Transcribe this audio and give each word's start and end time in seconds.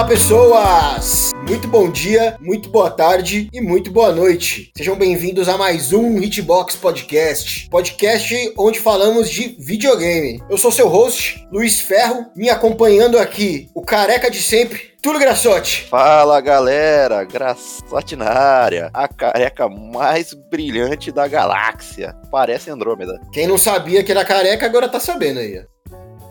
Olá, 0.00 0.08
pessoas! 0.08 1.30
Muito 1.46 1.68
bom 1.68 1.90
dia, 1.90 2.34
muito 2.40 2.70
boa 2.70 2.90
tarde 2.90 3.50
e 3.52 3.60
muito 3.60 3.90
boa 3.90 4.10
noite. 4.10 4.72
Sejam 4.74 4.96
bem-vindos 4.96 5.46
a 5.46 5.58
mais 5.58 5.92
um 5.92 6.18
Hitbox 6.18 6.74
Podcast, 6.76 7.68
podcast 7.68 8.54
onde 8.56 8.80
falamos 8.80 9.28
de 9.28 9.56
videogame. 9.58 10.42
Eu 10.48 10.56
sou 10.56 10.72
seu 10.72 10.88
host, 10.88 11.46
Luiz 11.52 11.80
Ferro, 11.80 12.24
me 12.34 12.48
acompanhando 12.48 13.18
aqui, 13.18 13.68
o 13.74 13.82
careca 13.82 14.30
de 14.30 14.40
sempre, 14.40 14.80
Túlio 15.02 15.20
Grassotti. 15.20 15.86
Fala 15.90 16.40
galera, 16.40 17.22
Grassotti 17.24 18.16
na 18.16 18.30
área, 18.30 18.88
a 18.94 19.06
careca 19.06 19.68
mais 19.68 20.32
brilhante 20.50 21.12
da 21.12 21.28
galáxia. 21.28 22.16
Parece 22.30 22.70
Andrômeda. 22.70 23.20
Quem 23.34 23.46
não 23.46 23.58
sabia 23.58 24.02
que 24.02 24.10
era 24.10 24.24
careca 24.24 24.64
agora 24.64 24.88
tá 24.88 24.98
sabendo 24.98 25.40
aí. 25.40 25.62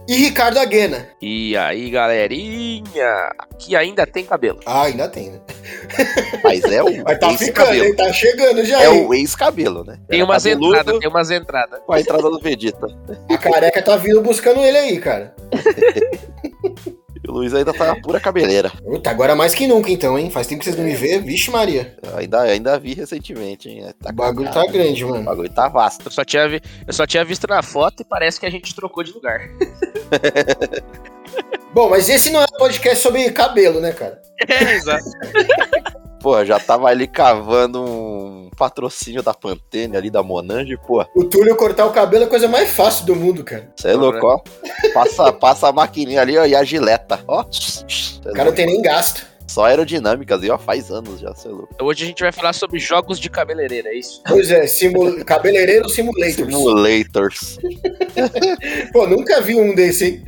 E 0.09 0.16
Ricardo 0.16 0.58
Aguena. 0.58 1.08
E 1.22 1.55
aí, 1.55 1.88
galerinha? 1.91 3.31
Aqui 3.38 3.76
ainda 3.76 4.08
tem 4.08 4.26
cabelo. 4.26 4.59
Ah, 4.66 4.85
ainda 4.85 5.08
tem, 5.08 5.30
né? 5.30 5.40
Mas 6.44 6.63
é 6.63 6.82
o 6.82 7.04
Mas 7.04 7.20
tá 7.20 7.38
ficando, 7.38 7.76
hein? 7.76 7.95
Tá 7.95 8.12
chegando 8.12 8.66
já. 8.66 8.82
É 8.82 8.91
hein? 8.91 9.05
o 9.05 9.13
ex-cabelo, 9.13 9.84
né? 9.84 9.99
Tem 10.08 10.22
Era 10.22 10.26
umas 10.27 10.48
entradas, 10.48 10.99
tem 10.99 11.08
umas 11.08 11.30
entradas. 11.30 11.80
Com 11.85 11.94
a 11.94 12.02
entrada 12.02 12.23
do 12.23 12.40
Vegeta. 12.40 12.88
A 13.30 13.38
careca 13.38 13.84
tá 13.84 13.98
vindo 13.98 14.20
buscando 14.20 14.62
ele 14.62 14.80
aí, 14.80 14.99
cara. 14.99 15.35
E 17.23 17.29
o 17.29 17.34
Luiz 17.34 17.53
ainda 17.53 17.73
tá 17.73 17.95
pura 18.01 18.20
cabeleira. 18.20 18.70
Puta, 18.70 19.09
agora 19.09 19.35
mais 19.35 19.53
que 19.53 19.67
nunca 19.67 19.91
então, 19.91 20.17
hein? 20.17 20.31
Faz 20.31 20.48
tempo 20.48 20.59
que 20.59 20.65
vocês 20.65 20.77
não 20.77 20.85
me 20.85 20.95
vê. 20.95 21.20
Vixe 21.20 21.51
Maria. 21.51 21.98
Eu 22.01 22.17
ainda, 22.17 22.41
ainda 22.41 22.79
vi 22.79 22.93
recentemente, 22.93 23.67
hein? 23.70 23.93
Tá 24.01 24.09
O 24.09 24.13
bagulho 24.13 24.48
tá 24.48 24.62
complicado. 24.62 24.73
grande, 24.85 25.03
O 25.05 25.09
mano. 25.09 25.23
bagulho 25.23 25.49
tá 25.49 25.67
vasto. 25.67 26.07
Eu 26.07 26.12
só, 26.12 26.23
tinha 26.23 26.47
vi- 26.47 26.62
eu 26.87 26.93
só 26.93 27.05
tinha 27.05 27.25
visto 27.25 27.45
na 27.47 27.62
foto 27.62 28.01
e 28.01 28.05
parece 28.05 28.40
que 28.40 28.45
a 28.45 28.49
gente 28.49 28.73
trocou 28.73 29.03
de 29.03 29.12
lugar. 29.12 29.41
Bom, 31.73 31.90
mas 31.90 32.09
esse 32.09 32.29
não 32.31 32.41
é 32.41 32.45
um 32.45 32.57
podcast 32.57 33.03
sobre 33.03 33.29
cabelo, 33.31 33.79
né, 33.79 33.91
cara? 33.91 34.21
É, 34.47 34.73
exato. 34.75 35.03
Pô, 36.21 36.43
já 36.43 36.59
tava 36.59 36.87
ali 36.87 37.07
cavando 37.07 37.81
um 37.81 38.49
patrocínio 38.57 39.23
da 39.23 39.34
Pantene 39.34 39.95
ali, 39.95 40.09
da 40.09 40.21
Monange, 40.21 40.77
pô. 40.85 41.05
O 41.15 41.23
Túlio 41.23 41.55
cortar 41.55 41.85
o 41.85 41.91
cabelo 41.91 42.23
é 42.23 42.27
a 42.27 42.29
coisa 42.29 42.48
mais 42.48 42.70
fácil 42.71 43.05
do 43.05 43.15
mundo, 43.15 43.43
cara. 43.43 43.71
Você 43.75 43.89
é 43.89 43.93
louco, 43.93 44.25
ó. 44.25 44.41
Passa, 44.93 45.31
passa 45.31 45.70
a 45.70 45.71
maquininha 45.71 46.21
ali, 46.21 46.37
ó, 46.37 46.45
e 46.45 46.55
a 46.55 46.63
gileta. 46.63 47.20
Ó. 47.27 47.45
Cê 47.51 48.29
O 48.29 48.34
cara 48.34 48.49
não 48.49 48.55
tem 48.55 48.65
nem 48.65 48.81
gasto. 48.81 49.29
Só 49.50 49.66
aerodinâmicas, 49.66 50.44
e 50.44 50.50
ó, 50.52 50.60
faz 50.60 50.92
anos 50.92 51.20
já, 51.20 51.34
você 51.34 51.48
é 51.48 51.52
louco. 51.52 51.70
Hoje 51.82 52.04
a 52.04 52.08
gente 52.08 52.22
vai 52.22 52.32
falar 52.32 52.54
sobre 52.54 52.78
jogos 52.78 53.20
de 53.20 53.32
cabeleireira, 53.32 53.90
é 53.90 53.98
isso? 53.98 54.22
Pois 54.28 54.52
é, 54.52 54.68
simu... 54.68 55.26
cabeleireiro 55.26 55.90
simulator. 55.90 56.46
Simulators. 56.46 57.58
Pô, 58.94 59.08
nunca 59.08 59.42
vi 59.42 59.55
um 59.55 59.74
desse, 59.74 60.05
hein? 60.05 60.24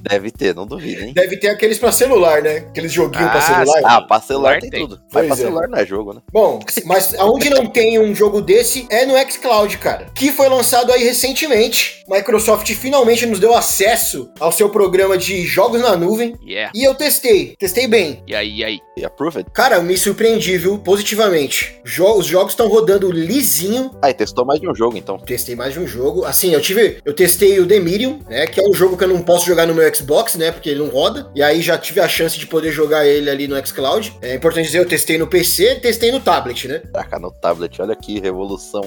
Deve 0.00 0.30
ter, 0.30 0.54
não 0.54 0.64
duvido, 0.64 1.02
hein? 1.04 1.12
Deve 1.12 1.36
ter 1.36 1.48
aqueles 1.48 1.78
pra 1.78 1.90
celular, 1.90 2.40
né? 2.40 2.58
Aqueles 2.58 2.92
joguinhos 2.92 3.30
pra 3.30 3.38
Ah, 3.38 3.64
celular. 3.64 3.80
Ah, 3.84 4.02
pra 4.02 4.20
celular 4.20 4.60
tem, 4.60 4.70
tem. 4.70 4.80
tudo. 4.80 5.00
Mas 5.12 5.26
pra 5.26 5.34
é. 5.34 5.38
celular 5.38 5.68
não 5.68 5.78
é 5.78 5.86
jogo, 5.86 6.12
né? 6.12 6.20
Bom, 6.32 6.60
mas 6.84 7.14
aonde 7.14 7.50
não 7.50 7.66
tem 7.66 7.98
um 7.98 8.14
jogo 8.14 8.40
desse 8.40 8.86
é 8.90 9.04
no 9.06 9.14
xCloud, 9.30 9.76
cara. 9.78 10.06
Que 10.14 10.30
foi 10.32 10.48
lançado 10.48 10.92
aí 10.92 11.02
recentemente. 11.04 12.04
Microsoft 12.08 12.70
finalmente 12.74 13.26
nos 13.26 13.38
deu 13.38 13.54
acesso 13.54 14.30
ao 14.40 14.50
seu 14.52 14.68
programa 14.70 15.16
de 15.16 15.42
jogos 15.44 15.80
na 15.80 15.96
nuvem. 15.96 16.36
Yeah. 16.44 16.72
E 16.74 16.84
eu 16.84 16.94
testei. 16.94 17.54
Testei 17.58 17.86
bem. 17.86 18.22
E 18.26 18.34
aí, 18.34 18.51
e 18.58 18.64
aí? 18.64 18.80
E 18.96 19.04
approved? 19.04 19.50
Cara, 19.52 19.76
eu 19.76 19.82
me 19.82 19.96
surpreendi, 19.96 20.56
viu? 20.58 20.78
Positivamente. 20.78 21.80
Jo- 21.84 22.16
os 22.18 22.26
jogos 22.26 22.52
estão 22.52 22.68
rodando 22.68 23.10
lisinho. 23.10 23.90
Ah, 24.02 24.10
e 24.10 24.14
testou 24.14 24.44
mais 24.44 24.60
de 24.60 24.68
um 24.68 24.74
jogo, 24.74 24.96
então. 24.96 25.18
Testei 25.18 25.54
mais 25.54 25.72
de 25.74 25.80
um 25.80 25.86
jogo. 25.86 26.24
Assim, 26.24 26.52
eu 26.52 26.60
tive. 26.60 26.98
Eu 27.04 27.12
testei 27.14 27.58
o 27.60 27.66
Demirium, 27.66 28.18
né? 28.28 28.46
Que 28.46 28.60
é 28.60 28.64
um 28.68 28.72
jogo 28.74 28.96
que 28.96 29.04
eu 29.04 29.08
não 29.08 29.22
posso 29.22 29.46
jogar 29.46 29.66
no 29.66 29.74
meu 29.74 29.94
Xbox, 29.94 30.34
né? 30.36 30.50
Porque 30.52 30.70
ele 30.70 30.80
não 30.80 30.88
roda. 30.88 31.30
E 31.34 31.42
aí 31.42 31.60
já 31.62 31.76
tive 31.78 32.00
a 32.00 32.08
chance 32.08 32.38
de 32.38 32.46
poder 32.46 32.72
jogar 32.72 33.06
ele 33.06 33.28
ali 33.30 33.46
no 33.48 33.56
xCloud. 33.66 34.16
É 34.22 34.34
importante 34.34 34.66
dizer, 34.66 34.78
eu 34.78 34.86
testei 34.86 35.18
no 35.18 35.26
PC, 35.26 35.76
testei 35.76 36.10
no 36.10 36.20
tablet, 36.20 36.68
né? 36.68 36.82
Caraca, 36.92 37.18
no 37.18 37.30
tablet, 37.30 37.80
olha 37.80 37.94
que 37.96 38.20
revolução. 38.20 38.82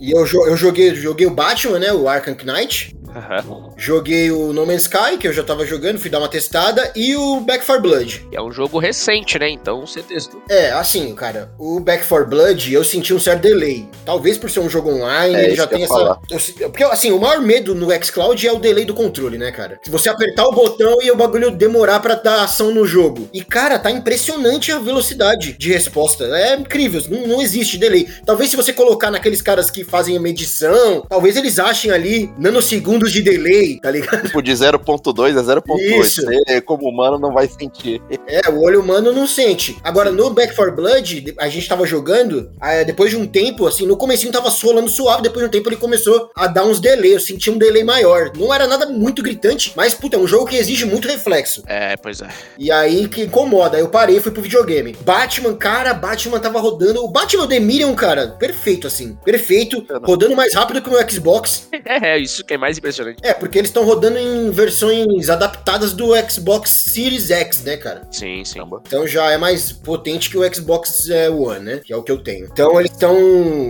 E 0.00 0.10
eu, 0.10 0.24
jo- 0.24 0.46
eu 0.46 0.56
joguei, 0.56 0.94
joguei 0.94 1.26
o 1.26 1.30
Batman, 1.30 1.78
né? 1.78 1.92
O 1.92 2.08
Arkham 2.08 2.36
Knight. 2.44 2.94
Aham. 3.14 3.70
Joguei 3.76 4.30
o 4.30 4.52
No 4.52 4.66
Man's 4.66 4.82
Sky, 4.82 5.16
que 5.18 5.26
eu 5.28 5.32
já 5.32 5.42
tava 5.42 5.66
jogando, 5.66 5.98
fui 5.98 6.10
dar 6.10 6.18
uma 6.18 6.28
testada. 6.28 6.90
E 6.94 7.14
o 7.16 7.40
Back 7.40 7.64
4 7.64 7.82
Blood. 7.82 8.26
É 8.32 8.40
um 8.40 8.50
jogo 8.52 8.78
recente, 8.78 9.38
né? 9.38 9.50
Então 9.50 9.86
você 9.86 10.02
testou. 10.02 10.42
É, 10.48 10.70
assim, 10.72 11.14
cara, 11.14 11.50
o 11.58 11.80
Back 11.80 12.06
4 12.06 12.26
Blood 12.28 12.72
eu 12.72 12.84
senti 12.84 13.12
um 13.12 13.20
certo 13.20 13.42
delay. 13.42 13.88
Talvez 14.04 14.38
por 14.38 14.50
ser 14.50 14.60
um 14.60 14.68
jogo 14.70 14.90
online, 14.90 15.34
É, 15.34 15.44
ele 15.46 15.54
já 15.56 15.66
tem 15.66 15.82
essa. 15.84 16.18
eu 16.60 16.70
porque, 16.70 16.84
assim, 16.84 17.10
o 17.12 17.18
maior 17.20 17.40
medo 17.40 17.74
no 17.74 17.88
xCloud 18.04 18.46
é 18.46 18.52
o 18.52 18.58
delay 18.58 18.84
do 18.84 18.94
controle, 18.94 19.36
né, 19.38 19.50
cara? 19.52 19.78
Se 19.82 19.90
você 19.90 20.08
apertar 20.08 20.46
o 20.46 20.52
botão 20.52 21.00
e 21.02 21.10
o 21.10 21.16
bagulho 21.16 21.50
demorar 21.50 22.00
pra 22.00 22.14
dar 22.14 22.42
ação 22.44 22.72
no 22.72 22.86
jogo. 22.86 23.28
E, 23.32 23.42
cara, 23.42 23.78
tá 23.78 23.90
impressionante 23.90 24.70
a 24.72 24.78
velocidade 24.78 25.52
de 25.58 25.72
resposta. 25.72 26.24
É 26.24 26.54
incrível, 26.56 27.02
não, 27.08 27.26
não 27.26 27.42
existe 27.42 27.76
delay. 27.78 28.08
Talvez 28.24 28.50
se 28.50 28.56
você 28.56 28.72
colocar 28.72 29.10
naqueles 29.10 29.42
caras 29.42 29.70
que 29.70 29.84
fazem 29.84 30.16
a 30.16 30.20
medição, 30.20 31.04
talvez 31.08 31.36
eles 31.36 31.58
achem 31.58 31.90
ali 31.90 32.32
nanosegundos 32.38 33.01
de 33.10 33.22
delay, 33.22 33.80
tá 33.80 33.90
ligado? 33.90 34.26
Tipo, 34.26 34.42
de 34.42 34.52
0.2 34.52 35.38
a 35.38 35.42
0.8. 35.42 36.00
Isso. 36.00 36.22
Você, 36.22 36.60
como 36.60 36.88
humano, 36.88 37.18
não 37.18 37.32
vai 37.32 37.48
sentir. 37.48 38.02
É, 38.26 38.48
o 38.50 38.60
olho 38.62 38.80
humano 38.80 39.12
não 39.12 39.26
sente. 39.26 39.76
Agora, 39.82 40.10
no 40.10 40.30
Back 40.30 40.54
4 40.54 40.74
Blood, 40.74 41.34
a 41.38 41.48
gente 41.48 41.68
tava 41.68 41.86
jogando, 41.86 42.50
depois 42.86 43.10
de 43.10 43.16
um 43.16 43.26
tempo, 43.26 43.66
assim, 43.66 43.86
no 43.86 43.96
comecinho 43.96 44.32
tava 44.32 44.50
solando 44.50 44.88
suave, 44.88 45.22
depois 45.22 45.42
de 45.42 45.48
um 45.48 45.50
tempo 45.50 45.68
ele 45.68 45.76
começou 45.76 46.30
a 46.36 46.46
dar 46.46 46.64
uns 46.64 46.80
delay, 46.80 47.14
eu 47.14 47.20
senti 47.20 47.50
um 47.50 47.58
delay 47.58 47.84
maior. 47.84 48.30
Não 48.36 48.52
era 48.52 48.66
nada 48.66 48.86
muito 48.86 49.22
gritante, 49.22 49.72
mas, 49.76 49.94
puta, 49.94 50.16
é 50.16 50.18
um 50.18 50.26
jogo 50.26 50.46
que 50.46 50.56
exige 50.56 50.84
muito 50.84 51.08
reflexo. 51.08 51.62
É, 51.66 51.96
pois 51.96 52.20
é. 52.20 52.28
E 52.58 52.70
aí 52.70 53.08
que 53.08 53.22
incomoda. 53.22 53.76
Aí 53.76 53.82
eu 53.82 53.88
parei 53.88 54.16
e 54.16 54.20
fui 54.20 54.32
pro 54.32 54.42
videogame. 54.42 54.96
Batman, 55.00 55.54
cara, 55.54 55.94
Batman 55.94 56.38
tava 56.38 56.60
rodando. 56.60 57.04
O 57.04 57.08
Batman 57.08 57.46
The 57.46 57.60
Miriam, 57.60 57.94
cara, 57.94 58.28
perfeito, 58.28 58.86
assim. 58.86 59.16
Perfeito. 59.24 59.84
Rodando 60.02 60.36
mais 60.36 60.54
rápido 60.54 60.82
que 60.82 60.88
o 60.88 60.92
meu 60.92 61.10
Xbox. 61.10 61.68
É, 61.84 62.18
isso 62.18 62.44
que 62.44 62.54
é 62.54 62.56
mais 62.56 62.78
impressionante. 62.78 62.91
É, 63.22 63.32
porque 63.34 63.58
eles 63.58 63.68
estão 63.70 63.84
rodando 63.84 64.18
em 64.18 64.50
versões 64.50 65.28
adaptadas 65.30 65.92
do 65.92 66.10
Xbox 66.28 66.70
Series 66.70 67.30
X, 67.30 67.62
né, 67.64 67.76
cara? 67.76 68.02
Sim, 68.10 68.44
sim. 68.44 68.60
Então 68.86 69.06
já 69.06 69.30
é 69.30 69.38
mais 69.38 69.72
potente 69.72 70.30
que 70.30 70.38
o 70.38 70.54
Xbox 70.54 71.08
é, 71.10 71.28
One, 71.30 71.60
né? 71.64 71.80
Que 71.84 71.92
é 71.92 71.96
o 71.96 72.02
que 72.02 72.12
eu 72.12 72.18
tenho. 72.22 72.46
Então 72.52 72.78
eles 72.78 72.90
estão. 72.92 73.16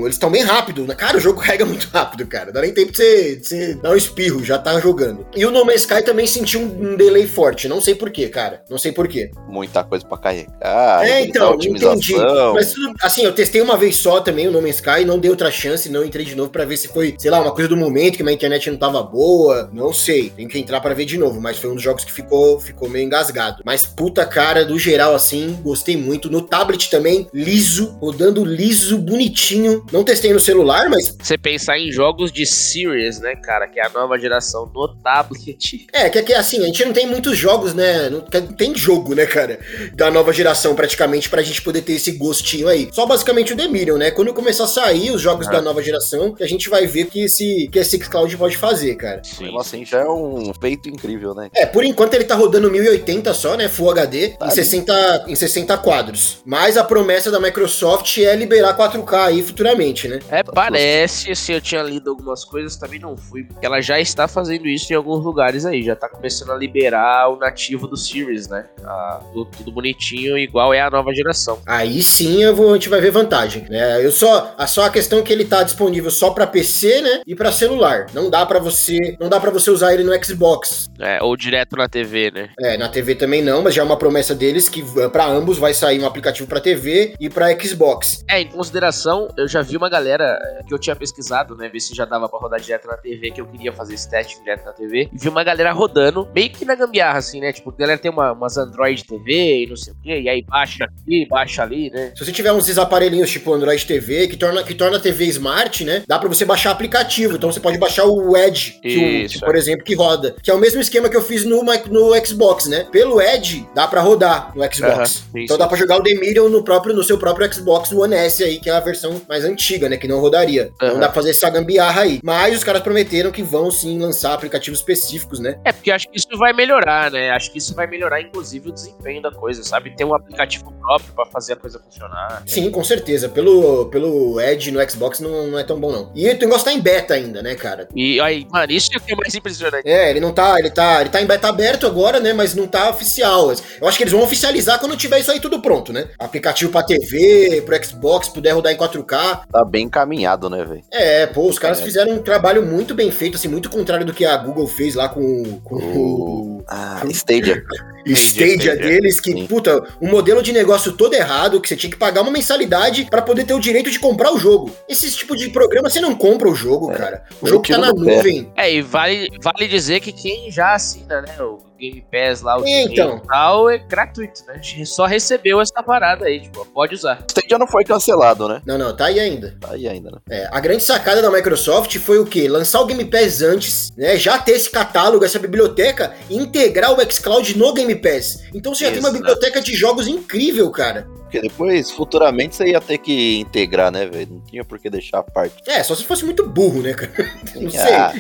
Eles 0.03 0.15
estão 0.15 0.31
bem 0.31 0.43
rápido. 0.43 0.85
né? 0.87 0.95
Cara, 0.95 1.17
o 1.17 1.21
jogo 1.21 1.41
carrega 1.43 1.65
muito 1.65 1.89
rápido, 1.93 2.27
cara. 2.27 2.53
Dá 2.53 2.61
nem 2.61 2.73
tempo 2.73 2.91
de 2.93 2.97
você, 2.99 3.37
de 3.37 3.47
você 3.47 3.75
dar 3.75 3.91
um 3.93 3.97
espirro, 3.97 4.45
já 4.45 4.59
tá 4.59 4.79
jogando. 4.81 5.27
E 5.35 5.45
o 5.47 5.51
No 5.51 5.65
Man's 5.65 5.83
Sky 5.83 6.03
também 6.03 6.27
sentiu 6.27 6.61
um, 6.61 6.97
delay 6.97 7.27
forte. 7.27 7.69
Não 7.69 7.81
sei 7.81 7.95
porquê, 7.95 8.29
cara. 8.29 8.63
Não 8.69 8.79
sei 8.79 8.93
porquê. 8.93 9.31
Muita 9.49 9.83
coisa 9.85 10.05
pra 10.07 10.19
carregar. 10.19 11.07
é, 11.07 11.23
então, 11.25 11.55
entendi. 11.55 12.15
Mas 12.55 12.73
tudo- 12.73 12.95
assim, 13.03 13.25
eu 13.25 13.33
testei 13.33 13.61
uma 13.61 13.77
vez 13.77 13.97
só 13.97 14.21
também 14.21 14.49
o 14.49 14.51
No 14.51 14.61
Man's 14.63 14.77
Sky, 14.77 15.05
não 15.05 15.19
dei 15.19 15.31
outra 15.31 15.51
chance, 15.51 15.89
não 15.89 16.05
entrei 16.05 16.25
de 16.25 16.35
novo 16.35 16.51
pra 16.51 16.65
ver 16.65 16.77
se 16.77 16.89
foi, 16.89 17.15
sei 17.19 17.31
lá, 17.31 17.41
uma 17.41 17.53
coisa 17.53 17.69
do 17.69 17.77
momento 17.77 18.17
que 18.17 18.23
minha 18.23 18.35
internet 18.35 18.71
não 18.71 18.79
tava 18.79 19.03
boa. 19.13 19.71
Não 19.73 19.93
sei. 19.93 20.31
Tem 20.31 20.49
que 20.49 20.59
entrar 20.59 20.81
pra 20.81 20.95
ver 20.95 21.05
de 21.05 21.19
novo. 21.19 21.41
Mas 21.41 21.59
foi 21.59 21.71
um 21.71 21.75
dos 21.75 21.83
jogos 21.83 22.05
que 22.05 22.13
ficou, 22.13 22.59
ficou 22.59 22.89
meio 22.89 23.05
engasgado. 23.05 23.63
Mas 23.65 23.85
puta 23.85 24.25
cara, 24.25 24.65
do 24.65 24.79
geral, 24.79 25.15
assim, 25.15 25.59
gostei 25.63 25.97
muito. 25.97 26.31
No 26.31 26.41
tablet 26.43 26.91
também, 26.91 27.29
liso, 27.33 27.97
rodando 28.01 28.45
liso, 28.45 28.99
bonitinho. 28.99 29.85
Não 29.93 30.03
testei 30.03 30.33
no 30.33 30.41
celular, 30.41 30.89
mas 30.89 31.15
Você 31.21 31.37
pensar 31.37 31.79
em 31.79 31.93
jogos 31.93 32.33
de 32.33 32.47
Series, 32.47 33.21
né, 33.21 33.37
cara? 33.37 33.69
Que 33.69 33.79
é 33.79 33.87
a 33.87 33.91
nova 33.91 34.19
geração 34.19 34.71
no 34.75 34.89
tablet. 35.03 35.87
É, 35.93 36.09
que 36.09 36.19
aqui 36.19 36.33
assim, 36.33 36.61
a 36.63 36.67
gente 36.67 36.85
não 36.85 36.93
tem 36.93 37.07
muitos 37.07 37.37
jogos, 37.37 37.75
né? 37.75 38.09
Não 38.09 38.21
tem 38.23 38.75
jogo, 38.75 39.15
né, 39.15 39.27
cara? 39.27 39.59
Da 39.95 40.11
nova 40.11 40.33
geração, 40.33 40.75
praticamente, 40.75 41.29
pra 41.29 41.43
gente 41.43 41.61
poder 41.61 41.83
ter 41.83 41.93
esse 41.93 42.13
gostinho 42.13 42.67
aí. 42.69 42.89
Só 42.93 43.05
basicamente 43.05 43.53
o 43.53 43.57
Demirion, 43.57 43.99
né? 43.99 44.11
Quando 44.11 44.33
começar 44.33 44.65
a 44.65 44.69
sair 44.69 45.11
os 45.11 45.21
jogos 45.21 45.47
É. 45.49 45.51
da 45.51 45.61
nova 45.61 45.83
geração, 45.83 46.35
que 46.35 46.43
a 46.43 46.49
gente 46.49 46.69
vai 46.71 46.87
ver 46.87 47.07
que 47.07 47.25
esse 47.25 47.69
que 47.71 47.79
esse 47.79 47.99
Cloud 47.99 48.35
pode 48.37 48.57
fazer, 48.57 48.95
cara. 49.03 49.25
Sim. 49.25 49.45
Mesmo 49.45 49.61
assim, 49.61 49.85
já 49.85 50.01
é 50.01 50.09
um 50.09 50.53
feito 50.61 50.89
incrível, 50.89 51.35
né? 51.35 51.51
É, 51.55 51.67
por 51.67 51.85
enquanto 51.85 52.15
ele 52.15 52.25
tá 52.25 52.37
rodando 52.37 52.71
1080 52.71 53.35
só, 53.35 53.57
né? 53.57 53.69
Full 53.69 53.91
HD, 53.91 54.29
Tá 54.39 54.47
em, 54.47 54.51
60, 54.51 55.25
em 55.29 55.35
60 55.35 55.77
quadros. 55.79 56.39
Mas 56.47 56.77
a 56.77 56.85
promessa 56.85 57.31
da 57.31 57.41
Microsoft 57.41 58.17
é 58.19 58.35
liberar 58.37 58.77
4K 58.77 59.27
aí 59.27 59.43
futuramente, 59.43 60.07
né? 60.07 60.21
É, 60.31 60.43
parece, 60.43 61.33
assim, 61.33 61.55
eu 61.55 61.61
tinha 61.61 61.83
lido 61.83 62.11
algumas 62.11 62.45
coisas, 62.45 62.77
também 62.77 63.01
não 63.01 63.17
fui. 63.17 63.45
porque 63.45 63.67
Ela 63.67 63.81
já 63.81 63.99
está 63.99 64.29
fazendo 64.29 64.69
isso 64.69 64.93
em 64.93 64.97
alguns 64.97 65.25
lugares 65.25 65.67
aí, 65.67 65.83
já 65.83 65.97
tá 65.97 66.09
começando 66.09 66.53
a 66.53 66.57
liberar 66.57 67.29
o 67.31 67.37
nativo 67.37 67.89
do 67.89 67.97
Series, 67.97 68.49
né? 68.49 68.67
Ah, 68.85 69.21
tudo, 69.33 69.51
tudo 69.57 69.73
bonitinho, 69.73 70.39
igual 70.39 70.73
é 70.73 70.81
a 70.81 70.91
nova 70.91 71.13
geração. 71.13 71.59
Aí 71.67 72.03
sim 72.03 72.43
eu 72.43 72.55
vou, 72.55 72.71
a 72.71 72.75
gente 72.75 72.89
vai 72.89 73.01
ver 73.01 73.11
vantagem, 73.11 73.67
né? 73.69 74.05
Eu 74.05 74.13
só 74.13 74.55
a 74.57 74.67
só 74.67 74.85
a 74.85 74.91
questão 74.91 75.19
é 75.19 75.23
que 75.23 75.33
ele 75.33 75.45
tá 75.45 75.63
disponível 75.63 76.11
só 76.11 76.31
pra 76.31 76.47
PC, 76.47 77.01
né? 77.01 77.23
E 77.27 77.35
pra 77.35 77.51
celular. 77.51 78.07
Não 78.15 78.31
dá 78.31 78.45
pra 78.47 78.59
você 78.59 78.92
você, 78.93 79.17
não 79.19 79.29
dá 79.29 79.41
para 79.41 79.51
você 79.51 79.71
usar 79.71 79.95
ele 79.95 80.05
no 80.05 80.25
Xbox. 80.25 80.91
É, 81.01 81.23
ou 81.23 81.37
direto 81.37 81.77
na 81.77 81.89
TV, 81.89 82.31
né? 82.31 82.51
É, 82.61 82.77
na 82.77 82.89
TV 82.89 83.15
também 83.15 83.43
não, 83.43 83.63
mas 83.63 83.75
já 83.75 83.83
é 83.83 83.85
uma 83.85 83.97
promessa 83.97 84.35
deles 84.35 84.69
que 84.69 84.83
para 85.11 85.27
ambos 85.27 85.59
vai 85.59 85.75
sair 85.75 86.01
um 86.01 86.07
aplicativo 86.07 86.49
para 86.49 86.61
TV 86.61 87.15
e 87.19 87.29
para 87.29 87.59
Xbox. 87.59 88.25
É, 88.29 88.41
em 88.41 88.49
consideração, 88.49 89.29
eu 89.37 89.49
já 89.49 89.63
vi 89.63 89.77
uma 89.77 89.89
galera 89.89 90.39
eh, 90.43 90.63
que 90.67 90.75
eu 90.75 90.79
tinha 90.79 90.95
pesquisado, 90.95 91.57
né, 91.57 91.69
ver 91.69 91.81
se 91.81 91.95
já 91.95 92.05
dava 92.05 92.29
para 92.29 92.39
rodar 92.39 92.61
direto 92.61 92.87
na 92.87 92.97
TV, 92.97 93.31
que 93.31 93.41
eu 93.41 93.47
queria 93.47 93.73
fazer 93.73 93.95
esse 93.95 94.09
teste 94.09 94.39
direto 94.39 94.65
na 94.65 94.73
TV, 94.73 95.09
e 95.13 95.19
vi 95.19 95.29
uma 95.29 95.45
galera 95.45 95.73
rodando, 95.73 96.29
meio 96.35 96.51
que 96.51 96.65
na 96.65 96.75
gambiarra, 96.75 97.19
assim, 97.19 97.41
né? 97.41 97.53
Tipo, 97.53 97.71
a 97.71 97.75
galera 97.77 97.99
tem 97.99 98.11
uma, 98.11 98.33
umas 98.33 98.57
Android 98.57 99.05
TV 99.05 99.65
e 99.65 99.67
não 99.67 99.77
sei 99.77 99.93
o 99.93 99.97
quê, 100.03 100.21
e 100.21 100.29
aí 100.29 100.43
baixa 100.43 100.85
aqui, 100.85 101.27
baixa 101.29 101.63
ali, 101.63 101.91
né? 101.91 102.13
Se 102.15 102.25
você 102.25 102.33
tiver 102.33 102.53
uns 102.53 102.79
aparelhinhos 102.79 103.31
tipo 103.31 103.53
Android 103.53 103.85
TV, 103.87 104.29
que 104.29 104.37
torna, 104.37 104.63
que 104.63 104.75
torna 104.75 104.97
a 104.97 105.01
TV 105.01 105.25
smart, 105.27 105.85
né? 105.85 106.03
Dá 106.07 106.19
para 106.19 106.29
você 106.29 106.45
baixar 106.45 106.71
aplicativo. 106.71 107.37
Então 107.37 107.51
você 107.51 107.61
pode 107.61 107.79
baixar 107.79 108.05
o 108.05 108.37
Edge, 108.37 108.72
que, 108.81 109.29
que, 109.29 109.41
por 109.41 109.57
exemplo, 109.57 109.85
que 109.85 109.95
roda. 109.95 110.35
Que 110.43 110.51
é 110.51 110.55
o 110.55 110.59
mesmo 110.59 110.81
esquema 110.81 111.09
que 111.09 111.17
eu 111.17 111.23
fiz 111.23 111.45
no, 111.45 111.63
no 111.63 112.27
Xbox, 112.27 112.67
né? 112.67 112.87
Pelo 112.91 113.21
Edge, 113.21 113.67
dá 113.75 113.87
para 113.87 114.01
rodar 114.01 114.53
no 114.55 114.63
Xbox. 114.73 115.25
então 115.35 115.59
dá 115.59 115.67
para 115.67 115.77
jogar 115.77 115.99
o 115.99 116.03
The 116.03 116.15
Medium 116.15 116.49
no, 116.49 116.63
próprio, 116.63 116.95
no 116.95 117.03
seu 117.03 117.19
próprio 117.19 117.53
Xbox 117.53 117.93
One 117.93 118.15
S 118.15 118.43
aí, 118.43 118.59
que 118.59 118.71
é 118.71 118.73
a 118.73 118.81
versão 118.81 119.21
mais 119.29 119.45
antiga, 119.45 119.89
né? 119.89 119.97
Que 119.97 120.09
não 120.09 120.21
rodaria. 120.21 120.71
Então 120.77 120.99
dá 120.99 121.07
pra 121.07 121.15
fazer 121.15 121.31
essa 121.31 121.49
gambiarra 121.51 122.03
aí. 122.03 122.21
Mas 122.23 122.57
os 122.57 122.65
caras 122.65 122.83
prometeram 122.83 123.31
que 123.31 123.43
vão 123.43 123.71
sim 123.71 123.99
lançar 123.99 124.35
aplicativos 124.35 124.81
específicos, 124.81 125.39
né? 125.39 125.59
É, 125.65 125.73
porque 125.73 125.91
acho 125.91 126.09
que 126.09 126.17
isso 126.17 126.37
vai 126.37 126.53
melhorar, 126.53 127.11
né? 127.11 127.31
Acho 127.31 127.51
que 127.53 127.59
isso 127.59 127.75
vai 127.75 127.87
melhorar, 127.87 128.21
inclusive, 128.21 128.69
o 128.69 128.73
desempenho 128.73 129.23
da 129.23 129.31
coisa, 129.31 129.63
sabe? 129.63 129.95
Ter 129.97 130.05
um 130.05 130.15
aplicativo 130.15 130.73
próprio 130.81 131.13
para 131.15 131.27
fazer 131.27 131.55
a 131.55 131.57
coisa 131.57 131.79
funcionar. 131.79 132.43
Sim, 132.47 132.71
com 132.71 132.85
certeza. 132.85 133.29
Pelo, 133.29 133.87
pelo 133.87 134.41
Edge 134.41 134.71
no 134.71 134.91
Xbox 134.91 135.21
não, 135.21 135.49
não 135.49 135.59
é 135.59 135.65
tão 135.65 135.79
bom, 135.79 135.91
não. 135.91 136.13
E 136.15 136.29
o 136.29 136.39
negócio 136.39 136.65
tá 136.65 136.73
em 136.73 136.81
beta 136.81 137.15
ainda, 137.15 137.43
né, 137.43 137.55
cara? 137.55 137.89
E 137.95 138.21
aí, 138.21 138.47
mano, 138.51 138.62
isso 138.71 138.91
é 138.93 138.97
o 138.97 139.01
que 139.01 139.13
é 139.13 139.17
mais 139.17 139.35
impressionante. 139.35 139.89
É, 139.89 140.11
ele 140.11 140.21
não 140.21 140.33
tá. 140.33 140.59
Ele 140.59 140.71
tá. 140.71 141.01
Ele 141.01 141.11
tá 141.11 141.21
em 141.21 141.27
beta 141.27 141.49
aberto 141.49 141.87
agora, 141.87 142.21
né? 142.21 142.33
Mas 142.33 142.55
não 142.55 142.67
tá 142.67 142.91
oficial. 142.91 143.53
Eu 143.81 143.89
acho 143.89 143.97
que 143.97 144.05
eles 144.05 144.13
vão 144.13 144.23
oficializar 144.23 144.79
quando 144.79 144.97
tiver 144.97 145.19
isso 145.19 145.31
aí 145.31 145.41
tudo 145.41 145.61
pronto, 145.61 145.93
né? 145.93 146.09
Aplicativo 146.19 146.71
pra 146.71 146.83
TV, 146.83 147.63
pro 147.65 147.85
Xbox, 147.85 148.29
puder 148.29 148.53
rodar 148.53 148.73
em 148.73 148.77
4K. 148.77 149.43
Tá 149.51 149.65
bem 149.65 149.87
encaminhado, 149.87 150.49
né, 150.49 150.65
velho? 150.65 150.83
É, 150.91 151.27
pô, 151.27 151.49
os 151.49 151.59
caras 151.59 151.81
é. 151.81 151.85
fizeram 151.85 152.13
um 152.13 152.23
trabalho 152.23 152.65
muito 152.65 152.95
bem 152.95 153.11
feito, 153.11 153.37
assim, 153.37 153.49
muito 153.49 153.71
contrário 153.71 154.07
do 154.07 154.15
que 154.15 154.25
a 154.25 154.37
Google 154.37 154.67
fez 154.67 154.95
lá 154.95 155.09
com, 155.09 155.61
com 155.65 155.77
o. 155.77 156.65
Ah, 156.69 157.03
Stadia. 157.11 157.63
Stadia, 158.07 158.77
deles, 158.77 159.21
que, 159.21 159.33
Sim. 159.33 159.47
puta, 159.47 159.83
um 160.01 160.11
modelo 160.11 160.43
de 160.43 160.53
negócio 160.53 160.93
todo 160.93 161.15
errado, 161.15 161.61
que 161.61 161.69
você 161.69 161.77
tinha 161.77 161.91
que 161.91 161.97
pagar 161.97 162.23
uma 162.23 162.31
mensalidade 162.31 163.07
para 163.09 163.23
poder 163.23 163.45
ter 163.45 163.55
o 163.55 163.61
direito 163.61 163.91
de 163.91 163.99
comprar 163.99 164.33
o 164.33 164.39
jogo. 164.39 164.71
Esse 164.89 165.11
tipo 165.13 165.37
de 165.37 165.51
programa 165.51 165.89
você 165.89 166.01
não 166.01 166.15
compra 166.15 166.49
o 166.49 166.55
jogo, 166.55 166.91
é. 166.91 166.95
cara. 166.95 167.23
O 167.41 167.47
jogo 167.47 167.67
tá 167.67 167.79
na 167.79 167.93
nuvem. 167.93 168.52
É, 168.57 168.73
e 168.73 168.83
vale, 168.83 169.29
vale 169.41 169.67
dizer 169.67 170.01
que 170.01 170.13
quem 170.13 170.51
já 170.51 170.75
assina, 170.75 171.23
né, 171.23 171.43
o 171.43 171.59
Game 171.83 172.05
Pass 172.13 172.43
lá, 172.43 172.61
o 172.61 172.65
então. 172.65 173.19
tal, 173.19 173.69
é 173.69 173.77
gratuito, 173.77 174.45
né? 174.47 174.55
A 174.55 174.63
gente 174.63 174.87
só 174.87 175.05
recebeu 175.05 175.61
essa 175.61 175.83
parada 175.83 176.27
aí, 176.27 176.41
tipo, 176.41 176.65
pode 176.67 176.95
usar. 176.95 177.25
Stadia 177.29 177.59
não 177.59 177.67
foi 177.67 177.83
cancelado, 177.83 178.47
né? 178.47 178.63
Não, 178.65 178.79
não, 178.79 178.95
tá 178.95 179.07
aí 179.07 179.19
ainda. 179.19 179.57
Tá 179.61 179.73
aí 179.73 179.89
ainda, 179.89 180.13
né? 180.13 180.19
É, 180.31 180.49
a 180.53 180.61
grande 180.61 180.85
sacada 180.85 181.21
da 181.21 181.29
Microsoft 181.29 181.99
foi 181.99 182.21
o 182.21 182.25
quê? 182.25 182.49
Lançar 182.49 182.81
o 182.81 182.87
Game 182.87 183.05
Pass 183.05 183.43
antes, 183.43 183.93
né? 183.97 184.17
Já 184.17 184.39
ter 184.39 184.53
esse 184.53 184.71
catálogo, 184.71 185.25
essa 185.25 185.41
biblioteca, 185.41 186.15
e 186.31 186.37
integrar 186.37 186.93
o 186.93 187.13
xCloud 187.13 187.59
no 187.59 187.75
Game 187.75 187.97
Pass. 187.97 188.45
Então 188.55 188.73
você 188.73 188.85
já 188.85 188.91
Isso, 188.93 189.01
tem 189.01 189.09
uma 189.09 189.13
biblioteca 189.13 189.61
de 189.61 189.75
jogos 189.75 190.07
incrível, 190.07 190.71
cara. 190.71 191.09
Porque 191.33 191.49
depois, 191.49 191.91
futuramente, 191.91 192.55
você 192.55 192.67
ia 192.67 192.81
ter 192.81 192.99
que 192.99 193.41
integrar, 193.41 193.91
né, 193.91 194.05
velho? 194.05 194.33
Não 194.33 194.41
tinha 194.43 194.63
por 194.63 194.79
que 194.79 194.91
deixar 194.91 195.21
a 195.21 195.23
parte. 195.23 195.63
É, 195.67 195.83
só 195.83 195.95
se 195.95 196.05
fosse 196.05 196.27
muito 196.27 196.47
burro, 196.47 196.83
né, 196.83 196.93
cara? 196.93 197.11
Não 197.57 197.71
sei. 197.71 197.95
Ah, 197.95 198.13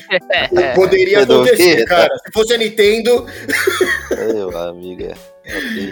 Poderia 0.74 1.22
acontecer, 1.22 1.84
cara. 1.84 2.08
Se 2.24 2.32
fosse 2.32 2.54
a 2.54 2.56
Nintendo. 2.56 3.26
Meu 4.10 4.56
amigo, 4.58 5.02
é. 5.02 5.31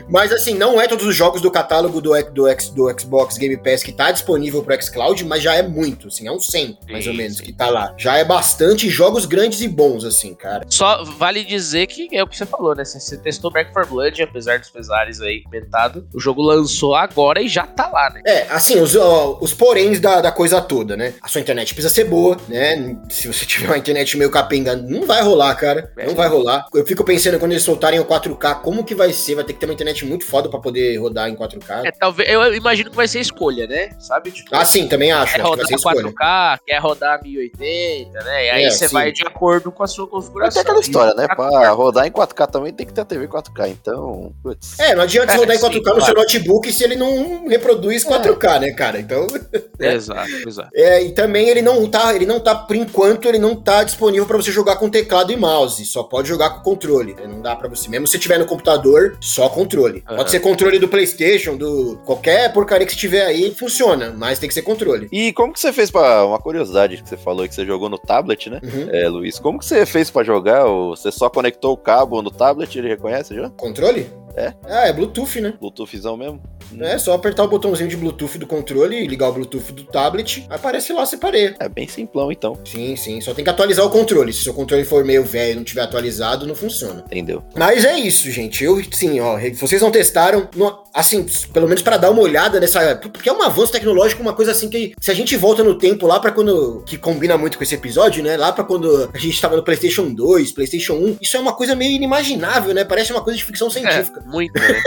Mas 0.09 0.33
assim, 0.33 0.55
não 0.55 0.81
é 0.81 0.87
todos 0.87 1.07
os 1.07 1.15
jogos 1.15 1.41
do 1.41 1.51
catálogo 1.51 2.01
do, 2.01 2.13
do, 2.33 2.47
do 2.75 3.01
Xbox 3.01 3.37
Game 3.37 3.57
Pass 3.57 3.83
que 3.83 3.93
tá 3.93 4.11
disponível 4.11 4.63
pro 4.63 4.81
xCloud, 4.81 5.25
mas 5.25 5.43
já 5.43 5.55
é 5.55 5.63
muito, 5.63 6.09
assim, 6.09 6.27
é 6.27 6.33
um 6.33 6.41
100, 6.41 6.79
mais 6.91 7.05
sim, 7.05 7.11
ou 7.11 7.17
menos, 7.17 7.37
sim. 7.39 7.45
que 7.45 7.53
tá 7.53 7.69
lá. 7.69 7.95
Já 7.97 8.17
é 8.17 8.25
bastante 8.25 8.89
jogos 8.89 9.27
grandes 9.27 9.61
e 9.61 9.69
bons, 9.69 10.05
assim, 10.05 10.35
cara. 10.35 10.65
Só 10.69 11.05
vale 11.05 11.45
dizer 11.45 11.87
que 11.87 12.09
é 12.13 12.23
o 12.23 12.27
que 12.27 12.37
você 12.37 12.47
falou, 12.47 12.75
né? 12.75 12.85
Você 12.85 13.17
testou 13.17 13.51
Back 13.51 13.73
4 13.73 13.91
Blood, 13.91 14.23
apesar 14.23 14.59
dos 14.59 14.71
pesares 14.71 15.21
aí 15.21 15.43
comentado, 15.43 16.07
o 16.15 16.21
jogo 16.21 16.43
lançou 16.43 16.95
agora 16.95 17.41
e 17.41 17.49
já 17.49 17.67
tá 17.67 17.89
lá, 17.89 18.11
né? 18.11 18.23
É, 18.25 18.47
assim, 18.51 18.81
os, 18.81 18.95
ó, 18.97 19.39
os 19.41 19.53
poréns 19.53 20.01
da, 20.01 20.21
da 20.21 20.33
coisa 20.33 20.61
toda, 20.61 20.97
né? 20.97 21.15
A 21.23 21.29
sua 21.29 21.41
internet 21.41 21.75
precisa 21.75 21.93
ser 21.93 22.05
boa, 22.05 22.37
né? 22.49 22.97
Se 23.09 23.27
você 23.29 23.45
tiver 23.47 23.67
uma 23.67 23.79
internet 23.79 24.17
meio 24.17 24.31
capenga, 24.31 24.77
não 24.77 25.07
vai 25.07 25.23
rolar, 25.23 25.55
cara. 25.55 25.93
É. 25.97 26.07
Não 26.07 26.15
vai 26.15 26.29
rolar. 26.29 26.67
Eu 26.75 26.87
fico 26.87 27.05
pensando 27.05 27.39
quando 27.39 27.53
eles 27.53 27.65
soltarem 27.65 28.01
o 28.01 28.05
4K, 28.05 28.61
como 28.63 28.85
que 28.85 28.95
vai 28.95 29.13
ser? 29.13 29.40
Vai 29.41 29.45
ter 29.47 29.53
que 29.55 29.59
ter 29.59 29.67
uma 29.67 29.75
internet 29.75 30.05
muito 30.05 30.25
foda 30.25 30.49
pra 30.49 30.61
poder 30.61 30.97
rodar 30.99 31.29
em 31.29 31.35
4K. 31.35 31.87
É, 31.87 31.91
talvez, 31.91 32.29
eu 32.29 32.55
imagino 32.55 32.91
que 32.91 32.97
vai 32.97 33.09
ser 33.09 33.21
escolha, 33.21 33.67
né? 33.67 33.91
Sabe? 33.99 34.31
Tipo, 34.31 34.51
ah, 34.53 34.65
sim, 34.65 34.87
também 34.87 35.11
acho. 35.13 35.35
Quer 35.35 35.41
acho 35.41 35.51
rodar 35.51 35.67
4K, 35.67 36.59
quer 36.67 36.79
rodar 36.79 37.23
1080, 37.23 38.23
né? 38.23 38.47
E 38.47 38.51
aí 38.51 38.65
é, 38.65 38.71
você 38.71 38.89
sim. 38.89 38.95
vai 38.95 39.13
de 39.13 39.27
acordo 39.27 39.73
com 39.73 39.83
a 39.83 39.87
sua 39.87 40.07
configuração. 40.07 40.61
Mas 40.61 40.65
aquela 40.65 40.81
história, 40.81 41.15
né? 41.15 41.27
Pra 41.27 41.71
rodar 41.71 42.07
em 42.07 42.11
4K 42.11 42.47
também 42.51 42.73
tem 42.73 42.87
que 42.87 42.93
ter 42.93 43.01
a 43.01 43.05
TV 43.05 43.27
4K, 43.27 43.69
então. 43.69 44.33
Putz. 44.43 44.79
É, 44.79 44.95
não 44.95 45.03
adianta 45.03 45.33
é, 45.33 45.37
rodar 45.37 45.57
sim, 45.57 45.67
em 45.67 45.71
4K 45.71 45.77
no 45.77 45.83
claro. 45.83 46.05
seu 46.05 46.15
notebook 46.15 46.73
se 46.73 46.85
ele 46.85 46.97
não 46.97 47.49
reproduz 47.49 48.05
4K, 48.05 48.57
é. 48.57 48.61
né, 48.61 48.73
cara? 48.73 49.01
Então. 49.01 49.27
Exato, 49.81 50.31
exato. 50.47 50.69
É, 50.75 51.03
e 51.03 51.13
também 51.13 51.49
ele 51.49 51.63
não 51.63 51.89
tá, 51.89 52.15
ele 52.15 52.27
não 52.27 52.39
tá, 52.39 52.55
por 52.55 52.77
enquanto, 52.77 53.27
ele 53.27 53.39
não 53.39 53.57
tá 53.57 53.83
disponível 53.83 54.27
para 54.27 54.37
você 54.37 54.53
jogar 54.53 54.77
com 54.77 54.91
teclado 54.91 55.33
e 55.33 55.37
mouse. 55.37 55.85
Só 55.87 56.03
pode 56.03 56.29
jogar 56.29 56.51
com 56.51 56.63
controle. 56.63 57.17
Não 57.27 57.41
dá 57.41 57.57
para 57.57 57.69
você. 57.69 57.89
Mesmo 57.89 58.07
se 58.07 58.19
tiver 58.19 58.39
no 58.39 58.47
computador, 58.47 59.17
só 59.31 59.49
controle. 59.49 60.03
Uhum. 60.09 60.17
Pode 60.17 60.31
ser 60.31 60.41
controle 60.41 60.79
do 60.79 60.89
PlayStation, 60.89 61.57
do 61.57 61.99
qualquer 62.05 62.53
porcaria 62.53 62.87
que 62.87 62.97
tiver 62.97 63.25
aí, 63.25 63.55
funciona, 63.55 64.15
mas 64.17 64.39
tem 64.39 64.49
que 64.49 64.55
ser 64.55 64.63
controle. 64.63 65.09
E 65.13 65.33
como 65.33 65.53
que 65.53 65.61
você 65.61 65.73
fez 65.73 65.91
para 65.91 66.27
uma 66.27 66.39
curiosidade 66.39 67.03
que 67.03 67.09
você 67.09 67.17
falou 67.17 67.47
que 67.47 67.55
você 67.55 67.65
jogou 67.65 67.89
no 67.89 67.99
tablet, 67.99 68.51
né? 68.51 68.61
Uhum. 68.63 68.89
É, 68.91 69.09
Luiz, 69.09 69.39
como 69.39 69.59
que 69.59 69.65
você 69.65 69.87
fez 69.87 70.11
para 70.11 70.25
jogar? 70.25 70.65
Você 70.65 71.13
só 71.13 71.29
conectou 71.29 71.73
o 71.73 71.77
cabo 71.77 72.21
no 72.23 72.31
tablet, 72.31 72.77
ele 72.77 72.89
reconhece 72.89 73.35
já? 73.35 73.49
Controle? 73.51 74.11
É? 74.41 74.55
Ah, 74.65 74.89
é 74.89 74.93
Bluetooth, 74.93 75.41
né? 75.41 75.53
Bluetoothzão 75.61 76.17
mesmo? 76.17 76.41
É, 76.79 76.97
só 76.99 77.15
apertar 77.15 77.45
o 77.45 77.49
botãozinho 77.49 77.89
de 77.89 77.97
Bluetooth 77.97 78.39
do 78.39 78.47
controle 78.47 78.97
e 78.97 79.07
ligar 79.07 79.29
o 79.29 79.33
Bluetooth 79.33 79.73
do 79.73 79.85
tablet, 79.85 80.47
aparece 80.49 80.93
lá 80.93 81.05
separei. 81.05 81.55
É 81.59 81.69
bem 81.69 81.89
simplão, 81.89 82.31
então. 82.31 82.59
Sim, 82.65 82.95
sim. 82.97 83.21
Só 83.21 83.35
tem 83.35 83.45
que 83.45 83.51
atualizar 83.51 83.85
o 83.85 83.91
controle. 83.91 84.33
Se 84.33 84.41
o 84.41 84.45
seu 84.45 84.55
controle 84.55 84.85
for 84.85 85.05
meio 85.05 85.25
velho 85.25 85.53
e 85.53 85.55
não 85.57 85.65
tiver 85.65 85.83
atualizado, 85.83 86.47
não 86.47 86.55
funciona. 86.55 87.05
Entendeu? 87.07 87.43
Mas 87.57 87.85
é 87.85 87.99
isso, 87.99 88.31
gente. 88.31 88.63
Eu, 88.65 88.83
sim, 88.93 89.21
ó. 89.21 89.39
Se 89.39 89.55
vocês 89.55 89.83
não 89.83 89.91
testaram, 89.91 90.49
no, 90.55 90.85
assim, 90.95 91.27
pelo 91.53 91.67
menos 91.67 91.83
para 91.83 91.97
dar 91.97 92.11
uma 92.11 92.23
olhada 92.23 92.61
nessa. 92.61 92.97
Porque 92.97 93.29
é 93.29 93.33
um 93.33 93.43
avanço 93.43 93.73
tecnológico, 93.73 94.23
uma 94.23 94.33
coisa 94.33 94.53
assim 94.53 94.69
que. 94.69 94.95
Se 95.01 95.11
a 95.11 95.15
gente 95.15 95.37
volta 95.37 95.65
no 95.65 95.77
tempo 95.77 96.07
lá 96.07 96.21
para 96.21 96.33
quando. 96.33 96.83
Que 96.87 96.97
combina 96.97 97.37
muito 97.37 97.59
com 97.59 97.65
esse 97.65 97.75
episódio, 97.75 98.23
né? 98.23 98.37
Lá 98.37 98.53
para 98.53 98.65
quando 98.65 99.11
a 99.13 99.19
gente 99.19 99.41
tava 99.41 99.57
no 99.57 99.65
PlayStation 99.65 100.13
2, 100.13 100.53
PlayStation 100.53 100.95
1. 100.95 101.17
Isso 101.21 101.37
é 101.37 101.41
uma 101.41 101.53
coisa 101.53 101.75
meio 101.75 101.93
inimaginável, 101.93 102.73
né? 102.75 102.85
Parece 102.85 103.13
uma 103.13 103.23
coisa 103.23 103.39
de 103.39 103.45
ficção 103.45 103.69
científica. 103.71 104.23
É, 104.25 104.30
muito, 104.31 104.59
né? 104.59 104.81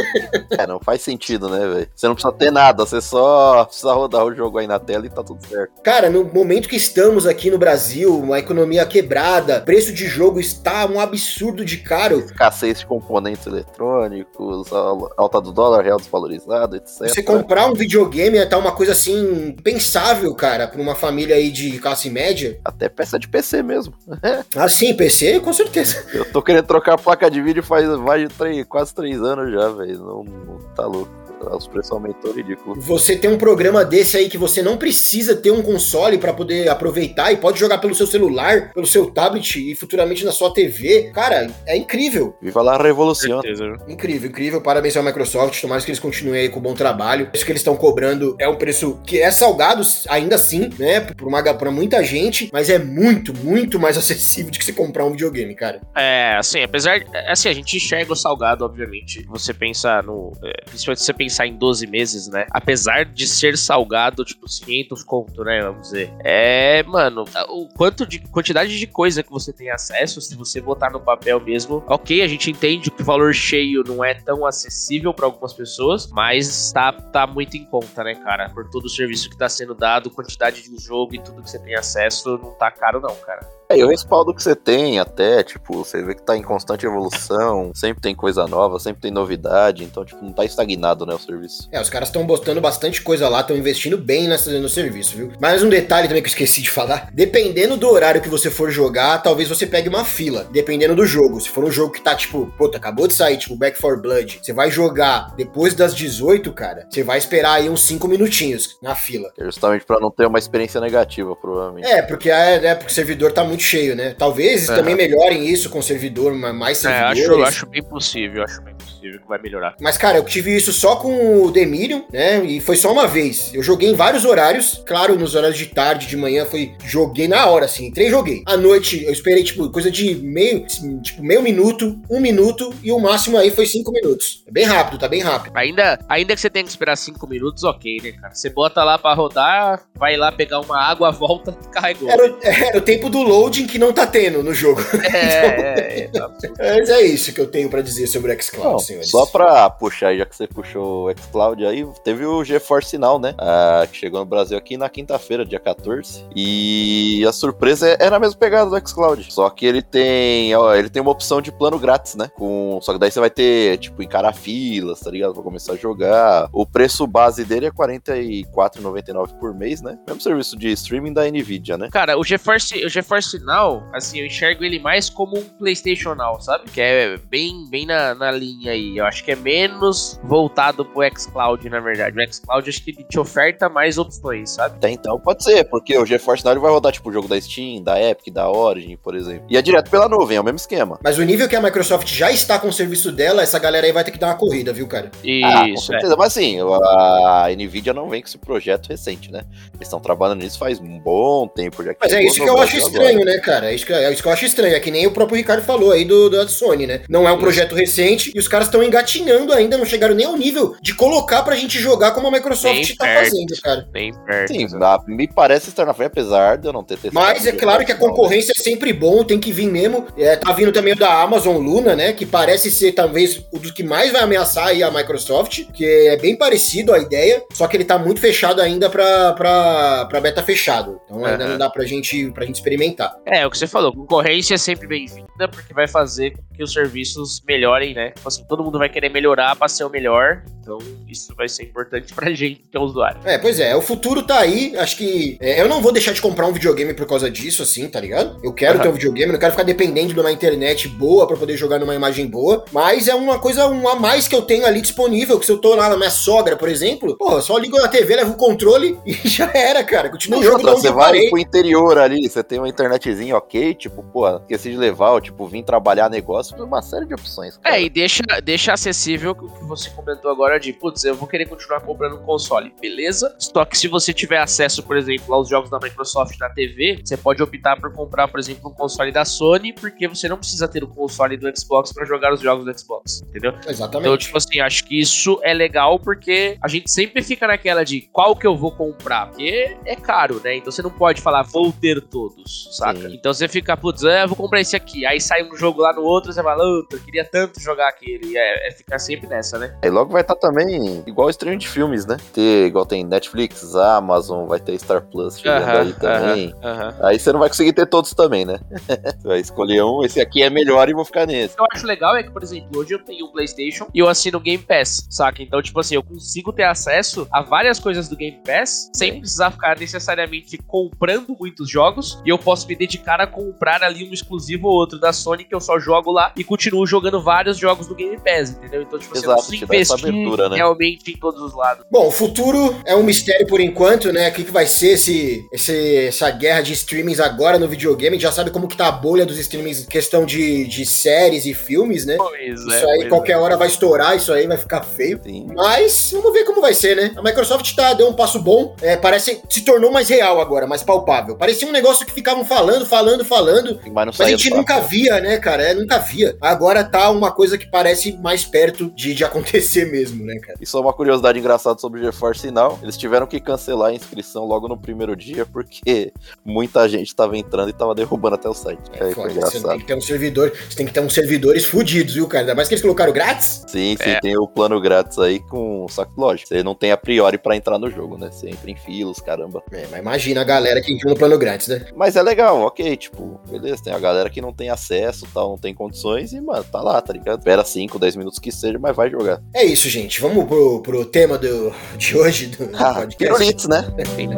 é, 0.58 0.68
não 0.68 0.80
faz 0.80 1.02
sentido, 1.02 1.50
né, 1.50 1.60
velho? 1.68 1.88
Você 1.94 2.08
não 2.08 2.16
precisa 2.16 2.34
ter 2.34 2.52
nada, 2.52 2.86
você 2.86 3.02
só 3.02 3.66
precisa 3.66 3.94
rodar 3.94 4.26
o 4.26 4.34
jogo 4.34 4.58
aí 4.58 4.68
na 4.68 4.80
tela 4.80 5.06
e 5.06 5.10
tá 5.10 5.24
tudo 5.24 5.46
certo. 5.46 5.82
Cara, 5.84 6.10
no 6.10 6.24
momento 6.24 6.70
que 6.70 6.76
estamos 6.76 7.26
aqui 7.26 7.52
no 7.52 7.58
Brasil, 7.58 8.18
uma 8.18 8.40
economia 8.40 8.86
quebrada, 8.86 9.62
preço 9.62 9.94
de 9.94 10.06
jogo 10.08 10.40
está 10.40 10.86
um 10.86 11.00
absurdo 11.00 11.66
de 11.66 11.78
caro. 11.78 12.20
Escassez 12.20 12.80
de 12.80 12.86
componentes 12.86 13.46
eletrônicos, 13.46 14.72
alta 15.18 15.42
do 15.42 15.52
dólar, 15.52 15.84
real 15.84 15.98
desvalorizado, 15.98 16.76
etc. 16.76 17.10
Você 17.10 17.24
comprar 17.24 17.68
um 17.68 17.74
videogame 17.74 18.38
é 18.38 18.46
tá 18.46 18.58
uma 18.58 18.72
coisa 18.72 18.92
assim, 18.92 19.56
pensável, 19.64 20.34
cara, 20.36 20.68
pra 20.68 20.82
uma 20.82 20.96
família 20.96 21.36
aí 21.36 21.52
de 21.52 21.80
classe 21.80 22.10
média. 22.10 22.60
Até 22.64 22.88
peça 22.88 23.20
de 23.20 23.28
PC 23.28 23.64
mesmo. 23.64 23.94
ah, 24.56 24.70
sim, 24.70 24.94
PC, 24.94 25.40
com 25.40 25.52
certeza. 25.52 26.06
Eu 26.14 26.26
tô 26.26 26.42
querendo 26.42 26.66
trocar 26.66 26.94
a 26.94 26.98
placa 26.98 27.30
de 27.30 27.42
vídeo 27.42 27.64
faz 27.64 27.88
mais 27.98 28.22
de 28.22 28.36
três, 28.36 28.66
quase 28.66 28.94
três 28.94 29.22
anos 29.24 29.52
já, 29.52 29.70
velho. 29.70 30.00
Não, 30.00 30.24
não 30.24 30.58
tá 30.76 30.86
louco 30.86 31.23
os 31.52 31.68
preços 31.68 31.92
aumentou 31.92 32.32
ridículo. 32.34 32.80
Você 32.82 33.16
tem 33.16 33.30
um 33.30 33.38
programa 33.38 33.86
desse 33.86 34.18
aí 34.18 34.30
que 34.30 34.38
você 34.38 34.62
não 34.62 34.78
precisa 34.78 35.36
ter 35.36 35.52
um 35.52 35.62
console 35.62 36.18
para 36.18 36.34
poder 36.34 36.70
aproveitar 36.70 37.32
e 37.32 37.38
pode 37.38 37.60
jogar 37.60 37.78
pelo 37.78 37.96
seu 37.96 38.08
celular, 38.08 38.72
pelo 38.74 38.86
seu 38.86 39.10
tablet 39.12 39.72
e 39.72 39.76
futuramente 39.76 40.26
na 40.26 40.32
sua 40.32 40.54
TV. 40.54 41.12
Cara, 41.14 41.50
é 41.66 41.76
incrível. 41.78 42.36
Viva 42.42 42.62
lá 42.62 42.76
a 42.76 42.84
revolução. 42.84 43.42
Incrível, 43.88 44.30
incrível. 44.30 44.62
Parabéns 44.62 44.96
ao 44.98 45.04
Microsoft. 45.04 45.60
Tomara 45.62 45.82
que 45.82 45.92
eles 45.92 46.00
continuem 46.00 46.42
aí 46.42 46.50
com 46.50 46.60
bom 46.60 46.74
trabalho. 46.74 47.30
Isso 47.34 47.46
que 47.46 47.52
eles 47.52 47.62
estão 47.62 47.76
cobrando 47.76 48.36
é 48.40 48.48
um 48.48 48.56
preço 48.56 49.00
que 49.06 49.20
é 49.20 49.32
salgado, 49.32 49.84
ainda 50.08 50.36
assim, 50.36 50.70
né? 50.78 51.02
Por, 51.02 51.28
uma, 51.28 51.42
por 51.54 51.72
muita 51.72 52.04
gente, 52.04 52.50
mas 52.52 52.70
é 52.70 52.80
muito, 52.80 53.34
muito 53.38 53.80
mais 53.80 53.98
acessível 53.98 54.52
do 54.52 54.58
que 54.58 54.66
você 54.66 54.74
comprar 54.74 55.06
um 55.06 55.12
videogame, 55.12 55.56
cara. 55.56 55.82
É, 55.96 56.36
assim, 56.38 56.62
apesar. 56.62 57.02
Assim, 57.28 57.50
a 57.50 57.54
gente 57.54 57.78
enxerga 57.78 58.14
o 58.14 58.16
salgado, 58.16 58.64
obviamente. 58.66 59.26
Você 59.30 59.54
pensa 59.54 60.02
no. 60.02 60.32
É, 60.44 60.64
principalmente 60.66 61.00
se 61.00 61.06
você 61.06 61.14
pensa 61.14 61.33
pensar 61.34 61.48
em 61.48 61.58
12 61.58 61.88
meses, 61.88 62.28
né? 62.28 62.46
Apesar 62.52 63.06
de 63.06 63.26
ser 63.26 63.58
salgado, 63.58 64.24
tipo, 64.24 64.46
500 64.46 65.04
conto, 65.04 65.44
né? 65.44 65.64
Vamos 65.64 65.82
dizer. 65.90 66.14
É, 66.20 66.84
mano, 66.84 67.26
o 67.50 67.68
quanto 67.70 68.06
de 68.06 68.20
quantidade 68.20 68.78
de 68.78 68.86
coisa 68.86 69.24
que 69.24 69.32
você 69.32 69.52
tem 69.52 69.72
acesso, 69.72 70.22
se 70.22 70.36
você 70.36 70.62
botar 70.62 70.92
no 70.92 71.00
papel 71.00 71.40
mesmo, 71.40 71.84
ok, 71.88 72.22
a 72.22 72.28
gente 72.28 72.52
entende 72.52 72.92
que 72.92 73.02
o 73.02 73.06
valor 73.06 73.34
cheio 73.34 73.84
não 73.86 74.06
é 74.06 74.14
tão 74.14 74.46
acessível 74.46 75.12
para 75.14 75.26
algumas 75.26 75.54
pessoas, 75.54 76.08
mas 76.12 76.72
tá, 76.72 76.92
tá 76.92 77.26
muito 77.26 77.58
em 77.58 77.66
conta, 77.66 78.04
né, 78.04 78.14
cara? 78.16 78.50
Por 78.50 78.70
todo 78.70 78.86
o 78.86 78.90
serviço 78.90 79.30
que 79.30 79.38
tá 79.38 79.50
sendo 79.50 79.74
dado, 79.74 80.12
quantidade 80.12 80.62
de 80.62 80.78
jogo 80.78 81.16
e 81.16 81.20
tudo 81.20 81.42
que 81.42 81.50
você 81.50 81.60
tem 81.60 81.76
acesso, 81.76 82.38
não 82.38 82.52
tá 82.52 82.70
caro, 82.70 83.02
não, 83.02 83.16
cara. 83.16 83.42
É, 83.74 83.78
e 83.80 83.84
o 83.84 83.88
respaldo 83.88 84.34
que 84.36 84.44
você 84.44 84.56
tem 84.56 85.00
até, 85.00 85.42
tipo, 85.42 85.84
você 85.84 86.04
vê 86.04 86.14
que 86.14 86.22
tá 86.22 86.38
em 86.38 86.44
constante 86.44 86.86
evolução, 86.86 87.72
sempre 87.74 88.02
tem 88.02 88.14
coisa 88.14 88.46
nova, 88.46 88.80
sempre 88.80 89.02
tem 89.02 89.12
novidade, 89.12 89.84
então, 89.84 90.06
tipo, 90.06 90.24
não 90.24 90.32
tá 90.32 90.46
estagnado, 90.46 91.08
né, 91.08 91.16
o 91.16 91.20
serviço. 91.20 91.68
É, 91.72 91.82
os 91.82 91.90
caras 91.90 92.10
estão 92.10 92.24
botando 92.24 92.62
bastante 92.62 93.02
coisa 93.02 93.28
lá, 93.28 93.42
estão 93.42 93.58
investindo 93.58 93.98
bem 93.98 94.28
nessa, 94.28 94.52
no 94.60 94.70
serviço, 94.70 95.18
viu? 95.18 95.32
Mas 95.40 95.64
um 95.64 95.70
detalhe 95.70 96.08
também 96.08 96.22
que 96.22 96.28
eu 96.28 96.32
esqueci 96.32 96.62
de 96.62 96.70
falar, 96.70 97.10
dependendo 97.12 97.76
do 97.76 97.90
horário 97.90 98.22
que 98.22 98.30
você 98.30 98.52
for 98.52 98.70
jogar, 98.70 99.24
talvez 99.24 99.50
você 99.50 99.66
pegue 99.66 99.90
uma 99.90 100.06
fila, 100.06 100.48
dependendo 100.52 100.96
do 100.96 101.06
jogo. 101.06 101.42
Se 101.42 101.50
for 101.50 101.64
um 101.64 101.72
jogo 101.72 101.94
que 101.94 102.02
tá, 102.02 102.16
tipo, 102.16 102.54
puta, 102.56 102.78
acabou 102.78 103.08
de 103.08 103.16
sair, 103.16 103.38
tipo, 103.38 103.56
Back 103.56 103.82
4 103.82 104.02
Blood, 104.02 104.40
você 104.44 104.54
vai 104.54 104.70
jogar 104.70 105.34
depois 105.36 105.74
das 105.74 105.96
18, 105.96 106.54
cara, 106.54 106.86
você 106.88 107.02
vai 107.02 107.18
esperar 107.18 107.54
aí 107.54 107.70
uns 107.70 107.82
5 107.82 108.08
minutinhos 108.08 108.78
na 108.84 108.94
fila. 108.94 109.32
É 109.36 109.44
justamente 109.44 109.84
para 109.84 110.00
não 110.00 110.12
ter 110.12 110.28
uma 110.28 110.38
experiência 110.38 110.80
negativa, 110.80 111.36
provavelmente. 111.36 111.88
É, 111.88 112.04
porque, 112.04 112.30
é, 112.30 112.66
é, 112.66 112.76
porque 112.76 112.92
o 112.92 112.96
servidor 112.96 113.32
tá 113.32 113.44
muito 113.44 113.63
cheio, 113.64 113.96
né? 113.96 114.16
Talvez 114.18 114.70
é. 114.70 114.76
também 114.76 114.96
melhorem 114.96 115.48
isso 115.48 115.70
com 115.70 115.82
servidor, 115.82 116.34
mais 116.34 116.78
servidores. 116.78 117.20
É, 117.20 117.24
acho, 117.24 117.44
acho 117.44 117.66
bem 117.68 117.84
possível, 117.84 118.44
acho 118.44 118.62
bem 118.62 118.76
possível 118.76 119.20
que 119.20 119.28
vai 119.28 119.42
melhorar. 119.42 119.76
Mas, 119.80 119.98
cara, 119.98 120.18
eu 120.18 120.24
tive 120.24 120.56
isso 120.56 120.72
só 120.72 120.96
com 120.96 121.44
o 121.44 121.52
Demirium, 121.52 122.06
né? 122.12 122.44
E 122.46 122.60
foi 122.60 122.76
só 122.76 122.92
uma 122.92 123.08
vez. 123.08 123.54
Eu 123.54 123.64
joguei 123.64 123.90
em 123.90 123.96
vários 123.96 124.26
horários, 124.26 124.82
claro, 124.86 125.18
nos 125.18 125.36
horários 125.36 125.58
de 125.58 125.68
tarde, 125.68 126.08
de 126.08 126.18
manhã, 126.18 126.46
foi. 126.46 126.74
Joguei 126.86 127.28
na 127.28 127.46
hora, 127.48 127.66
assim, 127.66 127.92
três 127.92 128.12
joguei. 128.12 128.44
À 128.46 128.56
noite, 128.56 129.04
eu 129.04 129.12
esperei, 129.12 129.44
tipo, 129.44 129.70
coisa 129.70 129.90
de 129.90 130.16
meio, 130.16 130.66
tipo, 131.02 131.24
meio 131.24 131.42
minuto, 131.42 132.00
um 132.10 132.20
minuto, 132.20 132.74
e 132.84 132.92
o 132.92 133.00
máximo 133.00 133.38
aí 133.38 133.52
foi 133.52 133.66
cinco 133.66 133.92
minutos. 133.92 134.44
É 134.48 134.52
bem 134.52 134.66
rápido, 134.66 135.00
tá 135.00 135.08
bem 135.08 135.22
rápido. 135.22 135.56
Ainda, 135.56 136.00
ainda 136.08 136.36
que 136.36 136.42
você 136.42 136.50
tenha 136.50 136.64
que 136.64 136.70
esperar 136.70 136.96
cinco 136.96 137.28
minutos, 137.28 137.64
ok, 137.64 138.02
né, 138.04 138.12
cara? 138.12 138.34
Você 138.34 138.50
bota 138.50 138.84
lá 138.84 138.98
pra 138.98 139.14
rodar, 139.14 139.82
vai 139.96 140.16
lá 140.16 140.32
pegar 140.32 140.60
uma 140.60 140.80
água, 140.80 141.12
volta, 141.12 141.54
carregou. 141.72 142.10
Era, 142.10 142.36
era 142.68 142.78
o 142.78 142.82
tempo 142.82 143.10
do 143.10 143.22
loading 143.54 143.68
que 143.68 143.78
não 143.78 143.94
tá 143.94 144.08
tendo 144.08 144.42
no 144.42 144.54
jogo. 144.54 144.82
É, 145.14 146.06
então, 146.10 146.34
é, 146.60 146.68
é, 146.68 146.80
Mas 146.80 146.90
é 146.90 147.02
isso 147.02 147.32
que 147.32 147.40
eu 147.40 147.48
tenho 147.48 147.70
para 147.70 147.82
dizer 147.82 148.08
sobre 148.08 148.34
o 148.34 148.42
xCloud, 148.42 148.84
senhores. 148.84 149.10
Só 149.10 149.26
pra 149.26 149.70
puxar, 149.70 150.16
já 150.16 150.26
que 150.26 150.36
você 150.36 150.48
puxou 150.48 151.08
o 151.08 151.12
xCloud 151.16 151.64
aí, 151.66 151.86
teve 152.04 152.26
o 152.26 152.44
GeForce 152.44 152.98
Now, 152.98 153.20
né? 153.20 153.36
Ah, 153.38 153.88
que 153.90 153.98
chegou 153.98 154.20
no 154.20 154.26
Brasil 154.26 154.58
aqui 154.58 154.76
na 154.76 154.90
quinta-feira, 154.90 155.46
dia 155.46 155.60
14. 155.60 156.26
E 156.36 157.24
a 157.28 157.32
surpresa 157.32 157.88
é, 157.88 157.98
era 158.00 158.16
a 158.16 158.20
mesma 158.20 158.38
pegada 158.38 158.70
do 158.70 158.88
xCloud. 158.88 159.32
Só 159.32 159.50
que 159.50 159.66
ele 159.66 159.82
tem, 159.82 160.56
ó, 160.56 160.74
ele 160.74 160.90
tem 160.90 161.02
uma 161.02 161.12
opção 161.12 161.42
de 161.42 161.52
plano 161.52 161.78
grátis, 161.78 162.16
né? 162.16 162.32
Com, 162.36 162.80
só 162.82 162.94
que 162.94 163.00
daí 163.00 163.12
você 163.12 163.20
vai 163.20 163.30
ter, 163.30 163.78
tipo, 163.78 164.02
encarar 164.02 164.34
filas, 164.34 165.00
tá 165.00 165.12
ligado? 165.12 165.34
Pra 165.34 165.44
começar 165.44 165.74
a 165.74 165.78
jogar. 165.78 166.50
O 166.52 166.66
preço 166.66 167.06
base 167.06 167.46
dele 167.46 167.68
é 167.68 167.70
R$ 167.70 167.76
44,99 167.76 169.38
por 169.40 169.54
mês, 169.54 169.82
né? 169.82 169.98
Mesmo 170.08 170.22
serviço 170.22 170.58
de 170.58 170.72
streaming 170.72 171.14
da 171.14 171.30
Nvidia, 171.30 171.78
né? 171.78 171.90
Cara, 171.92 172.18
o 172.18 172.24
GeForce, 172.24 172.86
o 172.86 172.90
GeForce 172.90 173.33
Now, 173.40 173.84
assim, 173.94 174.20
eu 174.20 174.26
enxergo 174.26 174.64
ele 174.64 174.80
mais 174.80 175.10
como 175.10 175.38
um 175.38 175.44
PlayStation 175.44 176.16
Now, 176.16 176.42
sabe? 176.42 176.70
Que 176.72 176.82
é 176.82 177.18
bem, 177.30 177.68
bem 177.70 177.86
na, 177.86 178.16
na 178.16 178.32
linha 178.32 178.72
aí. 178.72 178.98
Eu 178.98 179.06
acho 179.06 179.24
que 179.24 179.32
é 179.32 179.36
menos 179.36 180.20
voltado 180.24 180.86
pro 180.86 181.04
xCloud, 181.16 181.70
na 181.70 181.80
verdade. 181.80 182.18
O 182.18 182.34
xCloud 182.34 182.70
acho 182.70 182.84
que 182.84 182.92
ele 182.92 183.04
te 183.04 183.20
oferta 183.20 183.70
mais 183.70 183.98
opções, 183.98 184.52
sabe? 184.52 184.76
Até 184.78 184.90
então 184.90 185.20
pode 185.20 185.44
ser, 185.44 185.64
porque 185.66 185.98
o 185.98 186.06
GeForce 186.06 186.44
Now 186.44 186.60
vai 186.60 186.72
rodar 186.72 186.92
tipo 186.92 187.10
o 187.10 187.14
jogo 187.14 187.28
da 187.28 187.40
Steam, 187.40 187.84
da 187.84 188.02
Epic, 188.02 188.34
da 188.34 188.50
Origin, 188.50 188.98
por 188.98 189.16
exemplo. 189.16 189.46
E 189.50 189.58
é 189.58 189.62
direto 189.62 189.90
pela 189.90 190.10
nuvem, 190.10 190.38
é 190.38 190.42
o 190.42 190.44
mesmo 190.44 190.58
esquema. 190.58 191.00
Mas 191.04 191.18
o 191.18 191.24
nível 191.24 191.48
que 191.48 191.56
a 191.56 191.62
Microsoft 191.62 192.08
já 192.08 192.32
está 192.32 192.58
com 192.58 192.68
o 192.68 192.74
serviço 192.74 193.12
dela, 193.12 193.44
essa 193.44 193.60
galera 193.60 193.86
aí 193.86 193.92
vai 193.92 194.04
ter 194.04 194.12
que 194.12 194.20
dar 194.20 194.28
uma 194.28 194.36
corrida, 194.36 194.74
viu, 194.74 194.88
cara? 194.88 195.12
Isso, 195.24 195.48
ah, 195.48 195.70
com 195.70 195.78
certeza. 195.78 196.14
É. 196.14 196.18
Mas 196.18 196.28
assim, 196.28 196.58
a 196.60 197.48
Nvidia 197.56 197.94
não 197.94 198.10
vem 198.10 198.22
com 198.22 198.28
esse 198.28 198.38
projeto 198.38 198.88
recente, 198.88 199.32
né? 199.32 199.46
Eles 199.74 199.88
estão 199.88 200.00
trabalhando 200.00 200.42
nisso 200.42 200.60
faz 200.64 200.80
um 200.80 201.00
bom 201.00 201.48
tempo 201.48 201.84
já. 201.84 201.94
Mas 202.00 202.14
é 202.14 202.24
isso 202.24 202.42
que 202.42 202.50
eu 202.50 202.58
acho 202.58 202.78
estranho, 202.78 203.23
agora. 203.24 203.36
né, 203.36 203.42
cara? 203.42 203.72
É 203.72 203.76
isso, 203.76 203.86
que, 203.86 203.94
é 203.94 204.12
isso 204.12 204.22
que 204.22 204.28
eu 204.28 204.32
acho 204.32 204.46
estranho. 204.46 204.76
É 204.76 204.80
que 204.80 204.92
nem 204.92 205.08
o 205.08 205.12
próprio 205.12 205.38
Ricardo 205.38 205.64
falou 205.64 205.92
aí 205.92 206.06
do, 206.06 206.30
da 206.30 206.48
Sony, 206.48 206.88
né? 206.88 207.02
Não 207.10 207.28
é 207.28 207.32
um 207.32 207.38
projeto 207.38 207.76
recente 207.76 208.32
e 208.34 208.40
os 208.40 208.48
caras 208.48 208.68
estão 208.68 208.84
engatinhando 208.84 209.54
ainda, 209.54 209.78
não 209.78 209.86
chegaram 209.86 210.16
nem 210.16 210.26
ao 210.26 210.36
nível 210.36 210.76
de 210.82 210.94
colocar 210.94 211.44
pra 211.44 211.56
gente 211.56 211.80
jogar 211.80 212.12
como 212.12 212.28
a 212.28 212.32
Microsoft 212.32 212.74
Bem 212.74 212.96
tá 212.96 213.06
perto. 213.06 213.24
fazendo, 213.26 213.62
cara. 213.62 213.88
Bem 213.92 214.14
perto. 214.26 214.54
Sim, 214.54 214.68
me 215.08 215.28
parece 215.28 215.70
estar 215.70 215.86
na 215.86 215.94
frente, 215.94 216.08
apesar 216.08 216.58
de 216.58 216.68
eu 216.68 216.74
não 216.74 216.84
ter 216.84 216.98
testado. 216.98 217.14
Mas 217.14 217.46
é 217.46 217.52
claro 217.52 217.86
que 217.86 217.92
a 217.92 217.96
concorrência 217.98 218.54
é 218.56 218.62
sempre 218.62 218.94
bom, 218.94 219.24
tem 219.24 219.40
que 219.40 219.52
vir 219.52 219.68
mesmo. 219.68 220.06
É, 220.18 220.36
tá 220.36 220.52
vindo 220.54 220.72
também 220.72 220.94
o 220.94 220.98
da 220.98 221.22
Amazon 221.22 221.58
Luna, 221.58 221.96
né? 221.96 222.14
Que 222.14 222.26
parece 222.26 222.72
ser 222.72 222.92
talvez 222.94 223.44
o 223.52 223.60
dos 223.60 223.72
que 223.72 223.84
mais 223.84 224.12
vai 224.12 224.22
ameaçar 224.22 224.68
aí 224.68 224.84
a 224.84 224.92
Microsoft, 224.92 225.66
que 225.74 225.86
é 225.86 226.18
bem 226.18 226.36
parecido 226.36 226.94
a 226.94 227.00
ideia, 227.00 227.44
só 227.54 227.68
que 227.68 227.78
ele 227.78 227.86
tá 227.86 227.98
muito 227.98 228.20
fechado 228.20 228.62
ainda 228.62 228.90
pra, 228.90 229.34
pra, 229.34 230.06
pra 230.06 230.22
beta 230.22 230.44
fechado. 230.44 231.00
Então 231.06 231.26
ainda 231.26 231.48
não 231.48 231.58
dá 231.58 231.70
pra 231.70 231.86
gente, 231.86 232.32
pra 232.32 232.46
gente 232.46 232.56
experimentar. 232.56 233.13
É, 233.26 233.46
o 233.46 233.50
que 233.52 233.58
você 233.58 233.68
falou, 233.68 233.94
concorrência 233.94 234.56
é 234.56 234.58
sempre 234.58 234.88
bem-vinda, 234.88 235.48
porque 235.48 235.74
vai 235.74 235.88
fazer 235.88 236.32
com 236.32 236.44
que 236.54 236.64
os 236.64 236.72
serviços 236.72 237.42
melhorem, 237.48 237.94
né? 237.94 238.12
Tipo 238.12 238.28
assim, 238.28 238.44
todo 238.48 238.64
mundo 238.64 238.78
vai 238.78 238.88
querer 238.88 239.10
melhorar 239.10 239.56
para 239.56 239.68
ser 239.68 239.84
o 239.84 239.90
melhor. 239.90 240.44
Então, 240.62 240.78
isso 241.10 241.36
vai 241.36 241.50
ser 241.50 241.64
importante 241.64 242.14
pra 242.14 242.32
gente, 242.34 242.62
que 242.72 242.78
é 242.78 242.80
usuário. 242.80 243.20
É, 243.26 243.38
pois 243.38 243.60
é, 243.60 243.76
o 243.76 243.82
futuro 243.82 244.24
tá 244.24 244.40
aí. 244.40 244.74
Acho 244.78 244.98
que. 244.98 245.38
É, 245.42 245.60
eu 245.60 245.68
não 245.68 245.82
vou 245.82 245.92
deixar 245.92 246.14
de 246.14 246.22
comprar 246.22 246.48
um 246.48 246.54
videogame 246.54 246.94
por 246.94 247.06
causa 247.06 247.30
disso, 247.30 247.64
assim, 247.64 247.90
tá 247.90 248.00
ligado? 248.00 248.40
Eu 248.44 248.54
quero 248.54 248.78
uhum. 248.78 248.84
ter 248.84 248.90
um 248.90 248.94
videogame, 248.94 249.32
não 249.32 249.40
quero 249.40 249.52
ficar 249.52 249.64
dependendo 249.64 250.14
de 250.14 250.20
uma 250.20 250.32
internet 250.32 250.88
boa 250.88 251.28
para 251.28 251.36
poder 251.36 251.58
jogar 251.58 251.80
numa 251.80 251.96
imagem 251.96 252.28
boa. 252.28 252.64
Mas 252.72 253.08
é 253.08 253.16
uma 253.16 253.40
coisa 253.40 253.68
um 253.68 253.88
a 253.88 253.96
mais 253.96 254.28
que 254.28 254.36
eu 254.36 254.44
tenho 254.44 254.66
ali 254.66 254.82
disponível. 254.82 255.40
Que 255.40 255.46
se 255.46 255.52
eu 255.52 255.58
tô 255.58 255.76
lá 255.76 255.90
na 255.90 255.98
minha 255.98 256.10
sogra, 256.10 256.56
por 256.56 256.70
exemplo, 256.70 257.18
porra, 257.18 257.42
só 257.42 257.58
ligo 257.58 257.78
na 257.78 257.88
TV, 257.88 258.16
levo 258.16 258.34
o 258.34 258.38
controle 258.38 258.98
e 259.06 259.14
já 259.28 259.52
era, 259.54 259.84
cara. 259.84 260.10
Continua 260.10 260.40
o 260.40 260.44
jogo 260.44 260.62
Você 260.62 260.92
vai 260.92 261.06
parei. 261.06 261.30
pro 261.30 261.40
interior 261.40 261.98
ali, 261.98 262.30
você 262.30 262.44
tem 262.44 262.60
uma 262.60 262.70
internetzinha 263.04 263.36
ok, 263.36 263.74
tipo, 263.76 264.04
pô, 264.04 264.38
esqueci 264.38 264.72
de 264.72 264.78
levar, 264.78 265.22
tipo, 265.22 265.46
vim 265.48 265.62
trabalhar 265.64 266.10
negócio, 266.10 266.56
uma 266.64 266.82
série 266.82 267.06
de 267.06 267.14
opções. 267.14 267.58
Cara. 267.58 267.76
É, 267.76 267.84
e 267.84 267.90
deixa, 267.90 268.24
deixa 268.44 268.74
acessível 268.74 269.32
o 269.32 269.36
que 269.36 269.64
você 269.66 269.90
comentou 269.90 270.32
agora 270.32 270.60
de, 270.60 270.72
putz, 270.72 271.04
eu 271.04 271.16
vou 271.16 271.28
querer 271.28 271.46
continuar 271.46 271.82
comprando 271.82 272.16
um 272.16 272.24
console, 272.24 272.74
beleza? 272.80 273.36
Só 273.38 273.66
que 273.66 273.78
se 273.78 273.88
você 273.88 274.14
tiver 274.14 274.40
acesso, 274.40 274.84
por 274.84 274.98
exemplo, 274.98 275.34
aos 275.34 275.50
jogos 275.50 275.70
da 275.70 275.80
Microsoft 275.80 276.38
na 276.40 276.50
TV, 276.50 277.02
você 277.04 277.18
pode 277.18 277.42
optar 277.42 277.80
por 277.80 277.92
comprar, 277.92 278.28
por 278.28 278.40
exemplo, 278.40 278.70
um 278.70 278.74
console 278.74 279.12
da 279.12 279.26
Sony, 279.26 279.74
porque 279.74 280.08
você 280.08 280.28
não 280.28 280.38
precisa 280.38 280.68
ter 280.68 280.84
o 280.84 280.88
console 280.88 281.38
do 281.38 281.52
Xbox 281.58 281.92
para 281.92 282.06
jogar 282.06 282.34
os 282.34 282.40
jogos 282.40 282.66
do 282.66 282.80
Xbox, 282.80 283.22
entendeu? 283.28 283.54
Exatamente. 283.68 284.08
Então, 284.08 284.18
tipo 284.18 284.38
assim, 284.38 284.60
acho 284.60 284.86
que 284.86 285.00
isso 285.00 285.40
é 285.44 285.54
legal 285.54 286.00
porque 286.00 286.58
a 286.62 286.68
gente 286.68 286.90
sempre 286.90 287.22
fica 287.22 287.48
naquela 287.48 287.84
de 287.84 288.02
qual 288.12 288.36
que 288.36 288.48
eu 288.48 288.56
vou 288.56 288.72
comprar, 288.72 289.28
porque 289.28 289.76
é 289.86 289.96
caro, 289.96 290.42
né? 290.44 290.58
Então 290.58 290.72
você 290.72 290.82
não 290.82 290.92
pode 290.92 291.22
falar, 291.22 291.44
vou 291.44 291.72
ter 291.72 292.02
todos, 292.02 292.70
saca? 292.96 293.14
Então 293.14 293.34
você 293.34 293.48
fica, 293.48 293.76
putz, 293.76 294.04
eu 294.04 294.28
vou 294.28 294.36
comprar 294.36 294.62
esse 294.62 294.76
aqui. 294.76 295.06
Aí 295.06 295.20
sai 295.20 295.44
um 295.44 295.56
jogo 295.56 295.82
lá 295.82 295.94
no 295.94 296.02
outro, 296.02 296.32
você 296.32 296.42
fala, 296.42 296.64
eu 296.64 297.00
queria 297.00 297.26
tanto 297.26 297.60
jogar 297.60 297.90
aquele. 297.90 298.38
É, 298.38 298.68
é 298.68 298.72
ficar 298.72 299.00
sempre 299.00 299.28
nessa, 299.28 299.58
né? 299.58 299.76
Aí 299.82 299.90
logo 299.90 300.12
vai 300.12 300.22
estar 300.22 300.36
tá 300.36 300.50
também 300.50 301.04
igual 301.06 301.30
streaming 301.30 301.58
de 301.58 301.68
filmes, 301.68 302.06
né? 302.06 302.18
Ter, 302.34 302.68
igual 302.68 302.86
tem 302.86 303.04
Netflix, 303.04 303.76
Amazon, 303.76 304.48
vai 304.48 304.60
ter 304.60 304.78
Star 304.78 305.02
Plus 305.02 305.40
chegando 305.40 305.64
uh 305.64 305.68
-huh, 305.68 305.82
aí 305.82 305.94
também. 305.94 306.48
Uh 306.48 306.52
-huh, 306.52 306.90
uh 306.90 306.92
-huh. 306.92 307.06
Aí 307.06 307.20
você 307.20 307.32
não 307.32 307.40
vai 307.40 307.50
conseguir 307.50 307.74
ter 307.74 307.86
todos 307.86 308.14
também, 308.14 308.46
né? 308.46 308.60
você 309.20 309.28
vai 309.28 309.40
escolher 309.40 309.84
um, 309.84 310.04
esse 310.04 310.20
aqui 310.20 310.44
é 310.44 310.50
melhor 310.50 310.90
e 310.90 310.94
vou 310.94 311.06
ficar 311.06 311.26
nesse. 311.26 311.54
O 311.54 311.58
que 311.58 311.62
eu 311.62 311.68
acho 311.72 311.86
legal 311.86 312.16
é 312.16 312.24
que, 312.24 312.32
por 312.32 312.44
exemplo, 312.44 312.80
hoje 312.80 312.94
eu 312.94 313.00
tenho 313.00 313.26
um 313.26 313.32
PlayStation 313.32 313.88
e 313.94 314.00
eu 314.00 314.08
assino 314.08 314.38
o 314.38 314.42
Game 314.42 314.64
Pass, 314.64 315.08
saca? 315.10 315.42
Então, 315.42 315.62
tipo 315.62 315.80
assim, 315.80 315.96
eu 315.96 316.04
consigo 316.04 316.52
ter 316.52 316.64
acesso 316.64 317.28
a 317.32 317.42
várias 317.42 317.80
coisas 317.80 318.08
do 318.08 318.16
Game 318.16 318.40
Pass 318.46 318.90
sem 318.94 319.20
precisar 319.20 319.52
ficar 319.52 319.78
necessariamente 319.78 320.58
comprando 320.58 321.36
muitos 321.40 321.70
jogos 321.70 322.22
e 322.26 322.30
eu 322.30 322.38
posso 322.38 322.68
me 322.68 322.76
dedicar 322.84 323.22
a 323.22 323.28
comprar 323.28 323.82
ali 323.82 324.08
um 324.08 324.14
exclusivo 324.14 324.68
ou 324.68 324.74
outro 324.74 325.00
da 325.00 325.14
Sony 325.14 325.46
que 325.46 325.56
eu 325.56 325.62
só 325.62 325.80
jogo 325.80 326.12
lá 326.12 326.34
e 326.36 326.44
continuo 326.44 326.86
jogando 326.86 327.22
vários 327.22 327.58
jogos 327.58 327.88
do 327.88 327.96
Game 327.96 328.18
Pass, 328.18 328.52
entendeu? 328.52 328.82
Então, 328.82 329.00
tipo, 329.00 329.18
Exato, 329.18 329.42
você 329.42 329.58
não 329.58 329.64
investir 329.64 330.10
abertura, 330.10 330.50
né? 330.50 330.56
realmente 330.58 331.12
em 331.12 331.18
todos 331.18 331.42
os 331.42 331.56
lados. 331.56 331.86
Bom, 331.90 332.08
o 332.08 332.12
futuro 332.12 332.76
é 332.86 332.96
um 332.96 333.04
mistério 333.04 333.48
por 333.48 333.62
enquanto, 333.62 334.12
né? 334.12 334.30
O 334.30 334.34
que, 334.34 334.44
que 334.44 334.52
vai 334.52 334.68
ser 334.68 334.94
esse, 334.94 335.48
esse, 335.52 336.08
essa 336.08 336.30
guerra 336.32 336.62
de 336.62 336.74
streamings 336.74 337.20
agora 337.20 337.58
no 337.58 337.68
videogame? 337.68 338.10
A 338.10 338.20
gente 338.20 338.24
já 338.24 338.32
sabe 338.32 338.52
como 338.52 338.68
que 338.68 338.76
tá 338.76 338.88
a 338.88 338.92
bolha 338.92 339.26
dos 339.26 339.38
streamings, 339.40 339.86
questão 339.86 340.26
de, 340.26 340.66
de 340.66 340.86
séries 340.86 341.46
e 341.46 341.54
filmes, 341.54 342.06
né? 342.06 342.18
Pois 342.18 342.60
isso 342.60 342.74
é, 342.74 342.92
aí 342.92 343.10
qualquer 343.10 343.34
é. 343.34 343.38
hora 343.38 343.56
vai 343.56 343.68
estourar, 343.68 344.16
isso 344.16 344.34
aí 344.34 344.46
vai 344.46 344.58
ficar 344.58 344.84
feio. 344.84 345.20
Sim. 345.24 345.48
Mas 345.56 346.12
vamos 346.12 346.34
ver 346.34 346.44
como 346.44 346.62
vai 346.62 346.74
ser, 346.74 346.96
né? 346.96 347.14
A 347.16 347.22
Microsoft 347.22 347.74
tá, 347.76 347.94
deu 347.94 348.08
um 348.08 348.14
passo 348.14 348.40
bom, 348.40 348.76
é, 348.82 348.98
parece 348.98 349.42
se 349.50 349.62
tornou 349.62 349.92
mais 349.92 350.10
real 350.10 350.42
agora, 350.42 350.68
mais 350.68 350.84
palpável. 350.84 351.38
Parecia 351.38 351.68
um 351.68 351.72
negócio 351.72 352.06
que 352.06 352.12
ficavam 352.12 352.44
falando, 352.44 352.73
falando, 352.86 353.24
falando, 353.26 353.80
mas, 353.92 354.06
mas 354.06 354.20
a 354.22 354.30
gente 354.30 354.50
nunca 354.50 354.80
via, 354.80 355.20
né, 355.22 355.38
cara? 355.38 355.64
É, 355.64 355.74
nunca 355.74 355.98
via. 356.00 356.36
Agora 356.42 356.84
tá 356.84 357.10
uma 357.10 357.32
coisa 357.32 357.58
que 357.58 357.66
parece 357.70 358.14
mais 358.18 358.44
perto 358.46 358.90
de, 358.92 359.14
de 359.14 359.24
acontecer 359.24 359.86
mesmo. 359.92 360.24
né, 360.26 360.36
cara? 360.40 360.58
E 360.60 360.66
só 360.66 360.82
uma 360.82 360.94
curiosidade 360.94 361.38
engraçada 361.40 361.80
sobre 361.80 362.00
o 362.00 362.04
GeForce 362.04 362.52
Now, 362.52 362.80
eles 362.82 362.98
tiveram 362.98 363.26
que 363.28 363.40
cancelar 363.40 363.90
a 363.90 363.94
inscrição 363.94 364.46
logo 364.46 364.68
no 364.68 364.78
primeiro 364.78 365.16
dia, 365.16 365.46
porque 365.46 366.12
muita 366.46 366.88
gente 366.90 367.16
tava 367.16 367.38
entrando 367.38 367.70
e 367.70 367.74
tava 367.74 367.94
derrubando 367.96 368.36
até 368.36 368.50
o 368.50 368.54
site. 368.54 368.80
É, 368.94 369.06
Aí 369.06 369.14
foi 369.14 369.30
foda, 369.30 369.46
você 369.50 369.62
tem 369.62 369.80
que 369.80 369.86
ter 369.86 369.96
um 369.96 370.02
servidor, 370.02 370.52
você 370.70 370.76
tem 370.76 370.86
que 370.86 370.94
ter 370.94 371.00
uns 371.00 371.14
servidores 371.14 371.66
fudidos, 371.66 372.14
viu, 372.16 372.28
cara? 372.28 372.44
Ainda 372.44 372.56
mais 372.56 372.68
que 372.68 372.74
eles 372.74 372.82
colocaram 372.82 373.14
grátis. 373.14 373.64
Sim, 373.68 373.96
sim, 374.02 374.10
É. 374.10 374.20
tem 374.20 374.38
o 374.38 374.48
plano 374.48 374.80
grátis 374.82 375.18
aí 375.20 375.40
com. 375.40 375.86
Só 375.90 376.06
que, 376.06 376.12
lógico, 376.18 376.48
você 376.50 376.64
não 376.64 376.76
tem 376.76 376.92
a 376.92 376.98
priori 376.98 377.38
pra 377.38 377.56
entrar 377.56 377.78
no 377.78 377.90
jogo, 377.90 378.18
né? 378.18 378.30
Você 378.32 378.50
entra 378.50 378.70
em 378.70 378.76
filas, 378.76 379.20
caramba. 379.20 379.62
É, 379.72 379.86
mas 379.92 380.00
imagina 380.00 380.42
a 380.42 380.44
galera 380.44 380.82
que 380.82 380.94
entrou 380.94 381.12
no 381.14 381.18
plano 381.20 381.38
grátis, 381.38 381.68
né? 381.68 381.86
Mas 381.96 382.16
é 382.16 382.22
legal, 382.22 382.63
ok, 382.66 382.96
tipo, 382.98 383.40
beleza, 383.50 383.84
tem 383.84 383.94
a 383.94 384.00
galera 384.00 384.30
que 384.30 384.42
não 384.42 384.54
tem 384.54 384.70
acesso 384.70 385.28
tal, 385.34 385.50
não 385.52 385.58
tem 385.58 385.74
condições 385.74 386.34
e, 386.34 386.42
mano, 386.42 386.64
tá 386.64 386.82
lá, 386.82 387.02
tá 387.02 387.14
ligado? 387.14 387.40
Espera 387.40 387.64
5, 387.64 387.98
10 388.00 388.16
minutos 388.16 388.40
que 388.40 388.52
seja, 388.52 388.78
mas 388.80 388.96
vai 388.96 389.10
jogar. 389.10 389.42
É 389.54 389.64
isso, 389.64 389.90
gente. 389.90 390.20
Vamos 390.22 390.46
pro, 390.46 390.82
pro 390.82 391.06
tema 391.06 391.38
do, 391.38 391.74
de 391.98 392.18
hoje 392.18 392.48
do, 392.48 392.68
do 392.68 392.76
Ah, 392.78 392.94
podcast. 392.94 393.18
pirulitos, 393.18 393.68
né? 393.68 393.86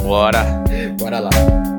Bora. 0.03 0.63
Bora 0.99 1.19
lá. 1.19 1.74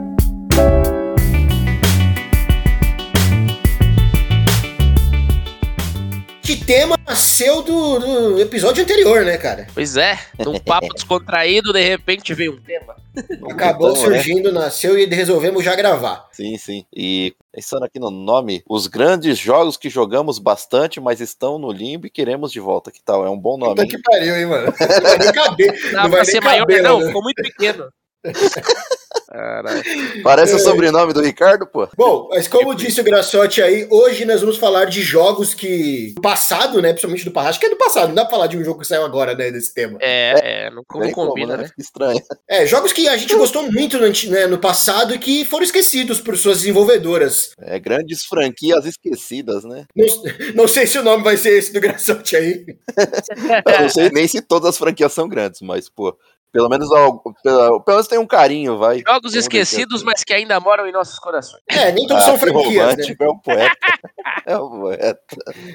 Que 6.47 6.55
tema 6.55 6.97
nasceu 7.05 7.61
do, 7.61 7.99
do 7.99 8.41
episódio 8.41 8.85
anterior, 8.85 9.25
né, 9.25 9.37
cara? 9.37 9.67
Pois 9.75 9.97
é, 9.97 10.17
num 10.38 10.61
papo 10.61 10.87
descontraído, 10.95 11.73
de 11.73 11.83
repente 11.83 12.33
veio 12.35 12.53
um 12.53 12.61
tema. 12.61 12.95
Acabou 13.50 13.91
Então, 13.91 14.09
né? 14.09 14.21
surgindo, 14.21 14.53
nasceu 14.53 14.97
e 14.97 15.07
resolvemos 15.07 15.65
já 15.65 15.75
gravar. 15.75 16.29
Sim, 16.31 16.57
sim. 16.57 16.87
E 16.95 17.35
pensando 17.50 17.85
aqui 17.85 17.99
no 17.99 18.12
nome, 18.12 18.62
os 18.69 18.87
grandes 18.87 19.37
jogos 19.37 19.76
que 19.76 19.91
jogamos 19.91 20.38
bastante, 20.38 21.00
mas 21.00 21.21
estão 21.21 21.59
no 21.59 21.73
limbo 21.73 22.07
e 22.07 22.11
queremos 22.11 22.53
de 22.53 22.61
volta. 22.61 22.93
Que 22.93 23.03
tal? 23.03 23.26
É 23.26 23.29
um 23.29 23.37
bom 23.38 23.59
nome. 23.59 23.75
Puta 23.75 23.88
que 23.88 23.99
pariu, 23.99 24.37
hein, 24.37 24.47
mano? 24.47 24.67
Não 24.67 25.03
vai 25.03 25.19
nem 25.19 25.33
caber. 25.33 25.73
Não 25.83 25.91
pra 25.91 26.09
vai 26.09 26.25
ser 26.25 26.33
nem 26.35 26.43
maior, 26.43 26.61
caber, 26.61 26.83
não, 26.83 27.00
né? 27.00 27.07
ficou 27.09 27.23
muito 27.25 27.43
pequeno. 27.43 27.88
Caralho. 29.28 29.83
Parece 30.23 30.54
o 30.54 30.56
É. 30.56 30.61
sobrenome 30.61 31.12
do 31.12 31.21
Ricardo, 31.21 31.66
pô. 31.66 31.88
Bom, 31.97 32.28
mas 32.30 32.47
como 32.49 32.75
disse 32.75 33.00
o 33.00 33.04
Graçote 33.04 33.61
aí, 33.61 33.87
hoje 33.90 34.25
nós 34.25 34.40
vamos 34.40 34.56
falar 34.56 34.87
de 34.87 35.02
jogos 35.02 35.52
que. 35.52 36.12
Do 36.14 36.23
passado, 36.23 36.80
né? 36.80 36.90
Principalmente 36.90 37.25
do 37.25 37.30
passado. 37.33 37.50
Acho 37.50 37.61
que 37.61 37.66
é 37.66 37.71
do 37.71 37.76
passado, 37.76 38.09
não 38.09 38.14
dá 38.14 38.23
pra 38.25 38.30
falar 38.30 38.47
de 38.47 38.56
um 38.56 38.64
jogo 38.64 38.80
que 38.80 38.87
saiu 38.87 39.04
agora, 39.04 39.35
né? 39.35 39.50
Desse 39.50 39.75
tema. 39.75 39.99
É, 40.00 40.66
é, 40.66 40.71
não, 40.71 40.85
não 40.90 41.00
Tem 41.00 41.12
como, 41.12 41.28
combina, 41.30 41.56
né? 41.56 41.64
Fica 41.64 41.80
Estranho. 41.83 42.21
É, 42.49 42.66
jogos 42.66 42.92
que 42.92 43.09
a 43.09 43.16
gente 43.16 43.35
gostou 43.35 43.71
muito 43.71 43.99
no, 43.99 44.06
né, 44.30 44.47
no 44.47 44.59
passado 44.59 45.14
e 45.14 45.18
que 45.18 45.45
foram 45.45 45.64
esquecidos 45.64 46.21
por 46.21 46.37
suas 46.37 46.59
desenvolvedoras. 46.59 47.50
É, 47.61 47.78
grandes 47.78 48.25
franquias 48.25 48.87
esquecidas, 48.87 49.64
né? 49.64 49.85
Não, 49.95 50.06
não 50.54 50.68
sei 50.68 50.87
se 50.87 50.99
o 50.99 51.02
nome 51.02 51.23
vai 51.25 51.37
ser 51.37 51.59
esse 51.59 51.73
do 51.73 51.80
Graçote 51.80 52.37
aí. 52.37 52.64
Eu 53.76 53.80
não 53.83 53.88
sei 53.88 54.11
nem 54.11 54.26
se 54.26 54.40
todas 54.40 54.71
as 54.71 54.78
franquias 54.78 55.12
são 55.12 55.28
grandes, 55.28 55.61
mas, 55.61 55.88
pô, 55.88 56.16
pelo 56.57 56.69
menos, 56.71 56.89
pelo, 57.43 57.81
pelo 57.83 57.97
menos 57.97 58.09
tem 58.09 58.19
um 58.19 58.27
carinho, 58.27 58.79
vai. 58.79 58.97
Jogos 59.07 59.33
Vamos 59.33 59.35
esquecidos, 59.35 60.03
mas 60.03 60.25
que 60.25 60.33
ainda 60.33 60.59
moram 60.59 60.87
em 60.87 60.93
nossos 60.93 61.19
corações. 61.19 61.63
É, 61.71 61.93
nem 61.93 62.07
todos 62.07 62.23
Ah, 62.23 62.27
são 62.27 62.39
franquias, 62.39 62.75
né? 62.75 62.83
romântico, 62.83 63.25
É 63.25 63.29
um 63.29 63.39
poeta. 63.39 63.77
É 64.47 64.57
um 64.59 64.71
poeta. 64.81 65.21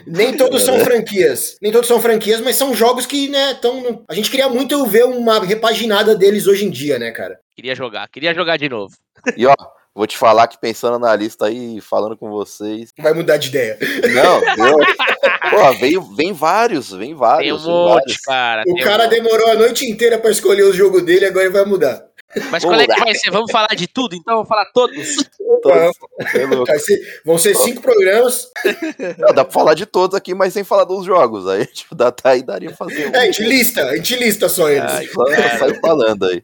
Nem 0.07 0.35
todos 0.37 0.61
É. 0.63 0.65
são 0.65 0.79
franquias. 0.79 1.57
Nem 1.61 1.71
todos 1.71 1.87
são 1.87 2.01
franquias, 2.01 2.41
mas 2.41 2.55
são 2.55 2.73
jogos 2.73 3.05
que, 3.05 3.29
né, 3.29 3.53
tão. 3.55 4.03
A 4.09 4.13
gente 4.15 4.31
queria 4.31 4.49
muito 4.49 4.83
ver 4.85 5.05
uma 5.05 5.39
repaginada 5.43 6.15
deles 6.15 6.47
hoje 6.47 6.65
em 6.65 6.69
dia, 6.71 6.97
né, 6.97 7.11
cara? 7.11 7.39
Queria 7.55 7.75
jogar, 7.75 8.07
queria 8.09 8.33
jogar 8.33 8.57
de 8.57 8.67
novo. 8.69 8.95
E 9.37 9.45
ó, 9.45 9.53
vou 9.95 10.07
te 10.07 10.17
falar 10.17 10.47
que 10.47 10.59
pensando 10.59 10.97
na 10.99 11.15
lista 11.15 11.45
aí, 11.47 11.79
falando 11.81 12.17
com 12.17 12.29
vocês. 12.29 12.91
Vai 12.99 13.13
mudar 13.13 13.37
de 13.37 13.49
ideia. 13.49 13.77
Não, 14.13 14.65
eu, 14.67 14.77
pô, 15.49 15.73
veio, 15.79 16.01
vem 16.15 16.33
vários, 16.33 16.89
vem 16.91 17.09
Tem 17.09 17.15
vários. 17.15 17.61
um 17.65 17.65
vem 17.65 17.73
monte, 17.73 18.01
vários. 18.03 18.17
cara. 18.21 18.61
O 18.61 18.65
tem 18.65 18.73
um 18.73 18.87
cara 18.87 19.03
monte. 19.05 19.11
demorou 19.21 19.47
a 19.49 19.55
noite 19.55 19.85
inteira 19.89 20.17
pra 20.17 20.31
escolher 20.31 20.63
o 20.63 20.73
jogo 20.73 21.01
dele, 21.01 21.25
agora 21.25 21.45
ele 21.45 21.53
vai 21.53 21.65
mudar. 21.65 22.05
Mas 22.49 22.63
qual 22.63 22.79
é 22.79 22.87
que 22.87 22.97
vai 22.97 23.13
ser? 23.13 23.29
Vamos 23.29 23.51
falar 23.51 23.75
de 23.75 23.87
tudo? 23.87 24.15
Então 24.15 24.35
vamos 24.35 24.47
falar 24.47 24.65
todos. 24.73 25.17
Todos, 25.61 25.91
é 26.69 26.79
ser- 26.79 27.21
vão 27.25 27.37
ser 27.37 27.53
cinco 27.57 27.81
programas. 27.81 28.47
Não, 29.17 29.33
dá 29.33 29.43
pra 29.43 29.51
falar 29.51 29.73
de 29.73 29.85
todos 29.85 30.15
aqui, 30.15 30.33
mas 30.33 30.53
sem 30.53 30.63
falar 30.63 30.85
dos 30.85 31.05
jogos. 31.05 31.45
Aí, 31.45 31.65
tipo, 31.75 31.93
dá, 31.93 32.09
tá 32.09 32.29
aí 32.29 32.41
daria 32.41 32.69
pra 32.69 32.77
fazer 32.87 33.09
um. 33.09 33.13
É, 33.15 33.19
a 33.19 33.25
gente 33.25 33.43
lista, 33.43 33.83
a 33.85 33.95
gente 33.97 34.15
lista 34.15 34.47
só 34.47 34.69
eles. 34.69 35.09
Cara. 35.09 35.57
sai 35.59 35.73
falando 35.81 36.23
aí. 36.25 36.41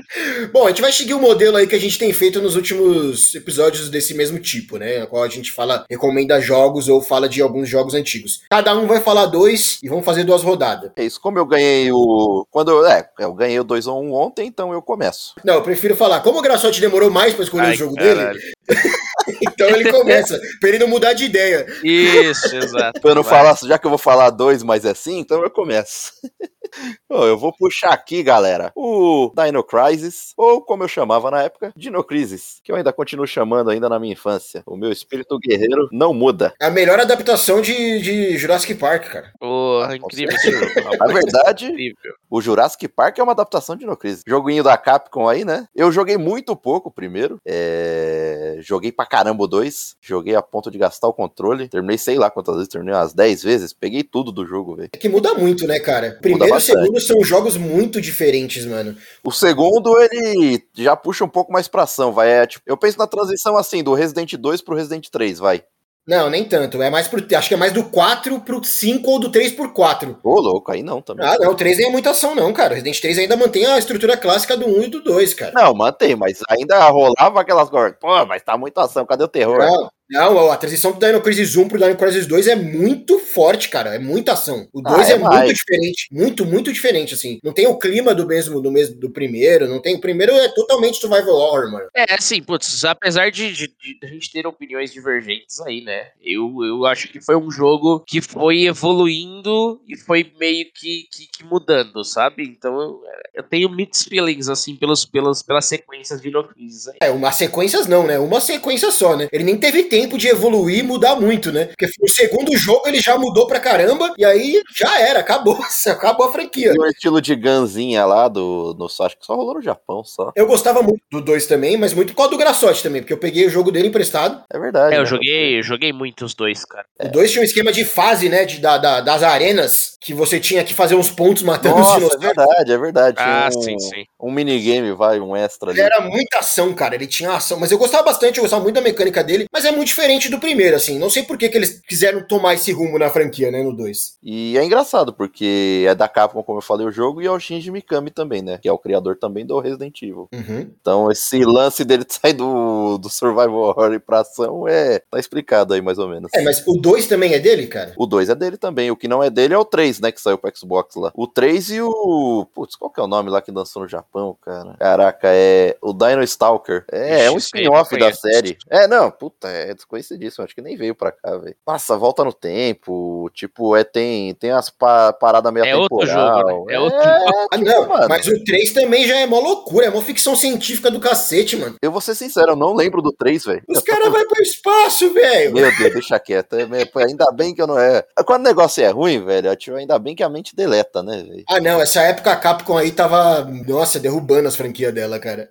Bom, 0.52 0.66
a 0.66 0.68
gente 0.68 0.80
vai 0.82 0.92
seguir 0.92 1.14
o 1.14 1.20
modelo 1.20 1.56
aí 1.56 1.66
que 1.66 1.74
a 1.74 1.80
gente 1.80 1.98
tem 1.98 2.12
feito 2.12 2.40
nos 2.40 2.56
últimos 2.56 3.34
episódios 3.34 3.88
desse 3.88 4.14
mesmo 4.14 4.38
tipo, 4.38 4.76
né? 4.76 5.00
Na 5.00 5.06
qual 5.06 5.22
a 5.22 5.28
gente 5.28 5.52
fala, 5.52 5.84
recomenda 5.90 6.40
jogos 6.40 6.88
ou 6.88 7.00
fala 7.00 7.28
de 7.28 7.40
alguns 7.42 7.68
jogos 7.68 7.94
antigos. 7.94 8.42
Cada 8.50 8.76
um 8.76 8.86
vai 8.86 9.00
falar 9.00 9.26
dois 9.26 9.78
e 9.82 9.88
vamos 9.88 10.04
fazer 10.04 10.24
duas 10.24 10.42
rodadas. 10.42 10.90
É 10.96 11.04
isso, 11.04 11.20
como 11.20 11.38
eu 11.38 11.46
ganhei 11.46 11.90
o. 11.92 12.46
Quando 12.50 12.70
eu. 12.70 12.86
É, 12.86 13.08
eu 13.18 13.32
ganhei 13.34 13.58
o 13.58 13.64
2 13.64 13.86
ou 13.86 14.02
1 14.02 14.12
ontem, 14.14 14.46
então 14.46 14.72
eu 14.72 14.80
começo. 14.80 15.34
Não, 15.44 15.54
eu 15.54 15.62
prefiro 15.62 15.96
falar. 15.96 16.20
Como 16.20 16.38
o 16.38 16.42
Graçote 16.42 16.80
demorou 16.80 17.10
mais 17.10 17.34
pra 17.34 17.44
escolher 17.44 17.66
Ai, 17.66 17.74
o 17.74 17.76
jogo 17.76 17.94
caralho. 17.94 18.38
dele, 18.38 18.54
então 19.42 19.68
ele 19.68 19.90
começa, 19.90 20.40
pra 20.60 20.68
ele 20.68 20.78
não 20.78 20.88
mudar 20.88 21.12
de 21.12 21.24
ideia. 21.24 21.66
Isso, 21.82 22.54
exato. 22.56 23.00
Pra 23.00 23.10
eu 23.10 23.14
não 23.14 23.22
Vai. 23.22 23.32
falar, 23.32 23.58
já 23.66 23.78
que 23.78 23.86
eu 23.86 23.90
vou 23.90 23.98
falar 23.98 24.30
dois, 24.30 24.62
mas 24.62 24.84
é 24.84 24.94
sim, 24.94 25.18
então 25.18 25.42
eu 25.42 25.50
começo. 25.50 26.12
Eu 27.08 27.38
vou 27.38 27.52
puxar 27.52 27.92
aqui, 27.92 28.22
galera, 28.22 28.72
o 28.74 29.32
Dino 29.34 29.62
Crisis, 29.64 30.32
ou 30.36 30.60
como 30.60 30.82
eu 30.84 30.88
chamava 30.88 31.30
na 31.30 31.42
época, 31.42 31.72
Dino 31.76 32.02
Crisis, 32.04 32.60
que 32.62 32.70
eu 32.70 32.76
ainda 32.76 32.92
continuo 32.92 33.26
chamando 33.26 33.70
ainda 33.70 33.88
na 33.88 33.98
minha 33.98 34.12
infância. 34.12 34.62
O 34.66 34.76
meu 34.76 34.92
espírito 34.92 35.38
guerreiro 35.38 35.88
não 35.90 36.12
muda. 36.12 36.52
A 36.60 36.70
melhor 36.70 37.00
adaptação 37.00 37.60
de, 37.60 38.00
de 38.00 38.36
Jurassic 38.36 38.74
Park, 38.74 39.04
cara. 39.10 39.32
Porra, 39.38 39.96
incrível 39.96 40.34
esse 40.34 40.50
jogo. 40.50 40.66
Na 40.98 41.06
verdade, 41.06 41.66
Incrível. 41.66 42.14
o 42.28 42.40
Jurassic 42.40 42.86
Park 42.88 43.18
é 43.18 43.22
uma 43.22 43.32
adaptação 43.32 43.76
de 43.76 43.80
Dino 43.80 43.96
Crisis. 43.96 44.22
Joguinho 44.26 44.62
da 44.62 44.76
Capcom 44.76 45.28
aí, 45.28 45.44
né? 45.44 45.66
Eu 45.74 45.90
joguei 45.90 46.16
muito 46.16 46.54
pouco 46.54 46.90
primeiro. 46.90 47.40
É, 47.46 48.56
Joguei 48.60 48.90
pra 48.92 49.06
caramba 49.06 49.44
o 49.44 49.46
2. 49.46 49.96
Joguei 50.00 50.34
a 50.34 50.42
ponto 50.42 50.70
de 50.70 50.78
gastar 50.78 51.08
o 51.08 51.12
controle. 51.12 51.68
Terminei 51.68 51.98
sei 51.98 52.18
lá 52.18 52.30
quantas 52.30 52.54
vezes, 52.56 52.68
terminei 52.68 52.94
umas 52.94 53.12
10 53.12 53.42
vezes. 53.42 53.72
Peguei 53.72 54.02
tudo 54.02 54.32
do 54.32 54.44
jogo, 54.46 54.76
velho. 54.76 54.90
É 54.92 54.96
que 54.96 55.08
muda 55.08 55.34
muito, 55.34 55.66
né, 55.66 55.78
cara? 55.78 56.18
Primeiro 56.20 56.54
e 56.56 56.60
bastante. 56.60 56.80
segundo 56.80 57.00
são 57.00 57.24
jogos 57.24 57.56
muito 57.56 58.00
diferentes, 58.00 58.64
mano. 58.66 58.96
O 59.24 59.30
segundo, 59.30 59.96
ele 60.00 60.62
já 60.74 60.96
puxa 60.96 61.24
um 61.24 61.28
pouco 61.28 61.52
mais 61.52 61.68
pra 61.68 61.84
ação, 61.84 62.12
vai. 62.12 62.30
É, 62.30 62.46
tipo, 62.46 62.62
eu 62.66 62.76
penso 62.76 62.98
na 62.98 63.06
transição 63.06 63.56
assim, 63.56 63.82
do 63.82 63.94
Resident 63.94 64.34
2 64.34 64.60
pro 64.60 64.76
Resident 64.76 65.08
3, 65.08 65.38
vai. 65.38 65.62
Não, 66.06 66.30
nem 66.30 66.44
tanto. 66.44 66.80
É 66.80 66.88
mais 66.88 67.08
pro. 67.08 67.20
Acho 67.36 67.48
que 67.48 67.54
é 67.54 67.56
mais 67.56 67.72
do 67.72 67.82
4 67.82 68.40
pro 68.40 68.62
5 68.62 69.10
ou 69.10 69.18
do 69.18 69.28
3 69.28 69.52
por 69.52 69.72
4. 69.72 70.20
Ô, 70.22 70.40
louco, 70.40 70.70
aí 70.70 70.80
não 70.80 71.02
também. 71.02 71.26
Ah, 71.26 71.36
não, 71.40 71.50
o 71.50 71.54
3 71.56 71.78
nem 71.78 71.88
é 71.88 71.90
muita 71.90 72.10
ação, 72.10 72.32
não, 72.32 72.52
cara. 72.52 72.74
Resident 72.74 73.00
3 73.00 73.18
ainda 73.18 73.36
mantém 73.36 73.66
a 73.66 73.76
estrutura 73.76 74.16
clássica 74.16 74.56
do 74.56 74.68
1 74.68 74.82
e 74.84 74.86
do 74.86 75.02
2, 75.02 75.34
cara. 75.34 75.52
Não, 75.52 75.74
mantém, 75.74 76.14
mas 76.14 76.40
ainda 76.48 76.88
rolava 76.88 77.40
aquelas 77.40 77.68
coisas. 77.68 77.96
Pô, 78.00 78.24
mas 78.24 78.40
tá 78.42 78.56
muita 78.56 78.82
ação, 78.82 79.04
cadê 79.04 79.24
o 79.24 79.28
terror? 79.28 79.58
Não, 79.58 79.90
não, 80.08 80.50
a 80.50 80.56
transição 80.56 80.92
do 80.92 80.98
Dino 81.04 81.20
Crisis 81.20 81.56
1 81.56 81.68
pro 81.68 81.78
Dino 81.78 81.96
Crisis 81.96 82.26
2 82.26 82.46
é 82.46 82.54
muito 82.56 83.18
forte, 83.18 83.68
cara. 83.68 83.94
É 83.94 83.98
muita 83.98 84.32
ação. 84.32 84.68
O 84.72 84.80
2 84.80 84.94
Ah, 85.08 85.10
é, 85.10 85.12
é 85.14 85.18
muito 85.18 85.52
diferente. 85.54 86.08
Muito, 86.12 86.44
muito 86.46 86.72
diferente, 86.72 87.14
assim. 87.14 87.38
Não 87.42 87.52
tem 87.52 87.66
o 87.66 87.78
clima 87.78 88.14
do 88.14 88.26
mesmo 88.26 88.60
do 88.60 88.70
mesmo 88.70 88.96
do 88.96 89.10
primeiro. 89.10 89.66
Não 89.68 89.80
tem. 89.82 89.96
O 89.96 90.00
primeiro 90.00 90.32
é 90.32 90.48
totalmente 90.50 90.98
survival 90.98 91.34
horror, 91.34 91.72
mano. 91.72 91.86
É, 91.94 92.14
assim, 92.14 92.40
putz, 92.42 92.84
apesar 92.84 93.30
de, 93.30 93.52
de- 93.52 93.66
de 93.68 93.98
a 94.02 94.06
gente 94.06 94.30
ter 94.30 94.46
opiniões 94.46 94.92
divergentes 94.92 95.60
aí, 95.60 95.80
né? 95.80 96.08
Eu, 96.22 96.52
eu 96.64 96.86
acho 96.86 97.08
que 97.08 97.20
foi 97.20 97.36
um 97.36 97.50
jogo 97.50 98.04
que 98.06 98.20
foi 98.20 98.66
evoluindo 98.66 99.80
e 99.88 99.96
foi 99.96 100.30
meio 100.38 100.66
que, 100.74 101.04
que, 101.12 101.26
que 101.26 101.44
mudando, 101.44 102.04
sabe? 102.04 102.44
Então 102.44 102.80
eu, 102.80 103.00
eu 103.34 103.42
tenho 103.42 103.68
mixed 103.68 104.08
feelings, 104.08 104.48
assim, 104.48 104.76
pelos, 104.76 105.04
pelos, 105.04 105.42
pelas 105.42 105.64
sequências 105.64 106.20
de 106.20 106.30
No 106.30 106.44
Crisis 106.44 106.88
aí. 106.88 106.94
É, 107.02 107.10
umas 107.10 107.34
sequências 107.36 107.86
não, 107.86 108.06
né? 108.06 108.18
Uma 108.18 108.40
sequência 108.40 108.90
só, 108.92 109.16
né? 109.16 109.28
Ele 109.32 109.44
nem 109.44 109.56
teve 109.56 109.82
tempo 109.84 109.95
de 110.18 110.28
evoluir 110.28 110.78
e 110.80 110.82
mudar 110.82 111.16
muito, 111.16 111.50
né? 111.50 111.66
Porque 111.66 111.86
no 112.00 112.08
segundo 112.08 112.56
jogo 112.56 112.86
ele 112.86 113.00
já 113.00 113.16
mudou 113.16 113.46
pra 113.46 113.58
caramba 113.60 114.12
e 114.18 114.24
aí 114.24 114.60
já 114.76 115.00
era, 115.00 115.20
acabou. 115.20 115.56
Acabou 115.86 116.26
a 116.26 116.32
franquia. 116.32 116.72
Tem 116.72 116.82
um 116.82 116.86
estilo 116.86 117.20
de 117.22 117.34
ganzinha 117.36 118.04
lá 118.04 118.28
do. 118.28 118.74
No, 118.78 118.86
acho 118.86 119.16
que 119.18 119.24
só 119.24 119.34
rolou 119.36 119.54
no 119.54 119.62
Japão 119.62 120.02
só. 120.04 120.32
Eu 120.34 120.46
gostava 120.46 120.82
muito 120.82 121.00
do 121.10 121.20
2 121.20 121.46
também, 121.46 121.76
mas 121.76 121.92
muito 121.94 122.10
por 122.10 122.16
causa 122.16 122.30
do 122.32 122.36
Graçote 122.36 122.82
também, 122.82 123.00
porque 123.02 123.12
eu 123.12 123.18
peguei 123.18 123.46
o 123.46 123.50
jogo 123.50 123.70
dele 123.70 123.88
emprestado. 123.88 124.42
É 124.52 124.58
verdade. 124.58 124.94
É, 124.94 124.98
eu 124.98 125.02
né? 125.02 125.06
joguei, 125.06 125.58
eu 125.58 125.62
joguei 125.62 125.92
muito 125.92 126.24
os 126.24 126.34
dois, 126.34 126.64
cara. 126.64 126.84
O 127.00 127.08
2 127.08 127.30
tinha 127.30 127.42
um 127.42 127.44
esquema 127.44 127.72
de 127.72 127.84
fase, 127.84 128.28
né? 128.28 128.44
De, 128.44 128.58
da, 128.58 128.78
da- 128.78 129.00
das 129.00 129.22
arenas, 129.22 129.96
que 130.00 130.12
você 130.12 130.40
tinha 130.40 130.64
que 130.64 130.74
fazer 130.74 130.94
uns 130.96 131.10
pontos 131.10 131.42
matando 131.42 131.76
os 131.76 131.80
Nossa, 131.82 131.96
é 131.96 131.98
dinossauros. 131.98 132.26
verdade, 132.26 132.72
é 132.72 132.78
verdade. 132.78 133.16
Ah, 133.20 133.48
um, 133.54 133.62
sim, 133.62 133.78
sim. 133.78 134.04
um 134.20 134.30
minigame, 134.30 134.92
vai, 134.92 135.20
um 135.20 135.36
extra 135.36 135.70
ali. 135.70 135.80
Era 135.80 136.00
muita 136.00 136.38
ação, 136.40 136.72
cara. 136.74 136.94
Ele 136.94 137.06
tinha 137.06 137.30
ação. 137.32 137.58
Mas 137.60 137.70
eu 137.70 137.78
gostava 137.78 138.02
bastante, 138.04 138.38
eu 138.38 138.42
gostava 138.42 138.62
muito 138.62 138.74
da 138.74 138.80
mecânica 138.80 139.22
dele. 139.22 139.46
Mas 139.52 139.64
é 139.64 139.70
muito 139.70 139.85
diferente 139.86 140.28
do 140.28 140.38
primeiro, 140.38 140.76
assim. 140.76 140.98
Não 140.98 141.08
sei 141.08 141.22
por 141.22 141.38
que, 141.38 141.48
que 141.48 141.56
eles 141.56 141.80
quiseram 141.86 142.20
tomar 142.26 142.54
esse 142.54 142.70
rumo 142.72 142.98
na 142.98 143.08
franquia, 143.08 143.50
né, 143.50 143.62
no 143.62 143.74
2. 143.74 144.18
E 144.22 144.58
é 144.58 144.64
engraçado, 144.64 145.12
porque 145.12 145.84
é 145.88 145.94
da 145.94 146.08
Capcom, 146.08 146.42
como 146.42 146.58
eu 146.58 146.62
falei, 146.62 146.86
o 146.86 146.92
jogo, 146.92 147.22
e 147.22 147.26
é 147.26 147.30
o 147.30 147.38
Shinji 147.38 147.70
Mikami 147.70 148.10
também, 148.10 148.42
né? 148.42 148.58
Que 148.58 148.68
é 148.68 148.72
o 148.72 148.78
criador 148.78 149.16
também 149.16 149.46
do 149.46 149.58
Resident 149.58 150.02
Evil. 150.02 150.28
Uhum. 150.32 150.70
Então, 150.80 151.10
esse 151.10 151.44
lance 151.44 151.84
dele 151.84 152.04
de 152.04 152.12
sair 152.14 152.34
do, 152.34 152.98
do 152.98 153.08
Survival 153.08 153.54
Horror 153.54 154.00
pra 154.00 154.20
ação 154.20 154.66
é. 154.68 154.98
tá 155.10 155.18
explicado 155.18 155.74
aí, 155.74 155.80
mais 155.80 155.98
ou 155.98 156.08
menos. 156.08 156.30
É, 156.34 156.42
mas 156.42 156.62
o 156.66 156.78
2 156.78 157.06
também 157.06 157.34
é 157.34 157.38
dele, 157.38 157.66
cara? 157.66 157.92
O 157.96 158.06
2 158.06 158.28
é 158.28 158.34
dele 158.34 158.56
também. 158.56 158.90
O 158.90 158.96
que 158.96 159.08
não 159.08 159.22
é 159.22 159.30
dele 159.30 159.54
é 159.54 159.58
o 159.58 159.64
3, 159.64 160.00
né? 160.00 160.12
Que 160.12 160.20
saiu 160.20 160.38
pro 160.38 160.52
Xbox 160.54 160.96
lá. 160.96 161.12
O 161.14 161.26
3 161.26 161.70
e 161.70 161.80
o. 161.80 162.46
Putz, 162.54 162.76
qual 162.76 162.90
que 162.90 163.00
é 163.00 163.02
o 163.02 163.08
nome 163.08 163.30
lá 163.30 163.40
que 163.40 163.50
lançou 163.50 163.82
no 163.82 163.88
Japão, 163.88 164.36
cara? 164.42 164.74
Caraca, 164.78 165.28
é. 165.30 165.76
O 165.80 165.92
Dino 165.92 166.22
Stalker. 166.22 166.84
É, 166.90 167.24
é 167.24 167.30
um 167.30 167.36
Ixi, 167.36 167.46
spin-off 167.46 167.96
da 167.98 168.12
série. 168.12 168.56
É, 168.68 168.88
não, 168.88 169.10
puta, 169.10 169.48
é 169.48 169.74
desconhecidíssimo. 169.76 170.44
Acho 170.44 170.54
que 170.54 170.62
nem 170.62 170.76
veio 170.76 170.94
pra 170.94 171.12
cá, 171.12 171.36
velho. 171.36 171.54
Nossa, 171.66 171.96
volta 171.96 172.24
no 172.24 172.32
tempo. 172.32 173.30
Tipo, 173.32 173.76
é, 173.76 173.84
tem, 173.84 174.34
tem 174.34 174.50
as 174.50 174.70
pa 174.70 175.12
paradas 175.12 175.52
meio 175.52 175.64
É 175.64 175.76
outro 175.76 176.06
jogo, 176.06 176.66
né? 176.66 176.74
É 176.74 176.80
outro 176.80 176.98
Ah, 176.98 177.58
não, 177.58 177.88
mano. 177.88 178.06
mas 178.08 178.26
o 178.26 178.42
3 178.44 178.72
também 178.72 179.06
já 179.06 179.18
é 179.18 179.26
mó 179.26 179.38
loucura, 179.38 179.86
é 179.86 179.90
mó 179.90 180.00
ficção 180.00 180.34
científica 180.34 180.90
do 180.90 180.98
cacete, 181.00 181.56
mano. 181.56 181.76
Eu 181.80 181.92
vou 181.92 182.00
ser 182.00 182.14
sincero, 182.14 182.52
eu 182.52 182.56
não 182.56 182.74
lembro 182.74 183.00
do 183.02 183.12
3, 183.12 183.44
velho. 183.44 183.62
Os 183.68 183.80
caras 183.80 184.10
vão 184.10 184.26
pro 184.26 184.42
espaço, 184.42 185.12
velho. 185.12 185.54
Meu 185.54 185.76
Deus, 185.76 185.92
deixa 185.92 186.18
quieto. 186.18 186.54
É, 186.56 186.84
pô, 186.86 186.98
ainda 187.00 187.30
bem 187.32 187.54
que 187.54 187.62
eu 187.62 187.66
não 187.66 187.78
é. 187.78 188.04
Quando 188.26 188.40
o 188.40 188.48
negócio 188.48 188.82
é 188.82 188.88
ruim, 188.88 189.24
velho, 189.24 189.54
tipo, 189.56 189.76
ainda 189.76 189.98
bem 189.98 190.14
que 190.14 190.22
a 190.22 190.28
mente 190.28 190.54
deleta, 190.56 191.02
né, 191.02 191.22
velho? 191.22 191.44
Ah, 191.48 191.60
não, 191.60 191.80
essa 191.80 192.02
época 192.02 192.32
a 192.32 192.36
Capcom 192.36 192.76
aí 192.78 192.90
tava, 192.90 193.44
nossa, 193.66 193.98
derrubando 194.00 194.48
as 194.48 194.56
franquias 194.56 194.92
dela, 194.94 195.18
cara. 195.18 195.48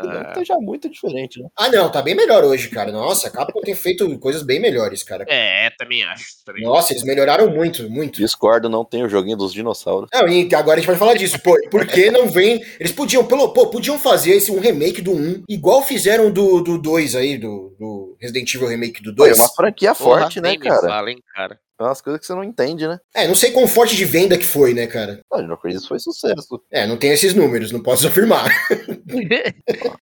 Não 0.00 0.22
esteja 0.28 0.54
muito 0.60 0.88
diferente, 0.88 1.42
né? 1.42 1.48
Ah, 1.56 1.68
não, 1.68 1.90
tá 1.90 2.00
bem 2.02 2.14
melhor 2.14 2.44
hoje, 2.44 2.68
cara. 2.68 2.92
Nossa, 2.92 3.28
a 3.28 3.30
Capcom 3.30 3.47
tem 3.62 3.74
feito 3.74 4.18
coisas 4.18 4.42
bem 4.42 4.60
melhores, 4.60 5.02
cara. 5.02 5.24
É, 5.28 5.70
também 5.78 6.04
acho. 6.04 6.24
Também. 6.44 6.62
Nossa, 6.64 6.92
eles 6.92 7.02
melhoraram 7.04 7.50
muito, 7.50 7.88
muito. 7.90 8.20
Discordo, 8.20 8.68
não 8.68 8.84
tem 8.84 9.04
o 9.04 9.08
joguinho 9.08 9.36
dos 9.36 9.52
dinossauros. 9.52 10.08
Não, 10.12 10.28
e 10.28 10.54
agora 10.54 10.76
a 10.76 10.80
gente 10.80 10.86
vai 10.86 10.96
falar 10.96 11.14
disso. 11.14 11.38
Pô, 11.40 11.58
por 11.70 11.86
que 11.86 12.10
não 12.10 12.28
vem? 12.28 12.64
Eles 12.78 12.92
podiam, 12.92 13.24
pelo, 13.24 13.52
pô, 13.52 13.66
podiam 13.68 13.98
fazer 13.98 14.32
esse 14.32 14.50
um 14.50 14.60
remake 14.60 15.00
do 15.02 15.12
1, 15.12 15.44
igual 15.48 15.82
fizeram 15.82 16.30
do, 16.30 16.60
do 16.60 16.78
2 16.78 17.14
aí, 17.14 17.38
do, 17.38 17.74
do 17.78 18.16
Resident 18.20 18.52
Evil 18.54 18.68
Remake 18.68 19.02
do 19.02 19.14
Pô, 19.14 19.24
é 19.24 19.28
2. 19.28 19.38
uma 19.38 19.48
franquia 19.48 19.94
Porra, 19.94 20.20
forte, 20.22 20.40
né, 20.40 20.56
cara? 20.56 20.88
Fala, 20.88 21.10
hein, 21.10 21.18
cara. 21.34 21.58
É 21.80 21.84
umas 21.84 22.00
coisas 22.00 22.20
que 22.20 22.26
você 22.26 22.34
não 22.34 22.42
entende, 22.42 22.88
né? 22.88 22.98
É, 23.14 23.28
não 23.28 23.36
sei 23.36 23.52
quão 23.52 23.68
forte 23.68 23.94
de 23.94 24.04
venda 24.04 24.36
que 24.36 24.44
foi, 24.44 24.74
né, 24.74 24.88
cara? 24.88 25.20
Ah, 25.32 25.40
Dino 25.40 25.56
Crisis 25.56 25.86
foi 25.86 26.00
sucesso. 26.00 26.60
É, 26.72 26.88
não 26.88 26.96
tem 26.96 27.12
esses 27.12 27.34
números, 27.34 27.70
não 27.70 27.80
posso 27.80 28.06
afirmar. 28.08 28.48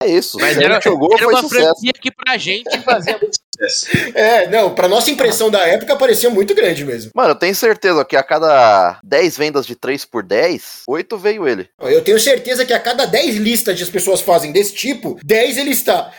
É 0.01 0.07
isso. 0.07 0.37
Mas 0.39 0.57
era, 0.57 0.79
jogou, 0.81 1.13
era 1.15 1.27
uma 1.27 1.41
sucesso. 1.41 1.63
franquia 1.63 1.93
que 1.93 2.11
pra 2.11 2.37
gente 2.37 2.79
fazia 2.81 3.17
muito 3.17 3.34
sucesso. 3.57 3.85
É, 4.15 4.47
não, 4.47 4.73
pra 4.73 4.87
nossa 4.87 5.11
impressão 5.11 5.49
da 5.49 5.67
época 5.67 5.95
parecia 5.95 6.29
muito 6.29 6.53
grande 6.55 6.85
mesmo. 6.85 7.11
Mano, 7.13 7.31
eu 7.31 7.35
tenho 7.35 7.53
certeza 7.55 8.05
que 8.05 8.15
a 8.15 8.23
cada 8.23 8.97
10 9.03 9.37
vendas 9.37 9.65
de 9.65 9.75
3 9.75 10.05
por 10.05 10.23
10, 10.23 10.83
8 10.87 11.17
veio 11.17 11.47
ele. 11.47 11.67
Eu 11.81 12.01
tenho 12.03 12.19
certeza 12.19 12.65
que 12.65 12.73
a 12.73 12.79
cada 12.79 13.05
10 13.05 13.35
listas 13.37 13.75
que 13.75 13.83
as 13.83 13.89
pessoas 13.89 14.21
fazem 14.21 14.51
desse 14.51 14.73
tipo, 14.73 15.17
10 15.23 15.57
ele 15.57 15.71
está. 15.71 16.11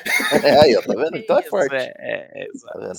É 0.42 0.60
aí, 0.60 0.76
ó, 0.76 0.82
tá 0.82 0.94
vendo? 0.94 1.16
Então 1.26 1.38
é 1.38 1.40
Isso, 1.40 1.50
forte. 1.50 1.74
É, 1.74 1.94
é, 1.98 2.42
é. 2.44 2.46
Tá? 2.62 2.92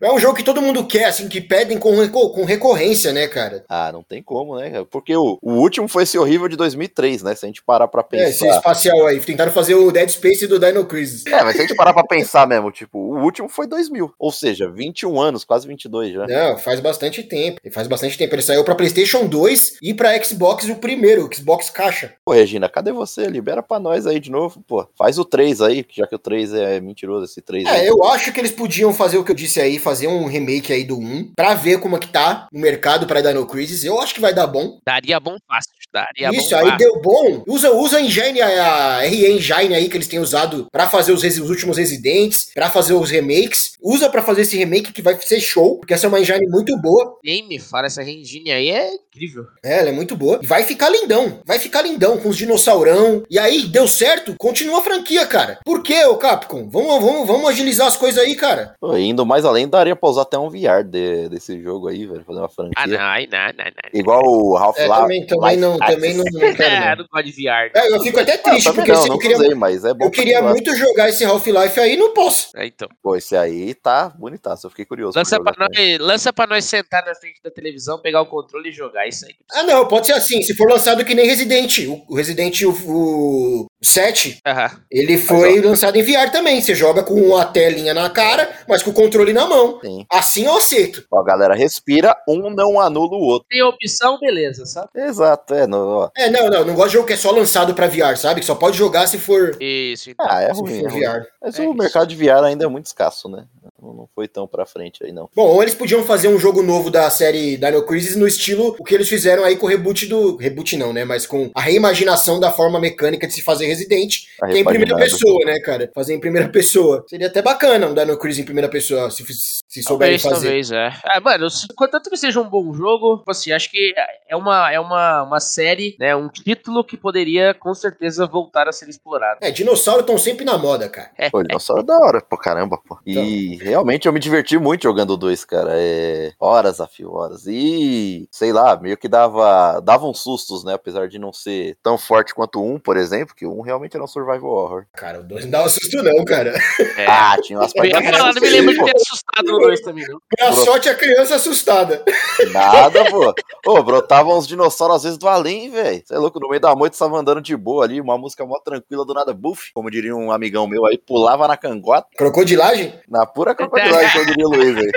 É 0.00 0.12
um 0.12 0.18
jogo 0.18 0.34
que 0.36 0.44
todo 0.44 0.62
mundo 0.62 0.86
quer, 0.86 1.04
assim, 1.04 1.28
que 1.28 1.40
pedem 1.40 1.78
com, 1.78 2.08
com 2.08 2.44
recorrência, 2.44 3.12
né, 3.12 3.26
cara? 3.28 3.64
Ah, 3.68 3.90
não 3.92 4.02
tem 4.02 4.22
como, 4.22 4.56
né? 4.58 4.70
cara? 4.70 4.84
Porque 4.84 5.14
o, 5.16 5.38
o 5.42 5.52
último 5.54 5.88
foi 5.88 6.04
esse 6.04 6.16
horrível 6.18 6.48
de 6.48 6.56
2003, 6.56 7.22
né? 7.22 7.34
Se 7.34 7.44
a 7.44 7.48
gente 7.48 7.62
parar 7.62 7.88
pra 7.88 8.04
É, 8.12 8.28
esse 8.30 8.40
pensar. 8.40 8.56
espacial 8.56 9.06
aí. 9.06 9.20
Tentaram 9.20 9.52
fazer 9.52 9.74
o 9.74 9.90
Dead 9.90 10.08
Space 10.08 10.46
do 10.46 10.58
Dino 10.58 10.84
Crisis. 10.86 11.24
É, 11.26 11.42
mas 11.42 11.56
se 11.56 11.62
a 11.62 11.66
gente 11.66 11.76
parar 11.76 11.92
pra 11.92 12.04
pensar 12.04 12.46
mesmo, 12.46 12.70
tipo, 12.70 12.98
o 12.98 13.20
último 13.22 13.48
foi 13.52 13.66
2000. 13.66 14.12
Ou 14.18 14.32
seja, 14.32 14.70
21 14.70 15.20
anos, 15.20 15.44
quase 15.44 15.66
22 15.66 16.12
já. 16.14 16.26
Não, 16.26 16.58
faz 16.58 16.80
bastante 16.80 17.22
tempo. 17.22 17.60
Ele 17.62 17.74
faz 17.74 17.86
bastante 17.86 18.16
tempo. 18.18 18.34
Ele 18.34 18.42
saiu 18.42 18.64
pra 18.64 18.74
PlayStation 18.74 19.26
2 19.26 19.78
e 19.82 19.94
pra 19.94 20.20
Xbox 20.22 20.68
o 20.68 20.76
primeiro, 20.76 21.26
o 21.26 21.34
Xbox 21.34 21.70
caixa. 21.70 22.14
Pô, 22.24 22.32
Regina, 22.32 22.68
cadê 22.68 22.92
você? 22.92 23.26
Libera 23.26 23.62
pra 23.62 23.78
nós 23.78 24.06
aí 24.06 24.18
de 24.18 24.30
novo, 24.30 24.62
pô. 24.66 24.86
Faz 24.96 25.18
o 25.18 25.24
3 25.24 25.60
aí, 25.60 25.84
já 25.92 26.06
que 26.06 26.14
o 26.14 26.18
3 26.18 26.54
é 26.54 26.80
mentiroso, 26.80 27.24
esse 27.24 27.40
3 27.40 27.66
aí. 27.66 27.86
É, 27.86 27.90
eu 27.90 28.04
acho 28.04 28.32
que 28.32 28.40
eles 28.40 28.50
podiam 28.50 28.92
fazer 28.92 29.18
o 29.18 29.24
que 29.24 29.30
eu 29.30 29.36
disse 29.36 29.60
aí, 29.60 29.78
fazer 29.78 30.06
um 30.08 30.26
remake 30.26 30.72
aí 30.72 30.84
do 30.84 30.98
1, 30.98 31.32
pra 31.36 31.54
ver 31.54 31.78
como 31.80 31.96
é 31.96 31.98
que 31.98 32.08
tá 32.08 32.46
no 32.52 32.60
mercado 32.60 33.06
pra 33.06 33.20
Dino 33.20 33.46
Crisis. 33.46 33.84
Eu 33.84 34.00
acho 34.00 34.14
que 34.14 34.20
vai 34.20 34.34
dar 34.34 34.46
bom. 34.46 34.78
Daria 34.86 35.20
bom 35.20 35.36
fácil. 35.46 35.72
Daria 35.92 36.30
Isso, 36.30 36.50
bom 36.50 36.56
aí 36.56 36.70
fácil. 36.70 36.78
deu 36.78 37.02
bom. 37.02 37.44
Usa, 37.46 37.70
usa 37.72 37.98
a 37.98 38.00
Engine, 38.02 38.40
a 38.40 39.00
RE 39.00 39.26
Engine 39.26 39.74
aí 39.74 39.88
que 39.90 39.96
eles 39.96 40.08
têm 40.08 40.18
usado 40.18 40.66
pra 40.72 40.88
fazer 40.88 41.12
os, 41.12 41.22
os 41.22 41.50
últimos 41.50 41.76
Residentes, 41.76 42.50
pra 42.54 42.70
fazer 42.70 42.94
os 42.94 43.10
remakes. 43.10 43.41
Usa 43.82 44.08
pra 44.08 44.22
fazer 44.22 44.42
esse 44.42 44.56
remake 44.56 44.92
que 44.92 45.02
vai 45.02 45.16
ser 45.20 45.40
show, 45.40 45.78
porque 45.78 45.94
essa 45.94 46.06
é 46.06 46.08
uma 46.08 46.20
engine 46.20 46.46
muito 46.48 46.76
boa. 46.80 47.18
Nem 47.24 47.46
me 47.46 47.58
fala, 47.58 47.86
essa 47.86 48.02
engine 48.02 48.50
aí 48.52 48.70
é 48.70 48.90
incrível. 48.94 49.44
É, 49.64 49.78
ela 49.80 49.88
é 49.88 49.92
muito 49.92 50.16
boa. 50.16 50.40
Vai 50.42 50.64
ficar 50.64 50.88
lindão. 50.88 51.40
Vai 51.44 51.58
ficar 51.58 51.82
lindão 51.82 52.16
com 52.18 52.28
os 52.28 52.36
dinossaurão. 52.36 53.22
E 53.30 53.38
aí, 53.38 53.62
deu 53.66 53.86
certo, 53.88 54.34
continua 54.38 54.78
a 54.78 54.82
franquia, 54.82 55.26
cara. 55.26 55.58
Por 55.64 55.82
quê, 55.82 56.04
ô 56.04 56.16
Capcom? 56.16 56.68
Vamos, 56.70 57.00
vamos, 57.02 57.26
vamos 57.26 57.50
agilizar 57.50 57.86
as 57.88 57.96
coisas 57.96 58.22
aí, 58.22 58.34
cara. 58.34 58.74
Pô, 58.80 58.96
indo 58.96 59.26
mais 59.26 59.44
além, 59.44 59.68
daria 59.68 59.96
pra 59.96 60.08
usar 60.08 60.22
até 60.22 60.38
um 60.38 60.48
VR 60.48 60.82
de- 60.84 61.28
desse 61.28 61.60
jogo 61.60 61.88
aí, 61.88 62.06
velho. 62.06 62.24
Fazer 62.24 62.38
uma 62.38 62.48
franquia. 62.48 62.74
Ah, 62.76 62.86
não, 62.86 63.00
aí 63.00 63.28
não, 63.30 63.38
não, 63.38 63.64
não. 63.64 64.00
Igual 64.00 64.22
o 64.24 64.56
É, 64.56 64.60
Half-Life. 64.62 64.88
também, 65.00 65.26
também 65.26 65.56
não, 65.56 65.78
também 65.78 66.14
não, 66.14 66.24
não 66.32 66.54
quero, 66.54 66.62
É, 66.62 66.90
não. 66.90 66.96
não 66.96 67.06
gosto 67.12 67.24
de 67.26 67.32
VR. 67.32 67.70
É, 67.74 67.92
eu 67.92 68.00
fico 68.00 68.20
até 68.20 68.34
Ah, 68.34 68.38
triste, 68.38 68.72
porque 68.72 68.92
não, 68.92 69.02
se 69.02 69.08
não 69.08 69.16
eu 69.16 69.20
queria, 69.20 69.36
usei, 69.36 69.54
mas 69.54 69.84
é 69.84 69.92
bom 69.94 70.04
eu 70.06 70.10
queria 70.10 70.42
muito 70.42 70.74
jogar 70.76 71.08
esse 71.08 71.24
Half-Life 71.24 71.78
aí, 71.80 71.96
não 71.96 72.12
posso. 72.14 72.48
É, 72.56 72.66
então. 72.66 72.88
Pô, 73.02 73.16
esse 73.32 73.36
aí 73.36 73.74
tá 73.74 74.08
bonitaço, 74.14 74.66
eu 74.66 74.70
fiquei 74.70 74.84
curioso. 74.84 75.16
Lança 75.18 75.40
pra 75.42 75.54
nós, 75.58 75.98
lança 75.98 76.32
pra 76.32 76.46
nós 76.46 76.64
sentar 76.64 77.04
na 77.04 77.14
frente 77.14 77.40
da 77.42 77.50
televisão, 77.50 77.98
pegar 77.98 78.20
o 78.20 78.26
controle 78.26 78.68
e 78.68 78.72
jogar 78.72 79.06
isso 79.08 79.24
aí. 79.24 79.34
Ah, 79.52 79.62
não, 79.62 79.86
pode 79.88 80.06
ser 80.06 80.12
assim. 80.12 80.42
Se 80.42 80.54
for 80.54 80.68
lançado 80.70 81.04
que 81.04 81.14
nem 81.14 81.26
Resident. 81.26 81.78
O, 82.08 82.14
Resident 82.14 82.62
o, 82.62 82.70
o 82.70 83.66
7, 83.82 84.38
Aham. 84.46 84.70
ele 84.90 85.18
foi 85.18 85.60
lançado 85.60 85.96
em 85.96 86.02
VR 86.02 86.30
também. 86.30 86.60
Você 86.60 86.74
joga 86.74 87.02
com 87.02 87.36
a 87.36 87.44
telinha 87.44 87.94
na 87.94 88.08
cara, 88.10 88.50
mas 88.68 88.82
com 88.82 88.90
o 88.90 88.94
controle 88.94 89.32
na 89.32 89.46
mão. 89.46 89.80
Sim. 89.82 90.06
Assim 90.10 90.44
eu 90.44 90.56
aceito. 90.56 91.04
Ó, 91.10 91.22
galera, 91.22 91.54
respira, 91.54 92.16
um 92.28 92.50
não 92.50 92.78
anula 92.80 93.16
o 93.16 93.20
outro. 93.20 93.46
Tem 93.48 93.62
opção, 93.62 94.18
beleza, 94.20 94.66
sabe? 94.66 94.88
Exato, 94.94 95.54
é. 95.54 95.66
No. 95.66 96.10
É, 96.16 96.30
não, 96.30 96.48
não, 96.50 96.64
não 96.64 96.74
gosto 96.74 96.88
de 96.88 96.92
jogo 96.94 97.06
que 97.06 97.12
é 97.14 97.16
só 97.16 97.30
lançado 97.30 97.74
pra 97.74 97.86
VR, 97.88 98.16
sabe? 98.16 98.40
Que 98.40 98.46
só 98.46 98.54
pode 98.54 98.76
jogar 98.76 99.06
se 99.06 99.18
for, 99.18 99.56
Isso, 99.60 100.10
então. 100.10 100.26
Ah, 100.28 100.42
é 100.42 100.52
se 100.52 100.60
ruim. 100.60 100.80
for 100.80 100.86
É 100.86 100.90
ruim. 100.90 101.00
VR. 101.20 101.26
Mas 101.40 101.58
É 101.58 101.62
o 101.62 101.64
isso. 101.64 101.74
mercado 101.74 102.06
de 102.06 102.16
VR 102.16 102.44
ainda 102.44 102.64
é 102.64 102.68
muito 102.68 102.86
escasso, 102.86 103.21
né? 103.28 103.48
Não 103.82 104.08
foi 104.14 104.28
tão 104.28 104.46
pra 104.46 104.64
frente 104.64 105.04
aí, 105.04 105.12
não. 105.12 105.28
Bom, 105.34 105.46
ou 105.46 105.62
eles 105.62 105.74
podiam 105.74 106.04
fazer 106.04 106.28
um 106.28 106.38
jogo 106.38 106.62
novo 106.62 106.90
da 106.90 107.10
série 107.10 107.56
Dino 107.56 107.84
Crisis 107.84 108.16
no 108.16 108.26
estilo 108.26 108.76
o 108.78 108.84
que 108.84 108.94
eles 108.94 109.08
fizeram 109.08 109.44
aí 109.44 109.56
com 109.56 109.66
o 109.66 109.68
reboot 109.68 110.06
do. 110.06 110.36
Reboot 110.36 110.76
não, 110.76 110.92
né? 110.92 111.04
Mas 111.04 111.26
com 111.26 111.50
a 111.54 111.60
reimaginação 111.60 112.38
da 112.38 112.52
forma 112.52 112.78
mecânica 112.78 113.26
de 113.26 113.32
se 113.32 113.42
fazer 113.42 113.66
Resident, 113.66 114.18
que 114.38 114.44
é 114.44 114.58
em 114.58 114.64
primeira 114.64 114.96
pessoa, 114.96 115.44
né, 115.44 115.58
cara? 115.60 115.90
Fazer 115.94 116.14
em 116.14 116.20
primeira 116.20 116.48
pessoa. 116.48 117.04
Seria 117.08 117.26
até 117.26 117.42
bacana 117.42 117.88
um 117.88 117.94
Dino 117.94 118.16
Crisis 118.16 118.42
em 118.42 118.44
primeira 118.44 118.68
pessoa, 118.68 119.10
se, 119.10 119.24
se 119.24 119.82
souberem 119.82 120.18
Talvez, 120.18 120.22
fazer. 120.22 120.46
talvez, 120.46 120.70
é. 120.70 120.92
Ah, 121.04 121.20
mano, 121.20 121.48
contanto 121.76 122.10
que 122.10 122.16
seja 122.16 122.40
um 122.40 122.48
bom 122.48 122.72
jogo, 122.72 123.18
tipo 123.18 123.30
assim, 123.30 123.52
acho 123.52 123.70
que 123.70 123.94
é 124.28 124.36
uma, 124.36 124.72
é 124.72 124.78
uma, 124.78 125.22
uma 125.22 125.40
série, 125.40 125.96
né, 125.98 126.14
um 126.14 126.28
título 126.28 126.84
que 126.84 126.96
poderia 126.96 127.54
com 127.54 127.74
certeza 127.74 128.26
voltar 128.26 128.68
a 128.68 128.72
ser 128.72 128.88
explorado. 128.88 129.38
É, 129.42 129.50
dinossauros 129.50 130.02
estão 130.02 130.18
sempre 130.18 130.44
na 130.44 130.56
moda, 130.56 130.88
cara. 130.88 131.10
Pô, 131.30 131.42
dinossauro 131.42 131.82
é 131.82 131.86
da 131.86 131.98
hora, 131.98 132.20
pô, 132.20 132.36
caramba, 132.36 132.78
pô. 132.86 132.98
E 133.06 133.56
realmente 133.72 134.06
eu 134.06 134.12
me 134.12 134.20
diverti 134.20 134.58
muito 134.58 134.82
jogando 134.82 135.16
dois, 135.16 135.44
cara. 135.44 135.70
É 135.72 136.32
horas 136.38 136.80
a 136.80 136.86
fio, 136.86 137.12
horas. 137.12 137.46
E, 137.46 138.28
sei 138.30 138.52
lá, 138.52 138.78
meio 138.78 138.96
que 138.98 139.08
dava, 139.08 139.80
dava 139.80 140.06
uns 140.06 140.20
sustos, 140.20 140.62
né? 140.62 140.74
Apesar 140.74 141.08
de 141.08 141.18
não 141.18 141.32
ser 141.32 141.76
tão 141.82 141.96
forte 141.96 142.34
quanto 142.34 142.62
um, 142.62 142.78
por 142.78 142.96
exemplo, 142.96 143.34
que 143.34 143.46
um 143.46 143.62
realmente 143.62 143.96
era 143.96 144.04
um 144.04 144.06
survival 144.06 144.50
horror. 144.50 144.84
Cara, 144.92 145.20
o 145.20 145.22
2 145.22 145.44
não 145.44 145.50
dava 145.50 145.68
susto, 145.68 146.02
não, 146.02 146.24
cara. 146.24 146.52
É. 146.96 147.06
Ah, 147.06 147.36
tinha 147.40 147.58
umas 147.58 147.72
eu 147.74 147.84
ia 147.84 147.92
partes 147.92 148.10
falar, 148.10 148.34
não 148.34 148.42
me 148.42 148.50
lembro 148.50 148.74
de 148.74 148.84
ter 148.84 148.96
assustado 148.96 149.46
no 149.46 149.58
2 149.58 149.80
também, 149.80 150.06
não. 150.06 150.20
Pra 150.36 150.52
sorte 150.52 150.88
a 150.88 150.94
criança 150.94 151.36
assustada. 151.36 152.04
Nada, 152.52 153.10
pô. 153.10 153.34
Ô, 153.66 153.82
brotavam 153.82 154.36
uns 154.36 154.46
dinossauros 154.46 154.96
às 154.96 155.02
vezes 155.04 155.18
do 155.18 155.28
além, 155.28 155.70
velho. 155.70 156.02
Você 156.04 156.14
é 156.14 156.18
louco, 156.18 156.38
no 156.38 156.48
meio 156.48 156.60
da 156.60 156.74
noite 156.74 156.98
tava 156.98 157.18
andando 157.18 157.40
de 157.40 157.56
boa 157.56 157.84
ali, 157.84 158.00
uma 158.00 158.18
música 158.18 158.44
mó 158.44 158.58
tranquila, 158.58 159.06
do 159.06 159.14
nada, 159.14 159.32
buff, 159.32 159.72
como 159.72 159.90
diria 159.90 160.14
um 160.14 160.30
amigão 160.30 160.66
meu 160.66 160.84
aí, 160.84 160.98
pulava 160.98 161.48
na 161.48 161.56
cangota, 161.56 162.06
Crocodilagem? 162.16 162.94
na 163.08 163.24
pura 163.24 163.54
crocodilagem, 163.68 164.12
como 164.12 164.26
diria 164.26 164.46
o 164.46 164.50
Luiz 164.50 164.76
aí. 164.76 164.92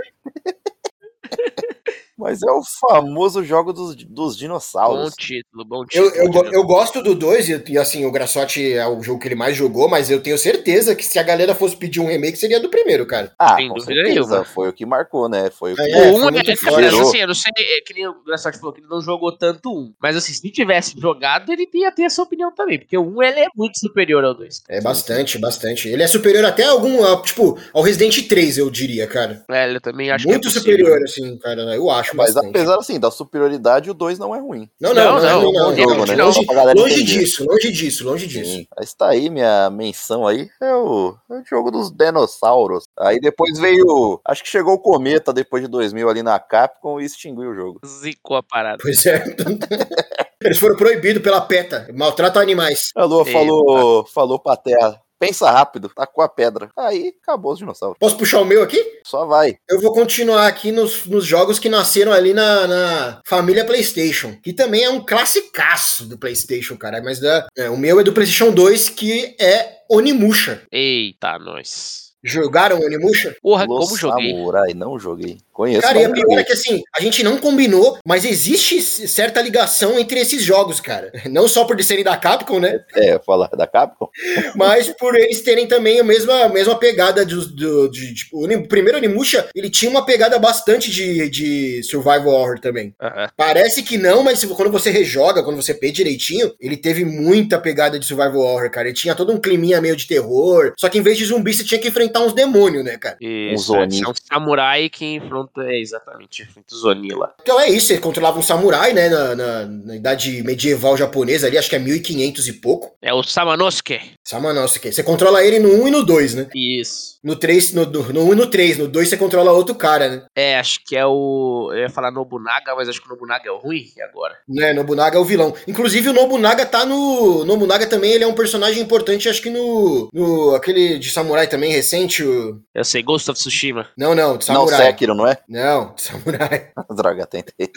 Mas 2.18 2.42
é 2.42 2.52
o 2.52 2.62
famoso 2.90 3.44
jogo 3.44 3.74
dos, 3.74 3.96
dos 3.96 4.34
Bom 4.36 4.40
dinossauros. 4.40 5.14
título, 5.16 5.66
bom 5.66 5.82
Eu, 5.82 5.86
título. 6.12 6.16
eu, 6.16 6.30
go- 6.32 6.46
eu 6.52 6.64
gosto 6.64 7.02
do 7.02 7.14
2 7.14 7.50
e, 7.68 7.78
assim, 7.78 8.06
o 8.06 8.12
Grassotti 8.12 8.74
é 8.74 8.88
o 8.88 9.02
jogo 9.04 9.20
que 9.20 9.28
ele 9.28 9.36
mais 9.36 9.56
jogou, 9.56 9.90
mas 9.90 10.10
eu 10.10 10.22
tenho 10.22 10.38
certeza 10.38 10.96
que 10.96 11.04
se 11.06 11.20
a 11.20 11.24
galera 11.24 11.54
fosse 11.54 11.76
pedir 11.76 12.00
um 12.00 12.08
remake, 12.08 12.38
seria 12.38 12.60
do 12.60 12.70
primeiro, 12.70 13.06
cara. 13.06 13.34
Ah, 13.38 13.56
Sem 13.58 13.68
com 13.68 13.76
dúvida 13.76 13.94
certeza. 14.06 14.28
nenhuma. 14.30 14.46
Foi 14.46 14.70
o 14.70 14.74
que 14.74 14.86
marcou, 14.86 15.28
né? 15.28 15.50
Foi 15.52 15.74
o 15.74 15.76
que. 15.76 15.82
É, 15.82 15.86
o 15.86 15.90
foi 16.04 16.12
1 16.12 16.20
muito 16.22 16.38
é, 16.50 16.56
mas, 16.72 16.94
assim, 17.00 17.18
eu 17.20 17.28
não 17.28 17.34
sei, 17.36 17.52
é 17.58 17.82
que 17.82 17.94
nem 17.94 18.08
o 18.08 18.24
Graçote 18.24 18.58
falou 18.60 18.74
que 18.74 18.80
ele 18.82 18.88
não 18.90 19.02
jogou 19.02 19.32
tanto 19.38 19.70
um. 19.72 19.94
Mas 20.02 20.16
assim, 20.16 20.32
se 20.34 20.50
tivesse 20.52 21.00
jogado, 21.00 21.52
ele 21.52 21.68
ia 21.74 21.92
ter 21.92 22.04
essa 22.04 22.22
opinião 22.22 22.54
também. 22.54 22.80
Porque 22.80 22.98
o 22.98 23.02
1 23.04 23.24
ele 23.24 23.40
é 23.42 23.48
muito 23.56 23.78
superior 23.80 24.24
ao 24.24 24.34
2. 24.34 24.64
É 24.70 24.80
bastante, 24.82 25.38
bastante. 25.38 25.90
Ele 25.90 26.04
é 26.04 26.08
superior 26.08 26.46
até 26.46 26.64
a 26.64 26.72
algum, 26.72 27.04
a, 27.04 27.22
tipo, 27.22 27.58
ao 27.74 27.82
Resident 27.82 28.28
3, 28.28 28.58
eu 28.58 28.70
diria, 28.70 29.06
cara. 29.08 29.44
É, 29.50 29.74
eu 29.76 29.82
também 29.82 30.12
acho 30.12 30.28
Muito 30.28 30.42
que 30.44 30.48
é 30.48 30.52
possível. 30.52 30.78
superior, 30.78 31.04
assim, 31.04 31.38
cara. 31.40 31.62
Eu 31.76 31.90
acho 31.90 32.05
Mas 32.14 32.34
bastante. 32.34 32.50
apesar 32.50 32.78
assim, 32.78 33.00
da 33.00 33.10
superioridade, 33.10 33.90
o 33.90 33.94
2 33.94 34.20
não 34.20 34.36
é 34.36 34.40
ruim. 34.40 34.70
Não, 34.80 34.94
não, 34.94 35.20
Não, 35.20 35.22
não, 35.22 35.52
não, 35.52 35.76
não? 35.76 36.26
Longe, 36.26 36.46
longe 36.76 37.04
disso, 37.04 37.46
longe 37.46 37.72
disso, 37.72 38.06
longe 38.06 38.28
disso. 38.28 38.52
Sim. 38.52 38.68
Mas 38.78 38.94
tá 38.94 39.10
aí 39.10 39.30
minha 39.30 39.70
menção 39.70 40.28
aí. 40.28 40.50
É 40.62 40.76
o, 40.76 41.16
é 41.32 41.36
o 41.36 41.44
jogo 41.46 41.72
dos 41.72 41.92
dinossauros. 41.92 42.84
Aí 43.00 43.20
depois 43.20 43.58
veio. 43.60 44.20
Acho 44.26 44.44
que 44.44 44.50
chegou 44.50 44.74
o 44.76 44.80
Cometa 44.80 45.34
depois 45.34 45.64
de 45.64 45.70
2000 45.70 46.10
ali 46.10 46.24
na 46.24 46.40
Capcom 46.40 47.00
e 47.00 47.06
extinguiu 47.06 47.52
o 47.52 47.56
jogo. 47.56 47.82
Zicou 47.86 48.38
a 48.38 48.44
parada. 48.44 48.78
Pois 48.82 49.06
é. 49.06 49.24
Eles 50.42 50.60
foram 50.60 50.76
proibidos 50.76 51.24
pela 51.24 51.42
PETA. 51.42 51.88
Maltratam 51.94 52.42
animais. 52.42 52.92
A 52.96 53.06
Lua 53.06 53.26
falou, 53.26 54.06
falou 54.06 54.40
pra 54.40 54.56
Terra. 54.56 55.02
Pensa 55.28 55.50
rápido, 55.52 55.90
tacou 55.90 56.24
a 56.24 56.30
pedra. 56.30 56.70
Aí 56.78 57.14
acabou 57.22 57.54
os 57.54 57.60
dinossauros. 57.60 57.98
Posso 58.00 58.18
puxar 58.18 58.40
o 58.42 58.46
meu 58.46 58.62
aqui? 58.64 58.84
Só 59.06 59.26
vai. 59.26 59.58
Eu 59.70 59.82
vou 59.82 59.94
continuar 59.94 60.48
aqui 60.48 60.72
nos, 60.72 61.06
nos 61.06 61.26
jogos 61.26 61.60
que 61.60 61.70
nasceram 61.70 62.12
ali 62.12 62.34
na, 62.34 62.68
na 62.68 63.22
família 63.26 63.66
PlayStation, 63.66 64.36
que 64.44 64.54
também 64.54 64.84
é 64.84 64.90
um 64.90 65.04
classicaço 65.04 66.06
do 66.08 66.18
PlayStation, 66.18 66.78
cara. 66.78 67.02
Mas 67.04 67.20
da- 67.20 67.48
é, 67.58 67.70
o 67.70 67.78
meu 67.78 68.00
é 68.00 68.04
do 68.04 68.14
PlayStation 68.14 68.52
2, 68.52 68.90
que 68.90 69.36
é 69.40 69.76
Onimusha. 69.90 70.64
Eita, 70.72 71.38
nós. 71.40 72.06
Jogaram 72.24 72.80
Onimusha? 72.80 73.36
Porra, 73.42 73.66
Los 73.68 73.86
como 73.86 73.98
joguei. 73.98 74.32
Samurai, 74.32 74.74
não 74.74 74.98
joguei. 74.98 75.38
Conheço. 75.56 75.84
Cara, 75.84 76.02
e 76.02 76.04
a 76.04 76.10
pior 76.12 76.38
é 76.38 76.44
que 76.44 76.52
assim, 76.52 76.84
a 76.94 77.02
gente 77.02 77.24
não 77.24 77.38
combinou, 77.38 77.98
mas 78.06 78.26
existe 78.26 78.82
certa 78.82 79.42
ligação 79.42 79.98
entre 79.98 80.20
esses 80.20 80.44
jogos, 80.44 80.82
cara. 80.82 81.14
Não 81.32 81.48
só 81.48 81.64
por 81.64 81.78
eles 81.78 81.86
serem 81.86 82.04
da 82.04 82.18
Capcom, 82.18 82.60
né? 82.60 82.82
É, 82.94 83.18
falar 83.26 83.48
da 83.48 83.66
Capcom? 83.66 84.10
Mas 84.56 84.90
por 84.90 85.16
eles 85.16 85.42
terem 85.42 85.66
também 85.66 85.98
a 86.00 86.04
mesma, 86.04 86.44
a 86.44 86.50
mesma 86.50 86.76
pegada 86.78 87.26
do, 87.26 87.48
do- 87.48 87.88
de, 87.90 88.14
tipo, 88.14 88.46
o 88.46 88.68
primeiro 88.68 88.98
Onimusha, 88.98 89.48
ele 89.56 89.70
tinha 89.70 89.90
uma 89.90 90.06
pegada 90.06 90.38
bastante 90.38 90.92
de, 90.92 91.30
de 91.30 91.84
survival 91.84 92.28
horror 92.28 92.60
também. 92.60 92.94
Aham. 93.02 93.30
Parece 93.38 93.82
que 93.82 93.98
não, 93.98 94.24
mas 94.24 94.44
quando 94.44 94.72
você 94.72 94.90
rejoga, 94.92 95.42
quando 95.42 95.56
você 95.62 95.74
pê 95.74 95.90
direitinho, 95.90 96.54
ele 96.60 96.76
teve 96.76 97.06
muita 97.06 97.60
pegada 97.60 97.98
de 97.98 98.06
survival 98.06 98.42
horror, 98.42 98.70
cara. 98.70 98.88
Ele 98.90 98.96
tinha 98.96 99.16
todo 99.16 99.32
um 99.32 99.40
climinha 99.40 99.80
meio 99.80 99.96
de 99.96 100.06
terror, 100.06 100.74
só 100.78 100.90
que 100.90 100.98
em 100.98 101.02
vez 101.02 101.18
de 101.18 101.26
zumbi 101.26 101.54
você 101.54 101.64
tinha 101.64 101.80
que 101.80 101.88
enfrentar 101.88 102.20
uns 102.22 102.34
demônios, 102.34 102.84
né, 102.84 102.98
cara? 102.98 103.16
Isso, 103.22 103.74
Um 103.74 103.78
é, 103.84 103.84
é 103.84 104.10
um 104.10 104.14
samurai 104.30 104.90
que 104.90 105.06
enfrenta. 105.16 105.45
É, 105.60 105.80
exatamente, 105.80 106.44
enfrenta 106.44 106.74
o 106.74 106.78
Zonila. 106.78 107.34
Então 107.42 107.60
é 107.60 107.70
isso, 107.70 107.92
ele 107.94 108.02
controlava 108.02 108.38
um 108.40 108.42
samurai, 108.42 108.94
né, 108.94 109.10
na, 109.10 109.36
na- 109.36 109.66
na 109.66 109.96
idade 109.96 110.44
medieval 110.44 110.96
japonesa 110.98 111.48
ali, 111.48 111.58
acho 111.58 111.70
que 111.70 111.76
é 111.76 111.80
1500 111.80 112.48
e 112.48 112.54
pouco. 112.54 112.96
É 113.02 113.14
o 113.14 113.24
Samanosuke. 113.24 114.00
Samanosuke. 114.24 114.92
Você 114.92 115.04
controla 115.04 115.44
ele 115.44 115.60
no 115.60 115.70
1 115.84 115.88
e 115.88 115.92
no 115.92 116.06
2, 116.06 116.36
né? 116.36 116.48
Isso. 116.56 117.15
No 117.26 117.36
3, 117.36 117.74
no, 117.74 117.86
no, 117.88 118.14
no 118.14 118.24
1 118.30 118.34
e 118.34 118.36
no 118.36 118.48
3, 118.48 118.78
no 118.78 118.88
2 118.88 119.10
você 119.10 119.18
controla 119.18 119.52
outro 119.52 119.74
cara, 119.74 120.08
né? 120.08 120.26
É, 120.36 120.60
acho 120.60 120.80
que 120.86 120.96
é 120.96 121.06
o. 121.06 121.72
Eu 121.74 121.80
ia 121.80 121.90
falar 121.90 122.12
Nobunaga, 122.12 122.76
mas 122.76 122.88
acho 122.88 123.02
que 123.02 123.08
o 123.08 123.10
Nobunaga 123.10 123.50
é 123.50 123.52
o 123.52 123.58
ruim. 123.58 123.86
Agora? 124.08 124.36
Né, 124.48 124.74
Nobunaga 124.74 125.18
é 125.18 125.20
o 125.20 125.26
vilão. 125.26 125.54
Inclusive 125.68 126.10
o 126.10 126.14
Nobunaga 126.14 126.66
tá 126.68 126.86
no. 126.86 127.44
Nobunaga 127.44 127.88
também 127.88 128.12
ele 128.12 128.24
é 128.24 128.28
um 128.28 128.36
personagem 128.36 128.82
importante, 128.82 129.28
acho 129.28 129.42
que 129.42 129.50
no. 129.50 130.08
no 130.14 130.54
aquele 130.54 131.00
de 131.00 131.10
samurai 131.10 131.48
também 131.48 131.72
recente. 131.72 132.24
O... 132.24 132.62
Eu 132.76 132.84
sei, 132.86 133.02
Ghost 133.02 133.32
of 133.32 133.40
Tsushima. 133.40 133.88
Não, 133.98 134.14
não, 134.14 134.38
de 134.38 134.48
Não, 134.48 134.68
samurai. 134.68 134.86
Sekiro, 134.92 135.16
não 135.16 135.28
é? 135.28 135.38
Não, 135.50 135.96
de 135.96 136.04
samurai. 136.04 136.70
Droga, 136.96 137.26
tentei. 137.26 137.72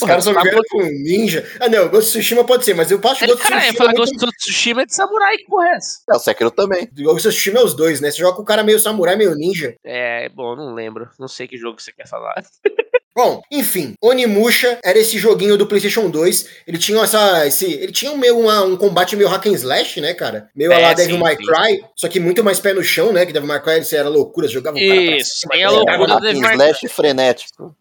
Os 0.00 0.06
caras 0.06 0.24
só 0.24 0.32
tá 0.32 0.40
vieram 0.42 0.62
com 0.70 0.80
ninja. 0.82 1.46
Ah, 1.60 1.68
não, 1.68 1.88
Ghost 1.88 2.08
of 2.08 2.18
Tsushima 2.18 2.44
pode 2.44 2.64
ser, 2.64 2.74
mas 2.74 2.90
eu 2.90 2.98
acho 3.04 3.20
que 3.20 3.26
Ghost 3.26 3.32
of 3.34 3.42
Cara, 3.42 3.56
eu 3.56 3.60
Tsushima. 3.60 3.76
falar 3.78 3.90
é 3.90 3.96
muito- 3.96 4.10
Ghost 4.10 4.24
of 4.24 4.36
Tsushima 4.38 4.82
é 4.82 4.86
de 4.86 4.94
samurai, 4.94 5.36
que 5.36 5.44
porra 5.46 5.68
é 5.68 5.76
essa? 5.76 5.98
É, 6.10 6.16
o 6.16 6.18
Sekiro 6.18 6.50
também. 6.50 6.88
Ghost 6.96 7.28
of 7.28 7.36
Tsushima 7.36 7.60
é 7.60 7.64
os 7.64 7.74
dois, 7.74 8.00
né? 8.00 8.10
Você 8.10 8.18
joga 8.18 8.36
com 8.36 8.42
o 8.42 8.46
cara 8.46 8.62
meio 8.62 8.78
samurai, 8.78 8.93
meio 9.16 9.34
ninja. 9.34 9.74
É, 9.84 10.28
bom, 10.28 10.54
não 10.56 10.74
lembro. 10.74 11.08
Não 11.18 11.28
sei 11.28 11.46
que 11.48 11.56
jogo 11.58 11.80
você 11.80 11.92
quer 11.92 12.06
falar. 12.08 12.34
Bom, 13.16 13.40
enfim, 13.48 13.94
Onimusha 14.02 14.76
era 14.84 14.98
esse 14.98 15.18
joguinho 15.18 15.56
do 15.56 15.68
PlayStation 15.68 16.10
2. 16.10 16.48
Ele 16.66 16.76
tinha 16.76 17.00
essa. 17.00 17.46
Esse, 17.46 17.72
ele 17.72 17.92
tinha 17.92 18.10
um, 18.10 18.16
meio, 18.16 18.36
uma- 18.36 18.64
um 18.64 18.76
combate 18.76 19.14
meio 19.14 19.28
hack 19.28 19.46
and 19.46 19.52
slash, 19.52 20.00
né, 20.00 20.12
cara? 20.14 20.50
Meio 20.52 20.72
É, 20.72 20.76
a 20.78 20.88
lá 20.88 20.94
Devil 20.94 21.14
sim, 21.14 21.22
May 21.22 21.36
sim. 21.36 21.44
Cry, 21.44 21.84
só 21.94 22.08
que 22.08 22.18
muito 22.18 22.42
mais 22.42 22.58
pé 22.58 22.72
no 22.72 22.82
chão, 22.82 23.12
né? 23.12 23.24
Que 23.24 23.32
Devil 23.32 23.46
May 23.46 23.62
Cry 23.62 23.84
você 23.84 23.98
era 23.98 24.08
loucura, 24.08 24.48
jogava 24.48 24.76
o 24.76 24.80
cara 24.80 24.92
pra 25.00 25.16
Isso, 25.16 25.36
cima, 25.36 25.52
tem 25.52 25.62
a 25.62 25.68
pegava 25.68 25.96
loucura 25.98 26.14
do 26.16 26.20
Devil 26.22 26.40
Hack 26.42 26.54
and 26.54 26.56
May 26.58 26.66
slash 26.70 26.88
frenético. 26.88 27.76